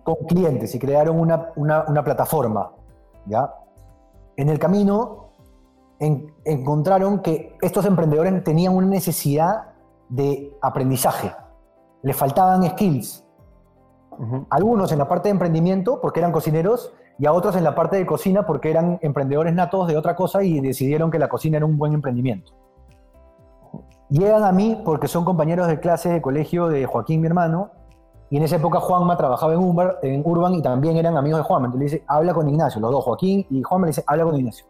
Con 0.05 0.15
clientes 0.27 0.75
y 0.75 0.79
crearon 0.79 1.21
una, 1.21 1.51
una- 1.57 1.85
una 1.87 2.03
plataforma, 2.03 2.73
¿ya? 3.27 3.55
En 4.37 4.49
el 4.49 4.59
camino 4.59 5.33
en- 5.99 6.33
encontraron 6.45 7.19
que 7.21 7.59
estos 7.61 7.85
emprendedores 7.85 8.43
tenían 8.43 8.75
una 8.75 8.87
necesidad 8.87 9.70
de 10.11 10.53
aprendizaje, 10.61 11.33
les 12.03 12.15
faltaban 12.15 12.63
skills. 12.71 13.25
Algunos 14.51 14.93
en 14.93 14.99
la 14.99 15.09
parte 15.09 15.29
de 15.29 15.33
emprendimiento 15.33 15.99
porque 16.03 16.21
eran 16.21 16.31
cocineros 16.31 16.93
y 17.19 17.25
a 17.25 17.33
otros 17.33 17.57
en 17.57 17.65
la 17.65 17.75
parte 17.75 17.97
de 17.97 18.05
cocina 18.05 18.45
porque 18.45 18.71
eran 18.71 18.99
emprendedores 19.01 19.55
natos 19.55 19.89
de 19.89 19.97
otra 19.97 20.15
cosa 20.15 20.43
y 20.43 20.61
decidieron 20.61 21.11
que 21.11 21.19
la 21.19 21.29
cocina 21.29 21.57
era 21.57 21.65
un 21.65 21.79
buen 21.79 21.95
emprendimiento. 21.95 22.53
Llegan 24.11 24.45
a 24.45 24.53
mí 24.53 24.83
porque 24.85 25.09
son 25.09 25.25
compañeros 25.25 25.69
de 25.69 25.81
clase 25.81 26.11
de 26.11 26.21
colegio 26.21 26.69
de 26.69 26.85
Joaquín, 26.85 27.21
mi 27.21 27.29
hermano, 27.29 27.71
y 28.29 28.37
en 28.37 28.43
esa 28.43 28.57
época 28.57 28.79
Juanma 28.81 29.17
trabajaba 29.17 29.55
en, 29.55 29.61
Umbar- 29.61 29.99
en 30.03 30.23
Urban 30.25 30.55
y 30.55 30.63
también 30.63 30.97
eran 30.97 31.17
amigos 31.17 31.39
de 31.41 31.45
Juanma. 31.45 31.67
Entonces 31.69 31.93
le 31.93 31.97
dice, 31.97 32.05
habla 32.09 32.35
con 32.35 32.49
Ignacio, 32.49 32.81
los 32.81 32.91
dos, 32.91 33.05
Joaquín 33.05 33.47
y 33.49 33.63
Juanma 33.63 33.87
le 33.87 33.91
dice, 33.91 34.05
habla 34.07 34.25
con 34.25 34.37
Ignacio. 34.37 34.67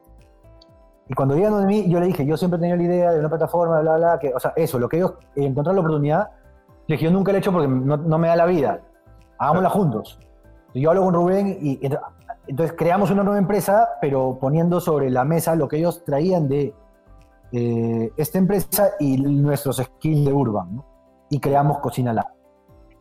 Y 1.10 1.14
cuando 1.14 1.34
llegan 1.34 1.58
de 1.58 1.66
mí, 1.66 1.88
yo 1.90 1.98
le 1.98 2.06
dije, 2.06 2.24
yo 2.24 2.36
siempre 2.36 2.58
he 2.58 2.60
tenido 2.60 2.76
la 2.76 2.84
idea 2.84 3.10
de 3.10 3.18
una 3.18 3.28
plataforma, 3.28 3.80
bla, 3.80 3.96
bla, 3.96 4.18
que, 4.20 4.32
o 4.32 4.38
sea, 4.38 4.52
eso, 4.54 4.78
lo 4.78 4.88
que 4.88 4.98
ellos 4.98 5.14
eh, 5.34 5.44
encontraron 5.44 5.74
la 5.74 5.80
oportunidad, 5.80 6.30
le 6.86 6.94
dije, 6.94 7.06
yo 7.06 7.10
nunca 7.10 7.32
lo 7.32 7.36
he 7.36 7.40
hecho 7.40 7.50
porque 7.50 7.66
no, 7.66 7.96
no 7.96 8.16
me 8.16 8.28
da 8.28 8.36
la 8.36 8.46
vida, 8.46 8.80
hagámosla 9.36 9.70
juntos. 9.70 10.20
Y 10.72 10.82
yo 10.82 10.90
hablo 10.90 11.02
con 11.02 11.14
Rubén 11.14 11.58
y 11.60 11.80
ent- 11.80 12.00
entonces 12.46 12.76
creamos 12.78 13.10
una 13.10 13.24
nueva 13.24 13.40
empresa, 13.40 13.88
pero 14.00 14.38
poniendo 14.40 14.78
sobre 14.78 15.10
la 15.10 15.24
mesa 15.24 15.56
lo 15.56 15.66
que 15.66 15.78
ellos 15.78 16.04
traían 16.04 16.48
de 16.48 16.72
eh, 17.50 18.12
esta 18.16 18.38
empresa 18.38 18.90
y 19.00 19.16
nuestros 19.20 19.78
skills 19.78 20.24
de 20.24 20.32
Urban, 20.32 20.76
¿no? 20.76 20.84
Y 21.28 21.40
creamos 21.40 21.78
Cocina 21.80 22.12
Lab. 22.12 22.28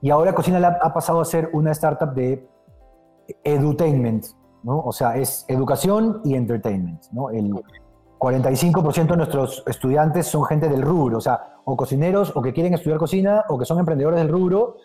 Y 0.02 0.10
ahora 0.10 0.34
Cocina 0.34 0.60
Lab 0.60 0.80
ha 0.82 0.92
pasado 0.96 1.22
a 1.22 1.26
ser 1.26 1.52
una 1.54 1.72
startup 1.74 2.14
de 2.16 2.48
edutainment, 3.44 4.26
¿no? 4.64 4.80
O 4.80 4.92
sea, 4.92 5.16
es 5.16 5.46
educación 5.48 6.22
y 6.24 6.34
entertainment, 6.34 7.04
¿no? 7.12 7.30
El 7.30 7.54
45% 8.20 9.08
de 9.08 9.18
nuestros 9.18 9.64
estudiantes 9.66 10.28
son 10.28 10.44
gente 10.46 10.68
del 10.68 10.82
rubro, 10.82 11.18
o 11.18 11.22
sea, 11.22 11.56
o 11.64 11.78
cocineros, 11.78 12.36
o 12.36 12.42
que 12.42 12.54
quieren 12.54 12.74
estudiar 12.74 13.00
cocina, 13.00 13.46
o 13.48 13.58
que 13.58 13.66
son 13.66 13.80
emprendedores 13.80 14.20
del 14.20 14.30
rubro, 14.30 14.76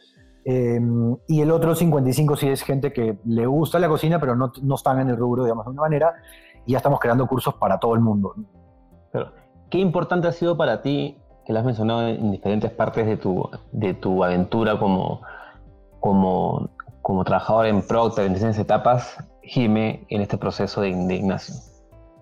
eh, 0.45 0.81
y 1.27 1.41
el 1.41 1.51
otro 1.51 1.75
55 1.75 2.37
sí 2.37 2.49
es 2.49 2.63
gente 2.63 2.93
que 2.93 3.19
le 3.25 3.47
gusta 3.47 3.79
la 3.79 3.89
cocina, 3.89 4.21
pero 4.21 4.37
no, 4.37 4.53
no 4.63 4.75
están 4.77 5.01
en 5.01 5.09
el 5.09 5.17
rubro, 5.17 5.45
digamos, 5.45 5.65
de 5.65 5.73
una 5.73 5.83
manera, 5.83 6.15
y 6.65 6.73
ya 6.73 6.79
estamos 6.79 7.01
creando 7.01 7.27
cursos 7.27 7.55
para 7.55 7.79
todo 7.79 7.95
el 7.95 8.01
mundo. 8.01 8.35
¿qué 9.71 9.79
importante 9.79 10.29
ha 10.29 10.33
sido 10.33 10.57
para 10.57 10.83
ti, 10.83 11.19
que 11.45 11.53
lo 11.53 11.59
has 11.59 11.65
mencionado 11.65 12.07
en 12.07 12.31
diferentes 12.31 12.71
partes 12.71 13.07
de 13.07 13.17
tu, 13.17 13.51
de 13.73 13.95
tu 13.95 14.23
aventura 14.23 14.79
como, 14.79 15.21
como, 15.99 16.71
como 17.03 17.25
trabajador 17.25 17.67
en 17.67 17.83
Procter, 17.83 18.27
en 18.27 18.35
distintas 18.35 18.59
etapas, 18.59 19.17
Jime, 19.43 20.07
en 20.09 20.23
este 20.23 20.39
proceso 20.39 20.81
de, 20.81 20.91
Ignacio? 20.91 21.55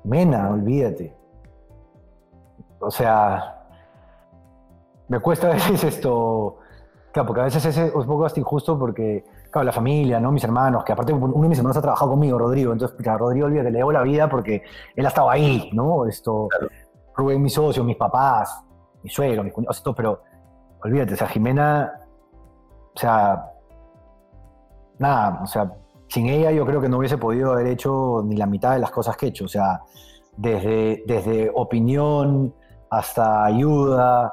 Mena, 0.05 0.51
olvídate. 0.51 1.15
O 2.81 2.91
sea, 2.91 3.67
me 5.09 5.21
cuesta 5.21 5.47
a 5.51 5.53
veces 5.53 5.85
esto, 5.85 6.59
claro, 7.13 7.27
porque 7.27 7.41
a 7.43 7.45
veces 7.45 7.65
es 7.65 7.95
un 7.95 8.07
poco 8.07 8.25
hasta 8.25 8.41
injusto 8.41 8.79
porque, 8.79 9.25
claro, 9.51 9.67
la 9.67 9.73
familia, 9.73 10.19
¿no? 10.19 10.33
Mis 10.33 10.45
hermanos, 10.45 10.85
que 10.85 10.93
aparte 10.93 11.13
uno 11.13 11.43
de 11.43 11.49
mis 11.49 11.59
hermanos 11.59 11.77
ha 11.77 11.83
trabajado 11.83 12.13
conmigo, 12.13 12.39
Rodrigo, 12.39 12.73
entonces, 12.73 12.97
claro, 13.01 13.27
Rodrigo, 13.27 13.47
olvídate, 13.47 13.71
le 13.71 13.79
debo 13.79 13.93
la 13.93 14.03
vida 14.03 14.29
porque 14.29 14.63
él 14.97 15.05
ha 15.05 15.09
estado 15.09 15.31
ahí, 15.31 15.71
¿no? 15.73 16.07
Esto, 16.07 16.49
Rubén, 17.15 17.43
mi 17.43 17.51
socio, 17.51 17.85
mis 17.85 17.97
papás, 17.97 18.65
mi 19.03 19.11
suegro, 19.11 19.45
mis 19.45 19.53
cuñados, 19.53 19.77
esto, 19.77 19.95
pero 19.95 20.23
olvídate, 20.83 21.15
o 21.15 21.17
sea, 21.17 21.29
Jimena, 21.29 21.93
o 22.95 22.99
sea, 22.99 23.51
nada, 24.99 25.41
o 25.43 25.47
sea, 25.47 25.73
sin 26.13 26.29
ella 26.29 26.51
yo 26.51 26.67
creo 26.67 26.81
que 26.81 26.89
no 26.91 26.99
hubiese 26.99 27.17
podido 27.17 27.53
haber 27.53 27.69
hecho 27.69 28.23
ni 28.25 28.37
la 28.37 28.45
mitad 28.47 28.73
de 28.73 28.79
las 28.81 28.91
cosas 28.91 29.17
que 29.17 29.27
he 29.27 29.29
hecho, 29.31 29.47
o 29.47 29.49
sea, 29.49 29.81
desde, 30.37 31.03
desde 31.07 31.51
opinión 31.55 32.55
hasta 32.91 33.45
ayuda, 33.47 34.31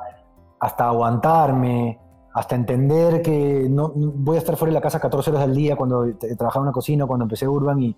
hasta 0.60 0.88
aguantarme, 0.88 1.98
hasta 2.34 2.56
entender 2.56 3.22
que 3.22 3.68
no, 3.70 3.94
voy 3.96 4.36
a 4.36 4.40
estar 4.40 4.58
fuera 4.58 4.72
de 4.72 4.76
la 4.76 4.82
casa 4.82 5.00
14 5.00 5.30
horas 5.32 5.44
al 5.44 5.56
día 5.56 5.78
cuando 5.78 6.06
trabajaba 6.38 6.64
en 6.64 6.68
una 6.68 6.74
cocina, 6.74 7.06
cuando 7.06 7.24
empecé 7.24 7.48
Urban 7.48 7.80
y, 7.82 7.96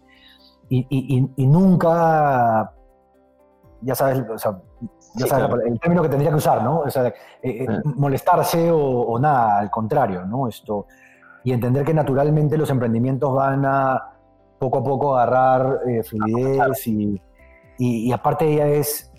y, 0.69 0.77
y- 0.89 1.17
y- 1.17 1.31
y 1.37 1.47
nunca, 1.47 2.71
ya 3.81 3.95
sabes, 3.95 4.23
o 4.29 4.37
sea, 4.37 4.51
ya 5.15 5.25
Sí, 5.25 5.27
sabes 5.29 5.47
claro. 5.47 5.61
el 5.65 5.79
término 5.79 6.01
que 6.03 6.09
tendría 6.09 6.29
que 6.29 6.37
usar, 6.37 6.63
¿no? 6.63 6.81
O 6.81 6.89
sea, 6.89 7.07
eh, 7.07 7.13
eh, 7.41 7.67
molestarse 7.83 8.69
o, 8.71 8.77
o 8.79 9.19
nada, 9.19 9.57
al 9.59 9.71
contrario, 9.71 10.23
¿no? 10.25 10.47
Esto, 10.47 10.85
y 11.43 11.53
entender 11.53 11.85
que 11.85 11.93
naturalmente 11.93 12.57
los 12.57 12.69
emprendimientos 12.69 13.33
van 13.33 13.65
a, 13.65 14.13
poco 14.59 14.79
a 14.79 14.83
poco 14.83 15.17
agarrar 15.17 15.79
eh, 15.87 16.03
fluidez 16.03 16.87
y, 16.87 17.21
y, 17.77 18.07
y 18.07 18.11
aparte 18.11 18.51
ella 18.51 18.67
es 18.67 19.11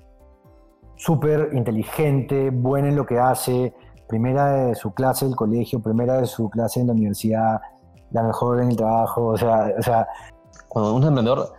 súper 0.97 1.51
inteligente, 1.53 2.51
buena 2.51 2.89
en 2.89 2.97
lo 2.97 3.05
que 3.07 3.19
hace, 3.19 3.75
primera 4.07 4.67
de 4.67 4.75
su 4.75 4.93
clase 4.93 5.25
del 5.27 5.35
colegio, 5.35 5.81
primera 5.81 6.19
de 6.19 6.27
su 6.27 6.49
clase 6.49 6.81
en 6.81 6.87
la 6.87 6.93
universidad, 6.93 7.61
la 8.13 8.23
mejor 8.23 8.61
en 8.61 8.71
el 8.71 8.77
trabajo, 8.77 9.29
o 9.29 9.37
sea, 9.37 9.73
o 9.79 9.83
sea 9.83 10.07
Cuando 10.69 10.95
un 10.95 11.03
emprendedor 11.03 11.53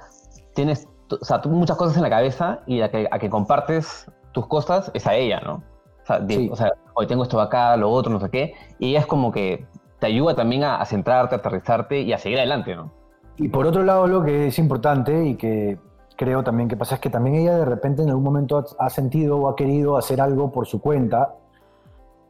tienes 0.53 0.87
o 1.09 1.25
sea, 1.25 1.41
tú 1.41 1.49
muchas 1.49 1.77
cosas 1.77 1.97
en 1.97 2.03
la 2.03 2.09
cabeza 2.09 2.61
y 2.65 2.81
a 2.81 2.89
que, 2.89 3.07
a 3.11 3.19
que 3.19 3.29
compartes 3.29 4.09
tus 4.31 4.47
cosas 4.47 4.89
es 4.93 5.05
a 5.05 5.15
ella, 5.15 5.41
¿no? 5.41 5.55
O 5.55 6.05
sea, 6.05 6.25
Sí. 6.27 6.49
o 6.51 6.55
sea, 6.55 6.71
hoy 6.95 7.07
tengo 7.07 7.23
esto 7.23 7.39
acá, 7.39 7.75
lo 7.77 7.89
otro, 7.89 8.11
no 8.11 8.19
sé 8.19 8.29
qué, 8.29 8.53
y 8.79 8.89
ella 8.89 8.99
es 8.99 9.05
como 9.05 9.31
que 9.31 9.67
te 10.03 10.07
ayuda 10.07 10.35
también 10.35 10.63
a, 10.65 10.81
a 10.81 10.85
centrarte, 10.85 11.35
a 11.35 11.37
aterrizarte 11.37 12.01
y 12.01 12.11
a 12.11 12.17
seguir 12.17 12.37
adelante, 12.39 12.75
¿no? 12.75 12.91
Y 13.37 13.47
por 13.47 13.65
otro 13.65 13.83
lado, 13.83 14.05
lo 14.05 14.21
que 14.21 14.47
es 14.47 14.59
importante 14.59 15.23
y 15.25 15.35
que 15.35 15.79
creo 16.17 16.43
también 16.43 16.67
que 16.67 16.75
pasa 16.75 16.95
es 16.95 17.01
que 17.01 17.09
también 17.09 17.37
ella 17.37 17.55
de 17.57 17.63
repente 17.65 18.03
en 18.03 18.09
algún 18.09 18.23
momento 18.25 18.63
ha, 18.77 18.89
sentido 18.89 19.37
o 19.37 19.47
ha 19.47 19.55
querido 19.55 19.95
hacer 19.97 20.19
algo 20.19 20.51
por 20.51 20.67
su 20.67 20.81
cuenta 20.81 21.35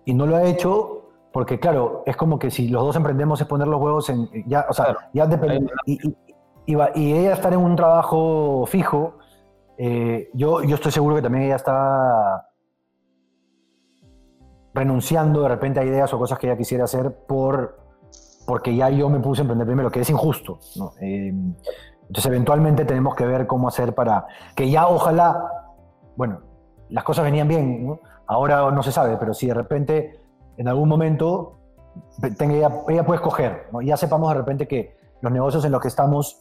y 0.05 0.13
no 0.13 0.25
lo 0.27 0.35
ha 0.35 0.43
hecho 0.43 0.99
porque, 1.31 1.59
claro, 1.59 2.03
es 2.05 2.15
como 2.15 2.37
que 2.37 2.51
si 2.51 2.67
los 2.69 2.83
dos 2.83 2.95
emprendemos 2.95 3.41
es 3.41 3.47
poner 3.47 3.67
los 3.67 3.81
huevos 3.81 4.07
en... 4.11 4.29
Ya, 4.47 4.65
o 4.69 4.73
sea, 4.73 4.85
Claro. 4.85 4.99
ya 5.13 5.25
depende... 5.25 5.67
Y, 5.87 6.07
y- 6.07 6.15
y 6.67 6.75
va- 6.75 6.91
y 6.95 7.11
ella 7.13 7.33
estar 7.33 7.51
en 7.53 7.59
un 7.59 7.75
trabajo 7.75 8.65
fijo, 8.67 9.15
eh, 9.77 10.29
yo, 10.33 10.61
yo 10.63 10.75
estoy 10.75 10.91
seguro 10.93 11.15
que 11.15 11.21
también 11.23 11.45
ella 11.45 11.55
está 11.57 12.47
renunciando 14.73 15.43
de 15.43 15.49
repente 15.49 15.79
a 15.79 15.83
ideas 15.83 16.13
o 16.13 16.19
cosas 16.19 16.39
que 16.39 16.47
ella 16.47 16.57
quisiera 16.57 16.85
hacer 16.85 17.15
por 17.27 17.83
porque 18.45 18.75
ya 18.75 18.89
yo 18.89 19.09
me 19.09 19.19
puse 19.19 19.41
a 19.41 19.43
emprender 19.43 19.65
primero, 19.65 19.89
que 19.89 20.01
es 20.01 20.09
injusto. 20.09 20.59
Eh, 20.99 21.33
entonces, 22.07 22.25
eventualmente 22.25 22.85
tenemos 22.85 23.15
que 23.15 23.25
ver 23.25 23.47
cómo 23.47 23.67
hacer 23.67 23.95
para 23.95 24.27
que 24.55 24.69
ya 24.69 24.87
ojalá, 24.87 25.45
bueno, 26.17 26.41
las 26.89 27.03
cosas 27.03 27.23
venían 27.23 27.47
bien, 27.47 27.99
ahora 28.27 28.69
no 28.71 28.83
se 28.83 28.91
sabe, 28.91 29.17
pero 29.17 29.33
si 29.33 29.47
de 29.47 29.53
repente 29.53 30.19
en 30.57 30.67
algún 30.67 30.89
momento 30.89 31.59
tenga, 32.37 32.53
ella, 32.53 32.71
ella 32.89 33.05
puede 33.05 33.17
escoger, 33.17 33.67
ya 33.83 33.97
sepamos 33.97 34.29
de 34.29 34.35
repente 34.35 34.67
que 34.67 34.97
los 35.21 35.31
negocios 35.31 35.63
en 35.63 35.71
los 35.71 35.81
que 35.81 35.87
estamos 35.87 36.37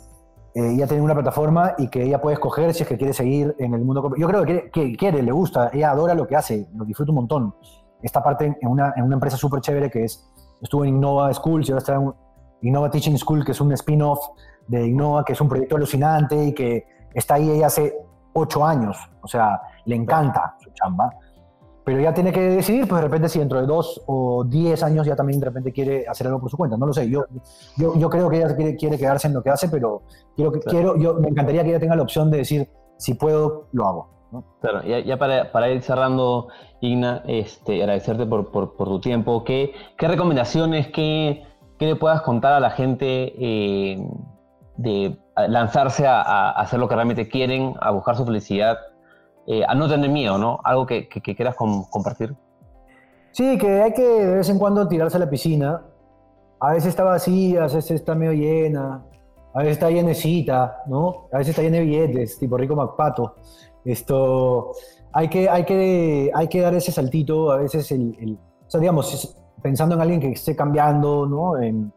eh, 0.54 0.76
ya 0.76 0.86
tienen 0.86 1.04
una 1.04 1.14
plataforma 1.14 1.74
y 1.78 1.88
que 1.88 2.02
ella 2.02 2.20
puede 2.20 2.34
escoger 2.34 2.74
si 2.74 2.82
es 2.82 2.88
que 2.88 2.98
quiere 2.98 3.14
seguir 3.14 3.54
en 3.58 3.72
el 3.72 3.82
mundo. 3.82 4.12
Yo 4.18 4.26
creo 4.26 4.44
que 4.44 4.46
quiere, 4.46 4.70
que 4.70 4.96
quiere, 4.96 5.22
le 5.22 5.32
gusta, 5.32 5.70
ella 5.72 5.92
adora 5.92 6.14
lo 6.14 6.26
que 6.26 6.36
hace, 6.36 6.68
lo 6.74 6.84
disfruta 6.84 7.12
un 7.12 7.16
montón. 7.16 7.54
Esta 8.02 8.22
parte 8.22 8.56
en 8.60 8.68
una, 8.68 8.92
en 8.96 9.04
una 9.04 9.14
empresa 9.14 9.36
súper 9.36 9.60
chévere 9.60 9.90
que 9.90 10.04
es, 10.04 10.28
estuvo 10.60 10.84
en 10.84 10.96
Innova 10.96 11.32
Schools 11.32 11.68
y 11.68 11.72
ahora 11.72 11.78
está 11.78 11.94
en 11.94 12.12
Innova 12.62 12.90
Teaching 12.90 13.16
School, 13.18 13.44
que 13.44 13.52
es 13.52 13.60
un 13.60 13.72
spin-off 13.72 14.18
de 14.68 14.86
Innova, 14.86 15.24
que 15.24 15.32
es 15.32 15.40
un 15.40 15.48
proyecto 15.48 15.76
alucinante 15.76 16.44
y 16.46 16.52
que 16.54 16.86
está 17.14 17.34
ahí 17.34 17.50
ella 17.50 17.66
hace 17.66 17.96
ocho 18.32 18.64
años. 18.64 18.96
O 19.20 19.28
sea, 19.28 19.60
le 19.84 19.96
encanta 19.96 20.56
su 20.60 20.70
chamba. 20.72 21.10
Pero 21.84 22.00
ya 22.00 22.14
tiene 22.14 22.32
que 22.32 22.40
decidir, 22.40 22.86
pues 22.86 23.02
de 23.02 23.08
repente 23.08 23.28
si 23.28 23.40
dentro 23.40 23.60
de 23.60 23.66
dos 23.66 24.00
o 24.06 24.44
diez 24.44 24.84
años 24.84 25.04
ya 25.04 25.16
también 25.16 25.40
de 25.40 25.46
repente 25.46 25.72
quiere 25.72 26.06
hacer 26.06 26.28
algo 26.28 26.40
por 26.40 26.48
su 26.48 26.56
cuenta. 26.56 26.76
No 26.76 26.86
lo 26.86 26.92
sé. 26.92 27.10
Yo, 27.10 27.24
yo, 27.76 27.96
yo 27.96 28.08
creo 28.08 28.30
que 28.30 28.36
ella 28.36 28.54
quiere, 28.54 28.76
quiere 28.76 28.98
quedarse 28.98 29.26
en 29.26 29.34
lo 29.34 29.42
que 29.42 29.50
hace, 29.50 29.68
pero 29.68 30.02
quiero 30.36 30.52
que, 30.52 30.60
quiero, 30.60 30.96
yo, 30.96 31.14
me 31.14 31.28
encantaría 31.28 31.64
que 31.64 31.70
ella 31.70 31.80
tenga 31.80 31.96
la 31.96 32.02
opción 32.02 32.30
de 32.30 32.38
decir, 32.38 32.70
si 32.98 33.14
puedo, 33.14 33.66
lo 33.72 33.88
hago. 33.88 34.08
Claro, 34.60 34.82
ya, 34.82 35.18
para, 35.18 35.52
para 35.52 35.70
ir 35.70 35.82
cerrando, 35.82 36.48
Igna, 36.80 37.22
este, 37.26 37.82
agradecerte 37.82 38.24
por, 38.24 38.50
por, 38.50 38.74
tu 38.76 39.00
tiempo. 39.00 39.44
¿Qué, 39.44 39.72
qué 39.98 40.08
recomendaciones, 40.08 40.88
qué, 40.88 41.44
qué 41.78 41.86
le 41.86 41.96
puedas 41.96 42.22
contar 42.22 42.54
a 42.54 42.60
la 42.60 42.70
gente 42.70 43.34
eh, 43.38 44.02
de 44.76 45.18
lanzarse 45.48 46.06
a, 46.06 46.50
hacer 46.50 46.78
lo 46.80 46.88
que 46.88 46.94
realmente 46.94 47.28
quieren, 47.28 47.74
a 47.80 47.90
buscar 47.90 48.16
su 48.16 48.24
felicidad, 48.24 48.78
eh, 49.46 49.64
a 49.66 49.74
no 49.74 49.88
tener 49.88 50.08
miedo, 50.08 50.38
¿no? 50.38 50.60
Algo 50.64 50.86
que, 50.86 51.08
que, 51.08 51.34
quieras 51.34 51.54
com- 51.54 51.84
compartir. 51.90 52.34
Sí, 53.32 53.58
que 53.58 53.82
hay 53.82 53.92
que 53.92 54.02
de 54.02 54.36
vez 54.36 54.48
en 54.48 54.58
cuando 54.58 54.88
tirarse 54.88 55.16
a 55.16 55.20
la 55.20 55.28
piscina. 55.28 55.82
A 56.60 56.72
veces 56.72 56.90
está 56.90 57.02
vacía, 57.02 57.60
a 57.60 57.62
veces 57.64 57.90
está 57.90 58.14
medio 58.14 58.32
llena, 58.32 59.02
a 59.52 59.58
veces 59.58 59.72
está 59.72 59.90
llenecita, 59.90 60.82
¿no? 60.86 61.26
A 61.32 61.38
veces 61.38 61.50
está 61.50 61.62
llena 61.62 61.78
de 61.78 61.84
billetes, 61.84 62.38
tipo 62.38 62.56
Rico 62.56 62.76
MacPato. 62.76 63.34
Esto, 63.84 64.72
hay 65.12 65.28
que, 65.28 65.48
hay 65.48 65.64
que, 65.64 66.30
hay 66.34 66.48
que 66.48 66.60
dar 66.60 66.74
ese 66.74 66.92
saltito, 66.92 67.50
a 67.50 67.56
veces 67.56 67.90
el, 67.92 68.16
el- 68.20 68.38
o 68.66 68.70
sea, 68.70 68.80
digamos, 68.80 69.36
pensando 69.62 69.94
en 69.94 70.00
alguien 70.00 70.20
que 70.20 70.30
esté 70.32 70.54
cambiando, 70.56 71.26
¿no? 71.26 71.58
En- 71.60 71.92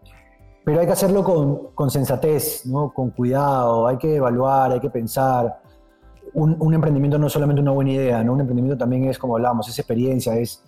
pero 0.64 0.80
hay 0.80 0.88
que 0.88 0.94
hacerlo 0.94 1.24
con, 1.24 1.68
con 1.76 1.92
sensatez, 1.92 2.66
¿no? 2.66 2.92
Con 2.92 3.12
cuidado, 3.12 3.86
hay 3.88 3.98
que 3.98 4.16
evaluar, 4.16 4.72
hay 4.72 4.80
que 4.80 4.90
pensar. 4.90 5.62
Un, 6.34 6.58
un 6.60 6.74
emprendimiento 6.74 7.20
no 7.20 7.28
es 7.28 7.34
solamente 7.34 7.62
una 7.62 7.72
buena 7.72 7.92
idea, 7.92 8.24
¿no? 8.24 8.34
Un 8.34 8.42
emprendimiento 8.42 8.78
también 8.78 9.06
es, 9.06 9.20
como 9.20 9.36
hablábamos, 9.36 9.70
es 9.70 9.78
experiencia, 9.78 10.36
es, 10.36 10.64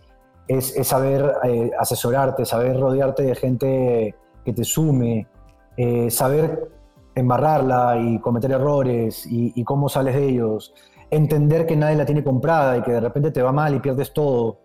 es, 0.48 0.76
es 0.78 0.88
saber 0.88 1.34
eh, 1.44 1.72
asesorarte, 1.80 2.46
saber 2.46 2.80
rodearte 2.80 3.24
de 3.24 3.36
gente 3.36 4.16
que 4.46 4.54
te 4.54 4.64
sume, 4.64 5.28
eh, 5.76 6.10
saber 6.12 6.70
embarrarla 7.16 7.98
y 8.00 8.20
cometer 8.20 8.52
errores 8.52 9.26
y, 9.26 9.52
y 9.60 9.64
cómo 9.64 9.90
sales 9.90 10.14
de 10.16 10.26
ellos, 10.30 10.74
entender 11.10 11.66
que 11.66 11.76
nadie 11.76 11.96
la 11.96 12.06
tiene 12.06 12.24
comprada 12.24 12.78
y 12.78 12.82
que 12.82 12.92
de 12.92 13.00
repente 13.00 13.32
te 13.32 13.42
va 13.42 13.52
mal 13.52 13.74
y 13.76 13.80
pierdes 13.80 14.14
todo. 14.14 14.60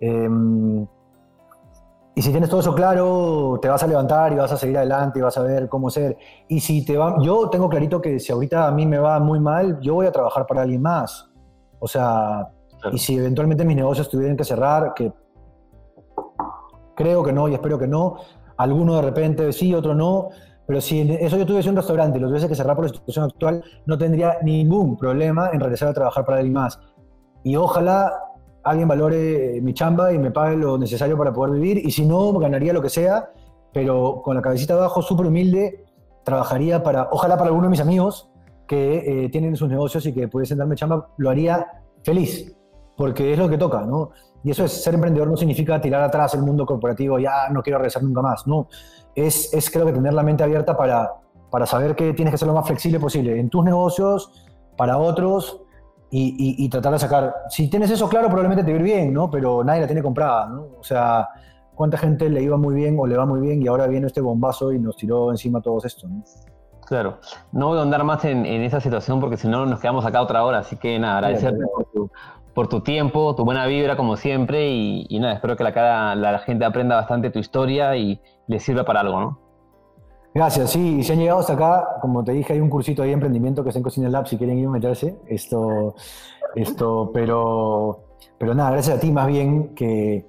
Em, 0.00 0.86
y 2.16 2.22
si 2.22 2.30
tienes 2.30 2.48
todo 2.48 2.60
eso 2.60 2.74
claro, 2.74 3.58
te 3.60 3.68
vas 3.68 3.82
a 3.82 3.86
levantar 3.88 4.32
y 4.32 4.36
vas 4.36 4.52
a 4.52 4.56
seguir 4.56 4.78
adelante 4.78 5.18
y 5.18 5.22
vas 5.22 5.36
a 5.36 5.42
ver 5.42 5.68
cómo 5.68 5.90
ser. 5.90 6.16
Y 6.48 6.60
si 6.60 6.84
te 6.84 6.96
va, 6.96 7.16
yo 7.20 7.48
tengo 7.50 7.68
clarito 7.68 8.00
que 8.00 8.20
si 8.20 8.30
ahorita 8.30 8.68
a 8.68 8.70
mí 8.70 8.86
me 8.86 8.98
va 8.98 9.18
muy 9.18 9.40
mal, 9.40 9.80
yo 9.80 9.94
voy 9.94 10.06
a 10.06 10.12
trabajar 10.12 10.46
para 10.46 10.62
alguien 10.62 10.80
más. 10.80 11.28
O 11.80 11.88
sea, 11.88 12.48
y 12.92 12.98
si 12.98 13.16
eventualmente 13.16 13.64
mis 13.64 13.76
negocios 13.76 14.08
tuvieran 14.08 14.36
que 14.36 14.44
cerrar, 14.44 14.94
que 14.94 15.12
creo 16.94 17.22
que 17.24 17.32
no 17.32 17.48
y 17.48 17.54
espero 17.54 17.78
que 17.78 17.88
no, 17.88 18.16
alguno 18.56 18.96
de 18.96 19.02
repente 19.02 19.52
sí, 19.52 19.74
otro 19.74 19.94
no, 19.94 20.28
pero 20.66 20.80
si 20.80 21.00
eso 21.00 21.36
yo 21.36 21.46
tuviese 21.46 21.68
un 21.68 21.76
restaurante 21.76 22.18
y 22.18 22.20
lo 22.20 22.28
tuviese 22.28 22.48
que 22.48 22.54
cerrar 22.54 22.76
por 22.76 22.86
la 22.86 22.92
situación 22.92 23.26
actual, 23.26 23.62
no 23.86 23.98
tendría 23.98 24.38
ningún 24.42 24.96
problema 24.96 25.50
en 25.52 25.60
regresar 25.60 25.88
a 25.88 25.94
trabajar 25.94 26.24
para 26.24 26.38
alguien 26.38 26.54
más. 26.54 26.80
Y 27.42 27.56
ojalá 27.56 28.12
alguien 28.62 28.88
valore 28.88 29.58
eh, 29.58 29.60
mi 29.60 29.74
chamba 29.74 30.12
y 30.12 30.18
me 30.18 30.30
pague 30.30 30.56
lo 30.56 30.78
necesario 30.78 31.18
para 31.18 31.32
poder 31.32 31.54
vivir, 31.54 31.78
y 31.78 31.90
si 31.90 32.06
no, 32.06 32.32
ganaría 32.32 32.72
lo 32.72 32.80
que 32.80 32.88
sea, 32.88 33.30
pero 33.72 34.22
con 34.22 34.36
la 34.36 34.42
cabecita 34.42 34.74
abajo, 34.74 35.02
súper 35.02 35.26
humilde, 35.26 35.84
trabajaría 36.24 36.82
para, 36.82 37.08
ojalá 37.10 37.36
para 37.36 37.48
alguno 37.48 37.64
de 37.64 37.70
mis 37.70 37.80
amigos 37.80 38.30
que 38.66 39.24
eh, 39.24 39.28
tienen 39.28 39.56
sus 39.56 39.68
negocios 39.68 40.06
y 40.06 40.14
que 40.14 40.28
pudiesen 40.28 40.58
darme 40.58 40.76
chamba, 40.76 41.08
lo 41.18 41.28
haría 41.28 41.82
feliz, 42.02 42.56
porque 42.96 43.32
es 43.32 43.38
lo 43.38 43.48
que 43.48 43.58
toca, 43.58 43.82
¿no? 43.82 44.10
Y 44.44 44.50
eso 44.50 44.64
es, 44.64 44.82
ser 44.84 44.94
emprendedor 44.94 45.28
no 45.28 45.36
significa 45.36 45.80
tirar 45.80 46.02
atrás 46.02 46.34
el 46.34 46.42
mundo 46.42 46.64
corporativo, 46.66 47.18
ya 47.18 47.48
no 47.50 47.62
quiero 47.62 47.78
regresar 47.78 48.02
nunca 48.04 48.22
más, 48.22 48.46
no. 48.46 48.68
Es, 49.14 49.52
es 49.52 49.70
creo 49.70 49.86
que 49.86 49.92
tener 49.92 50.12
la 50.12 50.22
mente 50.22 50.44
abierta 50.44 50.76
para, 50.76 51.10
para 51.50 51.66
saber 51.66 51.96
que 51.96 52.12
tienes 52.12 52.32
que 52.32 52.38
ser 52.38 52.46
lo 52.48 52.54
más 52.54 52.66
flexible 52.66 53.00
posible 53.00 53.38
en 53.40 53.48
tus 53.48 53.64
negocios, 53.64 54.46
para 54.76 54.98
otros, 54.98 55.60
y, 56.10 56.28
y- 56.60 56.64
y 56.64 56.68
tratar 56.68 56.92
de 56.92 56.98
sacar. 57.00 57.34
Si 57.48 57.68
tienes 57.68 57.90
eso 57.90 58.08
claro, 58.08 58.26
probablemente 58.28 58.62
te 58.62 58.70
va 58.70 58.76
a 58.76 58.80
ir 58.80 58.84
bien, 58.84 59.12
¿no? 59.12 59.28
Pero 59.30 59.64
nadie 59.64 59.80
la 59.80 59.86
tiene 59.86 60.02
comprada, 60.02 60.46
¿no? 60.48 60.62
O 60.78 60.82
sea, 60.84 61.28
¿cuánta 61.74 61.96
gente 61.96 62.28
le 62.28 62.40
iba 62.42 62.56
muy 62.56 62.74
bien 62.74 62.96
o 63.00 63.06
le 63.06 63.16
va 63.16 63.26
muy 63.26 63.40
bien 63.40 63.62
y 63.62 63.66
ahora 63.66 63.86
viene 63.88 64.06
este 64.06 64.20
bombazo 64.20 64.72
y 64.72 64.78
nos 64.78 64.96
tiró 64.96 65.30
encima 65.32 65.60
todos 65.60 65.84
esto, 65.86 66.06
¿no? 66.06 66.22
Claro, 66.86 67.18
no 67.50 67.68
voy 67.68 67.78
a 67.78 67.82
andar 67.82 68.04
más 68.04 68.24
en, 68.26 68.44
en 68.44 68.62
esa 68.62 68.78
situación 68.78 69.18
porque 69.18 69.36
si 69.38 69.48
no 69.48 69.64
nos 69.64 69.80
quedamos 69.80 70.04
acá 70.04 70.20
otra 70.20 70.44
hora, 70.44 70.58
así 70.58 70.76
que 70.76 70.98
nada, 70.98 71.16
agradecerte 71.18 71.64
por 71.74 71.84
tu, 71.86 72.10
por 72.54 72.68
tu 72.68 72.80
tiempo, 72.80 73.34
tu 73.34 73.44
buena 73.44 73.66
vibra 73.66 73.96
como 73.96 74.16
siempre 74.16 74.70
y, 74.70 75.06
y 75.08 75.18
nada, 75.18 75.34
espero 75.34 75.56
que 75.56 75.64
la, 75.64 75.72
cara, 75.72 76.14
la, 76.14 76.38
gente 76.38 76.64
aprenda 76.64 76.94
bastante 76.96 77.30
tu 77.30 77.40
historia 77.40 77.96
y 77.96 78.20
les 78.46 78.62
sirva 78.62 78.84
para 78.84 79.00
algo, 79.00 79.20
¿no? 79.20 79.38
Gracias, 80.32 80.70
sí, 80.70 80.98
y 80.98 81.04
si 81.04 81.12
han 81.12 81.18
llegado 81.18 81.40
hasta 81.40 81.52
acá, 81.52 81.86
como 82.00 82.24
te 82.24 82.32
dije, 82.32 82.54
hay 82.54 82.60
un 82.60 82.68
cursito 82.68 83.02
ahí 83.02 83.08
de 83.08 83.14
emprendimiento 83.14 83.62
que 83.62 83.68
está 83.68 83.78
en 83.78 83.84
Cocina 83.84 84.08
Lab 84.08 84.26
si 84.26 84.36
quieren 84.36 84.58
ir 84.58 84.66
a 84.66 84.70
meterse. 84.70 85.16
Esto, 85.28 85.94
esto, 86.56 87.10
pero, 87.12 88.00
pero 88.38 88.54
nada, 88.54 88.72
gracias 88.72 88.96
a 88.96 89.00
ti 89.00 89.12
más 89.12 89.28
bien 89.28 89.74
que, 89.74 90.26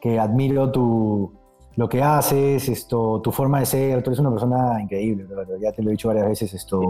que 0.00 0.18
admiro 0.18 0.70
tu, 0.70 1.32
lo 1.74 1.88
que 1.88 2.02
haces, 2.02 2.68
esto, 2.68 3.20
tu 3.20 3.32
forma 3.32 3.60
de 3.60 3.66
ser, 3.66 4.02
tú 4.02 4.10
eres 4.10 4.20
una 4.20 4.30
persona 4.30 4.80
increíble, 4.80 5.26
ya 5.60 5.72
te 5.72 5.82
lo 5.82 5.90
he 5.90 5.92
dicho 5.92 6.08
varias 6.08 6.28
veces, 6.28 6.54
esto, 6.54 6.80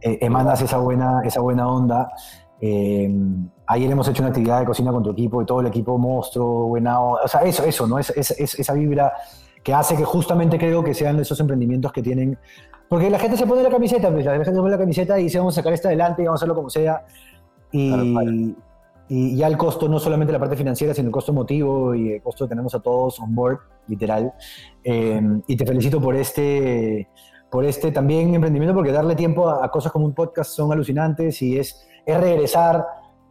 eh, 0.00 0.18
emanas 0.20 0.62
esa 0.62 0.78
buena, 0.78 1.22
esa 1.24 1.40
buena 1.40 1.68
onda. 1.68 2.10
Eh, 2.60 3.12
ayer 3.66 3.90
hemos 3.90 4.06
hecho 4.08 4.22
una 4.22 4.28
actividad 4.28 4.60
de 4.60 4.66
cocina 4.66 4.92
con 4.92 5.02
tu 5.02 5.10
equipo 5.10 5.40
y 5.42 5.46
todo 5.46 5.60
el 5.60 5.66
equipo 5.66 5.96
monstruo, 5.98 6.66
buena 6.66 7.00
onda, 7.00 7.22
o 7.24 7.28
sea, 7.28 7.40
eso, 7.42 7.64
eso, 7.64 7.86
¿no? 7.86 7.98
Es, 7.98 8.10
es- 8.10 8.30
es- 8.32 8.58
esa 8.58 8.74
vibra 8.74 9.12
que 9.62 9.72
hace 9.72 9.96
que 9.96 10.04
justamente 10.04 10.58
creo 10.58 10.84
que 10.84 10.92
sean 10.94 11.18
esos 11.20 11.40
emprendimientos 11.40 11.90
que 11.92 12.02
tienen, 12.02 12.38
porque 12.88 13.08
la 13.08 13.18
gente 13.18 13.36
se 13.36 13.46
pone 13.46 13.62
la 13.62 13.70
camiseta, 13.70 14.10
pues, 14.12 14.24
la 14.26 14.32
gente 14.32 14.50
se 14.52 14.56
pone 14.56 14.70
la 14.70 14.78
camiseta 14.78 15.18
y 15.18 15.24
dice 15.24 15.38
vamos 15.38 15.54
a 15.56 15.60
sacar 15.60 15.72
esto 15.72 15.88
adelante 15.88 16.22
y 16.22 16.26
vamos 16.26 16.38
a 16.38 16.40
hacerlo 16.40 16.54
como 16.54 16.68
sea, 16.70 17.04
y, 17.72 18.54
y 19.08 19.36
ya 19.36 19.46
el 19.48 19.56
costo, 19.56 19.88
no 19.88 19.98
solamente 19.98 20.32
la 20.32 20.38
parte 20.38 20.56
financiera, 20.56 20.94
sino 20.94 21.08
el 21.08 21.12
costo 21.12 21.32
emotivo 21.32 21.94
y 21.94 22.12
el 22.12 22.22
costo 22.22 22.44
de 22.44 22.50
tenernos 22.50 22.74
a 22.74 22.80
todos 22.80 23.18
on 23.20 23.34
board, 23.34 23.58
literal. 23.88 24.32
Eh, 24.82 25.20
y 25.46 25.56
te 25.56 25.66
felicito 25.66 26.00
por 26.00 26.14
este, 26.14 27.08
por 27.50 27.64
este 27.64 27.90
también 27.92 28.34
emprendimiento, 28.34 28.74
porque 28.74 28.92
darle 28.92 29.14
tiempo 29.16 29.48
a, 29.48 29.64
a 29.64 29.70
cosas 29.70 29.90
como 29.92 30.04
un 30.04 30.14
podcast 30.14 30.50
son 30.52 30.70
alucinantes 30.72 31.40
y 31.42 31.58
es, 31.58 31.86
es 32.06 32.20
regresar, 32.20 32.84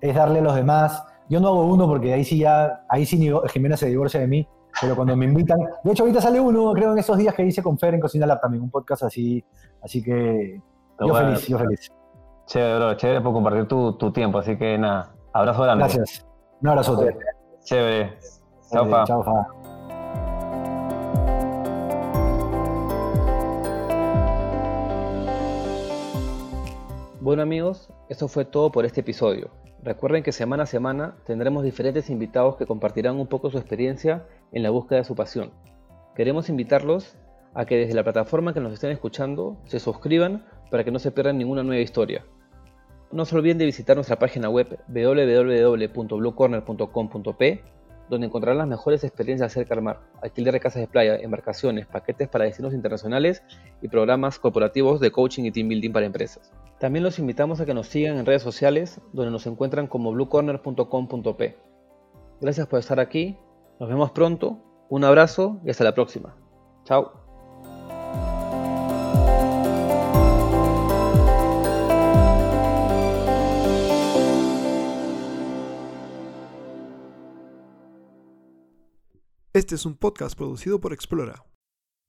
es 0.03 0.13
darle 0.13 0.39
a 0.39 0.41
los 0.41 0.55
demás. 0.55 1.01
Yo 1.29 1.39
no 1.39 1.47
hago 1.47 1.65
uno 1.65 1.87
porque 1.87 2.13
ahí 2.13 2.25
sí 2.25 2.37
ya, 2.37 2.83
ahí 2.89 3.05
sí 3.05 3.17
Jimena 3.53 3.77
se 3.77 3.87
divorcia 3.87 4.19
de 4.19 4.27
mí, 4.27 4.47
pero 4.81 4.95
cuando 4.95 5.15
me 5.15 5.25
invitan, 5.25 5.57
de 5.81 5.91
hecho 5.91 6.03
ahorita 6.03 6.19
sale 6.19 6.41
uno, 6.41 6.73
creo 6.73 6.91
en 6.91 6.97
esos 6.97 7.17
días 7.17 7.33
que 7.33 7.45
hice 7.45 7.63
con 7.63 7.79
Fer 7.79 7.93
en 7.93 8.01
Cocina 8.01 8.25
Lab 8.25 8.41
también, 8.41 8.61
un 8.61 8.69
podcast 8.69 9.03
así, 9.03 9.43
así 9.81 10.03
que 10.03 10.61
yo 10.99 11.07
Bueno, 11.07 11.29
feliz, 11.29 11.47
yo 11.47 11.57
feliz. 11.57 11.91
Chévere, 12.47 12.75
bro, 12.75 12.93
chévere 12.95 13.21
por 13.21 13.31
compartir 13.31 13.65
tu, 13.69 13.93
tu 13.93 14.11
tiempo. 14.11 14.39
Así 14.39 14.57
que 14.57 14.77
nada, 14.77 15.15
abrazo 15.31 15.63
grande. 15.63 15.85
Gracias. 15.85 16.27
Un 16.61 16.67
abrazote. 16.67 17.17
Chévere. 17.63 18.17
Chao, 18.69 18.89
pa. 18.89 19.05
Chao, 19.05 19.23
Fa. 19.23 19.47
Bueno 27.21 27.41
amigos, 27.41 27.89
eso 28.09 28.27
fue 28.27 28.43
todo 28.43 28.69
por 28.69 28.83
este 28.83 28.99
episodio. 28.99 29.49
Recuerden 29.83 30.23
que 30.23 30.31
semana 30.31 30.63
a 30.63 30.65
semana 30.65 31.17
tendremos 31.25 31.65
diferentes 31.65 32.09
invitados 32.09 32.55
que 32.55 32.65
compartirán 32.65 33.19
un 33.19 33.27
poco 33.27 33.51
su 33.51 33.57
experiencia 33.57 34.25
en 34.53 34.63
la 34.63 34.69
búsqueda 34.69 34.99
de 34.99 35.05
su 35.05 35.13
pasión. 35.13 35.51
Queremos 36.15 36.47
invitarlos 36.47 37.17
a 37.53 37.65
que 37.65 37.75
desde 37.75 37.93
la 37.93 38.05
plataforma 38.05 38.53
que 38.53 38.61
nos 38.61 38.71
estén 38.71 38.91
escuchando 38.91 39.57
se 39.65 39.81
suscriban 39.81 40.45
para 40.71 40.85
que 40.85 40.91
no 40.91 40.99
se 40.99 41.11
pierdan 41.11 41.37
ninguna 41.37 41.63
nueva 41.63 41.81
historia. 41.81 42.23
No 43.11 43.25
se 43.25 43.35
olviden 43.35 43.57
de 43.57 43.65
visitar 43.65 43.97
nuestra 43.97 44.17
página 44.17 44.49
web 44.49 44.79
www.bluecorner.com.p 44.87 47.63
donde 48.09 48.27
encontrarán 48.27 48.57
las 48.59 48.67
mejores 48.67 49.03
experiencias 49.03 49.51
acerca 49.51 49.75
del 49.75 49.83
mar, 49.83 49.99
alquiler 50.21 50.53
de 50.53 50.61
casas 50.61 50.79
de 50.81 50.87
playa, 50.87 51.17
embarcaciones, 51.17 51.87
paquetes 51.87 52.29
para 52.29 52.45
destinos 52.45 52.73
internacionales 52.73 53.43
y 53.81 53.89
programas 53.89 54.39
corporativos 54.39 55.01
de 55.01 55.11
coaching 55.11 55.43
y 55.43 55.51
team 55.51 55.67
building 55.67 55.91
para 55.91 56.05
empresas. 56.05 56.53
También 56.83 57.05
los 57.05 57.17
invitamos 57.17 57.61
a 57.61 57.65
que 57.65 57.73
nos 57.73 57.87
sigan 57.87 58.17
en 58.17 58.25
redes 58.25 58.41
sociales, 58.41 58.99
donde 59.13 59.31
nos 59.31 59.47
encuentran 59.47 59.87
como 59.87 60.11
bluecorner.com.p. 60.11 61.57
Gracias 62.41 62.67
por 62.67 62.77
estar 62.77 62.99
aquí, 62.99 63.37
nos 63.79 63.87
vemos 63.87 64.11
pronto, 64.11 64.57
un 64.89 65.05
abrazo 65.05 65.61
y 65.63 65.69
hasta 65.69 65.85
la 65.85 65.95
próxima. 65.95 66.35
Chao. 66.83 67.13
Este 79.53 79.75
es 79.75 79.85
un 79.85 79.95
podcast 79.95 80.37
producido 80.37 80.81
por 80.81 80.91
Explora. 80.91 81.45